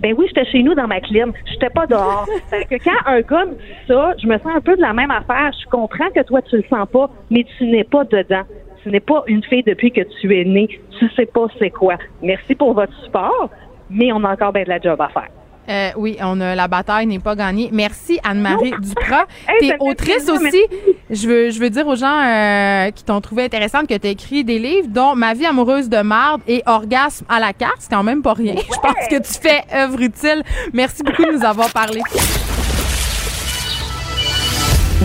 Ben 0.00 0.14
oui, 0.16 0.26
j'étais 0.28 0.48
chez 0.50 0.62
nous 0.62 0.74
dans 0.74 0.86
ma 0.86 1.00
clim. 1.00 1.32
J'étais 1.46 1.70
pas 1.70 1.86
dehors. 1.86 2.26
fait 2.50 2.64
que 2.64 2.82
quand 2.82 3.06
un 3.06 3.20
gars 3.20 3.44
me 3.46 3.54
dit 3.54 3.74
ça, 3.86 4.12
je 4.20 4.26
me 4.26 4.38
sens 4.38 4.52
un 4.54 4.60
peu 4.60 4.76
de 4.76 4.82
la 4.82 4.92
même 4.92 5.10
affaire. 5.10 5.50
Je 5.62 5.68
comprends 5.68 6.10
que 6.14 6.22
toi, 6.22 6.42
tu 6.42 6.56
le 6.56 6.64
sens 6.68 6.88
pas, 6.88 7.10
mais 7.30 7.44
tu 7.56 7.66
n'es 7.66 7.84
pas 7.84 8.04
dedans. 8.04 8.42
Tu 8.82 8.90
n'es 8.90 9.00
pas 9.00 9.24
une 9.26 9.42
fille 9.42 9.64
depuis 9.64 9.90
que 9.90 10.02
tu 10.20 10.38
es 10.38 10.44
née. 10.44 10.68
Tu 10.98 11.08
sais 11.10 11.26
pas 11.26 11.46
c'est 11.58 11.70
quoi. 11.70 11.96
Merci 12.22 12.54
pour 12.54 12.74
votre 12.74 12.94
support, 13.04 13.50
mais 13.90 14.12
on 14.12 14.22
a 14.24 14.32
encore 14.32 14.52
bien 14.52 14.64
de 14.64 14.68
la 14.68 14.80
job 14.80 15.00
à 15.00 15.08
faire. 15.08 15.28
Euh, 15.68 15.90
oui, 15.96 16.16
on 16.20 16.40
a, 16.40 16.54
la 16.54 16.68
bataille 16.68 17.06
n'est 17.06 17.18
pas 17.18 17.34
gagnée. 17.34 17.70
Merci 17.72 18.18
Anne-Marie 18.22 18.72
Duprat. 18.80 19.26
Hey, 19.48 19.58
T'es 19.60 19.66
ça 19.68 19.72
fait 19.74 19.76
autrice 19.80 20.24
plaisir, 20.24 20.34
aussi. 20.34 20.62
Je 21.10 21.28
veux, 21.28 21.50
je 21.50 21.58
veux 21.60 21.70
dire 21.70 21.86
aux 21.86 21.96
gens 21.96 22.20
euh, 22.24 22.90
qui 22.90 23.04
t'ont 23.04 23.20
trouvé 23.20 23.44
intéressante 23.44 23.86
que 23.88 23.96
tu 23.96 24.08
écrit 24.08 24.44
des 24.44 24.58
livres 24.58 24.88
dont 24.88 25.14
Ma 25.14 25.34
vie 25.34 25.46
amoureuse 25.46 25.88
de 25.88 26.02
marde 26.02 26.40
et 26.48 26.62
Orgasme 26.66 27.24
à 27.28 27.40
la 27.40 27.52
carte. 27.52 27.76
C'est 27.80 27.90
quand 27.90 28.02
même 28.02 28.22
pas 28.22 28.34
rien. 28.34 28.54
Je 28.56 28.78
pense 28.80 29.08
que 29.10 29.16
tu 29.16 29.40
fais 29.40 29.62
œuvre 29.74 30.00
utile. 30.00 30.42
Merci 30.72 31.02
beaucoup 31.02 31.24
de 31.24 31.32
nous 31.38 31.44
avoir 31.44 31.70
parlé. 31.70 32.00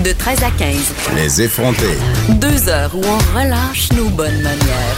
De 0.03 0.11
13 0.13 0.43
à 0.43 0.49
15, 0.57 0.93
Les 1.15 1.41
effrontés. 1.43 1.97
deux 2.29 2.69
heures 2.69 2.91
où 2.95 3.01
on 3.05 3.39
relâche 3.39 3.91
nos 3.91 4.09
bonnes 4.09 4.41
manières. 4.41 4.97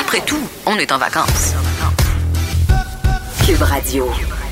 Après 0.00 0.20
tout, 0.20 0.38
on 0.66 0.76
est 0.76 0.92
en 0.92 0.98
vacances. 0.98 1.54
Cube 3.46 3.62
Radio. 3.62 4.45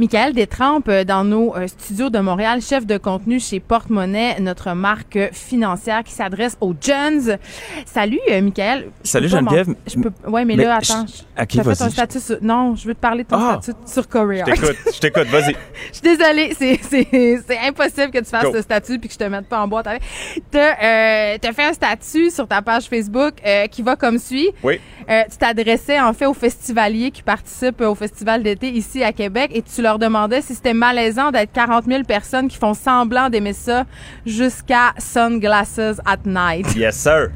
Michael 0.00 0.32
Détrempe 0.32 0.88
euh, 0.88 1.04
dans 1.04 1.24
nos 1.24 1.54
euh, 1.54 1.66
studios 1.66 2.08
de 2.08 2.18
Montréal, 2.20 2.62
chef 2.62 2.86
de 2.86 2.96
contenu 2.96 3.38
chez 3.38 3.60
Porte-Monnaie, 3.60 4.40
notre 4.40 4.72
marque 4.72 5.16
euh, 5.16 5.28
financière 5.30 6.02
qui 6.04 6.12
s'adresse 6.12 6.56
aux 6.62 6.72
jeunes. 6.80 7.36
Salut, 7.84 8.18
Michael. 8.40 8.86
Je 9.04 9.10
Salut, 9.10 9.28
Geneviève. 9.28 9.74
Je 9.86 9.96
peux, 10.00 10.10
ouais, 10.26 10.46
mais, 10.46 10.56
Mais 10.56 10.64
là, 10.64 10.78
je- 10.82 10.90
attends. 10.90 11.02
Ok, 11.38 11.48
T'as 11.54 11.74
fait 11.74 11.82
un 11.82 11.90
statut 11.90 12.18
sur- 12.18 12.38
non, 12.40 12.74
je 12.76 12.88
veux 12.88 12.94
te 12.94 12.98
parler 13.00 13.24
de 13.24 13.28
ton 13.28 13.36
Ah! 13.38 13.58
statut 13.60 13.78
sur 13.84 14.08
Coréa. 14.08 14.46
Je 14.48 14.52
t'écoute, 14.52 14.76
je 14.94 15.00
t'écoute, 15.00 15.26
vas-y. 15.26 15.54
Je 15.92 15.98
suis 15.98 16.16
désolée, 16.16 16.54
c'est, 16.56 17.58
impossible 17.68 18.10
que 18.10 18.18
tu 18.20 18.24
fasses 18.24 18.44
Go. 18.44 18.52
ce 18.54 18.62
statut 18.62 18.98
puis 18.98 19.08
que 19.08 19.14
je 19.14 19.18
te 19.18 19.24
mette 19.24 19.48
pas 19.48 19.60
en 19.60 19.68
boîte 19.68 19.86
avec. 19.86 20.02
T'as, 20.50 20.76
euh, 20.82 21.52
fait 21.52 21.64
un 21.64 21.72
statut 21.74 22.30
sur 22.30 22.48
ta 22.48 22.62
page 22.62 22.84
Facebook 22.84 23.34
euh, 23.44 23.66
qui 23.66 23.82
va 23.82 23.96
comme 23.96 24.18
suit. 24.18 24.48
Oui. 24.62 24.80
Euh, 25.10 25.22
tu 25.30 25.36
t'adressais 25.36 26.00
en 26.00 26.12
fait 26.14 26.26
aux 26.26 26.34
festivaliers 26.34 27.10
qui 27.10 27.22
participent 27.22 27.80
au 27.80 27.94
festival 27.94 28.42
d'été 28.42 28.68
ici 28.70 29.02
à 29.02 29.12
Québec 29.12 29.50
et 29.52 29.60
tu 29.62 29.82
leur 29.82 29.89
demandais 29.98 30.40
si 30.40 30.54
c'était 30.54 30.74
malaisant 30.74 31.30
d'être 31.30 31.52
40 31.52 31.84
000 31.86 32.02
personnes 32.04 32.48
qui 32.48 32.56
font 32.56 32.74
semblant 32.74 33.28
d'aimer 33.28 33.52
ça 33.52 33.84
jusqu'à 34.26 34.94
Sunglasses 34.98 36.00
at 36.04 36.18
Night. 36.24 36.66
Yes, 36.80 36.96
sir. 36.96 37.28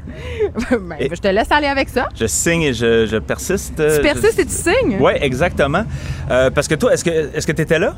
Ben, 0.71 0.97
je 0.99 1.19
te 1.21 1.27
laisse 1.27 1.51
aller 1.51 1.67
avec 1.67 1.89
ça. 1.89 2.09
Je 2.15 2.25
signe 2.25 2.63
et 2.63 2.73
je, 2.73 3.05
je 3.05 3.17
persiste. 3.17 3.75
Tu 3.75 4.01
persistes 4.01 4.39
et 4.39 4.45
tu 4.45 4.51
signes? 4.51 4.97
Oui, 4.99 5.13
exactement. 5.21 5.83
Euh, 6.31 6.49
parce 6.49 6.67
que 6.67 6.75
toi, 6.75 6.93
est-ce 6.93 7.03
que 7.03 7.35
est-ce 7.35 7.45
que 7.45 7.51
tu 7.51 7.61
étais 7.61 7.77
là? 7.77 7.93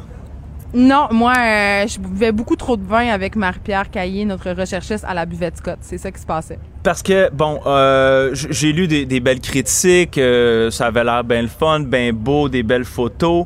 Non, 0.74 1.08
moi, 1.12 1.34
euh, 1.38 1.88
je 1.88 1.97
buvais 1.97 2.34
beaucoup 2.34 2.58
trop 2.58 2.76
de 2.76 2.86
vin 2.86 3.08
avec 3.08 3.38
Marie-Pierre 3.38 3.89
Caillé, 3.89 4.26
notre 4.26 4.51
recherchiste 4.51 5.05
à 5.08 5.14
la 5.14 5.26
buvette 5.26 5.58
Scott. 5.58 5.78
C'est 5.82 5.97
ça 5.97 6.12
qui 6.12 6.20
se 6.22 6.26
passait. 6.26 6.60
Parce 6.84 7.01
que, 7.01 7.30
bon, 7.32 7.62
euh, 7.66 8.32
j'ai 8.34 8.74
lu 8.74 8.88
des, 8.88 9.05
des 9.05 9.20
belles 9.22 9.39
critiques, 9.39 10.18
euh, 10.18 10.70
ça 10.70 10.88
avait 10.88 11.05
l'air 11.05 11.24
bien 11.24 11.41
le 11.41 11.47
fun, 11.47 11.80
bien 11.80 12.12
beau, 12.12 12.49
des 12.49 12.64
belles 12.64 12.86
photos. 12.86 13.45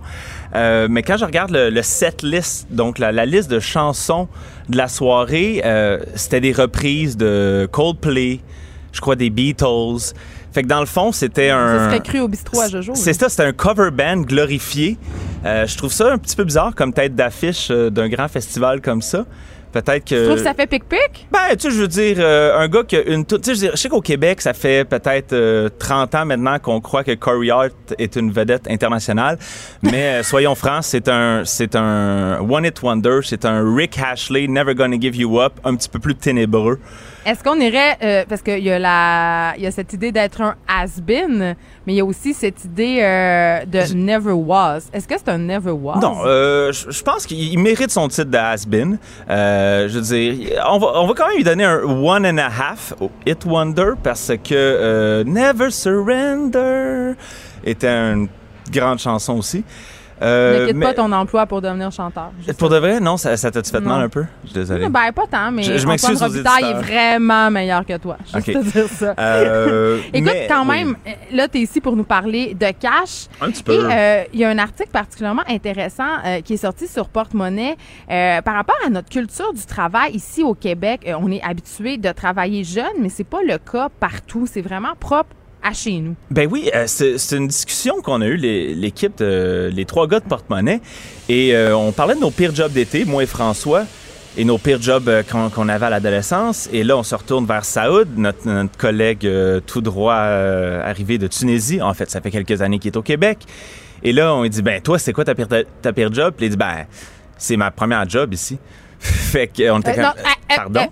Euh, 0.54 0.88
mais 0.90 1.02
quand 1.02 1.18
je 1.18 1.26
regarde 1.26 1.52
le, 1.52 1.70
le 1.70 1.82
set 1.82 2.24
list, 2.24 2.68
donc 2.70 3.00
la, 3.00 3.12
la 3.12 3.26
liste 3.26 3.50
de 3.50 3.60
chansons 3.60 4.28
de 4.70 4.78
la 4.78 4.88
soirée, 4.88 5.62
euh, 5.64 6.00
c'était 6.16 6.42
des 6.42 6.52
reprises 6.52 7.16
de 7.18 7.70
Coldplay, 7.72 8.40
je 8.92 9.00
crois 9.02 9.16
des 9.16 9.30
Beatles. 9.30 10.14
Fait 10.52 10.64
que 10.64 10.68
dans 10.68 10.82
le 10.82 10.86
fond, 10.86 11.14
c'était 11.14 11.50
un... 11.50 11.80
Ça 11.80 11.86
serait 11.86 12.02
cru 12.02 12.20
au 12.20 12.28
bistrot 12.28 12.60
à 12.60 12.68
Jojo. 12.68 12.94
C'est 12.96 13.14
ça, 13.14 13.30
c'était 13.30 13.46
un 13.46 13.54
cover 13.54 13.90
band 13.92 14.18
glorifié. 14.18 14.98
Euh, 15.46 15.66
je 15.66 15.78
trouve 15.78 15.94
ça 15.94 16.12
un 16.12 16.18
petit 16.18 16.36
peu 16.36 16.44
bizarre 16.44 16.76
comme 16.76 16.92
tête 16.92 17.16
d'affiche 17.16 17.70
d'un 17.72 18.10
grand 18.10 18.28
festival 18.28 18.82
comme 18.82 19.02
ça. 19.02 19.26
Peut-être 19.72 20.04
que. 20.06 20.16
Tu 20.16 20.26
trouves 20.26 20.38
que 20.38 20.44
ça 20.44 20.54
fait 20.54 20.68
pic-pic? 20.68 21.28
Ben, 21.32 21.56
tu 21.56 21.60
sais, 21.60 21.72
je 21.72 21.82
veux 21.82 21.88
dire, 21.88 22.18
euh, 22.20 22.60
un 22.60 22.68
gars 22.68 22.84
qui 22.84 22.98
a 22.98 23.04
une. 23.04 23.26
Tu 23.26 23.36
sais, 23.42 23.56
je, 23.56 23.72
je 23.72 23.76
sais 23.76 23.90
qu'au 23.90 24.02
Québec, 24.02 24.42
ça 24.42 24.54
fait 24.54 24.88
peut-être 24.88 25.34
euh, 25.34 25.70
30 25.80 26.16
ans 26.16 26.26
maintenant 26.26 26.60
qu'on 26.60 26.82
croit 26.82 27.04
que 27.04 27.14
Corey 27.14 27.50
Hart 27.50 27.74
est 27.98 28.16
une 28.16 28.32
vedette 28.32 28.70
internationale. 28.70 29.38
Mais 29.82 30.20
euh, 30.20 30.24
soyons 30.24 30.56
francs, 30.56 30.84
c'est 30.84 31.08
un, 31.08 31.44
c'est 31.46 31.76
un 31.76 32.40
One 32.42 32.66
It 32.66 32.82
Wonder, 32.82 33.20
c'est 33.24 33.46
un 33.46 33.64
Rick 33.76 33.98
Ashley, 34.00 34.48
Never 34.48 34.76
Gonna 34.76 35.00
Give 35.00 35.16
You 35.16 35.40
Up, 35.40 35.54
un 35.64 35.76
petit 35.76 35.90
peu 35.90 36.00
plus 36.00 36.16
ténébreux. 36.16 36.80
Est-ce 37.24 37.44
qu'on 37.44 37.60
irait 37.60 37.98
euh, 38.02 38.26
parce 38.28 38.42
qu'il 38.42 38.64
y 38.64 38.72
a 38.72 38.80
la 38.80 39.54
il 39.58 39.64
y 39.64 39.68
a 39.68 39.72
cette 39.72 39.94
idée 39.94 40.12
d'être 40.12 40.42
un 40.42 40.56
has-been, 40.68 41.56
mais 41.86 41.94
il 41.94 41.96
y 41.96 42.00
a 42.00 42.06
aussi 42.06 42.34
cette 42.34 42.66
idée 42.66 43.00
euh, 43.02 43.64
de 43.66 43.94
never 43.94 44.32
was. 44.32 44.90
Est-ce 44.92 45.08
que 45.08 45.14
c'est 45.18 45.30
un 45.30 45.38
never 45.38 45.72
was? 45.72 46.00
Non, 46.02 46.18
euh, 46.26 46.72
je 46.72 47.04
pense 47.04 47.28
qu'il 47.28 47.38
il 47.40 47.60
mérite 47.60 47.92
son 47.92 48.08
titre 48.08 48.32
de 48.32 48.38
has-been. 48.38 48.98
Euh, 49.30 49.88
je 49.88 50.00
veux 50.00 50.02
dire, 50.02 50.64
on 50.68 50.80
va, 50.80 50.88
on 50.96 51.08
va 51.08 51.14
quand 51.14 51.28
même 51.28 51.38
lui 51.38 51.44
donner 51.44 51.64
un 51.64 51.84
one 51.84 52.26
and 52.26 52.40
a 52.40 52.48
half 52.48 52.94
au 53.00 53.12
It 53.28 53.46
Wonder 53.46 53.92
parce 54.02 54.32
que 54.44 55.24
Never 55.24 55.70
Surrender 55.70 57.14
était 57.64 57.88
une 57.88 58.30
grande 58.72 58.98
chanson 58.98 59.38
aussi. 59.38 59.64
Ne 60.22 60.68
quitte 60.68 60.80
pas 60.80 60.94
ton 60.94 61.12
emploi 61.12 61.46
pour 61.46 61.62
devenir 61.62 61.92
chanteur. 61.92 62.32
Pour 62.58 62.70
de 62.70 62.78
vrai, 62.78 63.00
non, 63.00 63.18
ça, 63.18 63.38
ça 63.38 63.52
t'a-tu 63.52 63.72
fait 63.72 63.80
mal 63.80 64.02
un 64.02 64.10
peu? 64.10 64.26
Je 64.44 64.50
suis 64.50 64.60
désolé. 64.60 64.90
Ben, 64.90 65.12
pas 65.12 65.28
tant, 65.30 65.52
mais 65.52 65.64
je, 65.64 65.78
je 65.78 65.88
Antoine 65.88 66.18
Robitaille 66.18 66.64
est 66.66 66.82
vraiment 66.82 67.52
meilleur 67.52 67.86
que 67.86 67.98
toi. 67.98 68.18
Juste 68.34 68.46
te 68.46 68.72
dire 68.72 68.88
ça. 68.90 69.14
Écoute, 70.14 70.34
quand 70.48 70.66
même, 70.66 70.96
là, 71.32 71.48
tu 71.48 71.58
es 71.58 71.62
ici 71.62 71.82
pour 71.82 71.96
nous 71.96 72.04
parler 72.04 72.54
de 72.54 72.68
cash. 72.72 73.28
Un 73.40 73.52
petit 73.52 73.64
peu. 73.64 73.90
Et 73.92 74.28
il 74.34 74.40
y 74.40 74.46
a 74.46 74.50
un 74.50 74.58
article 74.58 74.90
particulièrement 74.92 75.44
intéressant 75.48 76.18
qui 76.44 76.54
est 76.54 76.58
sorti 76.58 76.88
sur 76.88 77.10
Porte-Monnaie 77.10 77.76
par 78.08 78.56
rapport 78.56 78.78
à 78.86 78.90
notre 78.90 79.10
culture 79.10 79.54
du 79.54 79.66
travail 79.66 80.14
ici 80.14 80.44
au 80.44 80.54
Québec. 80.54 81.10
on 81.20 81.32
est 81.32 81.42
habitué 81.42 81.98
de 81.98 82.12
travailler 82.12 82.64
jeune, 82.64 82.86
mais 83.00 83.10
c'est 83.10 83.24
pas 83.24 83.42
le 83.46 83.58
cas 83.58 83.90
partout. 84.00 84.48
C'est 84.50 84.62
vraiment 84.62 84.94
propre 85.00 85.36
à 85.64 85.74
chez 85.74 86.00
nous. 86.00 86.16
Ben 86.30 86.48
oui, 86.52 86.70
euh, 86.76 86.86
c'est 86.88 87.36
une 87.36 87.48
discussion 87.48 88.02
qu'on 88.02 88.22
a 88.22 88.28
eue, 88.28 88.38
l'équipe, 88.38 89.18
de, 89.18 89.70
les 89.74 89.86
trois 89.86 90.08
gars 90.08 90.20
de 90.20 90.26
porte-monnaie, 90.26 90.82
et 91.30 91.56
euh, 91.56 91.76
on 91.76 91.92
parlait 91.92 92.16
de 92.16 92.20
nos 92.20 92.32
pires 92.32 92.54
jobs 92.56 92.72
d'été, 92.72 93.06
moi 93.06 93.24
et 93.24 93.28
François, 93.28 93.86
et 94.38 94.46
nos 94.46 94.58
pires 94.58 94.82
jobs 94.82 95.08
euh, 95.10 95.24
qu'on 95.24 95.70
avait 95.70 95.86
à 95.86 95.90
l'adolescence. 95.90 96.70
Et 96.72 96.84
là, 96.84 96.98
on 96.98 97.04
se 97.04 97.16
retourne 97.16 97.46
vers 97.46 97.66
Saoud, 97.66 98.08
notre, 98.18 98.78
collègue 98.78 99.28
tout 99.66 99.82
droit 99.82 100.16
arrivé 100.16 101.18
de 101.18 101.28
Tunisie. 101.28 101.82
En 101.82 101.94
fait, 101.94 102.10
ça 102.10 102.22
fait 102.22 102.32
quelques 102.32 102.62
années 102.62 102.80
qu'il 102.80 102.92
est 102.92 102.98
au 102.98 103.04
Québec. 103.04 103.40
Et 104.04 104.14
là, 104.14 104.34
on 104.34 104.44
lui 104.44 104.50
dit, 104.50 104.62
ben 104.62 104.82
toi, 104.82 104.98
c'est 104.98 105.14
quoi 105.14 105.26
ta 105.26 105.36
pire, 105.36 105.48
ta, 105.82 105.94
pire 105.94 106.12
job? 106.12 106.34
Puis 106.36 106.48
il 106.48 106.50
dit, 106.50 106.58
ben, 106.58 106.86
c'est 107.38 107.58
ma 107.58 107.72
première 107.72 108.08
job 108.10 108.34
ici. 108.34 108.58
fait 109.00 109.48
qu'on 109.48 109.80
était 109.80 109.96
comme, 109.96 110.14
Pardon? 110.48 110.88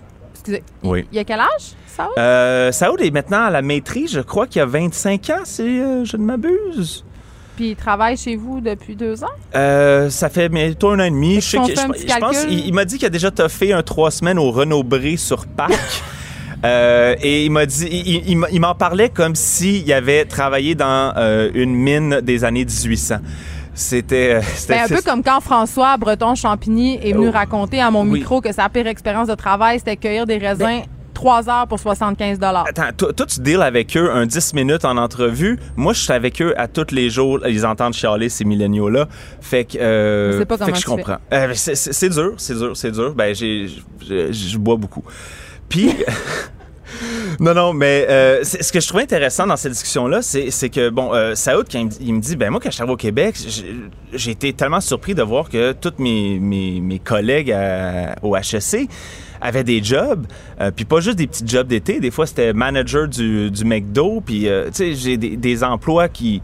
Excusez. 0.50 0.62
Oui. 0.82 1.06
Il 1.12 1.16
y 1.16 1.18
a 1.18 1.24
quel 1.24 1.40
âge? 1.40 1.74
Saoud? 1.86 2.10
Euh, 2.18 2.72
Saoud 2.72 3.00
est 3.00 3.10
maintenant 3.10 3.44
à 3.44 3.50
la 3.50 3.62
maîtrise, 3.62 4.12
je 4.12 4.20
crois 4.20 4.46
qu'il 4.46 4.62
a 4.62 4.66
25 4.66 5.30
ans, 5.30 5.40
si 5.44 5.62
euh, 5.62 6.04
je 6.04 6.16
ne 6.16 6.22
m'abuse. 6.22 7.04
Puis 7.56 7.70
il 7.70 7.76
travaille 7.76 8.16
chez 8.16 8.36
vous 8.36 8.60
depuis 8.60 8.96
deux 8.96 9.22
ans? 9.22 9.28
Euh, 9.54 10.08
ça 10.08 10.30
fait 10.30 10.48
bientôt 10.48 10.90
un 10.90 11.00
an 11.00 11.04
et 11.04 11.10
demi. 11.10 11.40
Je, 11.40 11.56
pense, 11.56 12.46
il, 12.48 12.72
m'a 12.72 12.84
dit 12.84 12.96
qu'il 12.96 13.06
a 13.06 13.10
déjà 13.10 13.30
toffé 13.30 13.72
un 13.72 13.82
trois 13.82 14.10
semaines 14.10 14.38
au 14.38 14.50
Renault 14.50 14.82
Bré 14.82 15.16
sur 15.16 15.46
Pâques. 15.46 16.02
et 16.64 17.44
il 17.44 17.50
m'a 17.50 17.66
dit, 17.66 18.24
il, 18.26 18.60
m'en 18.60 18.74
parlait 18.74 19.10
comme 19.10 19.34
s'il 19.34 19.92
avait 19.92 20.24
travaillé 20.24 20.74
dans 20.74 21.12
une 21.54 21.74
mine 21.74 22.20
des 22.22 22.44
années 22.44 22.64
1800. 22.64 23.16
C'était 23.80 24.40
ben, 24.68 24.84
un 24.84 24.88
peu 24.88 25.02
comme 25.02 25.22
quand 25.22 25.40
François 25.40 25.96
Breton 25.96 26.34
Champigny 26.34 26.98
est 27.02 27.12
venu 27.12 27.28
oh. 27.28 27.32
raconter 27.32 27.80
à 27.80 27.90
mon 27.90 28.04
micro 28.04 28.40
que 28.40 28.52
sa 28.52 28.68
pire 28.68 28.86
expérience 28.86 29.28
de 29.28 29.34
travail 29.34 29.78
c'était 29.78 29.96
cueillir 29.96 30.26
des 30.26 30.38
raisins 30.38 30.64
ben, 30.64 30.82
3 31.14 31.50
heures 31.50 31.66
pour 31.66 31.78
75 31.78 32.38
Attends, 32.42 32.92
toi, 32.96 33.26
tu 33.26 33.40
deals 33.40 33.60
avec 33.60 33.94
eux 33.94 34.10
un 34.10 34.24
10 34.24 34.54
minutes 34.54 34.86
en 34.86 34.96
entrevue. 34.96 35.58
Moi, 35.76 35.92
je 35.92 36.00
suis 36.00 36.12
avec 36.12 36.40
eux 36.40 36.54
à 36.56 36.66
tous 36.66 36.94
les 36.94 37.10
jours. 37.10 37.46
Ils 37.46 37.66
entendent 37.66 37.92
chialer 37.92 38.30
ces 38.30 38.46
milléniaux-là. 38.46 39.06
Fait 39.42 39.66
que, 39.66 39.76
euh, 39.78 40.44
pas 40.46 40.56
fait 40.56 40.72
que 40.72 40.78
je 40.78 40.86
comprends. 40.86 41.18
Euh, 41.32 41.52
c'est 41.54 42.08
dur, 42.08 42.34
c'est 42.38 42.54
dur, 42.54 42.74
c'est 42.74 42.92
dur. 42.92 43.14
Ben, 43.14 43.34
je 43.34 44.56
bois 44.56 44.76
beaucoup. 44.76 45.04
Puis... 45.68 45.94
Non, 47.38 47.54
non, 47.54 47.72
mais 47.72 48.06
euh, 48.08 48.44
ce 48.44 48.72
que 48.72 48.80
je 48.80 48.88
trouvais 48.88 49.04
intéressant 49.04 49.46
dans 49.46 49.56
cette 49.56 49.72
discussion-là, 49.72 50.20
c'est 50.22 50.68
que, 50.68 50.90
bon, 50.90 51.14
euh, 51.14 51.34
Saoud, 51.34 51.66
quand 51.70 51.88
il, 52.00 52.14
me 52.14 52.20
dit, 52.20 52.36
ben 52.36 52.50
moi, 52.50 52.60
quand 52.62 52.70
je 52.70 52.76
suis 52.76 52.84
au 52.84 52.96
Québec, 52.96 53.36
j'ai 54.12 54.30
été 54.30 54.52
tellement 54.52 54.80
surpris 54.80 55.14
de 55.14 55.22
voir 55.22 55.48
que 55.48 55.72
tous 55.72 55.94
mes, 55.98 56.38
mes, 56.38 56.98
collègues 56.98 57.54
au 58.22 58.36
HEC 58.36 58.88
avaient 59.40 59.64
des 59.64 59.82
jobs, 59.82 60.26
euh, 60.60 60.70
puis 60.70 60.84
pas 60.84 61.00
juste 61.00 61.16
des 61.16 61.26
petits 61.26 61.46
jobs 61.46 61.66
d'été. 61.66 61.98
Des 61.98 62.10
fois, 62.10 62.26
c'était 62.26 62.52
manager 62.52 63.08
du, 63.08 63.50
du 63.50 63.64
McDo, 63.64 64.20
puis, 64.20 64.40
tu 64.40 64.48
sais, 64.72 64.94
j'ai 64.94 65.16
des, 65.16 65.64
emplois 65.64 66.08
qui, 66.08 66.42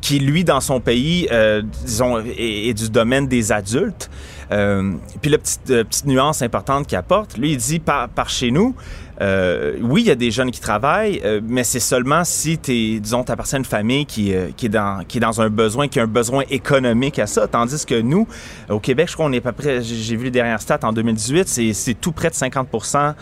qui, 0.00 0.20
lui, 0.20 0.44
dans 0.44 0.60
son 0.60 0.80
pays, 0.80 1.26
euh, 1.32 1.62
disons, 1.84 2.18
est, 2.18 2.74
du 2.74 2.90
domaine 2.90 3.26
des 3.26 3.52
adultes. 3.52 4.10
Puis 4.48 5.30
la 5.30 5.38
petite, 5.38 5.64
petite 5.64 6.06
nuance 6.06 6.42
importante 6.42 6.86
qu'il 6.86 6.98
apporte, 6.98 7.36
lui, 7.38 7.52
il 7.52 7.56
dit, 7.56 7.80
par, 7.80 8.28
chez 8.28 8.50
nous, 8.50 8.74
euh, 9.20 9.76
oui, 9.80 10.02
il 10.02 10.08
y 10.08 10.10
a 10.10 10.14
des 10.14 10.30
jeunes 10.30 10.50
qui 10.50 10.60
travaillent, 10.60 11.22
euh, 11.24 11.40
mais 11.42 11.64
c'est 11.64 11.80
seulement 11.80 12.22
si 12.24 12.58
tu 12.58 13.00
disons, 13.00 13.22
appartiens 13.22 13.58
à 13.58 13.60
une 13.60 13.64
famille 13.64 14.04
qui, 14.04 14.34
euh, 14.34 14.48
qui, 14.54 14.66
est 14.66 14.70
dans, 14.70 15.04
qui 15.06 15.18
est 15.18 15.20
dans 15.20 15.40
un 15.40 15.48
besoin, 15.48 15.88
qui 15.88 16.00
a 16.00 16.02
un 16.02 16.06
besoin 16.06 16.44
économique 16.50 17.18
à 17.18 17.26
ça. 17.26 17.46
Tandis 17.46 17.86
que 17.86 17.98
nous, 18.00 18.28
au 18.68 18.78
Québec, 18.78 19.08
je 19.08 19.14
crois 19.14 19.26
qu'on 19.26 19.32
est 19.32 19.38
à 19.38 19.52
peu 19.52 19.52
près, 19.52 19.82
j'ai 19.82 20.16
vu 20.16 20.24
les 20.24 20.30
dernières 20.30 20.60
stats 20.60 20.80
en 20.82 20.92
2018, 20.92 21.48
c'est 21.72 21.94
tout 21.94 22.12
près 22.12 22.28
de 22.28 22.34
50% 22.34 23.14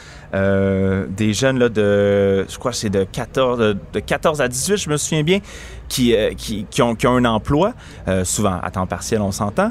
des 1.11 1.33
jeunes 1.33 1.59
là, 1.61 1.69
de, 1.69 2.45
je 2.49 2.59
crois 2.59 2.73
c'est 2.73 2.91
de 2.91 3.05
14, 3.05 3.59
de, 3.93 4.01
14 4.01 4.41
à 4.41 4.49
18, 4.49 4.77
je 4.77 4.91
me 4.91 4.97
souviens 4.97 5.23
bien, 5.23 5.39
qui, 5.89 6.15
qui, 6.37 6.83
ont, 6.83 6.97
qui 6.97 7.07
ont 7.07 7.17
un 7.17 7.25
emploi, 7.25 7.73
souvent 8.25 8.59
à 8.61 8.71
temps 8.73 8.87
partiel, 8.87 9.21
on 9.21 9.31
s'entend. 9.31 9.71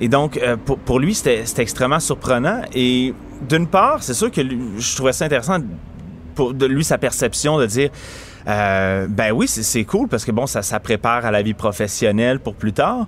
Et 0.00 0.08
donc, 0.08 0.38
pour, 0.64 0.78
pour 0.78 0.98
lui, 0.98 1.14
c'était 1.14 1.44
extrêmement 1.58 2.00
surprenant. 2.00 2.62
Et 2.74 3.14
d'une 3.48 3.66
part, 3.66 4.02
c'est 4.02 4.14
sûr 4.14 4.30
que 4.30 4.42
je 4.42 4.96
trouvais 4.96 5.12
ça 5.12 5.24
intéressant 5.24 5.58
pour 6.34 6.54
de 6.54 6.66
lui 6.66 6.84
sa 6.84 6.98
perception 6.98 7.58
de 7.58 7.66
dire 7.66 7.90
euh, 8.48 9.06
ben 9.08 9.32
oui, 9.32 9.48
c'est 9.48 9.84
cool 9.84 10.08
parce 10.08 10.24
que 10.24 10.30
bon, 10.30 10.46
ça, 10.46 10.62
ça 10.62 10.78
prépare 10.78 11.26
à 11.26 11.30
la 11.30 11.42
vie 11.42 11.54
professionnelle 11.54 12.38
pour 12.38 12.54
plus 12.54 12.72
tard. 12.72 13.06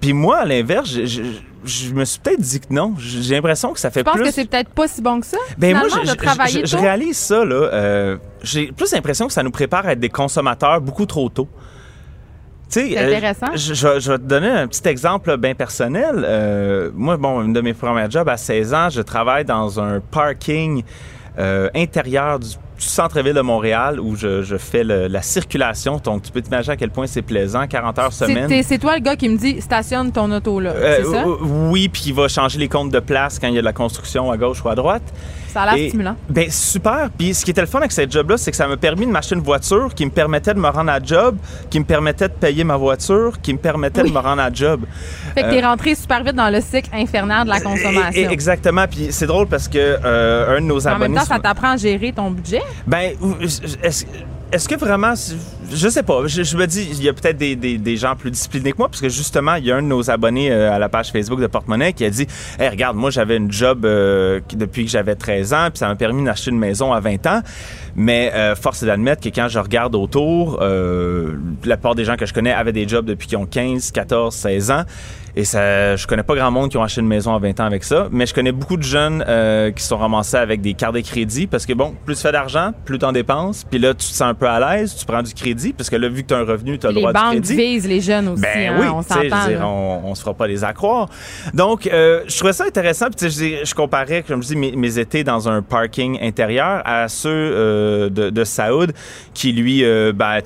Puis 0.00 0.12
moi, 0.12 0.38
à 0.38 0.44
l'inverse, 0.44 0.90
je, 0.90 1.94
me 1.94 2.04
suis 2.04 2.20
peut-être 2.20 2.40
dit 2.40 2.60
que 2.60 2.66
non. 2.70 2.94
J'ai 2.98 3.34
l'impression 3.34 3.72
que 3.72 3.80
ça 3.80 3.90
fait 3.90 4.04
plus. 4.04 4.12
Je 4.12 4.18
pense 4.18 4.28
que 4.28 4.34
c'est 4.34 4.50
peut-être 4.50 4.68
pas 4.68 4.86
si 4.86 5.00
bon 5.00 5.20
que 5.20 5.26
ça. 5.26 5.38
Ben 5.56 5.74
moi, 5.74 5.88
je, 5.88 6.66
je, 6.66 6.76
réalise 6.76 7.16
ça 7.16 7.44
là. 7.44 7.56
Euh, 7.56 8.18
j'ai 8.42 8.70
plus 8.70 8.92
l'impression 8.92 9.26
que 9.26 9.32
ça 9.32 9.42
nous 9.42 9.50
prépare 9.50 9.86
à 9.86 9.92
être 9.92 10.00
des 10.00 10.10
consommateurs 10.10 10.82
beaucoup 10.82 11.06
trop 11.06 11.30
tôt. 11.30 11.48
C'est 12.68 12.96
euh, 12.96 13.06
intéressant. 13.06 13.46
je, 13.54 14.10
vais 14.10 14.18
te 14.18 14.24
donner 14.24 14.48
un 14.48 14.66
petit 14.66 14.86
exemple 14.88 15.36
bien 15.36 15.54
personnel. 15.54 16.24
Euh, 16.24 16.90
moi, 16.94 17.16
bon, 17.16 17.42
une 17.42 17.52
de 17.52 17.60
mes 17.60 17.74
premiers 17.74 18.10
jobs 18.10 18.28
à 18.28 18.36
16 18.36 18.74
ans, 18.74 18.88
je 18.90 19.02
travaille 19.02 19.44
dans 19.44 19.80
un 19.80 20.00
parking 20.00 20.82
euh, 21.38 21.68
intérieur 21.74 22.38
du 22.38 22.48
du 22.76 22.84
centre-ville 22.84 23.34
de 23.34 23.40
Montréal 23.40 23.98
où 24.00 24.16
je, 24.16 24.56
fais 24.58 24.84
la 24.84 25.22
circulation. 25.22 26.00
Donc, 26.02 26.22
tu 26.22 26.32
peux 26.32 26.42
t'imaginer 26.42 26.74
à 26.74 26.76
quel 26.76 26.90
point 26.90 27.06
c'est 27.06 27.22
plaisant, 27.22 27.66
40 27.66 27.98
heures 27.98 28.12
semaine. 28.12 28.62
C'est 28.62 28.78
toi 28.78 28.96
le 28.96 29.00
gars 29.00 29.16
qui 29.16 29.28
me 29.28 29.36
dit 29.36 29.60
stationne 29.60 30.12
ton 30.12 30.30
auto 30.30 30.60
là, 30.60 30.74
c'est 30.78 31.04
ça? 31.04 31.24
Oui, 31.26 31.88
puis 31.88 32.04
il 32.06 32.14
va 32.14 32.28
changer 32.28 32.58
les 32.58 32.68
comptes 32.68 32.92
de 32.92 33.00
place 33.00 33.38
quand 33.38 33.48
il 33.48 33.54
y 33.54 33.58
a 33.58 33.60
de 33.60 33.64
la 33.64 33.72
construction 33.72 34.30
à 34.30 34.36
gauche 34.36 34.62
ou 34.64 34.68
à 34.68 34.74
droite. 34.74 35.02
Ça 35.56 35.62
a 35.62 35.74
l'air 35.74 35.88
stimulant. 35.88 36.16
Ben 36.28 36.50
super. 36.50 37.08
Puis 37.16 37.32
ce 37.32 37.42
qui 37.42 37.50
était 37.50 37.62
le 37.62 37.66
fun 37.66 37.78
avec 37.78 37.90
cette 37.90 38.12
job-là, 38.12 38.36
c'est 38.36 38.50
que 38.50 38.56
ça 38.58 38.68
m'a 38.68 38.76
permis 38.76 39.06
de 39.06 39.10
m'acheter 39.10 39.36
une 39.36 39.40
voiture 39.40 39.94
qui 39.94 40.04
me 40.04 40.10
permettait 40.10 40.52
de 40.52 40.58
me 40.58 40.68
rendre 40.68 40.90
à 40.90 41.00
job, 41.02 41.38
qui 41.70 41.80
me 41.80 41.84
permettait 41.86 42.28
de 42.28 42.34
payer 42.34 42.62
ma 42.62 42.76
voiture, 42.76 43.40
qui 43.40 43.54
me 43.54 43.58
permettait 43.58 44.02
de 44.02 44.10
me 44.10 44.18
rendre 44.18 44.42
à 44.42 44.52
job. 44.52 44.82
Fait 45.34 45.44
que 45.44 45.48
t'es 45.48 45.64
euh, 45.64 45.66
rentré 45.66 45.94
super 45.94 46.22
vite 46.22 46.34
dans 46.34 46.50
le 46.50 46.60
cycle 46.60 46.90
infernal 46.92 47.44
de 47.44 47.48
la 47.48 47.60
consommation. 47.60 48.30
exactement. 48.30 48.84
Puis 48.86 49.08
c'est 49.12 49.26
drôle 49.26 49.46
parce 49.46 49.66
que 49.66 49.78
euh, 49.78 50.58
un 50.58 50.60
de 50.60 50.66
nos 50.66 50.86
abonnés. 50.86 51.06
En 51.06 51.08
même 51.08 51.18
temps, 51.18 51.24
ça 51.24 51.38
t'apprend 51.38 51.70
à 51.70 51.76
gérer 51.78 52.12
ton 52.12 52.30
budget. 52.30 52.60
Ben, 52.86 53.14
est-ce 54.52 54.68
que 54.68 54.76
vraiment, 54.76 55.14
je 55.70 55.88
sais 55.88 56.04
pas, 56.04 56.26
je, 56.26 56.56
me 56.56 56.66
dis, 56.66 56.88
il 56.92 57.02
y 57.02 57.08
a 57.08 57.12
peut-être 57.12 57.36
des, 57.36 57.56
des, 57.56 57.96
gens 57.96 58.14
plus 58.14 58.30
disciplinés 58.30 58.72
que 58.72 58.78
moi, 58.78 58.88
parce 58.88 59.00
que 59.00 59.08
justement, 59.08 59.56
il 59.56 59.64
y 59.64 59.72
a 59.72 59.76
un 59.76 59.82
de 59.82 59.88
nos 59.88 60.08
abonnés 60.08 60.52
euh, 60.52 60.72
à 60.72 60.78
la 60.78 60.88
page 60.88 61.10
Facebook 61.10 61.40
de 61.40 61.48
Porte-Monnaie 61.48 61.92
qui 61.92 62.04
a 62.04 62.10
dit, 62.10 62.28
hey, 62.58 62.68
regarde, 62.68 62.96
moi 62.96 63.10
j'avais 63.10 63.36
une 63.36 63.50
job 63.50 63.84
euh, 63.84 64.40
depuis 64.54 64.84
que 64.84 64.90
j'avais 64.90 65.16
13 65.16 65.52
ans, 65.52 65.68
puis 65.70 65.78
ça 65.78 65.88
m'a 65.88 65.96
permis 65.96 66.24
d'acheter 66.24 66.50
une 66.50 66.58
maison 66.58 66.92
à 66.92 67.00
20 67.00 67.26
ans, 67.26 67.40
mais 67.96 68.30
euh, 68.34 68.54
force 68.54 68.84
est 68.84 68.86
d'admettre 68.86 69.22
que 69.22 69.30
quand 69.30 69.48
je 69.48 69.58
regarde 69.58 69.96
autour, 69.96 70.60
la 70.60 71.76
plupart 71.76 71.96
des 71.96 72.04
gens 72.04 72.16
que 72.16 72.26
je 72.26 72.32
connais 72.32 72.52
avaient 72.52 72.72
des 72.72 72.86
jobs 72.86 73.04
depuis 73.04 73.26
qu'ils 73.26 73.38
ont 73.38 73.46
15, 73.46 73.90
14, 73.90 74.34
16 74.34 74.70
ans. 74.70 74.82
Et 75.38 75.44
ça, 75.44 75.96
je 75.96 76.06
connais 76.06 76.22
pas 76.22 76.34
grand 76.34 76.50
monde 76.50 76.70
qui 76.70 76.78
ont 76.78 76.82
acheté 76.82 77.02
une 77.02 77.08
maison 77.08 77.34
à 77.34 77.38
20 77.38 77.60
ans 77.60 77.66
avec 77.66 77.84
ça, 77.84 78.08
mais 78.10 78.24
je 78.24 78.32
connais 78.32 78.52
beaucoup 78.52 78.78
de 78.78 78.82
jeunes 78.82 79.22
euh, 79.28 79.70
qui 79.70 79.84
sont 79.84 79.98
ramassés 79.98 80.38
avec 80.38 80.62
des 80.62 80.72
cartes 80.72 80.94
de 80.94 81.00
crédit 81.00 81.46
parce 81.46 81.66
que 81.66 81.74
bon, 81.74 81.94
plus 82.06 82.14
tu 82.14 82.22
fais 82.22 82.32
d'argent, 82.32 82.72
plus 82.86 82.98
tu 82.98 83.04
en 83.04 83.12
dépenses, 83.12 83.66
puis 83.70 83.78
là 83.78 83.90
tu 83.90 83.98
te 83.98 84.14
sens 84.14 84.22
un 84.22 84.34
peu 84.34 84.48
à 84.48 84.58
l'aise, 84.58 84.96
tu 84.96 85.04
prends 85.04 85.22
du 85.22 85.34
crédit 85.34 85.74
parce 85.74 85.90
que 85.90 85.96
là 85.96 86.08
vu 86.08 86.22
que 86.22 86.28
tu 86.28 86.34
as 86.34 86.38
un 86.38 86.44
revenu, 86.44 86.78
tu 86.78 86.86
as 86.86 86.90
le 86.90 86.94
droit 86.94 87.12
du 87.12 87.18
crédit. 87.18 87.54
Les 87.54 87.56
banques 87.56 87.66
visent 87.66 87.86
les 87.86 88.00
jeunes 88.00 88.28
aussi, 88.28 88.40
ben 88.40 88.72
hein, 88.72 88.76
oui, 88.80 88.86
on 88.88 89.02
s'entend. 89.02 90.02
On, 90.04 90.14
se 90.14 90.22
fera 90.22 90.32
pas 90.32 90.46
les 90.46 90.64
accroire. 90.64 91.10
Donc 91.52 91.86
euh, 91.86 92.22
je 92.26 92.34
trouvais 92.38 92.54
ça 92.54 92.64
intéressant, 92.64 93.08
puis 93.14 93.28
je, 93.28 93.62
je 93.62 93.74
comparais 93.74 94.22
comme 94.22 94.42
je 94.42 94.48
dis 94.48 94.56
mes, 94.56 94.98
étés 94.98 95.22
dans 95.22 95.50
un 95.50 95.60
parking 95.60 96.18
intérieur 96.22 96.80
à 96.86 97.08
ceux 97.08 97.28
euh, 97.28 98.08
de, 98.08 98.30
de 98.30 98.44
Saoud 98.44 98.94
qui 99.34 99.52
lui 99.52 99.84
ben, 100.14 100.38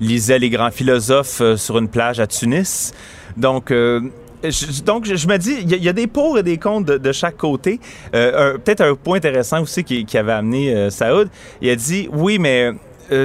lisait 0.00 0.40
les 0.40 0.50
grands 0.50 0.72
philosophes 0.72 1.40
sur 1.54 1.78
une 1.78 1.88
plage 1.88 2.18
à 2.18 2.26
Tunis. 2.26 2.92
Donc, 3.38 3.70
euh, 3.70 4.00
je, 4.42 4.82
donc, 4.82 5.06
je, 5.06 5.26
me 5.28 5.36
dis, 5.38 5.56
il 5.62 5.82
y, 5.82 5.88
a 5.88 5.92
des 5.92 6.06
pour 6.06 6.38
et 6.38 6.42
des 6.42 6.58
contre 6.58 6.98
de, 6.98 7.12
chaque 7.12 7.36
côté. 7.36 7.80
Euh, 8.14 8.58
Peut-être 8.58 8.82
un 8.82 8.94
point 8.94 9.16
intéressant 9.16 9.62
aussi 9.62 9.84
qui, 9.84 10.18
avait 10.18 10.32
amené 10.32 10.74
euh, 10.74 10.90
Saoud, 10.90 11.30
il 11.62 11.70
a 11.70 11.76
dit, 11.76 12.08
oui, 12.12 12.38
mais 12.38 12.72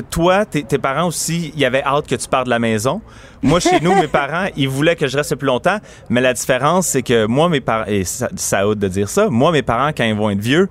toi, 0.09 0.45
tes 0.45 0.77
parents 0.77 1.07
aussi, 1.07 1.51
il 1.53 1.59
y 1.59 1.65
avait 1.65 1.83
hâte 1.83 2.07
que 2.07 2.15
tu 2.15 2.29
partes 2.29 2.45
de 2.45 2.49
la 2.49 2.59
maison. 2.59 3.01
Moi, 3.41 3.59
chez 3.59 3.81
nous, 3.81 3.93
mes 3.93 4.07
parents, 4.07 4.47
ils 4.55 4.69
voulaient 4.69 4.95
que 4.95 5.07
je 5.07 5.17
reste 5.17 5.35
plus 5.35 5.47
longtemps, 5.47 5.79
mais 6.09 6.21
la 6.21 6.33
différence, 6.33 6.87
c'est 6.87 7.01
que 7.01 7.25
moi, 7.25 7.49
mes 7.49 7.59
parents, 7.59 7.83
et 7.87 8.03
Saoud 8.05 8.79
de 8.79 8.87
dire 8.87 9.09
ça, 9.09 9.29
moi, 9.29 9.51
mes 9.51 9.61
parents, 9.61 9.89
quand 9.89 10.05
ils 10.05 10.15
vont 10.15 10.29
être 10.29 10.39
vieux, 10.39 10.69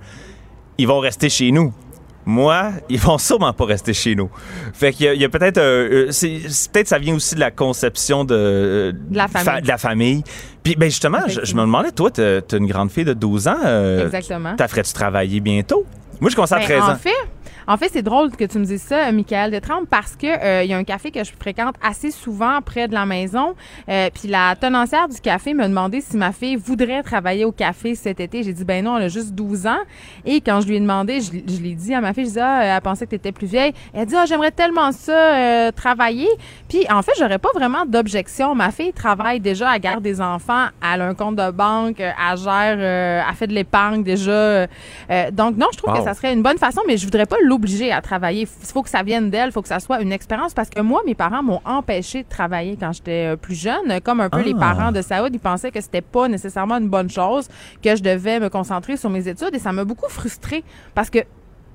ils 0.78 0.89
vont 0.89 0.98
rester 0.98 1.28
chez 1.28 1.51
nous. 1.51 1.74
Moi, 2.27 2.70
ils 2.89 3.01
vont 3.01 3.19
sûrement 3.19 3.53
pas 3.53 3.65
rester 3.65 3.93
chez 3.93 4.15
nous. 4.15 4.31
Fait 4.73 4.93
qu'il 4.93 5.12
y 5.20 5.24
a, 5.24 5.28
peut-être, 5.28 5.59
euh, 5.59 6.07
peut-être 6.07 6.89
ça 6.89 6.99
vient 6.99 7.15
aussi 7.15 7.35
de 7.35 7.40
la 7.40 7.51
conception 7.51 8.24
de, 8.24 8.35
euh, 8.35 8.93
De 8.93 9.16
la 9.16 9.28
famille. 9.28 9.62
de 9.62 9.69
la 9.69 9.78
famille. 9.78 10.24
Puis, 10.62 10.77
ben 10.77 10.86
justement, 10.90 11.20
je, 11.27 11.40
je 11.44 11.55
me 11.55 11.62
demandais, 11.62 11.90
toi, 11.90 12.11
t'as, 12.11 12.40
une 12.57 12.66
grande 12.66 12.90
fille 12.90 13.05
de 13.05 13.12
12 13.15 13.49
ans. 13.49 13.57
euh, 13.65 14.05
Exactement. 14.07 14.55
T'as 14.57 14.69
ferais-tu 14.69 14.93
travailler 14.93 15.40
bientôt? 15.40 15.85
Moi, 16.20 16.31
je 16.31 16.36
commence 16.36 16.53
à 16.53 16.59
Ben, 16.59 16.65
13 16.65 16.82
en 16.82 16.93
ans. 16.93 16.97
fait, 16.97 17.11
en 17.66 17.76
fait, 17.76 17.89
c'est 17.93 18.02
drôle 18.02 18.30
que 18.30 18.44
tu 18.44 18.59
me 18.59 18.64
dises 18.64 18.82
ça, 18.82 19.10
Michael 19.12 19.51
Detrempe, 19.51 19.89
parce 19.89 20.16
que 20.16 20.26
euh, 20.26 20.62
il 20.64 20.70
y 20.70 20.74
a 20.74 20.76
un 20.76 20.84
café 20.84 21.10
que 21.10 21.22
je 21.24 21.32
fréquente 21.39 21.74
assez 21.82 22.10
souvent 22.10 22.60
près 22.64 22.89
de 22.89 22.94
la 22.94 23.06
maison. 23.06 23.55
Euh, 23.89 24.09
puis 24.12 24.28
la 24.28 24.55
tenancière 24.56 25.09
du 25.09 25.20
café 25.20 25.55
m'a 25.55 25.68
demandé 25.68 26.01
si 26.01 26.16
ma 26.16 26.32
fille 26.32 26.56
voudrait 26.56 27.02
travailler 27.02 27.44
au 27.44 27.52
café 27.52 27.94
cet 27.94 28.20
été. 28.20 28.43
J'ai 28.43 28.52
dit 28.52 28.64
ben 28.64 28.84
non, 28.84 28.97
elle 28.97 29.05
a 29.05 29.09
juste 29.09 29.32
12 29.32 29.66
ans. 29.66 29.78
Et 30.24 30.40
quand 30.40 30.60
je 30.60 30.68
lui 30.68 30.76
ai 30.76 30.80
demandé, 30.80 31.20
je, 31.20 31.30
je 31.32 31.60
l'ai 31.62 31.74
dit 31.74 31.94
à 31.94 32.01
ma 32.01 32.12
fille, 32.12 32.26
je 32.26 32.30
dis 32.32 32.40
ah, 32.40 32.62
elle 32.76 32.80
pensait 32.82 33.05
que 33.06 33.10
tu 33.10 33.16
étais 33.16 33.32
plus 33.32 33.47
vieille. 33.47 33.72
Elle 33.94 34.02
a 34.02 34.06
dit 34.06 34.14
ah, 34.16 34.24
j'aimerais 34.26 34.51
tellement 34.51 34.93
ça 34.93 35.12
euh, 35.12 35.70
travailler. 35.72 36.28
Puis 36.68 36.84
en 36.90 37.02
fait, 37.02 37.12
j'aurais 37.18 37.39
pas 37.39 37.51
vraiment 37.55 37.84
d'objection. 37.86 38.55
Ma 38.55 38.70
fille 38.70 38.93
travaille 38.93 39.40
déjà, 39.40 39.74
elle 39.74 39.80
garde 39.80 40.02
des 40.02 40.20
enfants, 40.20 40.66
elle 40.82 41.01
a 41.02 41.06
un 41.06 41.14
compte 41.14 41.36
de 41.36 41.51
banque, 41.51 42.01
euh, 42.01 42.10
elle 42.30 42.36
gère, 42.39 42.76
euh, 42.78 43.22
elle 43.28 43.34
fait 43.34 43.47
de 43.47 43.52
l'épargne 43.55 44.02
déjà. 44.02 44.30
Euh, 44.30 44.66
donc 45.32 45.56
non, 45.56 45.66
je 45.72 45.78
trouve 45.78 45.93
Wow. 45.93 45.98
que 45.98 46.05
ça 46.05 46.14
serait 46.14 46.32
une 46.32 46.43
bonne 46.43 46.59
façon, 46.59 46.80
mais 46.86 46.97
je 46.97 47.05
voudrais 47.05 47.26
pas 47.26 47.36
l'obliger 47.53 47.93
à 47.93 48.01
travailler. 48.01 48.43
Il 48.43 48.66
faut 48.66 48.83
que 48.83 48.89
ça 48.89 49.03
vienne 49.03 49.29
d'elle, 49.31 49.49
il 49.51 49.53
faut 49.53 49.61
que 49.62 49.69
ça 49.69 49.79
soit 49.81 50.01
une 50.01 50.11
expérience 50.12 50.55
parce 50.55 50.70
que 50.70 50.81
moi, 50.81 51.03
mes 51.07 51.15
parents 51.15 51.43
m'ont 51.43 51.61
empêché 51.65 52.23
de 52.23 52.29
travailler 52.29 52.77
quand 52.81 52.93
j'étais 52.93 53.33
euh, 53.33 53.37
plus 53.37 53.55
jeune. 53.55 54.01
Comme 54.03 54.20
un 54.20 54.31
peu 54.31 54.39
Ah. 54.41 54.47
les 54.47 54.55
parents 54.55 54.91
de 54.93 55.03
Saoud, 55.03 55.31
ils 55.35 55.39
pensaient 55.41 55.70
que 55.70 55.81
c'était 55.81 56.01
pas 56.01 56.29
nécessairement 56.29 56.79
une 56.79 56.89
bonne 56.89 57.11
chose, 57.11 57.49
que 57.83 57.95
je 57.95 58.03
devais 58.03 58.41
me 58.41 58.49
concentrer 58.49 58.97
sur 58.97 59.11
mes 59.11 59.29
études 59.29 59.55
et 59.55 59.59
ça 59.59 59.73
m'a 59.73 59.85
beaucoup 59.85 60.09
frustrée 60.09 60.65
parce 60.95 61.11
que 61.11 61.19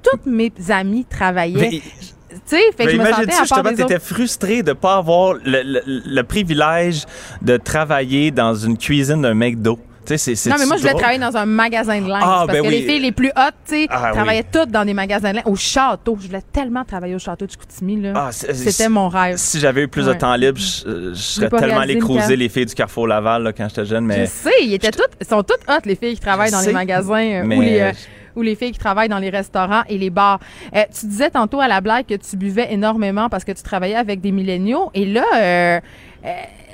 toutes 0.02 0.26
mes 0.26 0.52
amies 0.70 1.06
travaillaient. 1.06 1.70
Mais- 1.70 1.82
Tu 2.30 2.36
sais, 2.45 2.62
fait 2.76 2.86
que 2.86 2.90
je 2.91 2.98
me 2.98 3.06
sentais 3.06 3.32
justement, 3.40 3.64
t'étais 3.70 3.84
autres. 3.95 3.99
frustré 4.02 4.62
de 4.62 4.74
pas 4.74 4.98
avoir 4.98 5.36
le, 5.36 5.62
le- 5.64 5.82
le 5.86 6.24
privilège 6.24 7.06
de 7.41 7.56
travailler 7.56 8.32
dans 8.32 8.54
une 8.54 8.78
cuisine 8.78 9.22
d'un 9.22 9.34
McDo? 9.34 9.80
C'est, 10.15 10.35
c'est 10.35 10.49
Non, 10.49 10.55
mais 10.57 10.65
moi, 10.65 10.75
je 10.77 10.81
voulais 10.81 10.91
drôle? 10.91 11.01
travailler 11.01 11.19
dans 11.19 11.35
un 11.38 11.45
magasin 11.45 11.99
de 12.01 12.07
linge. 12.07 12.23
Ah, 12.25 12.43
parce 12.47 12.59
ben 12.59 12.63
que 12.63 12.67
oui. 12.69 12.75
les 12.79 12.81
filles 12.88 12.99
les 13.01 13.11
plus 13.11 13.27
hautes, 13.29 13.53
tu 13.67 13.73
sais, 13.75 13.88
Ah, 13.89 14.11
travaillaient 14.13 14.45
toutes 14.49 14.69
dans 14.71 14.85
des 14.85 14.93
magasins 14.93 15.31
de 15.31 15.35
linge. 15.35 15.45
Au 15.47 15.55
château. 15.55 16.17
Je 16.21 16.27
voulais 16.27 16.41
tellement 16.53 16.85
travailler 16.85 17.15
au 17.15 17.19
château 17.19 17.45
de 17.45 17.51
Chicoutimi, 17.51 18.01
là. 18.01 18.13
Ah, 18.15 18.29
C'était 18.31 18.89
mon 18.89 19.09
rêve. 19.09 19.35
Si 19.38 19.59
j'avais 19.59 19.84
eu 19.84 19.88
plus 19.88 20.05
de 20.05 20.13
temps 20.13 20.35
libre, 20.35 20.57
je, 20.59 21.09
je 21.13 21.21
serais 21.21 21.49
tellement 21.49 21.79
allé 21.81 21.97
cruiser 21.97 22.35
les 22.35 22.49
filles 22.49 22.65
du 22.65 22.73
Carrefour 22.73 23.07
Laval 23.07 23.43
là, 23.43 23.53
quand 23.53 23.67
j'étais 23.69 23.85
jeune, 23.85 24.03
Je 24.11 24.17
mais 24.19 24.25
sais, 24.27 24.49
ils 24.61 24.73
étaient 24.73 24.91
toutes, 24.91 25.11
sont 25.27 25.43
toutes 25.43 25.61
hot, 25.67 25.81
les 25.85 25.95
filles 25.95 26.15
qui 26.15 26.21
travaillent 26.21 26.47
Je 26.49 26.53
dans 26.53 26.59
sais, 26.61 26.67
les 26.67 26.73
magasins 26.73 27.15
euh, 27.19 27.43
mais- 27.45 27.57
ou, 27.57 27.61
les, 27.61 27.79
euh, 27.81 27.91
ou 28.35 28.41
les 28.43 28.55
filles 28.55 28.71
qui 28.71 28.79
travaillent 28.79 29.09
dans 29.09 29.19
les 29.19 29.29
restaurants 29.29 29.84
et 29.89 29.97
les 29.97 30.09
bars. 30.09 30.39
Euh, 30.75 30.84
tu 30.97 31.05
disais 31.07 31.29
tantôt 31.29 31.59
à 31.59 31.67
la 31.67 31.81
blague 31.81 32.05
que 32.05 32.15
tu 32.15 32.38
buvais 32.38 32.67
énormément 32.71 33.29
parce 33.29 33.43
que 33.43 33.51
tu 33.51 33.63
travaillais 33.63 33.95
avec 33.95 34.21
des 34.21 34.31
milléniaux. 34.31 34.89
Et 34.93 35.05
là, 35.05 35.23
euh, 35.35 35.79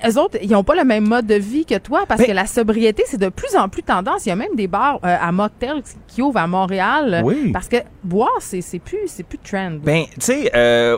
eux 0.07 0.17
autres, 0.19 0.37
ils 0.41 0.49
n'ont 0.51 0.63
pas 0.63 0.75
le 0.75 0.83
même 0.83 1.07
mode 1.07 1.25
de 1.25 1.35
vie 1.35 1.65
que 1.65 1.77
toi 1.77 2.03
parce 2.07 2.23
que 2.23 2.31
la 2.31 2.45
sobriété, 2.45 3.03
c'est 3.07 3.19
de 3.19 3.29
plus 3.29 3.55
en 3.55 3.69
plus 3.69 3.83
tendance. 3.83 4.25
Il 4.25 4.29
y 4.29 4.31
a 4.31 4.35
même 4.35 4.55
des 4.55 4.67
bars 4.67 4.99
euh, 5.05 5.15
à 5.19 5.31
mocktail 5.31 5.81
qui 6.07 6.21
ouvrent 6.21 6.39
à 6.39 6.47
Montréal. 6.47 7.21
Oui. 7.23 7.51
Parce 7.51 7.67
que 7.67 7.77
boire, 8.03 8.29
c'est 8.39 8.61
c'est 8.61 8.79
plus, 8.79 8.99
c'est 9.07 9.23
plus 9.23 9.37
trend. 9.39 9.77
Ben, 9.83 10.05
tu 10.15 10.21
sais, 10.21 10.51
euh, 10.55 10.95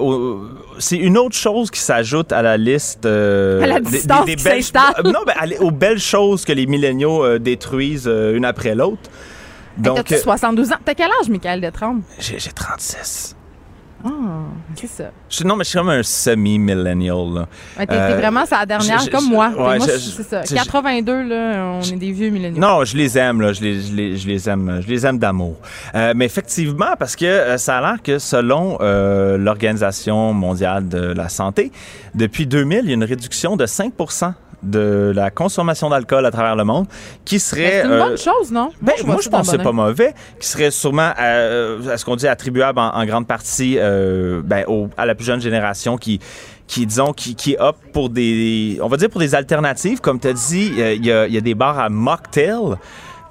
c'est 0.80 0.98
une 0.98 1.18
autre 1.18 1.36
chose 1.36 1.70
qui 1.72 1.80
s'ajoute 1.80 2.32
à 2.32 2.42
la 2.42 2.58
liste. 2.58 3.06
euh, 3.06 3.62
À 3.64 3.68
la 3.68 3.80
des- 3.80 3.92
distance 3.92 4.26
qui 4.26 4.36
belles, 4.38 4.62
euh, 5.00 5.12
Non, 5.12 5.20
ben, 5.26 5.34
à- 5.38 5.62
aux 5.64 5.72
belles 5.72 6.00
choses 6.00 6.44
que 6.46 6.54
les 6.54 6.66
milléniaux 6.66 7.24
euh, 7.24 7.40
détruisent 7.40 8.08
euh, 8.08 8.36
une 8.36 8.46
après 8.46 8.76
l'autre. 8.76 9.10
Donc, 9.78 9.98
T'as-tu 9.98 10.14
euh, 10.16 10.18
72 10.20 10.72
ans? 10.72 10.76
T'as 10.86 10.94
quel 10.94 11.10
âge, 11.22 11.30
Michael 11.30 11.60
Detrempe? 11.62 12.02
j'ai 12.20 12.40
j'ai 12.40 12.52
36. 12.52 13.36
Ah, 14.06 14.10
c'est 14.76 14.88
ça. 14.88 15.06
Je- 15.30 15.44
non, 15.44 15.56
mais 15.56 15.64
je 15.64 15.70
suis 15.70 15.80
comme 15.80 15.90
un 15.90 16.04
semi-millennial. 16.04 17.16
là. 17.34 17.48
Ouais, 17.80 17.88
T'es 17.88 17.96
Euh, 17.96 18.18
vraiment 18.18 18.46
sa 18.46 18.66
dernière, 18.66 19.00
je- 19.00 19.06
je- 19.06 19.10
comme 19.10 19.26
moi. 19.28 19.50
ouais, 19.50 19.78
moi, 19.78 19.88
c'est 19.88 20.24
ça. 20.24 20.44
je- 20.44 20.54
82, 20.54 21.24
là, 21.28 21.72
on 21.74 21.82
est 21.82 21.96
des 21.96 22.12
vieux 22.12 22.30
milléniaux. 22.30 22.60
Non, 22.60 22.84
je 22.86 22.96
les 22.96 23.18
aime, 23.18 23.42
là. 23.42 23.52
Je 23.54 23.62
les, 23.62 23.82
je 23.82 23.94
les, 23.94 24.18
je 24.18 24.28
les 24.28 24.48
aime. 24.50 24.80
Je 24.82 24.88
les 24.88 25.06
aime 25.06 25.18
d'amour. 25.18 25.56
Euh, 25.96 26.14
mais 26.16 26.26
effectivement, 26.26 26.94
parce 27.00 27.16
que 27.16 27.26
euh, 27.26 27.58
ça 27.58 27.78
a 27.78 27.82
l'air 27.82 28.02
que 28.04 28.20
selon 28.20 28.78
euh, 28.82 29.38
l'Organisation 29.38 30.34
mondiale 30.34 30.88
de 30.88 31.00
la 31.00 31.30
santé, 31.30 31.72
depuis 32.14 32.46
2000, 32.46 32.82
il 32.84 32.88
y 32.90 32.92
a 32.92 32.94
une 32.96 33.04
réduction 33.04 33.56
de 33.58 33.66
5 33.66 33.94
de 34.66 35.12
la 35.16 35.32
consommation 35.32 35.90
d'alcool 35.90 36.26
à 36.26 36.32
travers 36.32 36.56
le 36.56 36.64
monde 36.64 36.88
qui 37.24 37.40
serait... 37.40 37.82
C'est 37.82 37.86
une 37.88 37.92
euh, 37.94 38.00
bonne 38.10 38.18
chose, 38.18 38.52
non? 38.52 38.72
ben, 38.82 38.94
moi, 39.06 39.18
je 39.22 39.30
pense 39.30 39.48
que 39.50 39.58
c'est 39.58 39.64
pas 39.64 39.72
mauvais, 39.72 40.14
qui 40.40 40.48
serait 40.48 40.72
sûrement, 40.72 41.12
euh, 41.22 41.90
à 41.94 41.98
ce 41.98 42.06
qu'on 42.06 42.16
dit, 42.16 42.28
attribuable 42.28 42.80
en, 42.80 42.90
en 42.96 43.06
grande 43.06 43.28
partie 43.28 43.76
euh, 43.78 44.42
ben, 44.44 44.66
au- 44.68 44.90
à 44.98 45.06
la 45.06 45.16
plus 45.16 45.26
jeune 45.26 45.42
génération 45.42 45.98
qui, 45.98 46.20
qui 46.68 46.86
disons, 46.86 47.14
qui, 47.14 47.36
qui 47.36 47.56
opte 47.60 47.80
pour 47.94 48.10
des, 48.10 48.80
on 48.82 48.88
va 48.88 48.98
dire 48.98 49.10
pour 49.10 49.20
des 49.22 49.36
alternatives. 49.36 50.02
Comme 50.02 50.20
tu 50.20 50.28
as 50.28 50.34
dit, 50.34 50.72
euh, 50.80 50.94
il 50.94 51.06
y, 51.06 51.12
a, 51.12 51.28
il 51.28 51.34
y 51.34 51.38
a 51.38 51.42
des 51.42 51.56
bars 51.56 51.80
à 51.80 51.90
mocktail 51.90 52.76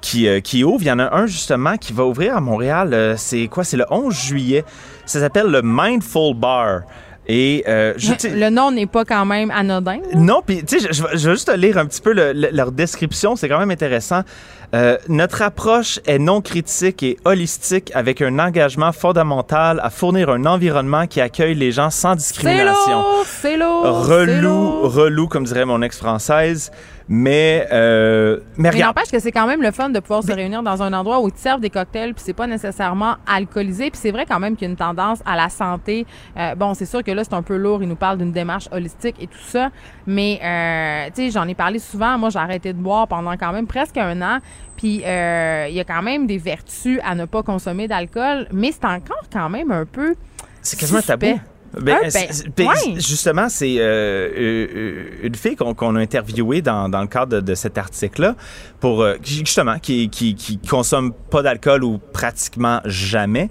qui, 0.01 0.27
euh, 0.27 0.39
qui 0.39 0.63
ouvrent. 0.63 0.81
Il 0.83 0.87
y 0.87 0.91
en 0.91 0.99
a 0.99 1.13
un, 1.15 1.25
justement, 1.25 1.77
qui 1.77 1.91
va 1.93 2.05
ouvrir 2.05 2.37
à 2.37 2.41
Montréal. 2.41 2.93
euh, 2.93 3.15
c'est 3.17 3.47
quoi? 3.47 3.63
C'est 3.63 3.77
le 3.77 3.85
11 3.89 4.13
juillet. 4.13 4.63
Ça 5.05 5.19
s'appelle 5.19 5.47
le 5.47 5.61
Mindful 5.63 6.35
Bar. 6.35 6.81
Et 7.27 7.63
euh, 7.67 7.93
je, 7.97 8.11
Le 8.27 8.49
nom 8.49 8.69
n'est 8.71 8.85
pas 8.85 9.03
quand 9.03 9.25
même 9.25 9.49
anodin. 9.51 9.95
là? 9.97 10.15
non, 10.19 10.41
puis 10.45 10.63
tu 10.63 10.79
sais, 10.79 10.87
je, 10.87 10.93
je 10.93 11.03
vais- 11.03 11.17
je 11.17 11.27
vais 11.29 11.33
juste 11.35 11.47
te 11.51 11.55
lire 11.57 11.77
un 11.79 11.85
petit 11.87 12.01
peu 12.01 12.13
le- 12.13 12.33
le- 12.33 12.49
leur 12.51 12.71
description, 12.71 13.35
c'est 13.35 13.49
quand 13.49 13.57
même 13.57 13.71
intéressant. 13.71 14.21
Euh, 14.75 14.97
notre 15.07 15.41
approche 15.41 15.99
est 16.05 16.19
non 16.19 16.41
critique 16.41 17.01
et 17.03 17.17
holistique 17.25 17.91
avec 17.95 18.21
un 18.21 18.37
engagement 18.39 18.91
fondamental 18.91 19.79
à 19.83 19.89
fournir 19.89 20.29
un 20.29 20.45
environnement 20.45 21.07
qui 21.07 21.21
accueille 21.21 21.55
les 21.55 21.71
gens 21.71 21.89
sans 21.89 22.11
C'est 22.11 22.17
discrimination. 22.17 22.99
lourd, 23.01 23.25
c'est 23.25 23.57
lourd. 23.57 24.05
c'est 24.05 24.13
Relou, 24.13 24.41
lourd. 24.41 24.93
relou, 24.93 25.27
comme 25.27 25.45
dirait 25.45 25.65
mon 25.65 25.81
ex-française. 25.81 26.71
Mais, 27.07 27.67
euh, 27.71 28.39
mais 28.57 28.71
Mais 28.71 28.79
n'empêche 28.79 29.11
que 29.11 29.19
c'est 29.19 29.31
quand 29.31 29.45
même 29.45 29.61
le 29.61 29.71
fun 29.71 29.89
de 29.89 29.99
pouvoir 29.99 30.23
se 30.23 30.31
réunir 30.31 30.63
dans 30.63 30.81
un 30.81 30.91
endroit 30.91 31.21
où 31.21 31.27
ils 31.27 31.33
te 31.33 31.39
servent 31.39 31.61
des 31.61 31.69
cocktails 31.69 32.13
puis 32.13 32.23
c'est 32.25 32.33
pas 32.33 32.47
nécessairement 32.47 33.15
alcoolisé 33.27 33.91
puis 33.91 33.99
c'est 34.01 34.09
vrai 34.11 34.25
quand 34.25 34.39
même 34.39 34.55
qu'il 34.55 34.65
y 34.65 34.67
a 34.67 34.71
une 34.71 34.77
tendance 34.77 35.19
à 35.25 35.35
la 35.35 35.49
santé. 35.49 36.07
Euh, 36.37 36.55
bon, 36.55 36.73
c'est 36.73 36.85
sûr 36.85 37.03
que 37.03 37.11
là 37.11 37.23
c'est 37.23 37.35
un 37.35 37.43
peu 37.43 37.57
lourd, 37.57 37.83
ils 37.83 37.89
nous 37.89 37.95
parlent 37.95 38.17
d'une 38.17 38.31
démarche 38.31 38.67
holistique 38.71 39.17
et 39.19 39.27
tout 39.27 39.37
ça, 39.45 39.69
mais 40.07 40.39
euh, 40.43 41.09
tu 41.13 41.25
sais, 41.25 41.31
j'en 41.31 41.47
ai 41.47 41.53
parlé 41.55 41.79
souvent. 41.79 42.17
Moi, 42.17 42.29
j'ai 42.29 42.39
arrêté 42.39 42.73
de 42.73 42.79
boire 42.79 43.07
pendant 43.07 43.35
quand 43.37 43.51
même 43.51 43.67
presque 43.67 43.97
un 43.97 44.21
an. 44.21 44.39
Puis 44.77 45.03
euh, 45.05 45.67
il 45.69 45.75
y 45.75 45.79
a 45.79 45.83
quand 45.83 46.01
même 46.01 46.27
des 46.27 46.37
vertus 46.37 46.99
à 47.05 47.15
ne 47.15 47.25
pas 47.25 47.43
consommer 47.43 47.87
d'alcool, 47.87 48.47
mais 48.51 48.71
c'est 48.71 48.85
encore 48.85 49.23
quand 49.31 49.49
même 49.49 49.71
un 49.71 49.85
peu 49.85 50.15
c'est 50.65 50.79
quasiment 50.79 50.99
un 50.99 51.03
tabou. 51.03 51.39
Ben, 51.81 51.97
Un, 51.97 52.09
ben, 52.09 52.27
ben, 52.55 52.67
ouais. 52.67 52.93
Justement, 52.95 53.49
c'est 53.49 53.75
euh, 53.79 54.29
euh, 54.37 55.03
une 55.23 55.35
fille 55.35 55.55
qu'on 55.55 55.95
a 55.95 55.99
interviewée 55.99 56.61
dans, 56.61 56.89
dans 56.89 57.01
le 57.01 57.07
cadre 57.07 57.37
de, 57.37 57.41
de 57.41 57.55
cet 57.55 57.77
article-là, 57.77 58.35
pour 58.79 59.01
euh, 59.01 59.15
justement 59.23 59.79
qui, 59.79 60.09
qui, 60.09 60.35
qui 60.35 60.57
consomme 60.57 61.13
pas 61.29 61.41
d'alcool 61.41 61.83
ou 61.83 61.99
pratiquement 62.13 62.81
jamais. 62.85 63.49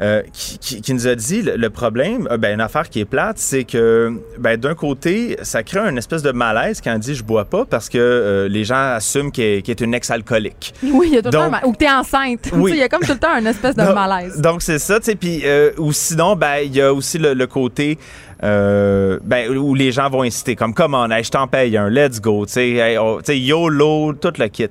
Euh, 0.00 0.22
qui, 0.32 0.58
qui- 0.58 0.80
qui 0.80 0.94
nous 0.94 1.08
a 1.08 1.14
dit 1.16 1.42
le, 1.42 1.56
le 1.56 1.70
problème, 1.70 2.28
euh, 2.30 2.36
ben, 2.36 2.54
une 2.54 2.60
affaire 2.60 2.88
qui 2.88 3.00
est 3.00 3.04
plate, 3.04 3.38
c'est 3.38 3.64
que 3.64 4.12
ben, 4.38 4.56
d'un 4.56 4.74
côté, 4.74 5.36
ça 5.42 5.62
crée 5.64 5.80
une 5.80 5.98
espèce 5.98 6.22
de 6.22 6.30
malaise 6.30 6.80
quand 6.82 6.92
elle 6.92 7.00
dit 7.00 7.14
je 7.16 7.24
bois 7.24 7.44
pas 7.46 7.64
parce 7.64 7.88
que 7.88 7.98
euh, 7.98 8.48
les 8.48 8.62
gens 8.64 8.92
assument 8.94 9.32
qu'elle 9.32 9.62
qu'elle 9.62 9.72
est 9.72 9.80
une 9.80 9.94
ex-alcoolique. 9.94 10.72
Oui, 10.84 11.08
il 11.10 11.14
y 11.14 11.18
a 11.18 11.22
tout 11.22 11.28
le 11.28 11.32
temps 11.32 11.50
ou 11.66 11.72
que 11.72 11.78
t'es 11.78 11.90
enceinte. 11.90 12.42
Tu 12.42 12.50
sais, 12.50 12.54
Oui. 12.56 12.70
Il 12.74 12.78
y 12.78 12.82
a 12.82 12.88
comme 12.88 13.02
tout 13.02 13.12
le 13.12 13.18
temps 13.18 13.32
un 13.34 13.44
espèce 13.46 13.74
de 13.74 13.82
Donc- 13.84 13.94
malaise. 13.94 14.40
Donc 14.40 14.62
c'est 14.62 14.78
ça, 14.78 15.00
tu 15.00 15.06
sais. 15.06 15.14
Puis 15.16 15.42
euh, 15.44 15.72
ou 15.78 15.92
sinon, 15.92 16.36
ben 16.36 16.58
il 16.64 16.76
y 16.76 16.80
a 16.80 16.92
aussi 16.94 17.18
le, 17.18 17.34
le 17.34 17.46
côté 17.48 17.98
euh, 18.44 19.18
ben 19.24 19.50
où 19.56 19.74
les 19.74 19.90
gens 19.90 20.08
vont 20.08 20.22
inciter, 20.22 20.54
comme 20.54 20.74
comment, 20.74 21.10
hey, 21.10 21.24
je 21.24 21.30
t'en 21.30 21.48
paye 21.48 21.76
un, 21.76 21.90
let's 21.90 22.20
go, 22.20 22.46
tu 22.46 22.52
sais, 22.52 22.68
hey, 22.70 22.96
oh, 22.98 23.20
YOLO, 23.26 24.12
tout 24.12 24.32
le 24.38 24.46
kit. 24.46 24.68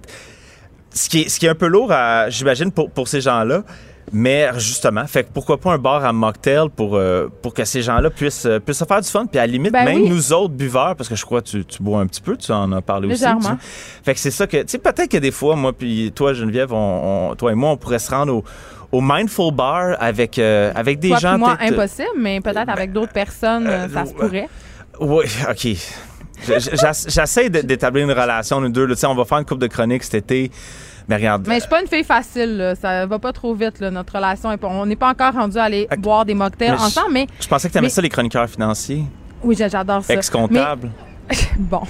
Ce 0.94 1.10
qui 1.10 1.22
est, 1.24 1.30
ce 1.30 1.38
qui 1.40 1.46
est 1.46 1.50
un 1.50 1.56
peu 1.56 1.68
lourd, 1.68 1.94
j'imagine, 2.30 2.72
pour, 2.72 2.90
pour 2.90 3.08
ces 3.08 3.20
gens-là. 3.22 3.64
Mais 4.14 4.48
justement, 4.58 5.06
fait 5.06 5.26
que 5.26 5.30
pourquoi 5.34 5.60
pas 5.60 5.74
un 5.74 5.78
bar 5.78 6.06
à 6.06 6.14
mocktail 6.14 6.70
pour, 6.74 6.96
euh, 6.96 7.28
pour 7.42 7.54
que 7.54 7.66
ces 7.66 7.82
gens-là 7.82 8.10
puissent, 8.10 8.46
euh, 8.46 8.60
puissent 8.60 8.78
se 8.80 8.86
faire 8.86 9.02
du 9.02 9.08
fun. 9.10 9.26
Puis 9.26 9.38
à 9.38 9.44
la 9.46 9.48
limite, 9.52 9.74
Ben 9.74 9.84
même 9.84 10.04
oui. 10.04 10.10
nous 10.10 10.32
autres 10.32 10.54
buveurs, 10.54 10.96
parce 10.96 11.10
que 11.10 11.16
je 11.16 11.26
crois 11.26 11.42
que 11.42 11.48
tu, 11.48 11.66
tu 11.66 11.84
bois 11.84 12.00
un 12.00 12.08
petit 12.08 12.22
peu, 12.22 12.38
tu 12.38 12.52
en 12.54 12.72
as 12.72 12.82
parlé 12.82 13.08
aussi. 13.12 13.24
Tu- 13.24 13.48
Fait 14.04 14.14
que 14.14 14.20
c'est 14.20 14.32
ça 14.32 14.48
que, 14.48 14.58
tu 14.58 14.68
sais, 14.70 14.78
peut-être 14.78 15.10
que 15.12 15.18
des 15.18 15.32
fois, 15.32 15.58
moi 15.58 15.74
puis 15.74 16.12
toi, 16.16 16.34
Geneviève, 16.34 16.72
on, 16.72 17.32
on- 17.32 17.36
toi 17.36 17.52
et 17.52 17.56
moi, 17.56 17.72
on 17.72 17.78
pourrait 17.78 18.00
se 18.00 18.10
rendre 18.10 18.34
au, 18.34 18.44
au 18.94 19.02
Mindful 19.02 19.54
Bar 19.54 19.98
avec, 20.00 20.40
euh, 20.40 20.72
avec 20.74 21.00
des 21.00 21.10
Toi 21.10 21.18
gens 21.20 21.38
moi, 21.38 21.58
peut-être- 21.58 21.74
impossible, 21.74 22.08
mais 22.18 22.40
peut-être 22.40 22.70
avec 22.70 22.94
d'autres 22.94 23.12
personnes, 23.14 23.68
euh, 23.68 23.90
ça 23.90 24.06
se 24.06 24.12
euh, 24.12 24.14
pourrait. 24.16 24.48
Oui, 25.02 25.26
OK. 25.50 25.68
J'essaie 27.08 27.50
d'établir 27.50 28.06
une 28.06 28.12
relation, 28.18 28.62
nous 28.62 28.70
deux. 28.70 28.86
là. 28.86 28.96
Tu 28.96 29.02
sais, 29.02 29.08
on 29.08 29.16
va 29.16 29.26
faire 29.26 29.40
une 29.40 29.46
coupe 29.46 29.60
de 29.60 29.68
chroniques 29.68 30.04
cet 30.04 30.16
été. 30.16 30.52
Mais 31.10 31.16
regarde. 31.16 31.46
Mais 31.48 31.56
je 31.56 31.60
suis 31.62 31.70
pas 31.70 31.82
une 31.82 31.88
fille 31.88 32.04
facile, 32.04 32.58
là. 32.58 32.76
ça 32.76 33.06
va 33.06 33.18
pas 33.20 33.32
trop 33.32 33.54
vite, 33.54 33.80
là, 33.80 33.90
notre 33.92 34.14
relation. 34.16 34.50
On 34.64 34.86
n'est 34.86 34.96
pas 34.98 35.10
encore 35.10 35.34
rendu 35.34 35.58
à 35.58 35.64
aller 35.64 35.88
boire 36.00 36.26
des 36.26 36.34
mocktails 36.34 36.72
Mais 36.72 36.78
ensemble, 36.82 37.14
mais 37.14 37.28
Je 37.40 37.48
pensais 37.48 37.68
que 37.70 37.74
tu 37.74 37.78
aimais 37.78 37.86
Mais- 37.88 37.90
ça, 37.92 38.02
les 38.02 38.10
chroniqueurs 38.10 38.50
financiers. 38.50 39.04
oui, 39.44 39.56
j'a- 39.58 39.70
j'adore 39.70 40.04
ça. 40.04 40.14
Ex-comptable. 40.14 40.90
Mais- 41.30 41.36
bon. 41.60 41.82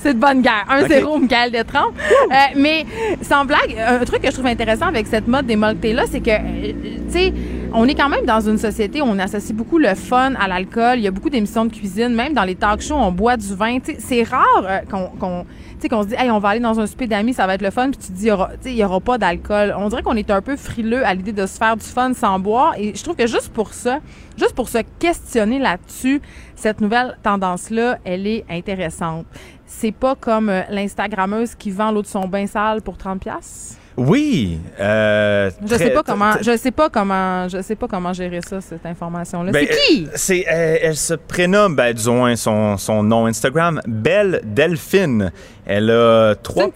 C'est 0.00 0.14
de 0.14 0.18
bonne 0.18 0.40
guerre. 0.42 0.64
1-0, 0.70 1.18
Michael 1.20 1.50
Détrempe. 1.50 1.94
Euh, 1.98 2.34
mais 2.56 2.86
sans 3.20 3.44
blague, 3.44 3.76
un 3.78 4.04
truc 4.04 4.22
que 4.22 4.28
je 4.28 4.32
trouve 4.34 4.46
intéressant 4.46 4.86
avec 4.86 5.06
cette 5.06 5.26
mode 5.26 5.46
des 5.46 5.56
mocktails-là, 5.56 6.04
c'est 6.10 6.20
que, 6.20 6.30
euh, 6.30 6.72
tu 7.06 7.12
sais, 7.12 7.32
on 7.74 7.86
est 7.86 7.94
quand 7.94 8.08
même 8.08 8.26
dans 8.26 8.40
une 8.40 8.58
société 8.58 9.00
où 9.00 9.04
on 9.04 9.18
associe 9.18 9.56
beaucoup 9.56 9.78
le 9.78 9.94
fun 9.94 10.34
à 10.34 10.48
l'alcool. 10.48 10.98
Il 10.98 11.02
y 11.02 11.06
a 11.06 11.10
beaucoup 11.10 11.30
d'émissions 11.30 11.64
de 11.64 11.72
cuisine, 11.72 12.14
même 12.14 12.34
dans 12.34 12.44
les 12.44 12.54
talk 12.54 12.80
shows, 12.80 12.94
on 12.94 13.12
boit 13.12 13.36
du 13.36 13.54
vin. 13.54 13.78
C'est 13.98 14.22
rare 14.22 14.64
euh, 14.64 14.78
qu'on 14.90 15.46
sais, 15.82 15.88
qu'on 15.88 16.02
se 16.02 16.08
dit, 16.08 16.14
hey, 16.16 16.30
on 16.30 16.38
va 16.38 16.50
aller 16.50 16.60
dans 16.60 16.78
un 16.80 16.86
souper 16.86 17.06
d'amis, 17.06 17.34
ça 17.34 17.46
va 17.46 17.54
être 17.54 17.62
le 17.62 17.70
fun, 17.70 17.90
puis 17.90 17.98
tu 17.98 18.06
te 18.08 18.12
dis, 18.12 18.28
il 18.66 18.76
y 18.76 18.84
aura, 18.84 19.00
pas 19.00 19.18
d'alcool. 19.18 19.74
On 19.76 19.88
dirait 19.88 20.02
qu'on 20.02 20.16
est 20.16 20.30
un 20.30 20.40
peu 20.40 20.56
frileux 20.56 21.04
à 21.04 21.12
l'idée 21.14 21.32
de 21.32 21.46
se 21.46 21.58
faire 21.58 21.76
du 21.76 21.84
fun 21.84 22.14
sans 22.14 22.38
boire. 22.38 22.74
Et 22.78 22.94
je 22.94 23.02
trouve 23.02 23.16
que 23.16 23.26
juste 23.26 23.52
pour 23.52 23.74
ça, 23.74 23.98
juste 24.38 24.54
pour 24.54 24.68
se 24.68 24.78
questionner 24.98 25.58
là-dessus, 25.58 26.22
cette 26.54 26.80
nouvelle 26.80 27.18
tendance-là, 27.22 27.98
elle 28.04 28.26
est 28.26 28.44
intéressante. 28.48 29.26
C'est 29.66 29.92
pas 29.92 30.14
comme 30.14 30.48
euh, 30.48 30.62
l'Instagrammeuse 30.70 31.54
qui 31.54 31.70
vend 31.70 31.90
l'eau 31.90 32.02
de 32.02 32.06
son 32.06 32.28
bain 32.28 32.46
sale 32.46 32.82
pour 32.82 32.96
30 32.96 33.20
pièces. 33.20 33.78
Oui. 33.96 34.58
Euh, 34.80 35.50
Je 35.64 35.74
sais 35.76 35.90
pas 35.90 36.02
comment, 36.02 36.32
je 36.40 36.56
sais 36.56 36.70
pas 36.70 36.88
comment, 36.88 37.48
je 37.48 37.60
sais 37.62 37.76
pas 37.76 37.88
comment 37.88 38.12
gérer 38.12 38.40
ça, 38.40 38.60
cette 38.60 38.86
information-là. 38.86 39.52
Ben, 39.52 39.66
c'est 39.68 39.76
qui? 39.76 40.04
euh, 40.06 40.10
C'est, 40.14 40.46
euh, 40.50 40.78
elle 40.82 40.96
se 40.96 41.14
prénomme, 41.14 41.76
ben, 41.76 41.92
disons 41.92 42.34
son, 42.36 42.76
son 42.78 43.02
nom 43.02 43.26
Instagram, 43.26 43.80
Belle 43.86 44.40
Delphine. 44.44 45.30
Elle 45.66 45.90
a 45.90 46.34
trois. 46.42 46.70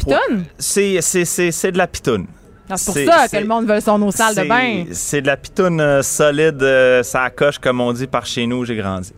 C'est, 0.59 0.99
c'est, 1.01 1.25
c'est, 1.25 1.51
c'est 1.51 1.73
de 1.73 1.79
la 1.79 1.87
pitoune. 1.87 2.27
Non, 2.69 2.77
C'est 2.77 3.05
pour 3.05 3.15
ça 3.15 3.29
que 3.29 3.37
le 3.37 3.47
monde 3.47 3.67
veut 3.69 3.81
son 3.81 4.03
eau 4.03 4.11
sale 4.11 4.35
de 4.35 4.43
bain. 4.43 4.85
C'est 4.93 5.23
de 5.23 5.27
la 5.29 5.37
pitoune 5.37 6.03
solide, 6.03 6.63
euh, 6.63 7.03
ça 7.03 7.31
coche, 7.31 7.59
comme 7.59 7.81
on 7.81 7.93
dit 7.93 8.09
par 8.09 8.27
chez 8.27 8.47
nous, 8.47 8.57
où 8.59 8.65
j'ai 8.65 8.77
grandi. 8.77 9.13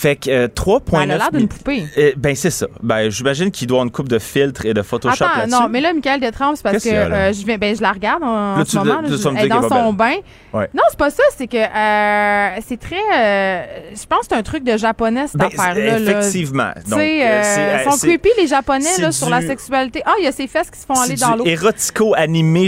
Fait 0.00 0.14
que 0.14 0.30
euh, 0.30 0.46
3,9 0.46 0.90
Ben, 0.92 1.00
elle 1.02 1.10
a 1.10 1.16
l'air 1.18 1.30
d'une 1.32 1.48
poupée. 1.48 1.82
Euh, 1.98 2.12
ben 2.16 2.36
c'est 2.36 2.50
ça. 2.50 2.66
Ben 2.84 3.10
j'imagine 3.10 3.50
qu'il 3.50 3.66
doit 3.66 3.82
une 3.82 3.90
coupe 3.90 4.08
de 4.08 4.20
filtres 4.20 4.64
et 4.64 4.72
de 4.72 4.82
Photoshop 4.82 5.24
Attends, 5.24 5.38
là-dessus. 5.40 5.60
non, 5.60 5.68
mais 5.68 5.80
là, 5.80 5.92
Michael 5.92 6.20
Détrempe, 6.20 6.54
c'est 6.56 6.62
parce 6.62 6.74
Qu'est-ce 6.74 6.84
que 6.84 6.88
qu'il 6.90 6.98
y 6.98 7.00
a, 7.02 7.08
là? 7.08 7.16
euh, 7.16 7.32
je, 7.32 7.44
viens, 7.44 7.58
ben, 7.58 7.74
je 7.76 7.82
la 7.82 7.90
regarde 7.90 8.22
en, 8.22 8.54
Là, 8.54 8.60
en 8.60 8.64
tu- 8.64 8.70
ce 8.70 8.76
moment. 8.78 8.94
là, 8.94 9.00
là, 9.02 9.08
tu 9.08 9.14
je- 9.14 9.22
vas 9.24 9.30
me 9.32 9.36
elle 9.38 9.44
est 9.44 9.48
dire 9.48 9.56
dans 9.60 9.68
qu'elle 9.68 9.78
son 9.78 9.92
bain. 9.92 10.14
Ouais. 10.52 10.70
Non, 10.72 10.82
c'est 10.88 10.98
pas 10.98 11.10
ça. 11.10 11.22
C'est 11.36 11.48
que 11.48 11.56
euh, 11.56 12.60
c'est 12.66 12.78
très. 12.78 12.96
euh, 13.16 13.62
je 13.90 14.06
pense 14.06 14.20
que 14.20 14.26
c'est 14.30 14.34
un 14.36 14.42
truc 14.42 14.62
de 14.62 14.76
japonais, 14.76 15.26
cette 15.26 15.36
Ben, 15.40 15.46
affaire-là. 15.46 15.98
là. 15.98 16.10
effectivement. 16.20 16.70
Donc, 16.88 16.98
euh, 16.98 17.02
euh, 17.02 17.40
c'est- 17.42 17.80
ils 17.84 17.90
sont 17.90 17.96
c'est- 17.98 18.06
creepy, 18.06 18.28
les 18.38 18.46
Japonais, 18.46 18.84
c'est 18.84 19.02
là, 19.02 19.10
sur 19.12 19.28
la 19.28 19.40
du- 19.40 19.46
sexualité. 19.48 20.02
Ah, 20.06 20.14
il 20.20 20.24
y 20.24 20.28
a 20.28 20.32
ces 20.32 20.46
fesses 20.46 20.70
qui 20.70 20.78
se 20.78 20.86
font 20.86 20.94
aller 20.94 21.16
dans 21.16 21.34
l'eau. 21.36 21.44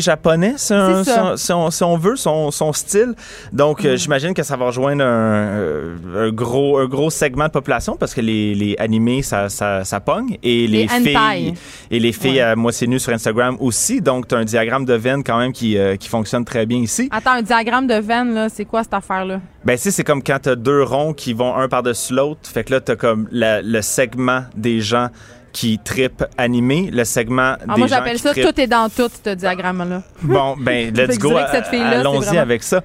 japonais, 0.01 0.55
C'est 0.57 0.75
ça. 0.75 1.05
son- 1.05 1.37
si, 1.37 1.53
on, 1.53 1.71
si 1.71 1.83
on 1.85 1.97
veut, 1.97 2.17
son, 2.17 2.51
son 2.51 2.73
style. 2.73 3.15
Donc, 3.53 3.85
Mm. 3.85 3.87
euh, 3.87 3.97
j'imagine 3.97 4.35
que 4.35 4.43
ça 4.43 4.57
va 4.57 4.67
rejoindre 4.67 5.05
un, 5.05 5.07
euh, 5.07 5.97
un 6.17 6.31
gros, 6.31 6.79
un 6.79 6.87
gros 6.87 7.11
segment 7.21 7.47
de 7.47 7.51
population 7.53 7.97
parce 7.97 8.15
que 8.15 8.21
les, 8.21 8.55
les 8.55 8.77
animés, 8.79 9.23
ça, 9.23 9.49
ça, 9.49 9.85
ça 9.85 10.01
pogne. 10.01 10.37
Et 10.43 10.67
les, 10.67 10.87
Les 10.87 10.89
hentai. 10.91 11.15
filles, 11.17 11.55
et 11.91 11.99
les 11.99 12.13
filles 12.13 12.31
Ouais. 12.33 12.41
à 12.41 12.57
moitié 12.57 12.87
nues 12.87 12.99
sur 12.99 13.13
Instagram 13.13 13.57
aussi. 13.61 14.01
Donc, 14.01 14.27
tu 14.29 14.35
as 14.35 14.39
un 14.39 14.45
diagramme 14.45 14.85
de 14.85 14.95
veine 14.95 15.23
quand 15.23 15.39
même 15.39 15.53
qui, 15.53 15.77
euh, 15.79 15.97
qui 15.97 16.09
fonctionne 16.09 16.45
très 16.45 16.67
bien 16.67 16.79
ici. 16.79 17.09
Attends, 17.13 17.33
un 17.33 17.43
diagramme 17.43 17.87
de 17.87 17.95
veine, 17.95 18.35
là, 18.35 18.49
c'est 18.49 18.65
quoi 18.65 18.83
cette 18.83 18.95
affaire-là? 18.95 19.41
Ben, 19.65 19.77
tu 19.77 19.83
sais, 19.83 19.91
c'est 19.91 20.05
comme 20.05 20.23
quand 20.23 20.39
t'as 20.43 20.55
deux 20.57 20.83
ronds 20.83 21.13
qui 21.13 21.33
vont 21.33 21.55
un 21.55 21.69
par-dessus 21.69 22.15
l'autre. 22.15 22.41
Fait 22.49 22.65
que 22.65 22.73
là, 22.73 22.81
t'as 22.81 22.97
comme 22.97 23.29
la- 23.31 23.61
le 23.63 23.83
segment 23.83 24.43
des 24.57 24.81
gens 24.81 25.09
qui 25.53 25.79
tripent 25.79 26.25
animé, 26.39 26.91
le 26.93 27.05
segment 27.05 27.55
Ah, 27.61 27.75
des 27.75 27.81
moi, 27.81 27.87
gens 27.89 27.97
j'appelle 27.97 28.19
ça 28.19 28.31
trippent- 28.31 28.47
tout 28.55 28.61
est 28.61 28.67
dans 28.69 28.89
tout, 28.89 29.11
ce 29.25 29.31
diagramme-là. 29.35 30.03
Bon, 30.23 30.55
ben, 30.59 30.95
let's 30.97 31.19
go. 31.19 31.33
Allons-y 31.37 32.39
avec 32.39 32.63
ça. 32.63 32.81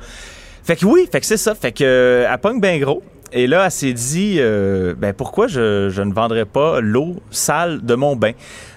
Fait 0.63 0.75
que 0.75 0.85
oui, 0.85 1.07
fait 1.11 1.19
que 1.19 1.25
c'est 1.27 1.37
ça. 1.37 1.53
Fait 1.53 1.71
que, 1.71 1.83
euh, 1.83 2.27
elle 2.31 2.37
pogne 2.39 2.59
bien 2.59 2.79
gros. 2.79 3.03
Et 3.37 3.47
là, 3.47 3.65
elle 3.65 3.71
s'est 3.71 3.91
dit, 3.93 4.37
euh, 4.39 4.95
ben, 4.97 5.13
pourquoi 5.13 5.47
je, 5.47 5.89
je 5.89 6.01
ne 6.01 6.13
vendrais 6.13 6.45
pas 6.45 6.79
l'eau 6.79 7.17
sale 7.31 7.81
de 7.85 7.93
mon 7.93 8.15
bain? 8.15 8.31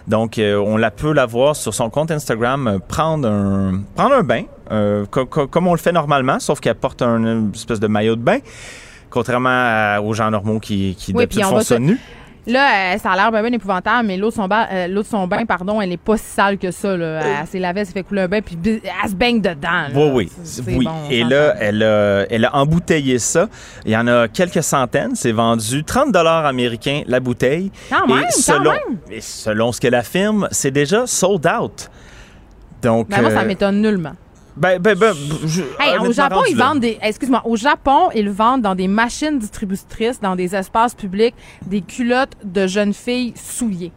Donc, 0.09 0.39
euh, 0.39 0.57
on 0.57 0.77
la 0.77 0.91
peut 0.91 1.13
la 1.13 1.27
voir 1.27 1.55
sur 1.55 1.73
son 1.73 1.91
compte 1.91 2.11
Instagram, 2.11 2.67
euh, 2.67 2.79
prendre 2.81 3.29
un, 3.29 3.83
prendre 3.95 4.15
un 4.17 4.23
bain, 4.25 4.43
co- 5.11 5.27
co- 5.27 5.47
comme 5.47 5.69
on 5.69 5.73
le 5.75 5.79
fait 5.79 5.93
normalement, 5.93 6.41
sauf 6.41 6.59
qu'elle 6.59 6.75
porte 6.75 7.03
un 7.03 7.19
une 7.19 7.51
espèce 7.55 7.79
de 7.79 7.87
maillot 7.87 8.17
de 8.17 8.21
bain, 8.23 8.39
contrairement 9.11 9.49
à- 9.51 10.01
aux 10.01 10.13
gens 10.13 10.29
normaux 10.31 10.59
qui, 10.59 10.97
qui 10.99 11.13
Oui, 11.13 11.19
d'habitude 11.21 11.45
font 11.45 11.61
ça 11.61 11.79
nu. 11.79 11.99
Là, 12.47 12.95
euh, 12.95 12.99
ça 12.99 13.11
a 13.13 13.17
l'air 13.17 13.31
bien, 13.31 13.43
bien 13.43 13.53
épouvantable, 13.53 14.07
mais 14.07 14.17
l'eau 14.17 14.31
de 14.31 14.35
son, 14.35 14.49
euh, 14.51 14.87
l'eau 14.89 15.03
de 15.03 15.07
son 15.07 15.27
bain, 15.27 15.45
pardon, 15.45 15.81
elle 15.83 15.93
est 15.93 15.97
pas 15.99 16.17
si 16.17 16.25
sale 16.25 16.57
que 16.57 16.71
ça. 16.71 16.97
Là. 16.97 17.41
Elle 17.41 17.47
s'est 17.47 17.59
lavée, 17.59 17.81
elle 17.81 17.87
s'est 17.87 17.93
fait 17.93 18.03
couler 18.03 18.23
un 18.23 18.29
bain, 18.29 18.41
puis 18.41 18.57
elle 18.65 19.11
se 19.11 19.15
baigne 19.15 19.41
dedans. 19.41 19.69
là. 19.71 19.89
Oui, 19.95 20.11
oui. 20.15 20.33
C'est- 20.45 20.63
c'est 20.63 20.77
oui. 20.77 20.85
bon, 20.85 20.93
on 21.07 21.11
Et 21.11 21.25
là, 21.25 21.55
elle 21.61 21.83
a, 21.83 22.25
elle 22.31 22.45
a 22.47 22.57
embouteillé 22.57 23.19
ça. 23.19 23.49
Il 23.85 23.91
y 23.93 23.97
en 23.97 24.07
a 24.07 24.29
quelques 24.29 24.63
centaines. 24.63 25.15
C'est 25.15 25.33
vendu 25.33 25.85
30 25.85 26.13
dollars 26.13 26.47
américains 26.47 27.03
la 27.07 27.21
bouteille. 27.21 27.71
Quand 27.91 28.07
même, 28.07 28.19
et 28.19 28.23
quand 28.23 28.31
selon, 28.31 28.71
même. 28.73 28.99
et 29.11 29.21
selon 29.21 29.73
ce 29.73 29.81
qu'elle 29.81 29.95
affirme, 29.95 30.49
c'est 30.51 30.71
déjà 30.71 31.07
sold 31.07 31.47
out. 31.47 31.91
Donc, 32.83 33.09
Ben, 33.09 33.21
moi, 33.23 33.31
ça 33.31 33.41
euh, 33.41 33.45
m'étonne 33.45 33.81
nullement. 33.83 34.13
Ben, 34.59 34.79
ben, 34.79 34.99
ben, 34.99 35.15
je- 35.47 35.63
Hey, 35.81 35.99
au 35.99 36.13
Japon, 36.13 36.43
ils 36.49 36.57
vendent 36.57 36.81
des. 36.81 36.99
Excuse-moi. 37.03 37.43
Au 37.45 37.57
Japon, 37.57 38.11
ils 38.15 38.31
vendent 38.31 38.63
dans 38.63 38.75
des 38.75 38.89
machines 38.89 39.39
distributrices, 39.39 40.21
dans 40.21 40.37
des 40.37 40.55
espaces 40.55 40.95
publics, 40.95 41.35
des 41.67 41.81
culottes 41.81 42.33
de 42.45 42.67
jeunes 42.67 42.95
filles 42.95 43.33
souillées. 43.37 43.93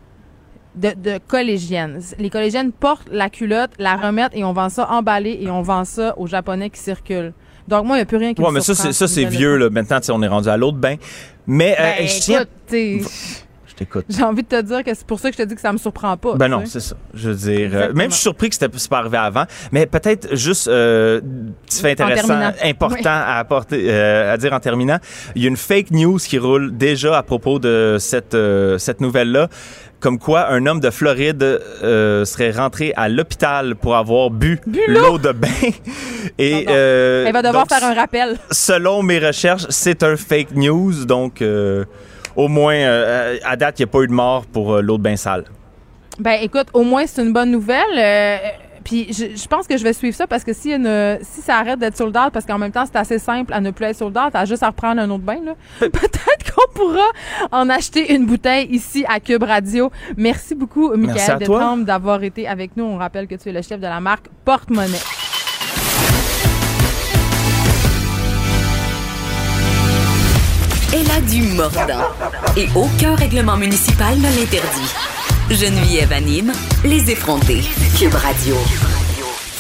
De, 0.74 0.92
de 0.96 1.20
collégiennes. 1.28 2.02
Les 2.18 2.30
collégiennes 2.30 2.72
portent 2.72 3.10
la 3.12 3.30
culotte, 3.30 3.72
la 3.78 3.98
remettent 3.98 4.32
et 4.34 4.46
on 4.46 4.54
vend 4.54 4.70
ça 4.70 4.90
emballé 4.90 5.38
et 5.42 5.52
on 5.52 5.62
vend 5.62 5.84
ça 5.84 6.18
aux 6.18 6.28
Japonais 6.28 6.70
qui 6.70 6.80
circulent. 6.80 7.34
Donc, 7.68 7.86
moi, 7.86 7.98
il 7.98 8.00
n'y 8.00 8.04
a 8.04 8.06
plus 8.06 8.18
rien 8.18 8.34
qui 8.34 8.42
Ouais, 8.42 8.50
me 8.50 8.54
mais 8.56 8.62
ça, 8.62 8.74
c'est, 8.74 8.94
ça, 8.94 9.06
vieux, 9.30 9.58
là. 9.58 9.70
Maintenant, 9.70 10.00
on 10.12 10.24
est 10.24 10.28
rendu 10.28 10.48
à 10.48 10.56
l'autre 10.56 10.78
bain. 10.78 10.96
Mais, 11.46 11.76
euh, 11.78 11.84
Ben, 12.00 12.08
je 12.08 12.20
tiens. 12.22 12.46
T'écoute. 13.86 14.06
j'ai 14.10 14.24
envie 14.24 14.44
de 14.44 14.48
te 14.48 14.62
dire 14.62 14.84
que 14.84 14.94
c'est 14.94 15.06
pour 15.06 15.20
ça 15.20 15.30
que 15.30 15.38
je 15.38 15.44
te 15.44 15.48
dis 15.48 15.56
que 15.56 15.62
ça 15.62 15.72
me 15.74 15.78
surprend 15.78 16.16
pas. 16.18 16.36
Ben 16.36 16.48
non, 16.48 16.64
c'est 16.66 16.80
ça. 16.80 16.96
Je 17.14 17.30
veux 17.30 17.36
dire, 17.36 17.60
euh, 17.60 17.66
Exactement. 17.66 17.98
même 17.98 18.10
je 18.10 18.16
suis 18.16 18.22
surpris 18.22 18.50
que 18.50 18.56
c'était 18.56 18.70
pas 18.90 18.98
arrivé 19.00 19.18
avant, 19.18 19.46
mais 19.72 19.86
peut-être 19.86 20.36
juste 20.36 20.68
euh, 20.68 21.22
petit 21.66 21.82
fait 21.82 21.92
intéressant, 22.00 22.52
important 22.64 22.96
Oui. 23.00 23.06
à 23.06 23.38
apporter, 23.40 23.86
euh, 23.90 24.34
à 24.34 24.38
dire 24.38 24.54
en 24.54 24.60
terminant. 24.60 24.98
Il 25.36 25.42
y 25.44 25.46
a 25.46 25.50
une 25.50 25.58
fake 25.58 25.92
news 25.92 26.18
qui 26.18 26.38
roule 26.38 26.76
déjà 26.78 27.18
à 27.18 27.24
propos 27.24 27.60
de 27.60 27.98
cette 28.00 28.34
euh, 28.34 28.78
cette 28.78 29.02
nouvelle 29.02 29.32
là. 29.32 29.48
Comme 30.00 30.18
quoi, 30.18 30.50
un 30.50 30.66
homme 30.66 30.80
de 30.80 30.90
Floride 30.90 31.44
euh, 31.44 32.26
serait 32.26 32.50
rentré 32.50 32.92
à 32.96 33.08
l'hôpital 33.08 33.76
pour 33.76 33.96
avoir 33.96 34.32
bu, 34.32 34.60
l'eau 34.88 35.20
de 35.20 35.32
bain. 35.32 35.48
Et 36.40 36.66
euh, 36.70 37.26
Elle 37.28 37.34
va 37.34 37.44
devoir 37.44 37.68
donc, 37.68 37.70
faire 37.80 37.88
un 37.88 37.94
rappel. 37.94 38.38
selon 38.50 39.04
mes 39.04 39.20
recherches, 39.20 39.68
c'est 39.70 40.02
un 40.02 40.18
fake 40.18 40.56
news. 40.56 41.06
Donc, 41.06 41.44
euh, 41.44 41.86
au 42.36 42.48
moins, 42.48 42.76
euh, 42.76 43.38
à 43.44 43.56
date, 43.56 43.80
il 43.80 43.84
n'y 43.84 43.90
a 43.90 43.92
pas 43.92 44.02
eu 44.02 44.08
de 44.08 44.14
mort 44.14 44.46
pour 44.46 44.74
euh, 44.74 44.82
l'eau 44.82 44.98
de 44.98 45.04
bain 45.04 45.16
sale. 45.16 45.46
Ben 46.20 46.40
écoute, 46.42 46.68
au 46.74 46.84
moins 46.84 47.06
c'est 47.08 47.22
une 47.22 47.34
bonne 47.34 47.52
nouvelle. 47.52 47.98
Euh, 47.98 48.38
puis 48.84 49.08
je, 49.14 49.36
je 49.36 49.48
pense 49.48 49.68
que 49.68 49.78
je 49.78 49.84
vais 49.84 49.94
suivre 49.94 50.16
ça 50.16 50.28
parce 50.28 50.44
que 50.44 50.54
si, 50.54 50.72
une, 50.72 51.20
si 51.22 51.42
ça 51.42 51.58
arrête 51.58 51.80
d'être 51.80 51.96
sold 51.96 52.16
out, 52.18 52.32
parce 52.34 52.46
qu'en 52.46 52.58
même 52.58 52.72
temps 52.72 52.86
c'est 52.86 52.98
assez 52.98 53.20
simple 53.20 53.54
à 53.54 53.62
ne 53.62 53.72
plus 53.72 53.86
être 53.86 53.96
sold 53.96 54.18
out, 54.18 54.34
à 54.34 54.46
juste 54.46 54.64
à 54.64 54.68
reprendre 54.68 55.02
un 55.02 55.10
autre 55.10 55.24
bain, 55.24 55.40
là. 55.44 55.54
peut-être 55.80 56.54
qu'on 56.54 56.74
pourra 56.74 57.06
en 57.52 57.70
acheter 57.70 58.14
une 58.14 58.26
bouteille 58.26 58.68
ici 58.70 59.06
à 59.08 59.20
Cube 59.20 59.44
Radio. 59.44 59.92
Merci 60.18 60.56
beaucoup, 60.56 60.96
Michael. 60.96 61.40
Détrempe, 61.40 61.86
d'avoir 61.86 62.24
été 62.24 62.48
avec 62.48 62.76
nous. 62.76 62.84
On 62.84 62.98
rappelle 62.98 63.28
que 63.28 63.36
tu 63.36 63.50
es 63.50 63.52
le 63.52 63.62
chef 63.62 63.80
de 63.80 63.88
la 63.88 64.00
marque 64.00 64.28
Porte-Monnaie. 64.46 65.21
Elle 70.94 71.10
a 71.10 71.22
du 71.22 71.42
mordant. 71.56 72.04
Et 72.58 72.68
aucun 72.76 73.16
règlement 73.16 73.56
municipal 73.56 74.14
ne 74.18 74.24
l'interdit. 74.24 74.94
Geneviève 75.50 76.12
anime 76.12 76.52
les 76.84 77.10
effrontés. 77.10 77.62
Cube 77.98 78.14
Radio. 78.14 78.56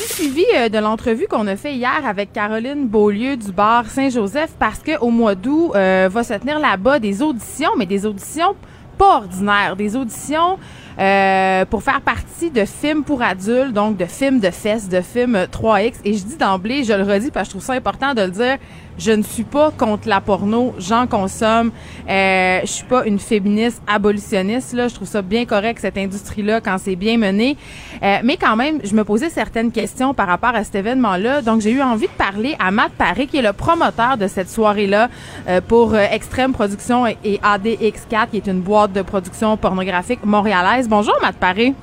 Suivi 0.09 0.43
euh, 0.57 0.67
de 0.67 0.77
l'entrevue 0.77 1.27
qu'on 1.29 1.47
a 1.47 1.55
fait 1.55 1.75
hier 1.75 2.05
avec 2.05 2.33
Caroline 2.33 2.85
Beaulieu 2.85 3.37
du 3.37 3.53
bar 3.53 3.85
Saint-Joseph? 3.85 4.51
Parce 4.59 4.79
qu'au 4.79 5.09
mois 5.09 5.35
d'août 5.35 5.71
euh, 5.73 6.09
va 6.11 6.25
se 6.25 6.33
tenir 6.33 6.59
là-bas 6.59 6.99
des 6.99 7.21
auditions, 7.21 7.71
mais 7.77 7.85
des 7.85 8.05
auditions 8.05 8.53
pas 8.97 9.17
ordinaires, 9.19 9.75
des 9.77 9.95
auditions 9.95 10.59
euh, 10.99 11.65
pour 11.65 11.81
faire 11.81 12.01
partie 12.01 12.51
de 12.51 12.65
films 12.65 13.03
pour 13.03 13.21
adultes, 13.21 13.73
donc 13.73 13.97
de 13.97 14.05
films 14.05 14.39
de 14.39 14.51
fesses, 14.51 14.89
de 14.89 15.01
films 15.01 15.35
euh, 15.35 15.45
3X. 15.45 15.93
Et 16.03 16.13
je 16.13 16.23
dis 16.23 16.37
d'emblée, 16.37 16.83
je 16.83 16.93
le 16.93 17.03
redis 17.03 17.31
parce 17.31 17.47
que 17.47 17.53
je 17.53 17.57
trouve 17.57 17.63
ça 17.63 17.73
important 17.73 18.13
de 18.13 18.21
le 18.21 18.29
dire, 18.29 18.57
je 19.01 19.11
ne 19.11 19.23
suis 19.23 19.43
pas 19.43 19.71
contre 19.71 20.07
la 20.07 20.21
porno, 20.21 20.75
j'en 20.77 21.07
consomme. 21.07 21.71
Euh, 22.07 22.59
je 22.61 22.67
suis 22.67 22.85
pas 22.85 23.03
une 23.05 23.17
féministe 23.17 23.81
abolitionniste 23.87 24.73
là, 24.73 24.87
je 24.87 24.95
trouve 24.95 25.07
ça 25.07 25.23
bien 25.23 25.45
correct 25.45 25.79
cette 25.81 25.97
industrie 25.97 26.43
là 26.43 26.61
quand 26.61 26.77
c'est 26.77 26.95
bien 26.95 27.17
mené. 27.17 27.57
Euh, 28.03 28.17
mais 28.23 28.37
quand 28.37 28.55
même, 28.55 28.79
je 28.83 28.93
me 28.93 29.03
posais 29.03 29.29
certaines 29.29 29.71
questions 29.71 30.13
par 30.13 30.27
rapport 30.27 30.53
à 30.53 30.63
cet 30.63 30.75
événement-là. 30.75 31.41
Donc 31.41 31.61
j'ai 31.61 31.71
eu 31.71 31.81
envie 31.81 32.05
de 32.07 32.11
parler 32.11 32.55
à 32.59 32.69
Matt 32.69 32.91
Paré 32.91 33.25
qui 33.25 33.37
est 33.37 33.41
le 33.41 33.53
promoteur 33.53 34.17
de 34.17 34.27
cette 34.27 34.49
soirée-là 34.49 35.09
euh, 35.47 35.61
pour 35.67 35.95
euh, 35.95 36.05
Extrême 36.11 36.53
Production 36.53 37.07
et, 37.07 37.17
et 37.23 37.37
ADX4 37.39 38.29
qui 38.29 38.37
est 38.37 38.47
une 38.47 38.61
boîte 38.61 38.93
de 38.93 39.01
production 39.01 39.57
pornographique 39.57 40.19
montréalaise. 40.23 40.87
Bonjour 40.87 41.15
Matt 41.23 41.35
Paré. 41.37 41.73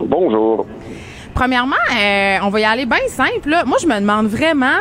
Bonjour. 0.00 0.66
Premièrement, 1.34 1.76
euh, 1.98 2.38
on 2.42 2.50
va 2.50 2.60
y 2.60 2.64
aller 2.64 2.84
bien 2.84 3.08
simple. 3.08 3.48
là. 3.48 3.64
Moi, 3.64 3.78
je 3.80 3.86
me 3.86 3.98
demande 3.98 4.26
vraiment 4.26 4.78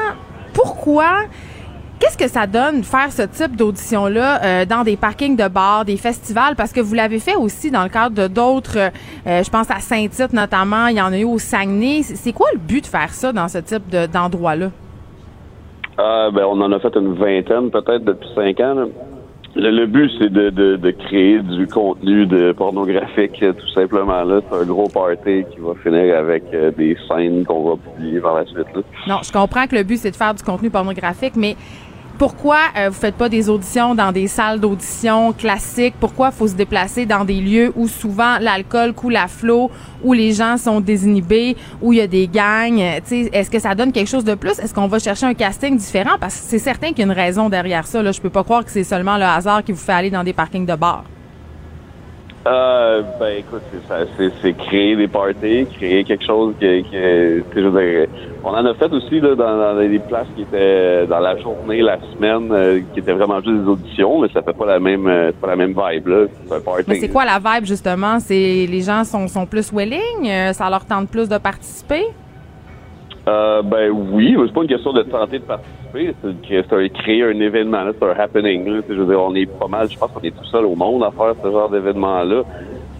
pourquoi 0.54 1.22
Qu'est-ce 2.02 2.18
que 2.18 2.28
ça 2.28 2.48
donne 2.48 2.84
faire 2.84 3.12
ce 3.12 3.22
type 3.22 3.56
d'audition-là 3.56 4.44
euh, 4.44 4.66
dans 4.66 4.84
des 4.84 4.98
parkings 4.98 5.38
de 5.38 5.48
bars, 5.48 5.86
des 5.86 5.98
festivals? 5.98 6.56
Parce 6.58 6.74
que 6.74 6.82
vous 6.82 6.96
l'avez 6.96 7.20
fait 7.20 7.36
aussi 7.36 7.70
dans 7.70 7.84
le 7.84 7.90
cadre 7.90 8.16
de 8.16 8.28
d'autres, 8.28 8.76
euh, 8.80 9.44
je 9.44 9.50
pense 9.52 9.70
à 9.70 9.78
Saint-Tite 9.78 10.34
notamment, 10.34 10.88
il 10.88 10.98
y 10.98 11.02
en 11.02 11.14
a 11.14 11.20
eu 11.20 11.26
au 11.26 11.38
Saguenay. 11.38 12.02
C'est 12.02 12.34
quoi 12.34 12.48
le 12.54 12.58
but 12.58 12.82
de 12.82 12.88
faire 12.88 13.10
ça 13.10 13.32
dans 13.32 13.48
ce 13.48 13.60
type 13.60 13.88
d'endroit-là? 14.12 14.72
Euh, 16.00 16.32
ben, 16.32 16.44
on 16.50 16.60
en 16.62 16.72
a 16.72 16.80
fait 16.80 16.96
une 16.96 17.14
vingtaine 17.14 17.70
peut-être 17.70 18.04
depuis 18.04 18.30
cinq 18.34 18.60
ans. 18.62 18.88
Le, 19.54 19.86
but, 19.86 20.10
c'est 20.18 20.32
de, 20.32 20.50
de, 20.50 20.92
créer 20.92 21.40
du 21.40 21.68
contenu 21.68 22.26
de 22.26 22.54
pornographique, 22.54 23.38
tout 23.40 23.70
simplement. 23.76 24.24
Là, 24.24 24.40
c'est 24.50 24.58
un 24.58 24.64
gros 24.64 24.88
party 24.88 25.44
qui 25.52 25.60
va 25.60 25.74
finir 25.84 26.18
avec 26.18 26.44
euh, 26.54 26.72
des 26.72 26.98
scènes 27.08 27.46
qu'on 27.46 27.70
va 27.70 27.76
publier 27.76 28.22
par 28.22 28.36
la 28.38 28.46
suite. 28.46 28.66
Non, 29.08 29.18
je 29.22 29.32
comprends 29.32 29.68
que 29.68 29.76
le 29.76 29.84
but, 29.84 29.98
c'est 29.98 30.12
de 30.12 30.16
faire 30.16 30.34
du 30.34 30.42
contenu 30.42 30.70
pornographique, 30.70 31.34
mais 31.36 31.58
pourquoi 32.22 32.60
euh, 32.78 32.90
vous 32.90 33.00
faites 33.00 33.16
pas 33.16 33.30
des 33.30 33.50
auditions 33.50 33.96
dans 33.96 34.12
des 34.12 34.28
salles 34.28 34.60
d'audition 34.60 35.34
classiques? 35.34 35.96
Pourquoi 36.00 36.30
faut 36.30 36.48
se 36.48 36.54
déplacer 36.54 37.08
dans 37.08 37.26
des 37.26 37.42
lieux 37.42 37.74
où 37.76 37.88
souvent 37.88 38.38
l'alcool 38.40 38.94
coule 38.94 39.16
à 39.16 39.28
flot, 39.28 39.72
où 40.04 40.14
les 40.14 40.32
gens 40.32 40.58
sont 40.58 40.82
désinhibés, 40.82 41.58
où 41.82 41.94
il 41.94 41.98
y 41.98 42.02
a 42.02 42.06
des 42.06 42.28
gangs? 42.28 42.78
Est-ce 42.78 43.50
que 43.50 43.58
ça 43.58 43.74
donne 43.74 43.92
quelque 43.92 44.08
chose 44.08 44.24
de 44.24 44.36
plus? 44.36 44.60
Est-ce 44.60 44.72
qu'on 44.72 44.86
va 44.86 45.00
chercher 45.00 45.26
un 45.26 45.34
casting 45.34 45.76
différent? 45.76 46.18
Parce 46.20 46.36
que 46.36 46.46
c'est 46.46 46.60
certain 46.60 46.90
qu'il 46.90 47.00
y 47.00 47.02
a 47.02 47.06
une 47.06 47.12
raison 47.12 47.50
derrière 47.50 47.88
ça. 47.88 48.04
Là. 48.04 48.12
Je 48.12 48.22
peux 48.22 48.30
pas 48.30 48.44
croire 48.44 48.64
que 48.64 48.70
c'est 48.70 48.84
seulement 48.84 49.18
le 49.18 49.24
hasard 49.24 49.64
qui 49.64 49.72
vous 49.72 49.80
fait 49.80 49.94
aller 49.94 50.12
dans 50.12 50.24
des 50.24 50.34
parkings 50.34 50.68
de 50.68 50.76
bars. 50.76 51.06
Euh, 52.48 53.04
ben 53.20 53.38
écoute, 53.38 53.62
c'est 54.42 54.58
créer 54.58 54.96
des 54.96 55.08
parties, 55.08 55.68
créer 55.78 56.04
quelque 56.04 56.26
chose 56.26 56.56
je 56.60 57.60
veux 57.60 57.82
dire, 57.82 58.08
on 58.44 58.50
en 58.50 58.66
a 58.66 58.74
fait 58.74 58.92
aussi 58.92 59.20
là, 59.20 59.36
dans, 59.36 59.78
des 59.78 60.00
places 60.00 60.28
qui 60.36 60.42
étaient 60.42 61.06
dans 61.06 61.20
la 61.20 61.38
journée, 61.38 61.82
la 61.82 62.00
semaine, 62.14 62.52
euh, 62.52 62.80
qui 62.94 63.00
étaient 63.00 63.12
vraiment 63.12 63.40
juste 63.42 63.62
des 63.62 63.68
auditions, 63.68 64.22
mais 64.22 64.30
ça 64.30 64.42
fait 64.42 64.54
pas 64.54 64.66
la 64.66 64.80
même, 64.80 65.06
euh, 65.06 65.32
pas 65.40 65.48
la 65.48 65.56
même 65.56 65.76
vibe 65.78 66.08
là. 66.08 66.26
C'est 66.48 66.56
un 66.56 66.60
party. 66.62 66.84
Mais 66.88 66.96
c'est 66.96 67.10
quoi 67.10 67.26
la 67.26 67.38
vibe 67.38 67.66
justement? 67.66 68.20
C'est 68.20 68.66
les 68.68 68.82
gens 68.82 69.04
sont, 69.04 69.28
sont 69.28 69.46
plus 69.46 69.72
willing, 69.72 70.28
euh, 70.28 70.54
ça 70.54 70.68
leur 70.70 70.86
tente 70.86 71.10
plus 71.10 71.30
de 71.30 71.38
participer? 71.38 72.06
Euh, 73.28 73.62
ben 73.62 73.92
oui, 73.92 74.36
c'est 74.36 74.54
pas 74.54 74.64
une 74.64 74.68
question 74.68 74.94
de 74.94 75.04
tenter 75.04 75.38
de 75.38 75.44
participer, 75.44 75.81
c'est 75.94 76.94
créer 76.94 77.24
un 77.24 77.40
événement, 77.40 77.84
c'est 78.00 78.06
un 78.06 78.20
happening. 78.20 78.66
Là. 78.66 78.82
Je 78.88 78.94
veux 78.94 79.06
dire, 79.06 79.22
on 79.22 79.36
est 79.36 79.46
pas 79.46 79.68
mal, 79.68 79.90
je 79.90 79.98
pense 79.98 80.12
qu'on 80.12 80.22
est 80.22 80.36
tout 80.36 80.46
seul 80.46 80.66
au 80.66 80.76
monde 80.76 81.04
à 81.04 81.12
faire 81.12 81.36
ce 81.44 81.52
genre 81.52 81.70
d'événement-là. 81.70 82.44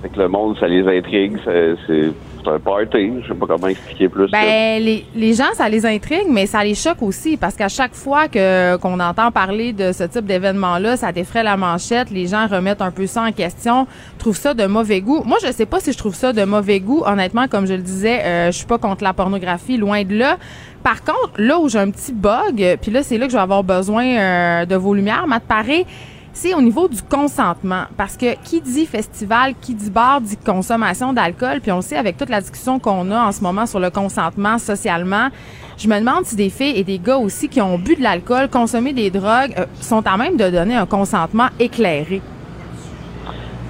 Fait 0.02 0.10
que 0.10 0.20
le 0.20 0.28
monde, 0.28 0.58
ça 0.60 0.68
les 0.68 0.88
intrigue, 0.88 1.38
c'est 1.46 2.50
un 2.50 2.60
party. 2.60 3.12
Je 3.22 3.28
sais 3.28 3.34
pas 3.34 3.46
comment 3.46 3.68
expliquer 3.68 4.10
plus. 4.10 4.30
Ben, 4.32 4.82
les, 4.82 5.06
les, 5.16 5.34
gens, 5.34 5.54
ça 5.54 5.70
les 5.70 5.86
intrigue, 5.86 6.28
mais 6.30 6.46
ça 6.46 6.64
les 6.64 6.76
choque 6.76 7.02
aussi 7.02 7.38
parce 7.38 7.56
qu'à 7.56 7.70
chaque 7.70 7.94
fois 7.94 8.28
que 8.28 8.78
qu'on 8.78 9.00
entend 9.00 9.32
parler 9.32 9.74
de 9.74 9.92
ce 9.92 10.04
type 10.04 10.26
d'événement-là, 10.26 10.98
ça 10.98 11.12
défraie 11.12 11.44
la 11.44 11.58
manchette. 11.58 12.10
Les 12.10 12.28
gens 12.28 12.48
remettent 12.48 12.82
un 12.82 12.92
peu 12.92 13.06
ça 13.06 13.24
en 13.24 13.32
question, 13.32 13.88
trouvent 14.18 14.38
ça 14.38 14.54
de 14.54 14.66
mauvais 14.66 15.02
goût. 15.02 15.24
Moi, 15.26 15.38
je 15.46 15.52
sais 15.52 15.66
pas 15.66 15.80
si 15.80 15.92
je 15.92 15.98
trouve 15.98 16.16
ça 16.16 16.34
de 16.34 16.44
mauvais 16.44 16.80
goût. 16.80 17.04
Honnêtement, 17.06 17.48
comme 17.48 17.68
je 17.68 17.74
le 17.74 17.82
disais, 17.82 18.22
euh, 18.24 18.48
je 18.48 18.58
suis 18.58 18.68
pas 18.68 18.78
contre 18.78 19.04
la 19.04 19.14
pornographie, 19.14 19.78
loin 19.78 20.04
de 20.04 20.18
là. 20.18 20.38
Par 20.84 21.04
contre, 21.04 21.34
là 21.38 21.60
où 21.60 21.70
j'ai 21.70 21.78
un 21.78 21.92
petit 21.92 22.12
bug, 22.12 22.78
puis 22.82 22.92
là, 22.92 23.04
c'est 23.04 23.20
là 23.20 23.28
que 23.28 23.32
je 23.32 23.38
vais 23.38 23.44
avoir 23.44 23.64
besoin 23.64 24.04
euh, 24.06 24.66
de 24.66 24.76
vos 24.76 24.96
lumières, 24.96 25.28
Matt 25.28 25.44
Paré, 25.44 25.86
c'est 26.34 26.54
au 26.54 26.62
niveau 26.62 26.88
du 26.88 27.02
consentement. 27.02 27.84
Parce 27.98 28.18
que 28.18 28.36
qui 28.44 28.62
dit 28.62 28.86
festival, 28.86 29.54
qui 29.60 29.74
dit 29.74 29.90
bar, 29.90 30.22
dit 30.22 30.38
consommation 30.38 31.14
d'alcool. 31.14 31.60
Puis 31.62 31.72
on 31.72 31.78
le 31.78 31.82
sait 31.82 31.98
avec 31.98 32.18
toute 32.18 32.30
la 32.30 32.42
discussion 32.42 32.80
qu'on 32.80 33.12
a 33.12 33.28
en 33.28 33.32
ce 33.32 33.42
moment 33.42 33.66
sur 33.66 33.80
le 33.80 33.90
consentement 33.90 34.58
socialement. 34.58 35.30
Je 35.78 35.88
me 35.88 36.00
demande 36.00 36.26
si 36.26 36.36
des 36.36 36.50
filles 36.50 36.78
et 36.78 36.84
des 36.84 37.00
gars 37.00 37.18
aussi 37.18 37.50
qui 37.50 37.62
ont 37.62 37.78
bu 37.78 37.96
de 37.96 38.02
l'alcool, 38.04 38.50
consommé 38.50 38.94
des 38.94 39.10
drogues, 39.10 39.54
euh, 39.58 39.66
sont 39.82 40.06
à 40.06 40.18
même 40.18 40.38
de 40.38 40.50
donner 40.50 40.76
un 40.76 40.86
consentement 40.86 41.48
éclairé. 41.60 42.22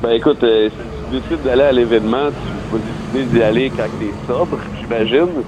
Ben 0.01 0.11
écoute, 0.11 0.43
euh, 0.43 0.69
si 0.69 0.75
tu 1.11 1.19
décides 1.19 1.45
d'aller 1.45 1.61
à 1.61 1.71
l'événement, 1.71 2.29
tu 2.29 2.77
vas 2.77 2.83
décider 3.13 3.31
d'y 3.31 3.43
aller 3.43 3.69
quand 3.69 3.85
tu 3.99 4.07
es 4.07 4.27
sobre, 4.27 4.57
j'imagine. 4.81 5.43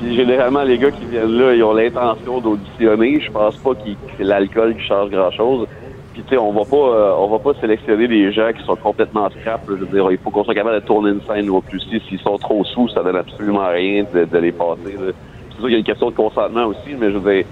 Puis 0.00 0.16
généralement, 0.16 0.62
les 0.62 0.78
gars 0.78 0.90
qui 0.90 1.04
viennent 1.06 1.38
là, 1.38 1.54
ils 1.54 1.62
ont 1.62 1.72
l'intention 1.72 2.40
d'auditionner. 2.40 3.20
Je 3.20 3.30
pense 3.30 3.56
pas 3.56 3.70
que 3.74 4.22
l'alcool 4.22 4.74
qui 4.74 4.86
change 4.86 5.10
grand-chose. 5.10 5.68
Puis 6.12 6.22
tu 6.22 6.30
sais, 6.30 6.36
on 6.36 6.52
va 6.52 6.64
pas, 6.64 6.76
euh, 6.76 7.14
on 7.18 7.28
va 7.28 7.38
pas 7.38 7.58
sélectionner 7.60 8.06
des 8.06 8.32
gens 8.32 8.50
qui 8.52 8.62
sont 8.64 8.76
complètement 8.76 9.30
scrap. 9.30 9.62
Je 9.66 9.74
veux 9.74 9.86
dire, 9.86 10.10
il 10.10 10.18
faut 10.18 10.30
qu'on 10.30 10.44
soit 10.44 10.54
capable 10.54 10.80
de 10.80 10.86
tourner 10.86 11.10
une 11.10 11.22
scène 11.22 11.48
ou 11.48 11.60
plus. 11.62 11.80
S'ils 11.80 12.20
sont 12.20 12.36
trop 12.36 12.64
sous, 12.64 12.88
ça 12.88 13.02
donne 13.02 13.16
absolument 13.16 13.68
rien 13.68 14.04
de, 14.12 14.38
les 14.38 14.52
passer. 14.52 14.94
C'est 14.98 15.56
sûr 15.56 15.62
qu'il 15.62 15.72
y 15.72 15.74
a 15.74 15.78
une 15.78 15.84
question 15.84 16.10
de 16.10 16.14
consentement 16.14 16.66
aussi, 16.66 16.94
mais 16.98 17.10
je 17.10 17.16
veux 17.16 17.32
dire, 17.32 17.44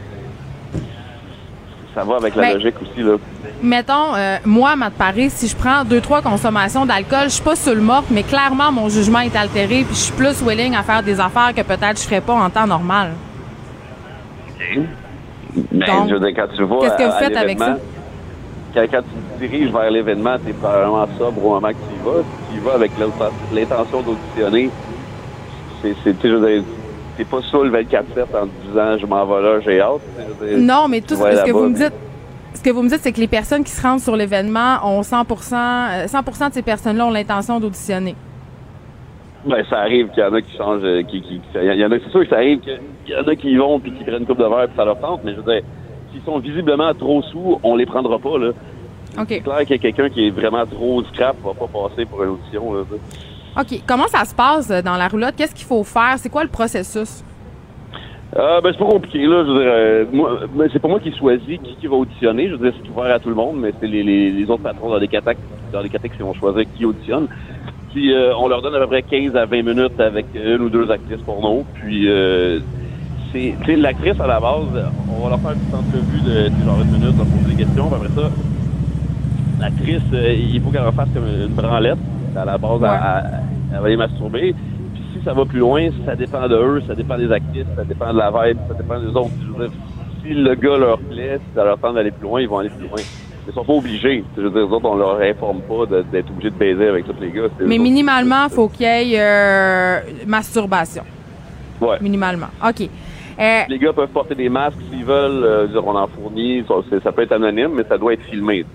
ça 1.94 2.04
va 2.04 2.16
avec 2.16 2.34
la 2.36 2.52
logique 2.52 2.74
aussi 2.82 3.02
là. 3.02 3.16
Mettons, 3.62 4.14
euh, 4.14 4.36
moi, 4.44 4.76
Matt 4.76 4.92
Paris, 4.94 5.30
si 5.30 5.48
je 5.48 5.56
prends 5.56 5.84
deux 5.84 6.00
trois 6.00 6.20
consommations 6.20 6.86
d'alcool, 6.86 7.24
je 7.24 7.34
suis 7.34 7.42
pas 7.42 7.56
sur 7.56 7.74
le 7.74 7.80
mort, 7.80 8.04
mais 8.10 8.22
clairement 8.22 8.70
mon 8.72 8.88
jugement 8.88 9.20
est 9.20 9.34
altéré, 9.36 9.84
puis 9.84 9.94
je 9.94 10.00
suis 10.00 10.12
plus 10.12 10.42
willing 10.42 10.76
à 10.76 10.82
faire 10.82 11.02
des 11.02 11.18
affaires 11.18 11.52
que 11.54 11.62
peut-être 11.62 11.98
je 11.98 12.06
ferais 12.06 12.20
pas 12.20 12.34
en 12.34 12.48
temps 12.50 12.66
normal. 12.66 13.12
OK. 14.50 14.78
Ben, 15.72 16.06
je 16.08 16.14
veux 16.14 16.20
dire, 16.20 16.34
quand 16.36 16.54
tu 16.54 16.62
vois. 16.62 16.80
Qu'est-ce 16.80 16.96
que 16.96 17.02
vous 17.04 17.18
faites 17.18 17.36
avec 17.36 17.58
ça? 17.58 17.76
Quand, 18.74 18.86
tu 18.86 18.90
te 18.90 19.46
diriges 19.46 19.72
vers 19.72 19.90
l'événement, 19.90 20.36
tu 20.44 20.50
es 20.50 20.52
probablement 20.52 21.06
sobre 21.18 21.44
au 21.44 21.50
moment 21.54 21.68
que 21.68 21.74
tu 21.74 21.94
y 21.94 22.04
vas. 22.04 22.22
tu 22.50 22.56
y 22.56 22.60
vas 22.60 22.74
avec 22.74 22.92
l'intention 23.52 24.02
d'auditionner, 24.02 24.70
c'est, 25.82 25.94
t'es 27.16 27.24
pas 27.24 27.40
ça 27.42 27.58
le 27.58 27.70
24-7 27.70 28.02
en 28.34 28.46
te 28.46 28.66
disant 28.66 28.98
je 28.98 29.06
m'en 29.06 29.26
vais 29.26 29.42
là, 29.42 29.60
j'ai 29.60 29.80
hâte. 29.80 30.00
non, 30.58 30.88
mais 30.88 31.00
tout 31.00 31.14
ce 31.14 31.44
que 31.44 31.52
vous 31.52 31.68
me 31.68 31.74
dites, 31.74 31.92
ce 32.54 32.62
que 32.62 32.70
vous 32.70 32.82
me 32.82 32.88
dites, 32.88 33.00
c'est 33.00 33.12
que 33.12 33.20
les 33.20 33.28
personnes 33.28 33.64
qui 33.64 33.70
se 33.70 33.82
rendent 33.82 34.00
sur 34.00 34.16
l'événement 34.16 34.78
ont 34.84 35.02
100 35.02 35.24
100 35.38 35.56
euh, 35.56 36.48
de 36.48 36.54
ces 36.54 36.62
personnes-là 36.62 37.06
ont 37.06 37.10
l'intention 37.10 37.60
d'auditionner. 37.60 38.14
Ben, 39.44 39.64
ça 39.70 39.78
arrive 39.78 40.08
qu'il 40.08 40.22
y 40.22 40.26
en 40.26 40.34
a 40.34 40.42
qui 40.42 40.56
changent, 40.56 40.84
euh, 40.84 41.02
qui, 41.02 41.22
qui, 41.22 41.40
il 41.54 41.80
y 41.80 41.84
en 41.84 41.90
a, 41.90 41.98
c'est 41.98 42.10
sûr 42.10 42.20
que 42.20 42.28
ça 42.28 42.36
arrive 42.36 42.60
qu'il 42.60 42.78
y 43.08 43.16
en 43.16 43.26
a 43.26 43.34
qui 43.34 43.52
y 43.52 43.56
vont 43.56 43.80
puis 43.80 43.92
qui 43.92 44.04
prennent 44.04 44.20
une 44.20 44.26
coupe 44.26 44.38
de 44.38 44.44
verre 44.44 44.66
puis 44.66 44.76
ça 44.76 44.84
leur 44.84 44.98
tente, 44.98 45.22
mais 45.24 45.32
je 45.32 45.40
veux 45.40 45.50
dire, 45.50 45.62
s'ils 46.12 46.22
sont 46.22 46.38
visiblement 46.38 46.92
trop 46.94 47.22
sous, 47.22 47.58
on 47.62 47.76
les 47.76 47.86
prendra 47.86 48.18
pas. 48.18 48.38
Là. 48.38 48.52
C'est 49.28 49.40
clair 49.40 49.58
qu'il 49.60 49.70
y 49.70 49.74
a 49.74 49.78
quelqu'un 49.78 50.08
qui 50.08 50.26
est 50.28 50.30
vraiment 50.30 50.64
trop 50.66 51.02
scrap 51.04 51.36
va 51.44 51.52
pas 51.54 51.66
passer 51.66 52.04
pour 52.04 52.22
une 52.22 52.30
audition. 52.30 52.74
Là, 52.74 52.82
OK. 53.58 53.82
Comment 53.86 54.06
ça 54.06 54.24
se 54.24 54.34
passe 54.34 54.70
euh, 54.70 54.82
dans 54.82 54.96
la 54.96 55.08
roulotte? 55.08 55.34
Qu'est-ce 55.36 55.54
qu'il 55.54 55.66
faut 55.66 55.82
faire? 55.82 56.14
C'est 56.18 56.28
quoi 56.28 56.44
le 56.44 56.50
processus? 56.50 57.24
Euh, 58.36 58.60
ben, 58.60 58.70
c'est 58.72 58.78
pas 58.78 58.90
compliqué, 58.90 59.26
là. 59.26 59.44
Je 59.44 59.50
veux 59.50 59.58
dire, 59.58 59.72
euh, 59.72 60.04
moi, 60.12 60.38
ben, 60.54 60.68
c'est 60.72 60.78
pas 60.78 60.86
moi 60.86 61.00
qui 61.00 61.12
choisis 61.16 61.58
qui, 61.58 61.74
qui 61.74 61.86
va 61.88 61.96
auditionner. 61.96 62.48
Je 62.48 62.54
veux 62.54 62.70
dire, 62.70 62.80
c'est 62.80 62.88
ouvert 62.88 63.12
à 63.12 63.18
tout 63.18 63.28
le 63.28 63.34
monde, 63.34 63.56
mais 63.58 63.72
c'est 63.80 63.88
les, 63.88 64.04
les, 64.04 64.50
autres 64.50 64.62
patrons 64.62 64.90
dans 64.90 64.98
les 64.98 65.08
catex, 65.08 65.40
dans 65.72 65.80
les 65.80 65.88
qui 65.88 65.98
vont 66.20 66.34
choisir 66.34 66.64
qui 66.76 66.84
auditionne. 66.84 67.26
Puis, 67.92 68.14
euh, 68.14 68.32
on 68.36 68.46
leur 68.46 68.62
donne 68.62 68.76
à 68.76 68.78
peu 68.78 68.86
près 68.86 69.02
15 69.02 69.34
à 69.34 69.46
20 69.46 69.62
minutes 69.62 69.98
avec 69.98 70.26
une 70.34 70.62
ou 70.62 70.68
deux 70.68 70.88
actrices 70.92 71.22
pour 71.22 71.42
nous. 71.42 71.64
Puis, 71.74 72.08
c'est 73.32 73.76
l'actrice 73.76 74.20
à 74.20 74.26
la 74.26 74.40
base, 74.40 74.66
on 75.08 75.22
va 75.22 75.30
leur 75.30 75.40
faire 75.40 75.52
une 75.52 75.58
petite 75.58 75.74
entrevue 75.74 76.20
de 76.22 76.64
genre 76.64 76.80
une 76.80 76.90
minute, 76.90 77.14
on 77.14 77.24
va 77.24 77.24
poser 77.24 77.54
des 77.54 77.64
questions, 77.64 77.86
puis 77.86 77.96
après 77.96 78.22
ça, 78.22 78.30
l'actrice, 79.60 80.02
euh, 80.12 80.32
il 80.32 80.60
faut 80.60 80.70
qu'elle 80.70 80.86
refasse 80.86 81.08
comme 81.14 81.26
une 81.26 81.54
branlette. 81.54 81.98
À 82.36 82.44
la 82.44 82.58
base, 82.58 82.80
elle, 83.72 83.80
va 83.80 83.88
les 83.88 83.96
masturber. 83.96 84.54
Puis 84.94 85.02
si 85.12 85.24
ça 85.24 85.32
va 85.32 85.44
plus 85.44 85.58
loin, 85.58 85.88
ça 86.06 86.16
dépend 86.16 86.48
de 86.48 86.56
eux, 86.56 86.82
ça 86.86 86.94
dépend 86.94 87.18
des 87.18 87.30
actrices, 87.30 87.66
ça 87.76 87.84
dépend 87.84 88.12
de 88.12 88.18
la 88.18 88.30
vibe, 88.30 88.58
ça 88.68 88.74
dépend 88.74 89.00
des 89.00 89.08
autres. 89.08 89.30
Je 89.42 89.52
veux 89.52 89.68
dire, 89.68 89.76
si 90.22 90.34
le 90.34 90.54
gars 90.54 90.76
leur 90.76 90.98
plaît, 90.98 91.38
si 91.38 91.54
ça 91.54 91.64
leur 91.64 91.78
tente 91.78 91.94
d'aller 91.94 92.10
plus 92.10 92.22
loin, 92.22 92.40
ils 92.40 92.48
vont 92.48 92.58
aller 92.58 92.70
plus 92.70 92.86
loin. 92.86 92.98
Ils 93.48 93.54
sont 93.54 93.64
pas 93.64 93.72
obligés. 93.72 94.24
Je 94.36 94.42
veux 94.42 94.50
dire, 94.50 94.66
les 94.66 94.72
autres, 94.72 94.88
on 94.88 94.96
leur 94.96 95.20
informe 95.20 95.60
pas 95.62 95.86
d'être 96.12 96.30
obligés 96.30 96.50
de 96.50 96.56
baiser 96.56 96.88
avec 96.88 97.06
tous 97.06 97.20
les 97.20 97.30
gars. 97.30 97.48
Mais 97.60 97.78
minimalement, 97.78 98.44
il 98.44 98.54
faut 98.54 98.68
qu'il 98.68 98.86
y 98.86 99.14
ait 99.14 99.20
euh, 99.20 100.00
masturbation. 100.26 101.02
Ouais. 101.80 101.96
Minimalement. 102.00 102.48
OK. 102.64 102.88
Euh, 103.40 103.62
les 103.68 103.78
gars 103.78 103.92
peuvent 103.92 104.10
porter 104.10 104.34
des 104.34 104.48
masques 104.48 104.78
s'ils 104.90 105.04
veulent. 105.04 105.44
Euh, 105.44 105.80
on 105.82 105.96
en 105.96 106.06
fournit. 106.08 106.64
Ça, 107.02 107.12
peut 107.12 107.22
être 107.22 107.32
anonyme, 107.32 107.72
mais 107.74 107.84
ça 107.88 107.96
doit 107.96 108.12
être 108.12 108.22
filmé. 108.24 108.66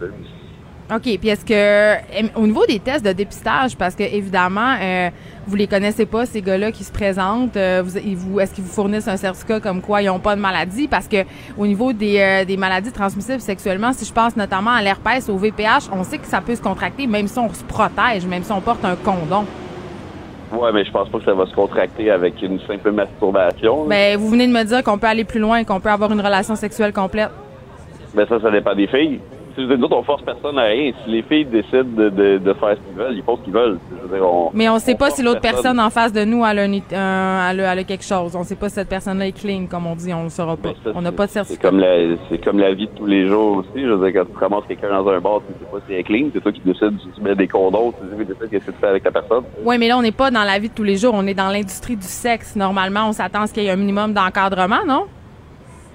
OK. 0.92 1.02
Puis 1.02 1.30
est-ce 1.30 1.46
que, 1.46 2.36
au 2.36 2.48
niveau 2.48 2.66
des 2.66 2.80
tests 2.80 3.06
de 3.06 3.12
dépistage, 3.12 3.76
parce 3.78 3.96
que 3.96 4.04
évidemment, 4.04 4.76
euh, 4.82 5.10
vous 5.46 5.56
les 5.56 5.68
connaissez 5.68 6.08
pas, 6.08 6.26
ces 6.26 6.42
gars-là 6.42 6.72
qui 6.72 6.84
se 6.84 6.92
présentent, 6.92 7.58
vous, 7.58 8.40
est-ce 8.40 8.54
qu'ils 8.54 8.64
vous 8.64 8.74
fournissent 8.74 9.08
un 9.08 9.18
certificat 9.18 9.60
comme 9.60 9.82
quoi 9.82 10.02
ils 10.02 10.08
n'ont 10.08 10.20
pas 10.20 10.36
de 10.36 10.42
maladie? 10.42 10.88
Parce 10.88 11.08
que 11.08 11.18
au 11.58 11.68
niveau 11.68 11.94
des, 11.94 12.44
des 12.48 12.58
maladies 12.58 12.92
transmissibles 12.92 13.42
sexuellement, 13.42 13.94
si 13.94 14.06
je 14.06 14.14
pense 14.14 14.36
notamment 14.36 14.72
à 14.72 14.82
l'herpès, 14.82 15.30
au 15.30 15.38
VPH, 15.38 15.90
on 15.92 16.04
sait 16.04 16.18
que 16.18 16.28
ça 16.28 16.42
peut 16.42 16.56
se 16.56 16.62
contracter 16.62 17.06
même 17.06 17.28
si 17.28 17.38
on 17.38 17.52
se 17.54 17.64
protège, 17.64 18.26
même 18.26 18.44
si 18.44 18.52
on 18.52 18.62
porte 18.62 18.84
un 18.86 18.96
condom. 18.96 19.46
Ouais, 20.52 20.72
mais 20.72 20.86
je 20.86 20.92
pense 20.92 21.10
pas 21.10 21.20
que 21.20 21.26
ça 21.26 21.34
va 21.34 21.46
se 21.46 21.54
contracter 21.54 22.10
avec 22.12 22.42
une 22.42 22.60
simple 22.62 22.92
masturbation. 22.92 23.86
Ben, 23.88 24.18
vous 24.18 24.30
venez 24.30 24.48
de 24.48 24.54
me 24.54 24.64
dire 24.64 24.84
qu'on 24.84 24.98
peut 24.98 25.08
aller 25.08 25.24
plus 25.24 25.40
loin, 25.40 25.64
qu'on 25.64 25.80
peut 25.80 25.90
avoir 25.90 26.12
une 26.12 26.22
relation 26.22 26.56
sexuelle 26.56 26.94
complète. 26.94 27.32
Ben, 28.14 28.26
ça, 28.28 28.40
ça 28.40 28.52
dépend 28.52 28.76
des 28.76 28.88
filles. 28.88 29.20
Je 29.58 29.62
veux 29.64 29.68
dire, 29.70 29.78
nous 29.78 29.86
autres, 29.86 29.98
on 29.98 30.04
force 30.04 30.22
personne 30.24 30.58
à 30.58 30.64
rien. 30.64 30.92
Si 31.04 31.10
les 31.12 31.22
filles 31.24 31.46
décident 31.46 31.84
de, 31.84 32.10
de, 32.10 32.38
de 32.40 32.54
faire 32.54 32.76
ce 32.76 32.82
qu'ils 32.88 32.98
veulent, 32.98 33.16
ils 33.16 33.24
font 33.24 33.38
ce 33.38 33.42
qu'ils 33.44 33.54
veulent. 33.54 33.80
Je 33.92 34.08
veux 34.08 34.18
dire, 34.18 34.28
on, 34.28 34.52
Mais 34.54 34.70
on 34.70 34.80
sait 34.80 34.96
pas 34.96 35.10
si 35.12 35.24
l'autre 35.24 35.42
personne 35.42 35.80
en 35.80 35.90
face 35.90 36.12
de 36.14 36.24
nous 36.26 36.44
a, 36.44 36.50
a 36.50 37.84
quelque 37.84 38.04
chose. 38.04 38.36
On 38.36 38.44
sait 38.44 38.56
pas 38.56 38.70
si 38.70 38.76
cette 38.76 38.90
personne-là 38.90 39.28
est 39.28 39.32
clean, 39.32 39.66
comme 39.70 39.86
on 39.88 39.96
dit. 39.96 40.14
On 40.14 40.24
le 40.24 40.30
saura 40.30 40.58
pas. 40.58 40.70
Ça, 40.84 40.92
on 40.96 41.02
n'a 41.02 41.12
pas 41.12 41.26
de 41.26 41.32
C'est 41.32 41.40
certificat. 41.46 41.70
comme 41.70 41.80
la, 41.80 42.16
c'est 42.30 42.44
comme 42.44 42.60
la 42.60 42.74
vie 42.74 42.88
de 42.88 42.92
tous 42.96 43.06
les 43.06 43.28
jours 43.28 43.58
aussi. 43.58 43.82
Je 43.84 43.88
veux 43.90 44.12
dire, 44.12 44.22
quand 44.26 44.32
tu 44.32 44.38
ramasses 44.38 44.68
quelqu'un 44.68 44.90
dans 44.90 45.08
un 45.10 45.20
bar, 45.20 45.42
tu 45.48 45.54
sais 45.54 45.72
pas 45.72 45.78
si 45.88 45.94
elle 45.94 46.00
est 46.00 46.04
clean, 46.04 46.28
c'est 46.34 46.42
toi 46.42 46.52
qui 46.52 46.62
décides 46.62 47.00
si 47.02 47.08
tu 47.16 47.22
mets 47.22 47.36
des 47.36 47.48
condoms, 47.48 47.94
tu 47.94 48.26
décides 48.26 48.50
qu'est-ce 48.50 48.66
que 48.66 48.72
tu 48.72 48.78
fais 48.80 48.88
avec 48.88 49.04
la 49.04 49.12
personne. 49.12 49.44
Oui, 49.64 49.78
mais 49.78 49.88
là, 49.88 49.98
on 49.98 50.02
n'est 50.02 50.12
pas 50.12 50.32
dans 50.32 50.44
la 50.44 50.60
vie 50.60 50.70
de 50.70 50.74
tous 50.74 50.84
les 50.84 50.98
jours. 50.98 51.14
On 51.16 51.26
est 51.28 51.34
dans 51.34 51.50
l'industrie 51.50 51.96
du 51.96 52.08
sexe. 52.08 52.56
Normalement, 52.56 53.08
on 53.10 53.14
s'attend 53.14 53.42
à 53.44 53.48
ce 53.48 53.54
qu'il 53.54 53.64
y 53.64 53.68
ait 53.68 53.72
un 53.72 53.76
minimum 53.76 54.14
d'encadrement, 54.14 54.86
non? 54.88 55.06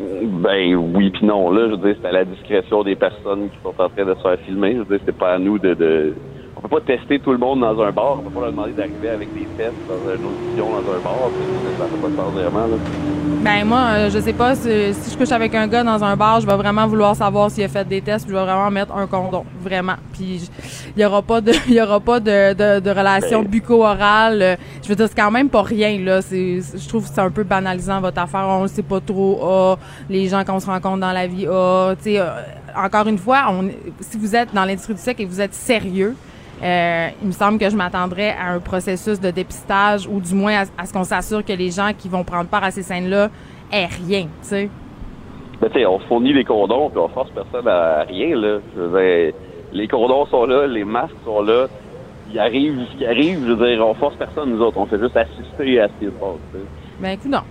Ben 0.01 0.75
oui 0.77 1.11
puis 1.11 1.27
non. 1.27 1.51
Là, 1.51 1.67
je 1.67 1.73
veux 1.73 1.77
dire, 1.77 1.97
c'est 2.01 2.09
à 2.09 2.13
la 2.13 2.25
discrétion 2.25 2.83
des 2.83 2.97
personnes 2.97 3.51
qui 3.51 3.59
sont 3.63 3.75
en 3.79 3.89
train 3.89 4.05
de 4.05 4.15
se 4.15 4.21
faire 4.21 4.39
filmer. 4.47 4.73
Je 4.75 4.79
veux 4.79 4.85
dire, 4.87 5.01
c'est 5.05 5.17
pas 5.17 5.35
à 5.35 5.39
nous 5.39 5.59
de, 5.59 5.75
de... 5.75 6.15
On 6.63 6.69
peut 6.69 6.79
pas 6.79 6.95
tester 6.95 7.19
tout 7.19 7.33
le 7.33 7.39
monde 7.39 7.61
dans 7.61 7.81
un 7.81 7.91
bar. 7.91 8.19
On 8.19 8.23
peut 8.23 8.35
pas 8.35 8.41
leur 8.41 8.51
demander 8.51 8.73
d'arriver 8.73 9.09
avec 9.09 9.33
des 9.33 9.47
tests 9.57 9.73
dans 9.89 10.13
une 10.13 10.27
audition 10.27 10.69
dans 10.69 10.93
un 10.93 10.99
bar. 11.03 11.17
Ça 11.79 11.87
fait 11.87 11.97
pas 12.03 12.09
de 12.09 12.17
sens 12.17 12.33
vraiment. 12.35 12.67
Là. 12.67 12.77
Ben 13.43 13.65
moi, 13.65 13.85
euh, 13.93 14.11
je 14.11 14.19
sais 14.19 14.35
pas 14.35 14.55
si, 14.55 14.93
si 14.93 15.11
je 15.11 15.17
couche 15.17 15.33
avec 15.33 15.55
un 15.55 15.67
gars 15.67 15.83
dans 15.83 16.05
un 16.05 16.15
bar, 16.17 16.43
je 16.43 16.47
vais 16.47 16.57
vraiment 16.57 16.87
vouloir 16.87 17.17
savoir 17.17 17.51
s'il 17.51 17.65
a 17.65 17.69
fait 17.69 17.89
des 17.89 18.03
tests, 18.03 18.27
puis 18.27 18.35
je 18.35 18.39
vais 18.39 18.45
vraiment 18.45 18.71
mettre 18.71 18.95
un 18.95 19.07
condom, 19.07 19.47
vraiment. 19.63 19.95
Puis 20.13 20.51
il 20.95 21.01
y 21.03 21.05
aura 21.07 21.23
pas 21.23 21.41
de 21.41 21.53
il 21.69 21.73
y 21.73 21.81
aura 21.81 21.99
pas 22.01 22.21
de, 22.21 22.53
de, 22.53 22.81
de 22.81 22.91
relation 22.91 23.41
Ben. 23.41 23.49
bucco-orale. 23.49 24.43
Euh, 24.43 24.57
Je 24.83 24.89
veux 24.91 24.97
dire 24.97 25.07
c'est 25.09 25.19
quand 25.19 25.31
même 25.31 25.49
pas 25.49 25.63
rien 25.63 25.99
là, 25.99 26.21
c'est 26.21 26.59
je 26.61 26.89
trouve 26.89 27.09
que 27.09 27.15
c'est 27.15 27.23
un 27.23 27.31
peu 27.31 27.45
banalisant 27.45 28.03
votre 28.03 28.21
affaire, 28.21 28.45
on 28.47 28.63
le 28.63 28.69
sait 28.69 28.83
pas 28.83 29.01
trop. 29.01 29.41
Ah, 29.43 29.79
les 30.11 30.29
gens 30.29 30.45
qu'on 30.45 30.61
se 30.61 30.67
rencontre 30.67 30.99
dans 30.99 31.13
la 31.13 31.27
vie, 31.27 31.47
ah, 31.51 31.95
tu 31.97 32.11
sais 32.11 32.21
euh, 32.21 32.27
encore 32.77 33.07
une 33.07 33.19
fois, 33.19 33.47
on 33.49 33.71
si 34.01 34.19
vous 34.19 34.37
êtes 34.37 34.53
dans 34.53 34.67
l'industrie 34.67 34.93
du 34.93 35.01
sexe 35.01 35.19
et 35.19 35.25
que 35.25 35.31
vous 35.31 35.41
êtes 35.41 35.55
sérieux, 35.55 36.15
euh, 36.63 37.09
il 37.23 37.29
me 37.29 37.33
semble 37.33 37.59
que 37.59 37.71
je 37.71 37.77
m'attendrais 37.77 38.35
à 38.39 38.53
un 38.53 38.61
processus 38.61 39.21
de 39.21 39.31
dépistage 39.31 40.07
ou 40.07 40.21
du 40.21 40.35
moins 40.35 40.63
à, 40.63 40.65
à 40.77 40.87
ce 40.87 40.93
qu'on 40.93 41.05
s'assure 41.05 41.45
que 41.45 41.53
les 41.53 41.71
gens 41.71 41.93
qui 41.97 42.09
vont 42.09 42.25
prendre 42.25 42.49
part 42.49 42.65
à 42.65 42.71
ces 42.71 42.83
scènes-là 42.83 43.31
aient 43.73 43.87
rien, 43.87 44.23
tu 44.43 44.49
sais. 44.49 44.71
Ben, 45.61 45.69
tu 45.71 45.85
on 45.85 45.99
fournit 46.01 46.33
les 46.33 46.45
condoms, 46.45 46.89
puis 46.91 46.99
on 46.99 47.09
force 47.09 47.31
personne 47.31 47.69
à 47.69 48.03
rien, 48.03 48.35
là. 48.35 48.59
Je 48.75 48.81
veux 48.81 49.01
dire, 49.01 49.35
les 49.73 49.89
condoms 49.89 50.27
sont 50.27 50.47
là, 50.47 50.67
les 50.67 50.85
masques 50.85 51.15
sont 51.25 51.43
là. 51.43 51.67
Il 52.33 52.39
arrive 52.39 52.79
ce 52.93 52.97
qui 52.97 53.07
arrive, 53.07 53.45
je 53.47 53.53
veux 53.53 53.67
dire, 53.67 53.87
on 53.87 53.95
force 53.95 54.15
personne, 54.17 54.51
nous 54.51 54.63
autres. 54.63 54.79
On 54.79 54.87
fait 54.87 54.99
juste 54.99 55.17
assister 55.17 55.81
à 55.81 55.89
ce 55.89 55.93
qui 55.99 56.07
se 56.07 56.11
passe. 56.13 56.63
Ben 57.01 57.11
écoute 57.11 57.31
non. 57.31 57.43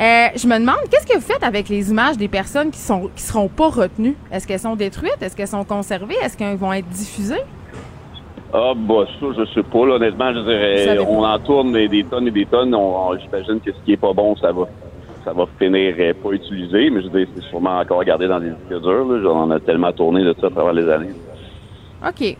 Euh, 0.00 0.28
je 0.34 0.46
me 0.48 0.58
demande, 0.58 0.76
qu'est-ce 0.90 1.06
que 1.06 1.14
vous 1.14 1.20
faites 1.20 1.42
avec 1.44 1.68
les 1.68 1.90
images 1.90 2.16
des 2.16 2.28
personnes 2.28 2.70
qui 2.70 2.78
sont 2.78 3.10
qui 3.14 3.22
seront 3.22 3.48
pas 3.48 3.68
retenues? 3.68 4.16
Est-ce 4.32 4.46
qu'elles 4.46 4.60
sont 4.60 4.76
détruites? 4.76 5.18
Est-ce 5.20 5.36
qu'elles 5.36 5.46
sont 5.46 5.64
conservées? 5.64 6.16
Est-ce 6.22 6.36
qu'elles 6.36 6.56
vont 6.56 6.72
être 6.72 6.88
diffusées? 6.88 7.42
Ah, 8.56 8.72
bah, 8.76 9.04
ça, 9.18 9.26
je 9.36 9.44
sais 9.52 9.62
pas, 9.64 9.84
là, 9.84 9.94
honnêtement, 9.94 10.32
je 10.32 10.40
dirais, 10.40 10.96
pas. 10.96 11.02
on 11.10 11.24
en 11.24 11.38
tourne 11.40 11.72
des, 11.72 11.88
des 11.88 12.04
tonnes 12.04 12.28
et 12.28 12.30
des 12.30 12.46
tonnes. 12.46 12.72
On, 12.74 13.08
on- 13.10 13.18
J'imagine 13.18 13.60
que 13.60 13.72
ce 13.72 13.84
qui 13.84 13.92
est 13.94 13.96
pas 13.96 14.12
bon, 14.12 14.36
ça 14.36 14.52
va, 14.52 14.68
ça 15.24 15.32
va 15.32 15.44
finir 15.58 15.94
euh, 15.98 16.12
pas 16.22 16.30
utilisé, 16.30 16.88
mais 16.90 17.02
je 17.02 17.08
veux 17.08 17.18
dire, 17.18 17.28
c'est 17.34 17.42
sûrement 17.48 17.80
encore 17.80 18.04
gardé 18.04 18.28
dans 18.28 18.38
des 18.38 18.50
disques 18.50 18.80
durs, 18.80 19.04
là. 19.06 19.28
On 19.30 19.42
en 19.42 19.50
a 19.50 19.58
tellement 19.58 19.90
tourné 19.92 20.22
de 20.22 20.34
ça 20.40 20.46
à 20.46 20.50
travers 20.50 20.72
les 20.72 20.88
années. 20.88 21.10
OK. 22.06 22.36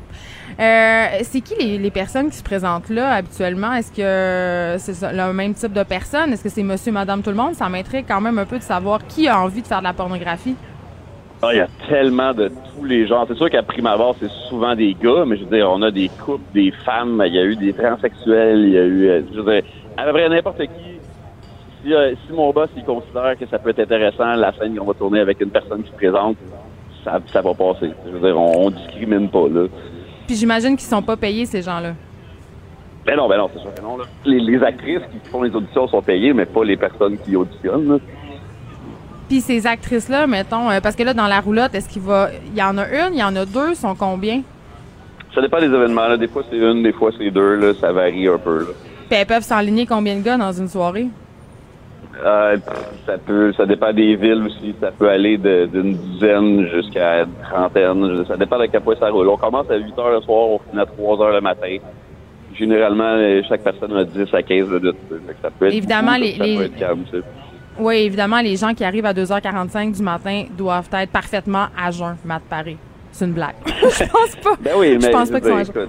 Euh, 0.60 1.06
c'est 1.22 1.40
qui 1.40 1.54
les, 1.58 1.78
les 1.78 1.90
personnes 1.90 2.30
qui 2.30 2.36
se 2.36 2.44
présentent 2.44 2.90
là 2.90 3.10
habituellement? 3.14 3.72
Est-ce 3.72 3.90
que 3.90 4.78
c'est 4.78 4.94
ça, 4.94 5.10
le 5.12 5.32
même 5.32 5.54
type 5.54 5.72
de 5.72 5.82
personne? 5.82 6.32
Est-ce 6.32 6.44
que 6.44 6.48
c'est 6.50 6.62
monsieur, 6.62 6.92
madame, 6.92 7.22
tout 7.22 7.30
le 7.30 7.36
monde? 7.36 7.54
Ça 7.54 7.68
m'intrigue 7.68 8.04
quand 8.06 8.20
même 8.20 8.38
un 8.38 8.44
peu 8.44 8.58
de 8.58 8.62
savoir 8.62 9.04
qui 9.06 9.26
a 9.26 9.40
envie 9.40 9.62
de 9.62 9.66
faire 9.66 9.78
de 9.80 9.84
la 9.84 9.92
pornographie. 9.94 10.54
Ah, 11.44 11.52
il 11.52 11.58
y 11.58 11.60
a 11.60 11.68
tellement 11.88 12.32
de 12.32 12.48
tous 12.48 12.84
les 12.84 13.06
genres. 13.06 13.26
C'est 13.28 13.36
sûr 13.36 13.50
qu'à 13.50 13.62
prime 13.62 13.86
abord, 13.86 14.16
c'est 14.18 14.30
souvent 14.48 14.74
des 14.74 14.94
gars, 14.94 15.24
mais 15.26 15.36
je 15.36 15.44
veux 15.44 15.54
dire, 15.54 15.70
on 15.70 15.82
a 15.82 15.90
des 15.90 16.08
couples, 16.08 16.44
des 16.54 16.70
femmes, 16.70 17.22
il 17.26 17.34
y 17.34 17.38
a 17.38 17.44
eu 17.44 17.54
des 17.54 17.74
transsexuels, 17.74 18.60
il 18.60 18.70
y 18.70 18.78
a 18.78 18.84
eu, 18.84 19.08
euh, 19.08 19.22
je 19.30 19.40
veux 19.40 19.52
dire, 19.52 19.62
à 19.98 20.04
peu 20.04 20.12
près 20.12 20.28
n'importe 20.28 20.62
qui. 20.62 20.98
Si, 21.84 21.92
euh, 21.92 22.14
si 22.26 22.32
mon 22.32 22.50
boss, 22.50 22.70
il 22.76 22.84
considère 22.84 23.36
que 23.38 23.46
ça 23.46 23.58
peut 23.58 23.70
être 23.70 23.80
intéressant, 23.80 24.34
la 24.36 24.54
scène 24.54 24.74
qu'on 24.74 24.86
va 24.86 24.94
tourner 24.94 25.20
avec 25.20 25.38
une 25.42 25.50
personne 25.50 25.82
qui 25.82 25.90
se 25.90 25.96
présente, 25.96 26.36
ça, 27.04 27.20
ça 27.30 27.42
va 27.42 27.52
passer. 27.52 27.90
Je 28.06 28.10
veux 28.12 28.20
dire, 28.20 28.40
on, 28.40 28.66
on 28.66 28.70
discrimine 28.70 29.28
pas, 29.28 29.46
là. 29.48 29.66
Puis 30.26 30.36
j'imagine 30.36 30.76
qu'ils 30.76 30.88
sont 30.88 31.02
pas 31.02 31.18
payés, 31.18 31.44
ces 31.44 31.60
gens-là. 31.60 31.92
Ben 33.04 33.16
non, 33.16 33.28
ben 33.28 33.36
non, 33.36 33.50
c'est 33.52 33.60
sûr 33.60 33.74
que 33.74 33.82
non, 33.82 33.98
là. 33.98 34.04
Les, 34.24 34.40
les 34.40 34.62
actrices 34.62 35.02
qui 35.12 35.28
font 35.28 35.42
les 35.42 35.54
auditions 35.54 35.86
sont 35.88 36.00
payées, 36.00 36.32
mais 36.32 36.46
pas 36.46 36.64
les 36.64 36.78
personnes 36.78 37.18
qui 37.18 37.36
auditionnent, 37.36 37.86
là. 37.86 37.98
Puis 39.28 39.40
ces 39.40 39.66
actrices-là, 39.66 40.26
mettons, 40.26 40.70
euh, 40.70 40.80
parce 40.82 40.96
que 40.96 41.02
là, 41.02 41.14
dans 41.14 41.26
la 41.26 41.40
roulotte, 41.40 41.74
est-ce 41.74 41.88
qu'il 41.88 42.02
va. 42.02 42.28
Il 42.52 42.58
y 42.58 42.62
en 42.62 42.76
a 42.78 42.86
une, 42.88 43.14
il 43.14 43.20
y 43.20 43.24
en 43.24 43.34
a 43.36 43.44
deux, 43.46 43.74
sont 43.74 43.94
combien? 43.94 44.42
Ça 45.34 45.40
dépend 45.40 45.58
des 45.58 45.66
événements, 45.66 46.06
là. 46.08 46.16
Des 46.16 46.28
fois, 46.28 46.42
c'est 46.50 46.56
une, 46.58 46.82
des 46.82 46.92
fois, 46.92 47.10
c'est 47.18 47.30
deux, 47.30 47.54
là. 47.56 47.72
Ça 47.80 47.90
varie 47.92 48.28
un 48.28 48.38
peu, 48.38 48.60
là. 48.60 48.66
Puis 49.08 49.18
elles 49.18 49.26
peuvent 49.26 49.42
s'enligner 49.42 49.86
combien 49.86 50.16
de 50.16 50.22
gars 50.22 50.36
dans 50.36 50.52
une 50.52 50.68
soirée? 50.68 51.06
Euh, 52.24 52.56
ça 53.06 53.18
peut, 53.18 53.52
ça 53.56 53.66
dépend 53.66 53.92
des 53.92 54.14
villes 54.14 54.44
aussi. 54.46 54.74
Ça 54.80 54.92
peut 54.92 55.08
aller 55.08 55.36
d'une 55.36 55.94
dizaine 55.94 56.68
jusqu'à 56.68 57.22
une 57.22 57.32
trentaine. 57.42 58.24
Ça 58.28 58.36
dépend 58.36 58.58
de 58.58 58.66
quel 58.66 58.82
point 58.82 58.94
ça 59.00 59.10
roule. 59.10 59.28
On 59.28 59.36
commence 59.36 59.68
à 59.70 59.76
8 59.76 59.98
heures 59.98 60.10
le 60.12 60.20
soir, 60.20 60.48
on 60.48 60.60
finit 60.70 60.80
à 60.82 60.86
3 60.86 61.20
heures 61.22 61.32
le 61.32 61.40
matin. 61.40 61.76
Généralement, 62.54 63.16
chaque 63.48 63.62
personne 63.62 63.96
a 63.96 64.04
10 64.04 64.32
à 64.32 64.42
15 64.42 64.68
minutes. 64.68 64.96
Ça 65.42 65.50
peut 65.50 65.66
être 65.66 65.74
Évidemment, 65.74 66.12
beaucoup, 66.12 66.22
les- 66.22 66.36
ça 66.36 66.44
les- 66.44 66.56
peut 66.56 66.64
être 66.64 66.76
calme. 66.78 67.04
Oui, 67.78 67.96
évidemment, 67.96 68.40
les 68.40 68.56
gens 68.56 68.74
qui 68.74 68.84
arrivent 68.84 69.06
à 69.06 69.12
2h45 69.12 69.96
du 69.96 70.02
matin 70.02 70.44
doivent 70.56 70.88
être 70.92 71.10
parfaitement 71.10 71.66
à 71.76 71.90
jeun, 71.90 72.16
Matt 72.24 72.42
Paré. 72.48 72.76
C'est 73.12 73.24
une 73.24 73.32
blague. 73.32 73.54
je 73.66 74.04
pense 74.04 74.36
pas. 74.42 74.54
Ben 74.60 74.72
oui, 74.76 74.96
mais 75.00 75.06
je 75.06 75.10
pense 75.10 75.30
pas 75.30 75.40
qu'ils 75.40 75.50
sont 75.50 75.56
à 75.56 75.64
jeun. 75.64 75.88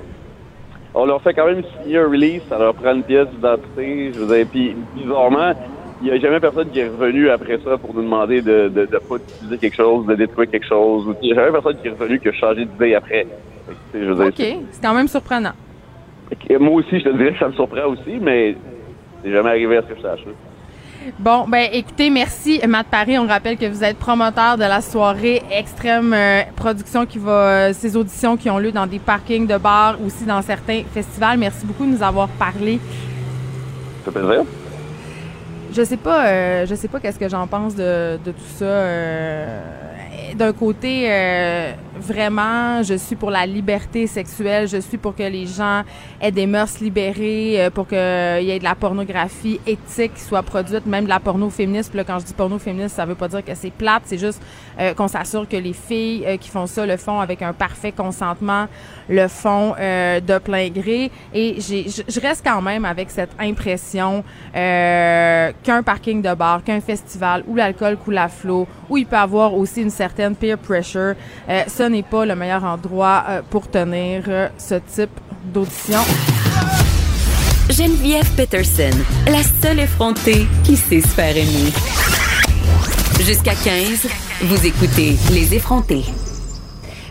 on 0.94 1.06
leur 1.06 1.22
fait 1.22 1.34
quand 1.34 1.45
même 1.45 1.64
signer 1.82 1.98
un 1.98 2.07
release, 2.07 2.41
ça 2.49 2.57
leur 2.57 2.74
prend 2.74 2.94
une 2.94 3.03
pièce 3.03 3.28
d'identité. 3.30 4.12
Je 4.14 4.20
veux 4.20 4.36
dire, 4.36 4.48
puis 4.52 4.76
bizarrement, 4.95 5.53
il 6.02 6.07
n'y 6.07 6.12
a 6.12 6.20
jamais 6.20 6.40
personne 6.40 6.70
qui 6.70 6.80
est 6.80 6.88
revenu 6.88 7.30
après 7.30 7.60
ça 7.64 7.78
pour 7.78 7.94
nous 7.94 8.03
demander 8.03 8.41
de 8.41 8.68
de, 8.68 8.86
de 8.86 8.98
pas 8.98 9.16
utiliser 9.16 9.57
quelque 9.57 9.76
chose, 9.76 10.06
de 10.07 10.16
détruire 10.16 10.49
quelque 10.49 10.68
chose. 10.68 11.16
Il 11.22 11.28
n'y 11.28 11.32
a 11.34 11.36
jamais 11.36 11.52
personne 11.52 11.78
qui 11.82 11.88
est 11.88 11.91
revenu 11.91 12.20
qui 12.20 12.30
a 12.30 12.34
changé 12.34 12.66
d'idée 12.66 12.95
après. 12.95 13.28
Je 13.94 13.99
veux 13.99 14.16
dire, 14.16 14.26
OK, 14.28 14.66
c'est 14.72 14.82
quand 14.82 14.94
même 14.94 15.07
surprenant. 15.07 15.53
Moi 16.60 16.74
aussi, 16.74 16.99
je 16.99 17.06
te 17.06 17.18
dirais 17.18 17.34
que 17.34 17.40
ça 17.40 17.48
me 17.48 17.53
surprend 17.53 17.86
aussi, 17.88 18.18
mais 18.22 18.56
c'est 19.24 19.32
jamais 19.32 19.49
arrivé 19.49 19.78
à 19.78 19.82
ce 19.84 19.88
que 19.88 19.95
je 19.95 20.02
sache. 20.02 20.26
Bon, 21.19 21.45
ben 21.48 21.69
écoutez, 21.72 22.10
merci 22.10 22.60
Matt 22.68 22.88
Paré. 22.88 23.19
On 23.19 23.27
rappelle 23.27 23.57
que 23.57 23.65
vous 23.68 23.84
êtes 23.84 23.98
promoteur 23.98 24.57
de 24.57 24.64
la 24.64 24.82
soirée 24.82 25.44
Extrême 25.52 26.14
euh, 26.14 26.41
Production 26.56 27.06
qui 27.06 27.19
va, 27.19 27.32
euh, 27.32 27.73
ces 27.73 27.95
auditions 27.95 28.38
qui 28.38 28.49
ont 28.49 28.57
lieu 28.57 28.72
dans 28.72 28.88
des 28.88 28.98
parkings 28.98 29.45
de 29.45 29.57
bars, 29.57 29.98
aussi 30.03 30.26
dans 30.26 30.41
certains 30.41 30.82
festivals. 30.94 31.38
Merci 31.38 31.65
beaucoup 31.65 31.86
de 31.86 31.91
nous 31.91 32.02
avoir 32.02 32.27
parlé. 32.27 32.80
Ça 34.03 34.11
fait 34.11 34.19
plaisir. 34.19 34.45
Je 35.73 35.84
sais 35.84 35.98
pas, 35.98 36.26
euh, 36.26 36.65
je 36.65 36.73
sais 36.73 36.88
pas 36.88 36.99
qu'est-ce 36.99 37.19
que 37.19 37.30
j'en 37.30 37.45
pense 37.45 37.76
de, 37.76 38.18
de 38.26 38.32
tout 38.32 38.56
ça. 38.57 38.65
D'un 40.36 40.53
côté, 40.53 41.07
vraiment, 42.00 42.84
je 42.84 42.96
suis 42.96 43.16
pour 43.16 43.32
la 43.32 43.46
liberté 43.46 44.08
sexuelle. 44.08 44.68
Je 44.68 44.78
suis 44.78 44.98
pour 44.98 45.16
que 45.16 45.24
les 45.24 45.46
gens 45.46 45.84
aient 46.22 46.32
des 46.32 46.46
mœurs 46.46 46.80
libérées, 46.80 47.64
euh, 47.64 47.70
pour 47.70 47.88
qu'il 47.88 47.98
y 47.98 48.52
ait 48.52 48.60
de 48.60 48.64
la 48.64 48.76
pornographie 48.76 49.60
éthique 49.66 50.14
qui 50.16 50.22
soit 50.22 50.44
produite, 50.44 50.86
même 50.86 51.06
de 51.06 51.10
la 51.10 51.20
porno 51.20 51.50
féministe. 51.50 51.90
Puis 51.90 51.98
là, 51.98 52.04
quand 52.04 52.20
je 52.20 52.26
dis 52.26 52.34
porno 52.34 52.60
féministe, 52.60 52.96
ça 52.96 53.06
veut 53.06 53.16
pas 53.16 53.28
dire 53.28 53.44
que 53.44 53.56
c'est 53.56 53.72
plate. 53.72 54.04
C'est 54.06 54.18
juste 54.18 54.42
euh, 54.80 54.94
qu'on 54.94 55.08
s'assure 55.08 55.48
que 55.48 55.58
les 55.58 55.74
filles 55.74 56.24
euh, 56.26 56.38
qui 56.38 56.50
font 56.50 56.68
ça 56.68 56.86
le 56.86 56.98
font 56.98 57.20
avec 57.20 57.42
un 57.42 57.54
parfait 57.54 57.92
consentement, 57.92 58.68
le 59.10 59.28
font 59.28 59.76
euh, 59.80 60.20
de 60.20 60.38
plein 60.38 60.70
gré. 60.70 61.12
Et 61.34 61.60
je 61.60 62.20
reste 62.20 62.44
quand 62.46 62.62
même 62.62 62.86
avec 62.86 63.10
cette 63.10 63.32
impression 63.40 64.24
euh, 64.56 65.52
qu'un 65.64 65.84
parking 65.84 66.22
de 66.22 66.34
bar, 66.34 66.64
qu'un 66.64 66.82
festival 66.82 67.44
où 67.48 67.56
l'alcool 67.56 67.98
coule 67.98 68.18
à 68.18 68.28
flot, 68.28 68.68
où 68.90 68.98
il 68.98 69.06
peut 69.06 69.16
avoir 69.16 69.54
aussi 69.54 69.82
une 69.82 69.90
certaine 69.90 70.36
peer 70.36 70.58
pressure, 70.58 71.16
euh, 71.50 71.64
ce 71.68 71.84
n'est 71.90 72.03
pas 72.03 72.26
le 72.26 72.36
meilleur 72.36 72.64
endroit 72.64 73.24
euh, 73.28 73.41
pour 73.49 73.70
tenir 73.70 74.24
euh, 74.28 74.49
ce 74.57 74.76
type 74.76 75.20
d'audition. 75.53 75.99
Geneviève 77.70 78.30
Peterson, 78.36 78.98
la 79.28 79.41
seule 79.62 79.80
effrontée 79.80 80.48
qui 80.64 80.78
sait 80.78 81.02
se 81.02 81.07
faire 81.07 81.36
aimer. 81.36 81.72
Jusqu'à 83.22 83.56
15, 83.56 84.07
vous 84.44 84.66
écoutez 84.66 85.16
Les 85.32 85.53
effrontés. 85.56 86.06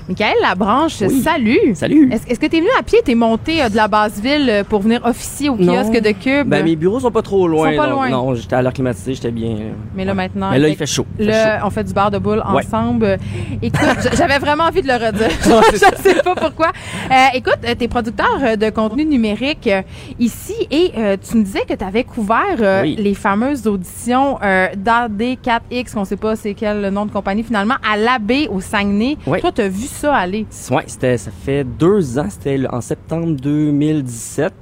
Michael 0.07 0.35
Labranche, 0.43 1.01
Oui. 1.01 1.23
salut! 1.23 1.75
Salut. 1.75 2.11
Est-ce, 2.13 2.39
que 2.39 2.45
tu 2.47 2.57
es 2.57 2.61
venu 2.61 2.69
à 2.79 2.83
pied, 2.83 2.99
t'es 3.03 3.15
monté 3.15 3.63
euh, 3.63 3.71
de 3.71 3.77
la 3.77 3.89
basse 3.89 4.21
ville 4.21 4.51
euh, 4.51 4.63
pour 4.63 4.81
venir 4.83 5.01
officier 5.03 5.49
au 5.49 5.57
Non. 5.57 5.73
kiosque 5.83 5.99
de 6.03 6.11
Cube? 6.11 6.47
Ben, 6.47 6.63
mes 6.63 6.77
bureaux 6.77 7.01
sont 7.01 7.11
pas 7.11 7.23
trop 7.23 7.49
loin. 7.49 7.71
Sont 7.71 7.77
pas 7.79 7.87
donc 7.87 7.95
loin. 7.97 8.09
Non, 8.11 8.35
j'étais 8.35 8.55
à 8.55 8.61
l'air 8.61 8.75
climatisé, 8.75 9.15
j'étais 9.15 9.31
bien. 9.31 9.57
Mais 9.97 10.05
là 10.05 10.13
maintenant, 10.13 10.51
Mais 10.51 10.59
là, 10.59 10.69
il 10.69 10.77
fait 10.77 10.85
chaud. 10.85 11.07
fait 11.17 11.25
Là, 11.25 11.59
chaud. 11.61 11.67
on 11.69 11.71
fait 11.71 11.85
du 11.85 11.95
bar 11.95 12.11
de 12.11 12.19
boule 12.19 12.43
Ouais. 12.53 12.63
ensemble. 12.67 13.05
Euh, 13.07 13.17
Écoute, 13.63 13.81
j'avais 14.15 14.39
vraiment 14.39 14.65
envie 14.65 14.83
de 14.83 14.89
le 14.89 14.93
redire. 14.93 15.31
je 15.73 15.79
sais 16.03 16.23
pas 16.23 16.35
pourquoi. 16.35 16.69
Euh, 17.11 17.15
écoute, 17.33 17.59
euh, 17.67 17.75
t'es 17.75 17.89
producteur 17.89 18.39
euh, 18.43 18.57
de 18.57 18.69
contenu 18.69 19.07
numérique 19.07 19.67
euh, 19.69 19.81
ici 20.19 20.55
et 20.71 20.93
euh, 20.99 21.17
tu 21.17 21.39
me 21.39 21.45
disais 21.45 21.63
que 21.67 21.73
tu 21.73 21.83
avais 21.85 22.05
couvert 22.05 22.43
euh, 22.61 22.83
Oui. 22.83 22.97
les 22.99 23.15
fameuses 23.15 23.67
auditions 23.67 24.39
euh, 24.43 24.69
d'AD4X, 24.77 25.95
qu'on 25.95 26.05
sait 26.05 26.17
pas 26.17 26.37
c'est 26.37 26.53
quel 26.53 26.89
nom 26.91 27.07
de 27.07 27.11
compagnie 27.11 27.43
finalement, 27.43 27.77
à 27.91 27.97
l'AB 27.97 28.33
au 28.51 28.61
Saguenay. 28.61 29.17
Oui. 29.27 29.41
Toi, 29.41 29.51
t'as 29.51 29.69
vu 29.69 29.87
ça 29.95 30.15
aller? 30.15 30.47
Ouais, 30.71 30.85
c'était, 30.87 31.17
ça 31.19 31.31
fait 31.31 31.65
deux 31.65 32.19
ans, 32.19 32.27
c'était 32.29 32.61
en 32.71 32.81
septembre 32.81 33.37
2017. 33.41 34.53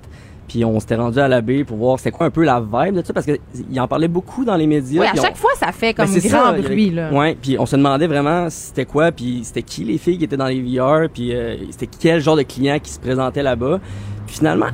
Puis 0.49 0.65
on 0.67 0.79
s'était 0.81 0.97
rendu 0.97 1.19
à 1.19 1.29
la 1.29 1.41
baie 1.41 1.65
pour 1.65 1.79
voir 1.79 1.99
c'était 1.99 2.11
quoi 2.11 2.27
un 2.27 2.31
peu 2.31 2.45
la 2.45 2.61
vibe 2.61 2.97
de 2.97 3.03
ça, 3.07 3.15
parce 3.15 3.25
qu'il 3.25 3.81
en 3.81 3.89
parlait 3.89 4.09
beaucoup 4.09 4.45
dans 4.45 4.57
les 4.57 4.67
médias. 4.67 5.01
Oui, 5.01 5.07
à 5.07 5.13
on- 5.19 5.23
chaque 5.23 5.37
fois, 5.37 5.51
ça 5.57 5.73
fait 5.73 5.95
comme 5.95 6.05
Ben, 6.07 6.21
c'est 6.21 6.29
grand 6.29 6.47
ça, 6.47 6.53
bruit, 6.53 6.91
là. 6.91 7.11
Ouais, 7.11 7.37
puis 7.41 7.57
on 7.59 7.65
se 7.65 7.75
demandait 7.77 8.07
vraiment 8.07 8.51
c'était 8.51 8.85
quoi, 8.85 9.13
puis 9.13 9.41
c'était 9.45 9.63
qui 9.63 9.85
les 9.85 9.97
filles 9.97 10.19
qui 10.19 10.25
étaient 10.25 10.37
dans 10.37 10.49
les 10.49 10.61
VR, 10.61 11.09
puis 11.13 11.35
euh, 11.35 11.57
c'était 11.71 11.89
quel 11.99 12.21
genre 12.21 12.37
de 12.37 12.43
clients 12.43 12.79
qui 12.83 12.91
se 12.91 13.01
présentaient 13.01 13.43
là-bas. 13.43 13.81
Puis 14.27 14.37
finalement, 14.37 14.67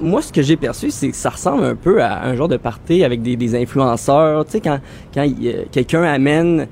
moi, 0.00 0.22
ce 0.22 0.32
que 0.32 0.42
j'ai 0.42 0.56
perçu, 0.56 0.92
c'est 0.92 1.08
que 1.10 1.16
ça 1.16 1.30
ressemble 1.30 1.64
un 1.64 1.74
peu 1.74 2.00
à 2.00 2.22
un 2.24 2.36
genre 2.36 2.46
de 2.48 2.56
party 2.56 3.02
avec 3.02 3.20
des, 3.20 3.34
des 3.34 3.60
influenceurs. 3.60 4.44
Tu 4.44 4.52
sais, 4.52 4.60
quand, 4.60 4.78
quand 5.12 5.26
euh, 5.26 5.64
quelqu'un 5.72 6.04
amène 6.04 6.68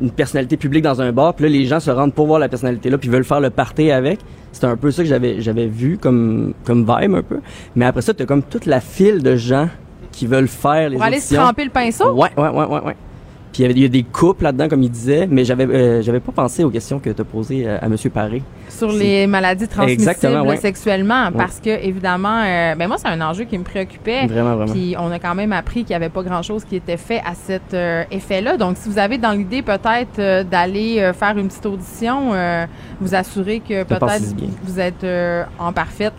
une 0.00 0.10
personnalité 0.10 0.56
publique 0.56 0.84
dans 0.84 1.00
un 1.00 1.12
bar, 1.12 1.34
puis 1.34 1.44
là, 1.44 1.48
les 1.48 1.64
gens 1.64 1.80
se 1.80 1.90
rendent 1.90 2.14
pour 2.14 2.26
voir 2.26 2.38
la 2.38 2.48
personnalité-là, 2.48 2.98
puis 2.98 3.08
veulent 3.08 3.24
faire 3.24 3.40
le 3.40 3.50
party 3.50 3.90
avec. 3.90 4.20
C'était 4.52 4.66
un 4.66 4.76
peu 4.76 4.90
ça 4.90 5.02
que 5.02 5.08
j'avais 5.08 5.40
j'avais 5.40 5.66
vu 5.66 5.98
comme, 5.98 6.54
comme 6.64 6.80
vibe 6.80 7.14
un 7.14 7.22
peu. 7.22 7.40
Mais 7.74 7.84
après 7.84 8.02
ça, 8.02 8.14
t'as 8.14 8.24
comme 8.24 8.42
toute 8.42 8.66
la 8.66 8.80
file 8.80 9.22
de 9.22 9.36
gens 9.36 9.68
qui 10.12 10.26
veulent 10.26 10.48
faire 10.48 10.88
les 10.88 10.96
Pour 10.96 11.04
aller 11.04 11.20
se 11.20 11.34
tremper 11.34 11.64
le 11.64 11.70
pinceau? 11.70 12.12
Ouais, 12.12 12.30
ouais, 12.36 12.48
ouais, 12.48 12.64
ouais, 12.64 12.80
ouais. 12.80 12.96
Puis 13.56 13.64
il 13.64 13.78
y 13.78 13.84
a 13.86 13.88
des 13.88 14.02
couples 14.02 14.44
là-dedans, 14.44 14.68
comme 14.68 14.82
il 14.82 14.90
disait, 14.90 15.26
mais 15.30 15.44
j'avais 15.46 15.64
euh, 15.64 16.02
j'avais 16.02 16.20
pas 16.20 16.32
pensé 16.32 16.62
aux 16.62 16.68
questions 16.68 16.98
que 16.98 17.08
tu 17.08 17.20
as 17.20 17.24
posées 17.24 17.66
à, 17.66 17.76
à 17.76 17.86
M. 17.86 17.96
Paré. 18.12 18.42
sur 18.68 18.92
les 18.92 19.26
maladies 19.26 19.66
transmissibles 19.66 20.42
ouais. 20.46 20.56
sexuellement 20.58 21.30
parce 21.32 21.60
que 21.60 21.70
évidemment 21.70 22.42
euh, 22.44 22.74
ben 22.74 22.86
moi 22.88 22.96
c'est 22.98 23.08
un 23.08 23.20
enjeu 23.20 23.44
qui 23.44 23.56
me 23.58 23.64
préoccupait 23.64 24.26
Vraiment, 24.26 24.56
vraiment. 24.56 24.72
puis 24.72 24.94
on 24.98 25.10
a 25.10 25.18
quand 25.18 25.34
même 25.34 25.52
appris 25.52 25.82
qu'il 25.82 25.92
y 25.92 25.94
avait 25.94 26.08
pas 26.10 26.22
grand 26.22 26.42
chose 26.42 26.64
qui 26.64 26.76
était 26.76 26.96
fait 26.96 27.20
à 27.24 27.34
cet 27.34 27.72
euh, 27.74 28.04
effet 28.10 28.40
là 28.42 28.56
donc 28.56 28.76
si 28.76 28.88
vous 28.88 28.98
avez 28.98 29.18
dans 29.18 29.32
l'idée 29.32 29.62
peut-être 29.62 30.18
euh, 30.18 30.44
d'aller 30.44 30.98
euh, 31.00 31.12
faire 31.12 31.38
une 31.38 31.48
petite 31.48 31.66
audition 31.66 32.32
euh, 32.34 32.66
vous 33.00 33.14
assurez 33.14 33.60
que 33.60 33.82
peut-être 33.84 34.34
vous 34.64 34.78
êtes 34.80 35.04
euh, 35.04 35.44
en 35.58 35.72
parfaite 35.72 36.14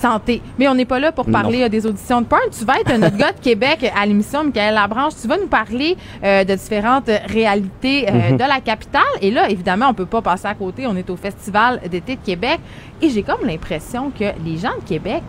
santé. 0.00 0.40
Mais 0.58 0.66
on 0.68 0.74
n'est 0.74 0.84
pas 0.84 0.98
là 0.98 1.12
pour 1.12 1.26
parler 1.26 1.62
euh, 1.62 1.68
des 1.68 1.86
auditions 1.86 2.20
de 2.20 2.26
porn 2.26 2.40
tu 2.58 2.64
vas 2.64 2.80
être 2.80 2.96
notre 2.98 3.16
gars 3.16 3.32
de 3.32 3.40
Québec 3.40 3.90
à 3.96 4.06
l'émission 4.06 4.44
Michael 4.44 4.74
Labranche. 4.74 5.12
Tu 5.20 5.28
vas 5.28 5.36
nous 5.38 5.46
parler 5.46 5.96
euh, 6.24 6.44
de 6.44 6.54
différentes 6.54 7.10
réalités 7.26 8.08
euh, 8.08 8.30
Mhm. 8.30 8.36
de 8.36 8.44
la 8.44 8.60
capitale. 8.60 9.02
Et 9.20 9.30
là 9.30 9.48
évidemment 9.50 9.86
on 9.90 9.94
peut 9.94 10.06
pas 10.06 10.22
passer 10.22 10.46
à 10.46 10.54
côté. 10.54 10.86
On 10.86 10.96
est 10.96 11.08
au 11.10 11.16
festival 11.16 11.80
d'été 11.90 12.16
de 12.16 12.20
Québec. 12.24 12.60
Et 13.02 13.08
j'ai 13.10 13.22
comme 13.22 13.46
l'impression 13.46 14.10
que 14.10 14.24
les 14.44 14.56
gens 14.58 14.74
de 14.82 14.86
Québec 14.88 15.22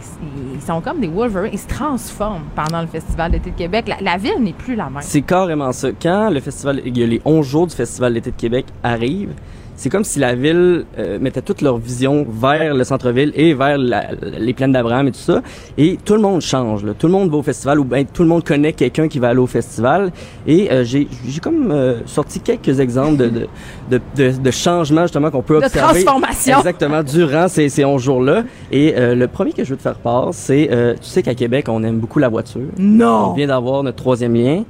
ils 0.55 0.61
sont 0.61 0.81
comme 0.81 0.99
des 0.99 1.07
Wolverines. 1.07 1.51
Ils 1.53 1.59
se 1.59 1.67
transforment 1.67 2.45
pendant 2.55 2.81
le 2.81 2.87
festival 2.87 3.31
d'été 3.31 3.51
de 3.51 3.55
Québec. 3.57 3.85
La, 3.87 3.97
la 4.01 4.17
ville 4.17 4.39
n'est 4.41 4.53
plus 4.53 4.75
la 4.75 4.85
même. 4.85 5.01
C'est 5.01 5.21
carrément 5.21 5.71
ça. 5.71 5.89
Quand 6.01 6.29
le 6.29 6.39
festival, 6.39 6.81
les 6.85 7.21
11 7.25 7.45
jours 7.47 7.67
du 7.67 7.75
Festival 7.75 8.13
d'été 8.13 8.31
de 8.31 8.35
Québec 8.35 8.65
arrivent, 8.83 9.33
c'est 9.81 9.89
comme 9.89 10.03
si 10.03 10.19
la 10.19 10.35
ville 10.35 10.85
euh, 10.99 11.17
mettait 11.19 11.41
toute 11.41 11.61
leur 11.61 11.77
vision 11.77 12.23
vers 12.29 12.75
le 12.75 12.83
centre-ville 12.83 13.31
et 13.35 13.55
vers 13.55 13.79
la- 13.79 14.09
les 14.39 14.53
plaines 14.53 14.71
d'Abraham 14.73 15.07
et 15.07 15.11
tout 15.11 15.17
ça. 15.19 15.41
Et 15.77 15.97
tout 16.05 16.13
le 16.13 16.21
monde 16.21 16.41
change. 16.41 16.83
Là. 16.85 16.93
Tout 16.97 17.07
le 17.07 17.13
monde 17.13 17.31
va 17.31 17.37
au 17.37 17.41
festival 17.41 17.79
ou 17.79 17.83
ben, 17.83 18.05
tout 18.05 18.21
le 18.21 18.29
monde 18.29 18.43
connaît 18.43 18.73
quelqu'un 18.73 19.07
qui 19.07 19.17
va 19.17 19.29
aller 19.29 19.39
au 19.39 19.47
festival. 19.47 20.11
Et 20.45 20.71
euh, 20.71 20.83
j'ai 20.83 21.07
j'ai 21.27 21.39
comme 21.39 21.71
euh, 21.71 21.95
sorti 22.05 22.39
quelques 22.41 22.79
exemples 22.79 23.17
de, 23.17 23.29
de, 23.29 23.47
de, 23.89 23.99
de, 24.15 24.37
de 24.37 24.51
changements 24.51 25.01
justement 25.03 25.31
qu'on 25.31 25.41
peut 25.41 25.59
De 25.59 25.65
observer. 25.65 26.03
transformation. 26.03 26.57
Exactement, 26.59 27.01
durant 27.01 27.47
ces, 27.47 27.67
ces 27.69 27.83
11 27.83 27.99
jours-là. 28.01 28.43
Et 28.71 28.93
euh, 28.95 29.15
le 29.15 29.27
premier 29.27 29.51
que 29.51 29.63
je 29.63 29.71
veux 29.71 29.77
te 29.77 29.81
faire 29.81 29.95
part, 29.95 30.29
c'est, 30.33 30.69
euh, 30.71 30.93
tu 30.93 31.07
sais 31.09 31.23
qu'à 31.23 31.33
Québec, 31.33 31.65
on 31.69 31.81
aime 31.83 31.97
beaucoup 31.97 32.19
la 32.19 32.29
voiture. 32.29 32.61
Non. 32.77 33.29
On 33.31 33.33
vient 33.33 33.47
d'avoir 33.47 33.81
notre 33.81 33.97
troisième 33.97 34.35
lien. 34.35 34.63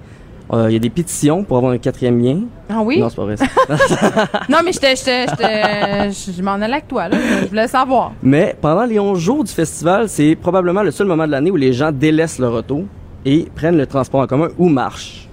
Euh, 0.53 0.65
Il 0.69 0.73
y 0.73 0.75
a 0.75 0.79
des 0.79 0.89
pétitions 0.89 1.43
pour 1.43 1.57
avoir 1.57 1.71
un 1.71 1.77
quatrième 1.77 2.21
lien. 2.21 2.41
ah 2.69 2.81
oui? 2.83 2.99
Non, 2.99 3.09
c'est 3.09 3.15
pas 3.15 3.23
vrai. 3.23 3.37
ça. 3.37 3.45
non 4.49 4.57
mais 4.65 4.71
je 4.73 6.41
m'en 6.41 6.53
allais 6.53 6.73
avec 6.73 6.87
toi 6.87 7.07
là 7.07 7.17
je 7.43 7.47
voulais 7.47 7.67
savoir 7.67 8.11
Mais 8.21 8.55
pendant 8.59 8.83
les 8.83 8.99
11 8.99 9.17
jours 9.17 9.43
du 9.43 9.51
festival, 9.51 10.09
c'est 10.09 10.35
probablement 10.35 10.83
le 10.83 10.91
seul 10.91 11.07
moment 11.07 11.25
de 11.25 11.31
l'année 11.31 11.51
où 11.51 11.55
les 11.55 11.71
gens 11.73 11.91
délaissent 11.91 12.39
leur 12.39 12.53
auto 12.53 12.85
et 13.25 13.47
prennent 13.55 13.77
le 13.77 13.85
transport 13.87 14.21
en 14.21 14.27
commun 14.27 14.49
ou 14.57 14.67
marchent. 14.67 15.29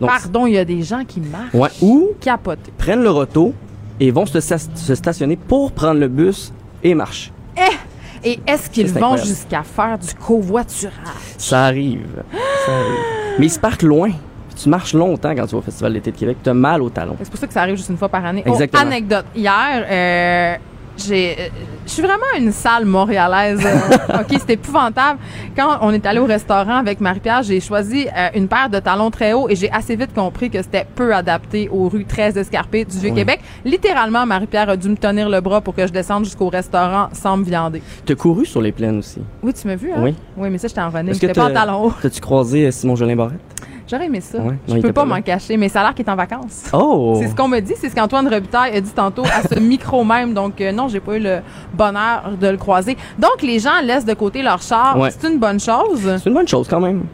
Donc, 0.00 0.10
pardon 0.10 0.46
il 0.46 0.54
y 0.54 0.58
a 0.58 0.64
des 0.64 0.82
gens 0.82 1.04
qui 1.04 1.20
marchent 1.20 1.54
ouais, 1.54 1.70
ou 1.82 2.10
capotés 2.20 2.72
prennent 2.78 3.02
leur 3.02 3.16
auto 3.16 3.54
et 3.98 4.10
vont 4.10 4.26
se, 4.26 4.38
sta- 4.38 4.68
se 4.76 4.94
stationner 4.94 5.36
pour 5.36 5.72
prendre 5.72 5.98
le 6.00 6.08
bus 6.08 6.52
et 6.82 6.94
marcher. 6.94 7.32
et 8.24 8.38
est-ce 8.46 8.68
qu'ils 8.70 8.88
vont 8.92 9.16
jusqu'à 9.16 9.62
faire 9.62 9.98
du 9.98 10.12
covoiturage? 10.14 10.92
Ça 11.38 11.64
arrive. 11.64 12.22
Ça 12.66 12.72
arrive. 12.72 13.04
Mais 13.38 13.46
ils 13.46 13.50
se 13.50 13.58
parquent 13.58 13.82
loin. 13.82 14.10
Tu 14.56 14.68
marches 14.68 14.94
longtemps 14.94 15.34
quand 15.34 15.46
tu 15.46 15.52
vas 15.52 15.58
au 15.58 15.62
Festival 15.62 15.92
d'été 15.92 16.12
de 16.12 16.16
Québec. 16.16 16.36
Tu 16.42 16.50
as 16.50 16.54
mal 16.54 16.82
au 16.82 16.90
talon. 16.90 17.16
C'est 17.22 17.30
pour 17.30 17.38
ça 17.40 17.46
que 17.46 17.52
ça 17.52 17.62
arrive 17.62 17.76
juste 17.76 17.88
une 17.90 17.96
fois 17.98 18.08
par 18.08 18.24
année. 18.24 18.42
Oh, 18.46 18.50
Exactement. 18.52 18.82
anecdote. 18.82 19.24
Hier, 19.34 19.84
euh, 19.90 20.54
j'ai, 20.96 21.32
euh, 21.32 21.48
je 21.84 21.90
suis 21.90 22.02
vraiment 22.02 22.22
une 22.38 22.52
salle 22.52 22.84
montréalaise. 22.84 23.60
euh, 23.66 24.18
ok, 24.20 24.38
c'est 24.46 24.50
épouvantable. 24.52 25.18
Quand 25.56 25.78
on 25.80 25.90
est 25.92 26.06
allé 26.06 26.20
au 26.20 26.24
restaurant 26.24 26.76
avec 26.76 27.00
Marie-Pierre, 27.00 27.42
j'ai 27.42 27.58
choisi 27.58 28.06
euh, 28.16 28.28
une 28.36 28.46
paire 28.46 28.70
de 28.70 28.78
talons 28.78 29.10
très 29.10 29.32
hauts 29.32 29.48
et 29.48 29.56
j'ai 29.56 29.68
assez 29.72 29.96
vite 29.96 30.14
compris 30.14 30.50
que 30.50 30.62
c'était 30.62 30.86
peu 30.94 31.12
adapté 31.12 31.68
aux 31.68 31.88
rues 31.88 32.04
très 32.04 32.38
escarpées 32.38 32.84
du 32.84 32.96
Vieux-Québec. 32.96 33.40
Littéralement, 33.64 34.24
Marie-Pierre 34.24 34.68
a 34.68 34.76
dû 34.76 34.88
me 34.88 34.96
tenir 34.96 35.28
le 35.28 35.40
bras 35.40 35.60
pour 35.60 35.74
que 35.74 35.84
je 35.84 35.92
descende 35.92 36.24
jusqu'au 36.26 36.48
restaurant 36.48 37.08
sans 37.12 37.36
me 37.38 37.44
viander. 37.44 37.82
Tu 38.06 38.12
as 38.12 38.16
couru 38.16 38.46
sur 38.46 38.60
les 38.62 38.70
plaines 38.70 38.98
aussi. 38.98 39.20
Oui, 39.42 39.52
tu 39.52 39.66
m'as 39.66 39.74
vu, 39.74 39.90
hein? 39.90 39.98
Oui. 40.00 40.14
Oui, 40.36 40.48
mais 40.48 40.58
ça, 40.58 40.68
j'étais 40.68 40.80
en 40.80 40.90
running. 40.90 41.12
J'étais 41.14 41.32
pas 41.32 41.46
en 41.46 41.48
t'as- 41.48 41.54
talons 41.54 41.86
hauts. 41.86 41.94
T'as-tu 42.00 42.20
croisé 42.20 42.66
euh, 42.66 42.70
Simon 42.70 42.94
Jolin 42.94 43.16
Barrette? 43.16 43.40
J'aurais 43.86 44.06
aimé 44.06 44.20
ça. 44.20 44.38
Ouais. 44.38 44.54
Je 44.68 44.78
peux 44.78 44.92
pas 44.92 45.04
m'en 45.04 45.20
cacher, 45.20 45.56
mais 45.56 45.68
ça 45.68 45.80
a 45.80 45.84
l'air 45.84 45.94
qu'il 45.94 46.06
est 46.06 46.10
en 46.10 46.16
vacances. 46.16 46.64
Oh! 46.72 47.18
C'est 47.20 47.28
ce 47.28 47.34
qu'on 47.34 47.48
me 47.48 47.60
dit, 47.60 47.74
c'est 47.76 47.90
ce 47.90 47.94
qu'Antoine 47.94 48.26
Robitaille 48.28 48.74
a 48.76 48.80
dit 48.80 48.90
tantôt 48.90 49.24
à 49.24 49.46
ce 49.46 49.58
micro 49.60 50.04
même. 50.04 50.32
Donc 50.32 50.60
euh, 50.60 50.72
non, 50.72 50.88
j'ai 50.88 51.00
pas 51.00 51.16
eu 51.16 51.20
le 51.20 51.40
bonheur 51.74 52.32
de 52.40 52.46
le 52.48 52.56
croiser. 52.56 52.96
Donc 53.18 53.42
les 53.42 53.58
gens 53.58 53.80
laissent 53.82 54.06
de 54.06 54.14
côté 54.14 54.42
leur 54.42 54.62
char, 54.62 54.98
Ouais. 54.98 55.10
c'est 55.10 55.28
une 55.28 55.38
bonne 55.38 55.60
chose? 55.60 56.00
C'est 56.18 56.26
une 56.28 56.34
bonne 56.34 56.48
chose 56.48 56.66
quand 56.68 56.80
même. 56.80 57.04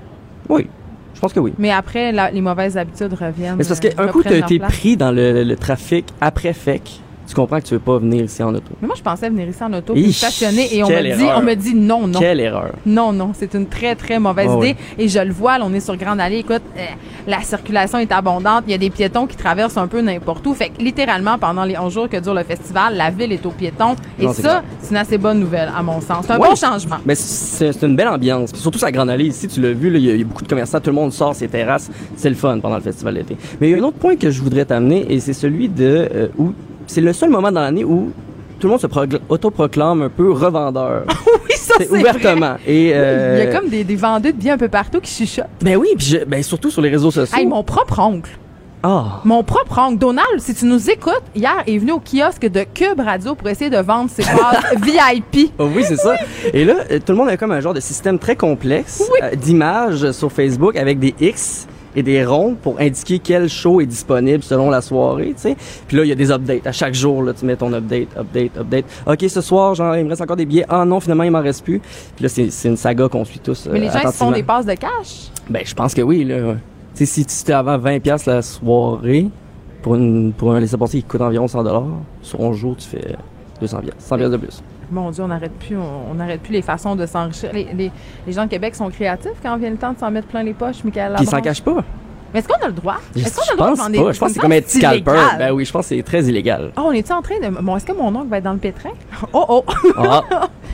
Oui, 0.48 0.68
je 1.14 1.20
pense 1.20 1.32
que 1.32 1.40
oui. 1.40 1.52
Mais 1.58 1.70
après, 1.72 2.12
la- 2.12 2.30
les 2.30 2.40
mauvaises 2.40 2.76
habitudes 2.78 3.12
reviennent. 3.14 3.56
Mais 3.56 3.64
c'est 3.64 3.70
parce 3.70 3.80
euh, 3.84 4.04
qu'un 4.06 4.12
coup, 4.12 4.22
tu 4.22 4.28
as 4.28 4.36
été 4.38 4.58
place. 4.58 4.72
pris 4.72 4.96
dans 4.96 5.10
le, 5.10 5.42
le 5.44 5.56
trafic 5.56 6.06
après 6.20 6.52
FEC. 6.52 7.00
Tu 7.30 7.36
comprends 7.36 7.60
que 7.60 7.64
tu 7.66 7.74
veux 7.74 7.80
pas 7.80 7.96
venir 7.98 8.24
ici 8.24 8.42
en 8.42 8.52
auto. 8.52 8.72
Mais 8.82 8.88
moi, 8.88 8.96
je 8.98 9.02
pensais 9.02 9.28
venir 9.30 9.48
ici 9.48 9.62
en 9.62 9.72
auto, 9.72 9.92
puis 9.94 10.12
stationner, 10.12 10.74
et 10.74 10.82
on 10.82 10.88
me 10.88 11.16
dit, 11.16 11.24
on 11.36 11.42
me 11.42 11.54
dit 11.54 11.74
non, 11.76 12.08
non. 12.08 12.18
Quelle 12.18 12.40
erreur. 12.40 12.72
Non, 12.84 13.12
non, 13.12 13.30
c'est 13.38 13.54
une 13.54 13.66
très, 13.66 13.94
très 13.94 14.18
mauvaise 14.18 14.50
Ah 14.52 14.56
idée. 14.58 14.76
Et 14.98 15.06
je 15.08 15.20
le 15.20 15.30
vois, 15.32 15.56
là, 15.56 15.64
on 15.64 15.72
est 15.72 15.78
sur 15.78 15.96
Grande 15.96 16.18
Allée. 16.18 16.38
Écoute, 16.38 16.62
euh, 16.76 16.80
la 17.28 17.40
circulation 17.42 17.98
est 17.98 18.10
abondante. 18.10 18.64
Il 18.66 18.72
y 18.72 18.74
a 18.74 18.78
des 18.78 18.90
piétons 18.90 19.28
qui 19.28 19.36
traversent 19.36 19.76
un 19.76 19.86
peu 19.86 20.00
n'importe 20.00 20.44
où. 20.48 20.54
Fait 20.54 20.70
que 20.70 20.82
littéralement, 20.82 21.38
pendant 21.38 21.62
les 21.62 21.78
11 21.78 21.92
jours 21.94 22.08
que 22.08 22.16
dure 22.16 22.34
le 22.34 22.42
festival, 22.42 22.96
la 22.96 23.10
ville 23.10 23.30
est 23.30 23.46
aux 23.46 23.50
piétons. 23.52 23.94
Et 24.18 24.24
Non, 24.24 24.32
ça, 24.32 24.64
c'est 24.80 24.90
une 24.90 24.96
assez 24.96 25.16
bonne 25.16 25.38
nouvelle, 25.38 25.70
à 25.72 25.84
mon 25.84 26.00
sens. 26.00 26.24
C'est 26.26 26.32
un 26.32 26.38
Ouais. 26.40 26.48
bon 26.48 26.56
changement. 26.56 26.96
Mais 27.06 27.14
c'est 27.14 27.80
une 27.82 27.94
belle 27.94 28.08
ambiance. 28.08 28.50
Puis 28.50 28.60
surtout, 28.60 28.80
sa 28.80 28.90
grande 28.90 29.08
allée 29.08 29.26
ici, 29.26 29.46
tu 29.46 29.60
l'as 29.60 29.72
vu, 29.72 29.88
là, 29.88 29.98
il 29.98 30.04
y, 30.04 30.10
a- 30.10 30.14
il 30.14 30.18
y 30.18 30.22
a 30.22 30.26
beaucoup 30.26 30.42
de 30.42 30.48
commerçants, 30.48 30.80
tout 30.80 30.90
le 30.90 30.96
monde 30.96 31.12
sort 31.12 31.36
ses 31.36 31.46
terrasses. 31.46 31.90
C'est 32.16 32.28
le 32.30 32.34
fun 32.34 32.58
pendant 32.58 32.74
le 32.76 32.82
festival 32.82 33.14
d'été. 33.14 33.36
Mais 33.60 33.68
il 33.68 33.70
y 33.70 33.74
a 33.74 33.78
un 33.82 33.86
autre 33.86 33.98
point 33.98 34.16
que 34.16 34.32
je 34.32 34.42
voudrais 34.42 34.64
t'amener, 34.64 35.06
et 35.12 35.20
c'est 35.20 35.32
celui 35.32 35.68
de 35.68 36.08
euh, 36.12 36.28
où 36.36 36.52
c'est 36.90 37.00
le 37.00 37.12
seul 37.12 37.30
moment 37.30 37.50
dans 37.52 37.60
l'année 37.60 37.84
où 37.84 38.10
tout 38.58 38.66
le 38.66 38.70
monde 38.70 38.80
se 38.80 38.86
autoproclame 39.28 40.02
un 40.02 40.08
peu 40.08 40.30
revendeur. 40.32 41.04
Oui, 41.48 41.56
ça, 41.56 41.74
c'est 41.78 41.90
ouvertement. 41.90 42.56
Et, 42.66 42.92
euh, 42.94 43.38
Il 43.40 43.44
y 43.44 43.48
a 43.48 43.58
comme 43.58 43.68
des, 43.68 43.82
des 43.84 43.96
vendeurs 43.96 44.32
de 44.32 44.36
biens 44.38 44.54
un 44.54 44.58
peu 44.58 44.68
partout 44.68 45.00
qui 45.00 45.10
chuchotent. 45.12 45.46
Ben 45.62 45.76
oui, 45.76 45.88
puis 45.96 46.06
je- 46.06 46.24
ben 46.24 46.42
surtout 46.42 46.70
sur 46.70 46.80
les 46.82 46.90
réseaux 46.90 47.10
sociaux. 47.10 47.36
Hey, 47.36 47.46
mon 47.46 47.62
propre 47.64 47.98
oncle. 47.98 48.30
Ah. 48.82 49.20
Mon 49.24 49.42
propre 49.42 49.78
oncle. 49.78 49.98
Donald, 49.98 50.38
si 50.38 50.54
tu 50.54 50.64
nous 50.66 50.90
écoutes, 50.90 51.22
hier 51.34 51.62
est 51.66 51.78
venu 51.78 51.92
au 51.92 52.00
kiosque 52.00 52.46
de 52.48 52.64
Cube 52.72 53.00
Radio 53.00 53.34
pour 53.34 53.48
essayer 53.48 53.68
de 53.70 53.76
vendre 53.78 54.10
ses 54.10 54.22
passes 54.22 54.74
VIP. 54.80 55.52
Oh 55.58 55.68
oui, 55.74 55.82
c'est 55.86 55.96
ça. 55.96 56.14
Et 56.52 56.64
là, 56.64 56.76
euh, 56.90 56.98
tout 56.98 57.12
le 57.12 57.18
monde 57.18 57.28
a 57.28 57.36
comme 57.36 57.52
un 57.52 57.60
genre 57.60 57.74
de 57.74 57.80
système 57.80 58.18
très 58.18 58.36
complexe 58.36 59.02
euh, 59.22 59.34
d'images 59.34 60.12
sur 60.12 60.30
Facebook 60.30 60.76
avec 60.76 60.98
des 60.98 61.14
X 61.20 61.66
et 61.96 62.02
des 62.02 62.24
ronds 62.24 62.54
pour 62.54 62.78
indiquer 62.78 63.18
quel 63.18 63.48
show 63.48 63.80
est 63.80 63.86
disponible 63.86 64.42
selon 64.42 64.70
la 64.70 64.80
soirée, 64.80 65.32
tu 65.34 65.42
sais. 65.42 65.56
Puis 65.88 65.96
là, 65.96 66.04
il 66.04 66.08
y 66.08 66.12
a 66.12 66.14
des 66.14 66.30
updates. 66.30 66.66
À 66.66 66.72
chaque 66.72 66.94
jour, 66.94 67.22
là, 67.22 67.32
tu 67.32 67.44
mets 67.44 67.56
ton 67.56 67.72
update, 67.72 68.08
update, 68.16 68.56
update. 68.58 68.84
OK, 69.06 69.24
ce 69.28 69.40
soir, 69.40 69.74
genre, 69.74 69.96
il 69.96 70.04
me 70.04 70.10
reste 70.10 70.22
encore 70.22 70.36
des 70.36 70.46
billets. 70.46 70.66
Ah 70.68 70.84
non, 70.84 71.00
finalement, 71.00 71.24
il 71.24 71.30
m'en 71.30 71.42
reste 71.42 71.64
plus. 71.64 71.80
Puis 72.16 72.22
là, 72.22 72.28
c'est 72.28 72.68
une 72.68 72.76
saga 72.76 73.08
qu'on 73.08 73.24
suit 73.24 73.40
tous. 73.40 73.68
Mais 73.72 73.80
les 73.80 73.88
euh, 73.88 73.92
gens, 73.92 74.00
ils 74.04 74.12
font 74.12 74.30
des 74.30 74.42
passes 74.42 74.66
de 74.66 74.74
cash? 74.74 75.30
Ben, 75.48 75.62
je 75.64 75.74
pense 75.74 75.94
que 75.94 76.02
oui, 76.02 76.24
là. 76.24 76.54
Tu 76.94 77.06
sais, 77.06 77.06
si 77.06 77.24
tu 77.24 77.40
étais 77.40 77.52
avant 77.52 77.78
20$ 77.78 78.00
piastres 78.00 78.28
la 78.28 78.42
soirée, 78.42 79.28
pour, 79.82 79.94
une, 79.94 80.32
pour 80.32 80.52
un 80.52 80.60
laissez-passer 80.60 80.98
qui 80.98 81.04
coûte 81.04 81.20
environ 81.20 81.46
100$, 81.46 81.84
sur 82.22 82.40
11 82.40 82.56
jours, 82.56 82.76
tu 82.76 82.86
fais 82.86 83.16
200$. 83.62 83.80
piastres, 83.80 84.14
100$ 84.14 84.16
piastres 84.16 84.30
de 84.30 84.36
plus. 84.36 84.62
Mon 84.90 85.10
Dieu, 85.10 85.22
on 85.22 85.28
n'arrête 85.28 85.52
plus, 85.52 85.76
on 85.76 86.14
n'arrête 86.14 86.40
plus 86.42 86.52
les 86.52 86.62
façons 86.62 86.96
de 86.96 87.06
s'enrichir. 87.06 87.50
Les, 87.52 87.68
les- 87.74 87.92
les 88.26 88.32
gens 88.32 88.44
de 88.44 88.50
Québec 88.50 88.74
sont 88.74 88.88
créatifs 88.90 89.32
quand 89.42 89.56
vient 89.56 89.70
le 89.70 89.76
temps 89.76 89.92
de 89.92 89.98
s'en 89.98 90.10
mettre 90.10 90.26
plein 90.28 90.42
les 90.42 90.54
poches, 90.54 90.82
Michael 90.84 91.16
ils 91.20 91.28
s'en 91.28 91.40
cachent 91.40 91.62
pas. 91.62 91.84
Mais 92.32 92.38
est-ce 92.38 92.46
qu'on 92.48 92.64
a 92.64 92.68
le 92.68 92.72
droit? 92.72 92.96
Est-ce 93.16 93.34
qu'on 93.34 93.42
a 93.42 93.50
le 93.52 93.56
droit 93.56 93.66
de 93.70 93.72
pense 93.72 93.78
vendre 93.80 93.90
des 93.90 93.98
pas. 94.04 94.12
Je 94.12 94.18
pense 94.20 94.28
que 94.28 94.34
c'est 94.34 94.40
comme 94.40 94.52
être 94.52 94.70
scalper. 94.70 95.10
Ben 95.38 95.50
oui, 95.52 95.64
je 95.64 95.72
pense 95.72 95.88
que 95.88 95.96
c'est 95.96 96.02
très 96.04 96.22
illégal. 96.22 96.70
Oh, 96.76 96.82
on 96.86 96.92
est-tu 96.92 97.12
en 97.12 97.22
train 97.22 97.34
de. 97.42 97.48
Bon, 97.60 97.76
est-ce 97.76 97.84
que 97.84 97.92
mon 97.92 98.14
oncle 98.14 98.28
va 98.28 98.38
être 98.38 98.44
dans 98.44 98.52
le 98.52 98.58
pétrin? 98.58 98.90
Oh, 99.32 99.44
oh! 99.48 99.64
Ah. 99.96 100.22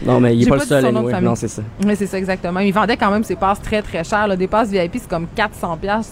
Non, 0.04 0.20
mais 0.20 0.34
il 0.36 0.42
est 0.42 0.44
J'ai 0.44 0.50
pas, 0.50 0.56
pas 0.56 0.62
le 0.62 0.68
seul, 0.68 0.82
de 0.82 0.88
anyway. 0.88 1.10
famille. 1.12 1.28
Non, 1.30 1.34
c'est 1.34 1.48
ça. 1.48 1.62
Oui, 1.84 1.94
c'est 1.96 2.06
ça, 2.06 2.18
exactement. 2.18 2.60
Il 2.60 2.72
vendait 2.72 2.98
quand 2.98 3.10
même 3.10 3.24
ses 3.24 3.36
passes 3.36 3.62
très, 3.62 3.80
très 3.80 4.04
chères. 4.04 4.36
Des 4.36 4.46
passes 4.46 4.68
VIP, 4.68 4.96
c'est 4.98 5.08
comme 5.08 5.26
400$. 5.34 6.06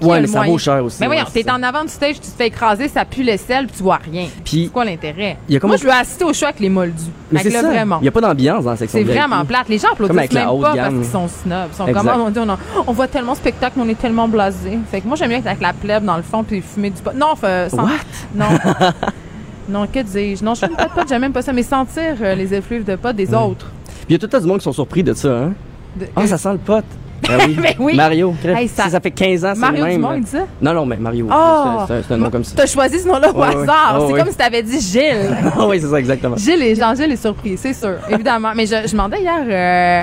Qui 0.00 0.06
Ouais, 0.06 0.12
a 0.12 0.14
mais 0.16 0.20
le 0.22 0.26
ça 0.28 0.38
moyen? 0.38 0.52
vaut 0.52 0.58
cher 0.58 0.84
aussi, 0.84 0.96
Mais 1.00 1.06
voyons, 1.06 1.24
ouais, 1.24 1.42
t'es 1.42 1.50
en 1.50 1.60
avant 1.62 1.82
du 1.82 1.88
stage, 1.88 2.14
tu 2.14 2.20
te 2.20 2.26
fais 2.36 2.46
écraser, 2.46 2.86
ça 2.88 3.04
pue 3.04 3.24
le 3.24 3.36
sel, 3.36 3.66
puis 3.66 3.76
tu 3.78 3.82
vois 3.82 3.96
rien. 3.96 4.26
Puis- 4.44 4.64
c'est 4.66 4.72
quoi 4.72 4.84
l'intérêt? 4.84 5.36
Y 5.48 5.58
Moi, 5.62 5.74
un- 5.74 5.76
je 5.76 5.84
veux 5.84 5.90
assister 5.90 6.24
au 6.24 6.32
show 6.32 6.44
avec 6.44 6.60
les 6.60 6.68
moldus. 6.68 7.02
Mais 7.32 7.40
c'est 7.42 7.50
ça. 7.50 7.60
Il 7.72 8.02
n'y 8.02 8.08
a 8.08 8.10
pas 8.12 8.20
d'ambiance 8.20 8.64
dans 8.64 8.70
la 8.70 8.76
section 8.76 8.98
C'est 8.98 9.04
vraiment 9.04 9.44
plate. 9.44 9.68
Les 9.68 9.78
gens 9.78 9.88
applaudissent 9.92 10.16
même 10.16 10.28
pas 10.62 10.74
parce 10.76 10.94
qu'ils 10.94 11.04
sont 11.04 11.28
snobs. 11.28 11.68
Ils 11.72 11.76
sont 11.76 11.86
comme, 11.92 12.10
oh 12.14 12.30
on, 12.36 12.48
a- 12.48 12.58
on 12.86 12.92
voit 12.92 13.08
tellement 13.08 13.32
de 13.32 13.38
spectacles, 13.38 13.74
mais 13.76 13.82
on 13.86 13.88
est 13.88 13.98
tellement 14.00 14.28
blasés. 14.28 14.78
Fait 14.90 15.00
que 15.00 15.06
moi, 15.08 15.16
j'aime 15.16 15.28
bien 15.30 15.38
être 15.38 15.46
avec 15.46 15.60
la 15.60 15.72
plèbe 15.72 16.04
dans 16.04 16.16
le 16.16 16.22
fond 16.22 16.44
puis 16.44 16.60
fumer 16.62 16.90
du 16.90 17.02
pot. 17.02 17.10
Non, 17.14 17.34
fait, 17.34 17.68
sans- 17.70 17.82
What? 17.82 17.90
Non. 18.34 18.46
non, 19.68 19.86
que 19.86 20.00
dis-je? 20.00 20.44
Non, 20.44 20.54
je 20.54 20.66
fume 20.66 20.76
pas 20.76 20.84
de 20.86 20.90
pot, 20.92 21.00
j'aime 21.08 21.20
même 21.22 21.32
pas 21.32 21.42
ça, 21.42 21.52
mais 21.52 21.62
sentir 21.62 22.14
euh, 22.22 22.34
les 22.34 22.54
effluves 22.54 22.84
de 22.84 22.96
pot 22.96 23.14
des 23.14 23.34
autres. 23.34 23.66
Puis 23.86 24.06
il 24.10 24.12
y 24.12 24.14
a 24.14 24.18
tout 24.18 24.26
le 24.26 24.30
temps 24.30 24.40
du 24.40 24.46
monde 24.46 24.58
qui 24.58 24.64
sont 24.64 24.72
surpris 24.72 25.02
de 25.02 25.12
ça, 25.12 25.28
hein? 25.28 25.52
De- 25.96 26.06
Ah, 26.16 26.26
ça 26.26 26.38
sent 26.38 26.52
le 26.52 26.58
pote. 26.58 26.84
Ben 27.28 27.38
oui. 27.46 27.56
Ben 27.60 27.74
oui. 27.78 27.94
Mario. 27.96 28.34
Hey, 28.44 28.68
ça... 28.68 28.88
fait 29.00 29.10
15 29.10 29.44
ans, 29.44 29.50
c'est 29.54 29.60
Mario 29.60 29.78
le 29.78 29.84
même. 29.84 29.96
Dumont, 29.96 30.14
il 30.14 30.22
dit 30.24 30.30
ça? 30.30 30.46
Non, 30.62 30.72
non, 30.72 30.86
mais 30.86 30.96
Mario. 30.96 31.28
Ah! 31.30 31.86
C'est 31.88 32.14
un- 32.14 32.16
nom 32.16 32.30
comme 32.30 32.44
ça. 32.44 32.54
T'as 32.56 32.66
choisi 32.66 33.00
ce 33.00 33.06
nom-là 33.08 33.30
au 33.32 33.38
Ouais, 33.38 33.48
hasard. 33.48 33.98
Ouais, 34.00 34.06
c'est 34.14 34.18
comme 34.22 34.30
si 34.30 34.36
t'avais 34.36 34.62
dit 34.62 34.80
Gilles. 34.80 35.36
Ah 35.58 35.66
oui, 35.66 35.80
c'est 35.80 35.88
ça, 35.88 35.98
exactement. 35.98 36.36
Gilles 36.36 36.76
Jean-Gilles 36.76 37.12
est 37.12 37.16
surpris, 37.16 37.56
c'est 37.56 37.72
sûr, 37.74 37.96
évidemment. 38.08 38.52
Mais 38.54 38.64
je, 38.66 38.76
je 38.86 38.92
demandais 38.92 39.20
hier 39.20 39.42
euh, 39.46 40.02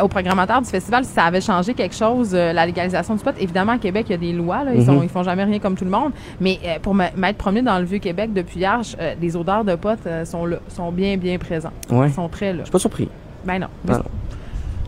euh, 0.00 0.04
au 0.04 0.08
programmateur 0.08 0.62
du 0.62 0.68
festival 0.68 1.04
si 1.04 1.10
ça 1.12 1.24
avait 1.24 1.40
changé 1.40 1.74
quelque 1.74 1.94
chose, 1.94 2.30
euh, 2.32 2.52
la 2.52 2.64
légalisation 2.66 3.14
du 3.14 3.22
pot. 3.22 3.34
Évidemment, 3.38 3.72
à 3.72 3.78
Québec, 3.78 4.06
il 4.08 4.12
y 4.12 4.14
a 4.14 4.18
des 4.18 4.32
lois, 4.32 4.64
là, 4.64 4.72
ils, 4.74 4.84
sont, 4.84 5.02
ils 5.02 5.08
font 5.08 5.22
jamais 5.22 5.44
rien 5.44 5.58
comme 5.58 5.74
tout 5.76 5.84
le 5.84 5.90
monde. 5.90 6.12
Mais 6.40 6.58
pour 6.82 6.94
m'être 6.94 7.36
promené 7.36 7.62
dans 7.62 7.78
le 7.78 7.84
Vieux-Québec 7.84 8.32
depuis 8.32 8.60
hier, 8.60 8.80
les 9.20 9.36
odeurs 9.36 9.64
de 9.64 9.74
pot 9.74 9.98
sont 10.24 10.46
là, 10.46 10.56
sont 10.68 10.90
bien, 10.92 11.16
bien 11.16 11.38
présentes. 11.38 11.72
Ouais. 11.90 12.08
Ils 12.08 12.14
sont 12.14 12.28
très 12.28 12.52
là. 12.52 12.60
Je 12.60 12.64
suis 12.64 12.72
pas 12.72 12.78
surpris. 12.78 13.08
Ben 13.44 13.58
non. 13.58 13.66
Ah 13.88 13.98
non. 13.98 14.04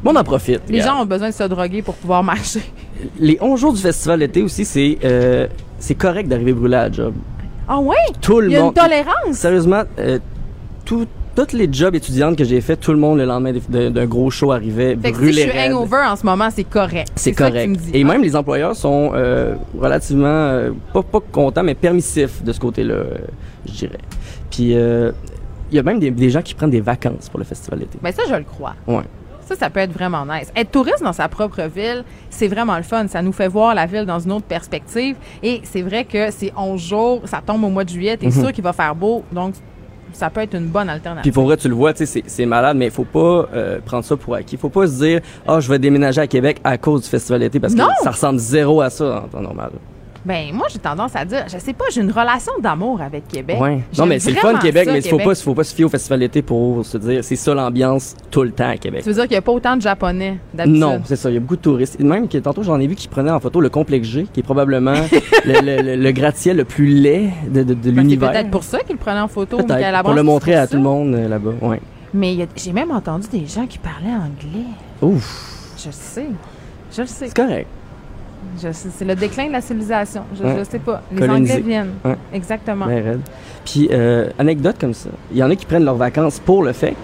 Bon, 0.03 0.13
on 0.13 0.17
en 0.17 0.25
profite. 0.25 0.61
Les 0.69 0.81
regarde. 0.81 0.97
gens 0.99 1.03
ont 1.03 1.07
besoin 1.07 1.29
de 1.31 1.35
se 1.35 1.45
droguer 1.45 1.83
pour 1.83 1.95
pouvoir 1.95 2.23
marcher. 2.23 2.61
Les 3.19 3.39
11 3.41 3.61
jours 3.61 3.73
du 3.73 3.81
festival 3.81 4.21
d'été 4.21 4.43
aussi, 4.43 4.65
c'est 4.65 4.99
euh, 5.05 5.47
c'est 5.79 5.95
correct 5.95 6.29
d'arriver 6.29 6.53
brûlé 6.53 6.77
à 6.77 6.89
la 6.89 6.93
job. 6.93 7.15
Ah 7.69 7.79
ouais? 7.81 7.97
Tout 8.21 8.41
le 8.41 8.49
Il 8.49 8.53
y 8.53 8.57
a 8.57 8.63
monde. 8.63 8.75
une 8.77 8.83
tolérance? 8.83 9.15
Sérieusement, 9.33 9.83
euh, 9.99 10.19
tout- 10.85 11.07
toutes 11.35 11.53
les 11.53 11.69
jobs 11.71 11.95
étudiantes 11.95 12.37
que 12.37 12.45
j'ai 12.45 12.61
fait, 12.63 12.77
tout 12.77 12.93
le 12.93 12.99
monde 12.99 13.19
le 13.19 13.25
lendemain 13.27 13.53
de- 13.53 13.61
de- 13.69 13.89
d'un 13.91 14.07
gros 14.07 14.31
show 14.31 14.53
arrivait 14.53 14.97
Fait 14.97 15.11
que 15.11 15.17
si 15.19 15.23
brûlé 15.25 15.43
je 15.43 15.51
suis 15.51 15.59
hangover 15.61 16.05
en 16.09 16.17
ce 16.17 16.25
moment, 16.25 16.49
c'est 16.55 16.65
correct. 16.65 17.09
C'est 17.17 17.35
ça 17.35 17.37
que 17.37 17.47
tu 17.49 17.53
correct. 17.53 17.69
me 17.71 17.75
dis. 17.77 17.91
Et 17.93 18.05
même 18.05 18.23
les 18.23 18.35
employeurs 18.37 18.75
sont 18.77 19.11
euh, 19.15 19.55
relativement, 19.79 20.27
euh, 20.27 20.71
pas, 20.95 21.03
pas 21.03 21.21
contents, 21.33 21.63
mais 21.65 21.75
permissifs 21.75 22.43
de 22.43 22.53
ce 22.53 22.61
côté-là, 22.61 22.95
euh, 22.95 23.15
je 23.67 23.73
dirais. 23.73 23.99
Puis, 24.51 24.71
il 24.71 25.75
y 25.77 25.79
a 25.79 25.83
même 25.83 25.99
des, 25.99 26.11
des 26.11 26.31
gens 26.31 26.41
qui 26.41 26.55
prennent 26.55 26.71
des 26.71 26.81
vacances 26.81 27.29
pour 27.29 27.39
le 27.41 27.45
festival 27.45 27.81
d'été. 27.81 27.99
Ben 28.01 28.13
ça, 28.13 28.23
je 28.29 28.35
le 28.35 28.45
crois. 28.45 28.75
Ouais. 28.87 29.03
Ça, 29.47 29.55
ça 29.55 29.71
peut 29.71 29.81
être 29.81 29.93
vraiment 29.93 30.27
nice. 30.27 30.51
Être 30.57 30.71
touriste 30.73 31.03
dans 31.03 31.13
sa 31.13 31.29
propre 31.29 31.63
ville, 31.63 32.05
c'est 32.31 32.49
vraiment 32.49 32.77
le 32.77 32.83
fun. 32.83 33.07
Ça 33.09 33.23
nous 33.23 33.33
fait 33.33 33.49
voir 33.49 33.75
la 33.75 33.87
ville 33.87 34.05
dans 34.05 34.19
une 34.19 34.33
autre 34.33 34.45
perspective. 34.47 35.17
Et 35.43 35.61
c'est 35.65 35.83
vrai 35.83 36.05
que 36.05 36.31
c'est 36.33 36.53
11 36.57 36.81
jours, 36.81 37.23
ça 37.25 37.41
tombe 37.47 37.63
au 37.63 37.69
mois 37.69 37.85
de 37.85 37.89
juillet, 37.91 38.17
t'es 38.17 38.27
Mhm. 38.27 38.33
sûr 38.33 38.53
qu'il 38.53 38.65
va 38.65 38.73
faire 38.73 38.95
beau. 38.95 39.23
Donc, 39.31 39.55
ça 40.13 40.31
peut 40.31 40.41
être 40.41 40.55
une 40.55 40.67
bonne 40.67 40.87
Puis 40.87 40.95
alternative. 40.95 41.33
pour 41.33 41.45
vrai, 41.45 41.57
tu 41.57 41.69
le 41.69 41.75
vois, 41.75 41.93
tu 41.95 42.07
sais, 42.07 42.23
c'est- 42.27 42.47
malade, 42.47 42.77
mais 42.77 42.87
il 42.87 42.91
faut 42.91 43.05
pas 43.05 43.49
euh, 43.55 43.79
prendre 43.85 44.05
ça 44.05 44.17
pour 44.17 44.35
acquis. 44.35 44.57
faut 44.57 44.69
pas 44.69 44.87
se 44.89 44.95
dire, 44.99 45.21
ah, 45.47 45.61
je 45.61 45.69
vais 45.71 45.79
déménager 45.79 46.21
à 46.21 46.27
Québec 46.27 46.59
à 46.65 46.77
cause 46.79 47.03
du 47.03 47.09
festival 47.09 47.41
d'été, 47.41 47.61
parce 47.61 47.75
Non! 47.75 47.87
que 47.87 48.03
ça 48.05 48.11
ressemble 48.11 48.39
zéro 48.39 48.81
à 48.81 48.91
ça 48.91 49.23
en 49.25 49.29
temps 49.29 49.41
normal. 49.43 49.71
Ben, 50.27 50.53
moi, 50.53 50.67
j'ai 50.73 50.81
tendance 50.81 51.15
à 51.15 51.25
dire, 51.25 51.45
je 51.47 51.57
sais 51.57 51.73
pas, 51.73 51.85
j'ai 51.93 52.01
une 52.01 52.11
relation 52.11 52.51
d'amour 52.61 53.01
avec 53.01 53.29
Québec. 53.29 53.59
Ouais. 53.61 53.81
Non, 53.97 54.07
mais 54.07 54.19
c'est 54.19 54.33
le 54.33 54.37
fun 54.39 54.55
Québec, 54.59 54.87
ça, 54.87 54.93
mais 54.93 54.99
il 54.99 55.09
faut 55.09 55.19
pas, 55.19 55.35
faut 55.37 55.55
pas 55.55 55.63
se 55.63 55.73
fier 55.73 55.85
au 55.85 55.89
festival 55.89 56.19
d'été 56.19 56.43
pour 56.43 56.85
se 56.85 56.99
dire, 56.99 57.23
c'est 57.23 57.37
ça 57.37 57.55
l'ambiance 57.55 58.17
tout 58.31 58.43
le 58.43 58.51
temps 58.51 58.69
à 58.71 58.77
Québec. 58.77 59.03
Tu 59.05 59.09
veux 59.11 59.15
dire 59.15 59.23
qu'il 59.25 59.33
n'y 59.33 59.37
a 59.37 59.43
pas 59.43 59.53
autant 59.53 59.77
de 59.77 59.83
Japonais 59.83 60.39
d'habitude? 60.53 60.81
Non, 60.81 61.01
c'est 61.05 61.15
ça. 61.15 61.31
Il 61.31 61.35
y 61.35 61.37
a 61.37 61.41
beaucoup 61.41 61.55
de 61.57 61.61
touristes. 61.63 61.97
Et 62.01 62.03
Même 62.03 62.27
que 62.29 62.39
tantôt, 62.39 62.65
j'en 62.65 62.81
ai 62.81 62.89
vu 62.89 62.97
qui 62.97 63.07
prenaient 63.07 63.31
en 63.31 63.39
photo 63.39 63.61
le 63.61 63.69
complexe 63.69 64.09
G, 64.09 64.27
qui 64.33 64.41
est 64.41 64.43
probablement 64.43 64.95
le, 65.45 65.61
le- 65.61 65.83
le- 65.83 65.97
le 66.03 66.11
gratte-ciel 66.13 66.57
le 66.57 66.65
plus 66.65 66.87
laid 66.87 67.31
de, 67.49 67.63
de- 67.63 67.75
de 67.75 67.79
c'est 67.85 67.91
l'univers. 67.93 68.33
peut-être 68.33 68.51
pour 68.51 68.65
ça 68.65 68.81
qu'ils 68.81 68.97
le 68.97 68.99
prenaient 69.01 69.21
en 69.21 69.29
photo. 69.29 69.59
Peut-être, 69.59 70.03
pour 70.03 70.13
le 70.15 70.23
montrer 70.25 70.57
à 70.57 70.67
tout 70.67 70.77
le 70.77 70.83
monde 70.83 71.15
euh, 71.15 71.29
là-bas. 71.29 71.53
Ouais. 71.63 71.81
Mais 72.13 72.35
y 72.35 72.45
j'ai 72.57 72.73
même 72.73 72.91
entendu 72.91 73.29
des 73.31 73.47
gens 73.47 73.67
qui 73.67 73.79
parlaient 73.79 74.09
anglais. 74.17 74.65
Ouf, 75.03 75.73
Je 75.79 75.87
le 75.87 75.93
sais. 75.93 76.27
Je 76.97 77.03
le 77.03 77.07
sais. 77.07 77.27
c'est 77.29 77.35
correct. 77.37 77.69
C'est 78.73 79.05
le 79.05 79.15
déclin 79.15 79.47
de 79.49 79.53
la 79.53 79.61
civilisation. 79.61 80.23
Je, 80.39 80.43
Ouais. 80.45 80.57
je 80.59 80.65
sais 80.65 80.79
pas. 80.79 81.03
Les. 81.13 81.29
Anglais 81.29 81.61
viennent. 81.61 81.91
Ouais. 82.05 82.17
Exactement. 82.33 82.87
Ben. 82.87 83.21
Puis, 83.65 83.89
euh, 83.93 84.29
anecdote 84.39 84.77
comme 84.81 84.95
ça. 84.95 85.11
Il 85.33 85.39
y 85.39 85.43
en 85.43 85.51
a 85.51 85.57
qui 85.57 85.67
prennent 85.67 85.85
leurs 85.85 85.97
vacances 85.97 86.39
pour 86.39 86.63
le 86.63 86.73
FEC, 86.73 86.95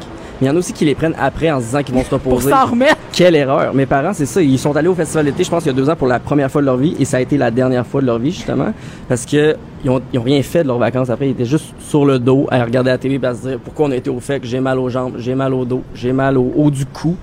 mais 0.40 0.46
il 0.46 0.46
y 0.46 0.50
en 0.50 0.54
a 0.54 0.58
aussi 0.58 0.72
qui 0.72 0.84
les 0.84 0.94
prennent 0.94 1.14
après 1.20 1.50
en 1.50 1.58
se 1.60 1.64
disant 1.66 1.82
qu'ils 1.82 1.94
vont 1.94 2.04
se 2.04 2.08
Pour 2.10 2.18
reposer. 2.34 2.50
s'en 2.50 2.66
remettre. 2.66 2.96
Quelle 3.12 3.34
erreur. 3.34 3.74
Mes 3.74 3.84
parents, 3.84 4.12
c'est 4.14 4.24
ça. 4.26 4.40
Ils 4.40 4.58
sont 4.58 4.74
allés 4.76 4.88
au 4.88 4.94
festival 4.94 5.26
d'été, 5.26 5.44
je 5.44 5.50
pense, 5.50 5.64
il 5.64 5.68
y 5.68 5.70
a 5.70 5.74
deux 5.74 5.90
ans 5.90 5.96
pour 5.96 6.06
la 6.08 6.18
première 6.18 6.50
fois 6.50 6.60
de 6.62 6.66
leur 6.66 6.76
vie, 6.78 6.96
et 6.98 7.04
ça 7.04 7.18
a 7.18 7.20
été 7.20 7.36
la 7.36 7.50
dernière 7.50 7.86
fois 7.86 8.00
de 8.00 8.06
leur 8.06 8.18
vie, 8.18 8.30
justement, 8.30 8.72
parce 9.08 9.26
que 9.26 9.56
ils 9.84 9.90
ont, 9.90 10.00
ils 10.12 10.18
ont 10.18 10.22
rien 10.22 10.42
fait 10.42 10.62
de 10.62 10.68
leurs 10.68 10.78
vacances 10.78 11.10
après. 11.10 11.26
Ils 11.28 11.32
étaient 11.32 11.44
juste 11.44 11.74
sur 11.80 12.06
le 12.06 12.18
dos 12.18 12.46
à 12.50 12.64
regarder 12.64 12.88
la 12.90 12.96
télé, 12.98 13.20
et 13.22 13.26
à 13.26 13.34
se 13.34 13.48
dire 13.48 13.58
pourquoi 13.62 13.86
on 13.86 13.90
a 13.90 13.96
été 13.96 14.08
au 14.08 14.20
FEC, 14.20 14.44
j'ai 14.44 14.60
mal 14.60 14.78
aux 14.78 14.88
jambes, 14.88 15.14
j'ai 15.18 15.34
mal 15.34 15.52
au 15.52 15.64
dos, 15.66 15.82
j'ai 15.94 16.12
mal 16.12 16.38
au 16.38 16.50
haut 16.56 16.70
du 16.70 16.86
cou. 16.86 17.16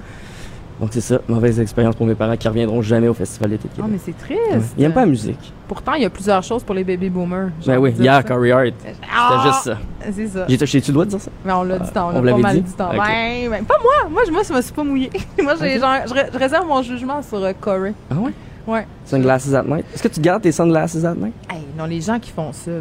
Donc 0.79 0.89
c'est 0.93 1.01
ça, 1.01 1.19
mauvaise 1.27 1.59
expérience 1.59 1.95
pour 1.95 2.05
mes 2.05 2.15
parents 2.15 2.37
qui 2.37 2.47
reviendront 2.47 2.81
jamais 2.81 3.09
au 3.09 3.13
festival 3.13 3.49
d'été 3.49 3.67
de 3.67 3.81
Non, 3.81 3.87
Québec. 3.87 4.01
mais 4.05 4.13
c'est 4.13 4.17
triste. 4.17 4.39
Ouais. 4.53 4.73
Ils 4.77 4.83
aiment 4.85 4.93
pas 4.93 5.01
la 5.01 5.05
musique. 5.07 5.51
Pourtant, 5.67 5.93
il 5.95 6.03
y 6.03 6.05
a 6.05 6.09
plusieurs 6.09 6.41
choses 6.41 6.63
pour 6.63 6.73
les 6.73 6.83
baby 6.85 7.09
boomers. 7.09 7.49
Ben 7.67 7.77
oui, 7.77 7.91
hier, 7.99 8.15
ça. 8.15 8.23
Corey 8.23 8.51
Hart, 8.51 8.73
Ah! 9.13 9.29
c'était 9.29 9.49
juste 9.51 9.63
ça. 9.63 9.77
C'est 10.13 10.27
ça. 10.27 10.45
J'ai 10.47 10.65
j'ai-tu 10.65 10.91
le 10.91 10.93
droit 10.93 11.05
de 11.05 11.09
dire 11.09 11.19
ça? 11.19 11.31
Mais 11.43 11.51
on 11.51 11.63
l'a 11.63 11.79
dit 11.79 11.91
tant, 11.91 12.11
on 12.11 12.15
on 12.19 12.21
l'a 12.21 12.31
pas 12.31 12.37
mal 12.37 12.55
dit? 12.55 12.61
dit 12.61 12.73
tant. 12.73 12.91
Ben, 12.91 13.49
ben, 13.49 13.65
pas 13.65 13.75
moi. 13.81 14.09
Moi, 14.09 14.21
je, 14.25 14.31
moi, 14.31 14.41
je 14.47 14.53
me 14.53 14.61
suis 14.61 14.71
pas 14.73 14.83
mouillée. 14.85 15.09
moi, 15.43 15.55
j'ai, 15.59 15.75
Ok. 15.75 15.81
genre, 15.81 15.95
je, 16.07 16.13
ré- 16.13 16.29
je 16.33 16.37
réserve 16.39 16.65
mon 16.67 16.81
jugement 16.81 17.21
sur 17.21 17.43
euh, 17.43 17.51
Corey. 17.59 17.93
Ah 18.09 18.15
ouais? 18.15 18.31
Ouais. 18.65 18.87
Sunglasses 19.03 19.53
at 19.53 19.63
night? 19.63 19.85
Est-ce 19.93 20.03
que 20.03 20.07
tu 20.07 20.21
gardes 20.21 20.43
tes 20.43 20.51
sunglasses 20.53 21.03
at 21.03 21.13
night? 21.15 21.33
Hey, 21.49 21.59
non, 21.77 21.85
les 21.85 21.99
gens 21.99 22.19
qui 22.19 22.31
font 22.31 22.53
ça, 22.53 22.71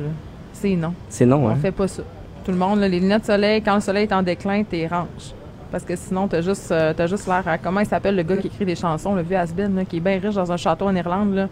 c'est 0.52 0.76
non. 0.76 0.94
C'est 1.08 1.26
non, 1.26 1.46
On 1.46 1.48
hein? 1.48 1.56
fait 1.60 1.72
pas 1.72 1.88
ça. 1.88 2.02
Tout 2.44 2.52
le 2.52 2.58
monde, 2.58 2.78
là, 2.78 2.88
les 2.88 3.00
lunettes 3.00 3.22
de 3.22 3.26
soleil, 3.26 3.60
quand 3.60 3.74
le 3.74 3.80
soleil 3.80 4.04
est 4.04 4.12
en 4.12 4.22
déclin, 4.22 4.62
t'es 4.62 4.86
ranges. 4.86 5.34
Parce 5.70 5.84
que 5.84 5.96
sinon, 5.96 6.28
t'as 6.28 6.40
juste, 6.40 6.70
euh, 6.72 6.94
t'as 6.96 7.06
juste 7.06 7.26
l'air 7.26 7.42
à. 7.46 7.58
Comment 7.58 7.80
il 7.80 7.86
s'appelle 7.86 8.16
le 8.16 8.22
gars 8.22 8.36
qui 8.38 8.46
écrit 8.46 8.64
des 8.64 8.74
chansons, 8.74 9.14
le 9.14 9.22
vieux 9.22 9.36
Asbin, 9.36 9.68
là, 9.68 9.84
qui 9.84 9.98
est 9.98 10.00
bien 10.00 10.18
riche 10.18 10.34
dans 10.34 10.50
un 10.50 10.56
château 10.56 10.86
en 10.86 10.94
Irlande, 10.96 11.34
là? 11.34 11.48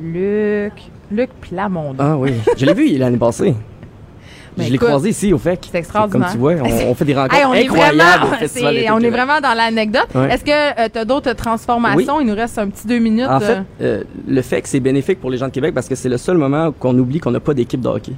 Luc. 0.00 0.72
Luc 1.10 1.30
Plamondon. 1.40 1.96
Ah 1.98 2.16
oui. 2.16 2.34
Je 2.56 2.66
l'ai 2.66 2.74
vu 2.74 2.96
l'année 2.98 3.16
passée. 3.16 3.54
Mais 4.58 4.64
je 4.64 4.72
l'ai 4.72 4.78
croisé 4.78 5.10
ici 5.10 5.32
au 5.32 5.38
FEC. 5.38 5.68
c'est 5.70 5.78
extraordinaire. 5.78 6.26
Comme 6.26 6.32
tu 6.32 6.38
vois, 6.38 6.54
on, 6.54 6.90
on 6.90 6.94
fait 6.94 7.04
des 7.04 7.14
rencontres 7.16 7.34
Hey, 7.36 7.44
on 7.46 7.54
est 7.54 7.64
incroyables 7.64 7.96
vraiment, 7.96 8.36
Festival 8.38 8.74
c'est- 8.74 8.80
d'été 8.80 8.90
on 8.92 8.98
est 8.98 9.10
vraiment 9.10 9.40
dans 9.40 9.54
l'anecdote. 9.56 10.08
Ouais. 10.14 10.34
Est-ce 10.34 10.44
que 10.44 10.88
tu 10.90 10.98
as 10.98 11.04
d'autres 11.04 11.32
transformations? 11.32 12.20
Il 12.20 12.26
nous 12.26 12.34
reste 12.34 12.58
un 12.58 12.68
petit 12.68 12.86
deux 12.86 12.98
minutes. 12.98 13.28
En 13.28 13.38
fait, 13.40 13.52
euh. 13.52 13.62
euh, 13.80 14.04
le 14.26 14.42
FEC, 14.42 14.66
c'est 14.66 14.80
bénéfique 14.80 15.20
pour 15.20 15.30
les 15.30 15.38
gens 15.38 15.46
de 15.46 15.52
Québec 15.52 15.72
parce 15.74 15.88
que 15.88 15.94
c'est 15.94 16.08
le 16.08 16.18
seul 16.18 16.36
moment 16.38 16.72
qu'on 16.72 16.96
oublie 16.98 17.20
qu'on 17.20 17.30
n'a 17.30 17.40
pas 17.40 17.54
d'équipe 17.54 17.80
de 17.80 17.88
hockey. 17.88 18.12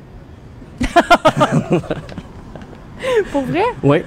pour 3.33 3.43
vrai? 3.43 3.65
Oui. 3.83 3.99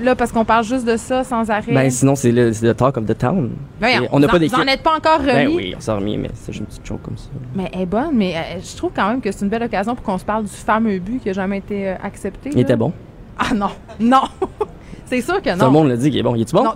Là, 0.00 0.14
parce 0.14 0.32
qu'on 0.32 0.44
parle 0.44 0.64
juste 0.64 0.86
de 0.86 0.96
ça 0.96 1.24
sans 1.24 1.50
arrêt. 1.50 1.72
Ben, 1.72 1.90
sinon, 1.90 2.14
c'est 2.14 2.32
le, 2.32 2.52
c'est 2.52 2.66
le 2.66 2.74
talk 2.74 2.96
of 2.96 3.06
the 3.06 3.16
town. 3.16 3.50
Et 3.82 4.06
on 4.12 4.20
n'a 4.20 4.28
pas 4.28 4.38
d'équipe. 4.38 4.56
Vous 4.56 4.62
en 4.62 4.66
êtes 4.66 4.82
pas 4.82 4.96
encore 4.96 5.18
remis? 5.18 5.32
Ben 5.32 5.48
oui, 5.48 5.74
on 5.76 5.80
s'en 5.80 5.96
remis, 5.96 6.16
mais 6.16 6.30
c'est 6.34 6.52
juste 6.52 6.60
une 6.60 6.66
petite 6.66 6.86
chose 6.86 6.98
comme 7.02 7.16
ça. 7.16 7.28
Mais 7.54 7.70
elle 7.72 7.82
est 7.82 7.86
bonne, 7.86 8.10
mais 8.14 8.34
euh, 8.36 8.60
je 8.60 8.76
trouve 8.76 8.92
quand 8.94 9.08
même 9.08 9.20
que 9.20 9.30
c'est 9.32 9.44
une 9.44 9.50
belle 9.50 9.62
occasion 9.64 9.94
pour 9.94 10.04
qu'on 10.04 10.18
se 10.18 10.24
parle 10.24 10.44
du 10.44 10.50
fameux 10.50 10.98
but 10.98 11.22
qui 11.22 11.30
a 11.30 11.32
jamais 11.32 11.58
été 11.58 11.88
euh, 11.88 11.94
accepté. 12.02 12.50
Il 12.50 12.56
là. 12.56 12.62
était 12.62 12.76
bon. 12.76 12.92
Ah 13.38 13.54
non, 13.54 13.70
non. 14.00 14.22
c'est 15.06 15.20
sûr 15.20 15.42
que 15.42 15.50
Tout 15.50 15.58
non. 15.58 15.66
le 15.66 15.72
monde 15.72 15.88
le 15.88 15.96
dit 15.96 16.10
qu'il 16.10 16.20
est 16.20 16.22
bon. 16.22 16.34
Il 16.34 16.42
est-tu 16.42 16.54
bon? 16.54 16.64
Non, 16.64 16.74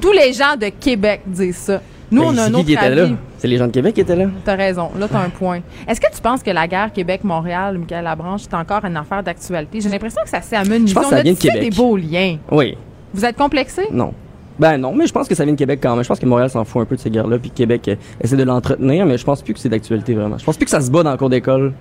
tous 0.00 0.12
les 0.12 0.32
gens 0.32 0.56
de 0.60 0.68
Québec 0.68 1.22
disent 1.26 1.56
ça. 1.56 1.80
Nous, 2.12 2.20
Ben, 2.22 2.28
on 2.28 2.38
a 2.38 2.42
un 2.42 2.48
qui 2.48 2.54
autre 2.54 2.64
qui 2.66 2.72
était 2.74 2.94
là? 2.94 3.08
C'est 3.38 3.48
les 3.48 3.56
gens 3.56 3.66
de 3.66 3.72
Québec 3.72 3.94
qui 3.94 4.02
étaient 4.02 4.14
là? 4.14 4.26
T'as 4.44 4.54
raison. 4.54 4.90
Là, 4.98 5.08
t'as 5.10 5.20
un 5.20 5.30
point. 5.30 5.60
Est-ce 5.88 6.00
que 6.00 6.14
tu 6.14 6.20
penses 6.20 6.42
que 6.42 6.50
la 6.50 6.68
guerre 6.68 6.92
Québec-Montréal, 6.92 7.78
Michael 7.78 8.04
Labranche, 8.04 8.42
c'est 8.42 8.54
encore 8.54 8.84
une 8.84 8.96
affaire 8.96 9.22
d'actualité? 9.22 9.80
J'ai 9.80 9.88
l'impression 9.88 10.20
que 10.22 10.28
ça 10.28 10.42
s'est 10.42 10.56
amenuisé. 10.56 10.88
Je 10.88 10.94
pense 10.94 11.04
que 11.04 11.10
ça 11.16 11.22
vient 11.22 11.32
de 11.32 11.38
Québec. 11.38 11.60
des 11.60 11.70
beaux 11.70 11.96
liens. 11.96 12.36
Oui. 12.50 12.76
Vous 13.14 13.24
êtes 13.24 13.36
complexé? 13.36 13.82
Non. 13.90 14.12
Ben 14.58 14.76
non, 14.76 14.94
mais 14.94 15.06
je 15.06 15.12
pense 15.12 15.26
que 15.26 15.34
ça 15.34 15.44
vient 15.44 15.54
de 15.54 15.58
Québec 15.58 15.80
quand 15.82 15.94
même. 15.94 16.04
Je 16.04 16.08
pense 16.08 16.18
que 16.20 16.26
Montréal 16.26 16.50
s'en 16.50 16.64
fout 16.64 16.82
un 16.82 16.84
peu 16.84 16.94
de 16.96 17.00
ces 17.00 17.10
guerres-là, 17.10 17.38
puis 17.38 17.50
Québec 17.50 17.88
euh, 17.88 17.96
essaie 18.20 18.36
de 18.36 18.42
l'entretenir, 18.44 19.06
mais 19.06 19.16
je 19.16 19.24
pense 19.24 19.42
plus 19.42 19.54
que 19.54 19.58
c'est 19.60 19.70
d'actualité 19.70 20.14
vraiment. 20.14 20.36
Je 20.38 20.44
pense 20.44 20.56
plus 20.56 20.66
que 20.66 20.70
ça 20.70 20.80
se 20.82 20.90
bat 20.90 21.02
dans 21.02 21.10
le 21.10 21.16
cours 21.16 21.30
d'école, 21.30 21.72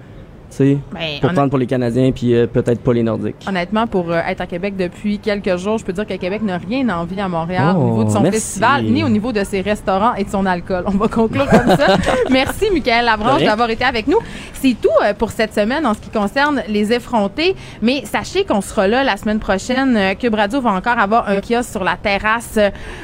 sais, 0.56 0.78
Ben, 0.94 1.20
pour 1.22 1.32
prendre 1.32 1.50
pour 1.50 1.60
les 1.60 1.68
Canadiens, 1.68 2.12
puis 2.12 2.34
euh, 2.34 2.48
peut-être 2.48 2.82
pas 2.82 2.94
les 2.94 3.04
Nordiques. 3.04 3.36
Honnêtement, 3.48 3.88
pour 3.88 4.12
euh, 4.12 4.20
être 4.28 4.42
à 4.42 4.48
Québec 4.48 4.76
depuis 4.78 5.20
quelques 5.20 5.58
jours, 5.58 5.78
je 5.78 5.86
peux 5.86 5.94
dire 5.94 6.06
que 6.06 6.14
Québec 6.16 6.42
n'a 6.42 6.58
rien 6.58 6.88
envie 6.90 7.20
à 7.20 7.28
Montréal 7.28 7.76
Oh, 7.78 7.80
au 7.82 7.90
niveau 7.92 8.04
de 8.06 8.10
son 8.10 8.22
merci. 8.22 8.40
festival, 8.40 8.84
ni 8.86 9.04
au 9.04 9.10
niveau 9.10 9.32
de 9.32 9.44
ses 9.44 9.62
restaurants 9.62 10.14
et 10.16 10.24
de 10.24 10.30
son 10.30 10.46
alcool. 10.46 10.84
On 10.88 10.92
va 10.92 11.08
conclure 11.08 11.48
comme 11.50 11.76
ça. 11.76 11.98
Merci, 12.30 12.70
Michael 12.72 13.10
rien. 13.18 13.46
d'avoir 13.50 13.70
été 13.70 13.84
avec 13.84 14.08
nous. 14.08 14.20
C'est 14.54 14.76
tout 14.82 14.90
euh, 15.04 15.14
pour 15.14 15.32
cette 15.32 15.54
semaine 15.54 15.86
en 15.86 15.94
ce 15.94 16.00
qui 16.00 16.10
concerne 16.10 16.62
les 16.68 16.94
effrontés. 16.94 17.56
Mais 17.82 18.04
sachez 18.06 18.44
qu'on 18.46 18.62
sera 18.62 18.88
là 18.88 19.04
la 19.04 19.18
semaine 19.18 19.40
prochaine. 19.40 20.16
Cube 20.20 20.36
Radio 20.36 20.62
va 20.62 20.72
encore 20.72 21.00
avoir 21.00 21.30
un 21.30 21.42
kiosque 21.42 21.72
sur 21.72 21.84
la 21.84 21.96
terrasse 21.96 22.58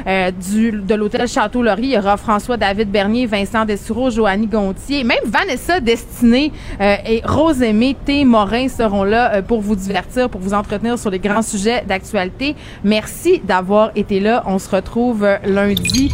du, 0.06 0.72
de 0.72 0.96
l'hôtel 0.96 1.28
Château-Laurier. 1.28 1.88
Il 1.88 1.94
y 1.94 1.98
aura 1.98 2.18
François-David 2.18 2.90
Bernier, 2.92 3.26
Vincent 3.26 3.66
Dessoureau, 3.66 4.10
Joanny 4.10 4.48
Gontier, 4.48 5.04
même 5.04 5.18
Vanessa 5.26 5.80
Destinée 5.80 6.52
et 6.80 7.22
Rose-Aimée 7.38 7.96
T. 8.04 8.26
Morin 8.26 8.68
seront 8.68 9.04
là 9.04 9.36
euh, 9.36 9.42
pour 9.44 9.62
vous 9.62 9.76
divertir, 9.76 10.28
pour 10.28 10.42
vous 10.42 10.56
entretenir 10.56 10.98
sur 10.98 11.12
les 11.12 11.20
grands 11.20 11.44
sujets 11.44 11.86
d'actualité. 11.86 12.56
Merci 12.84 13.42
d'avoir 13.44 13.92
été 13.96 14.20
là. 14.20 14.42
On 14.48 14.58
se 14.58 14.76
retrouve 14.76 15.24
euh, 15.24 15.38
lundi. 15.46 16.12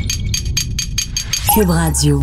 Cube 1.55 1.69
Radio. 1.69 2.21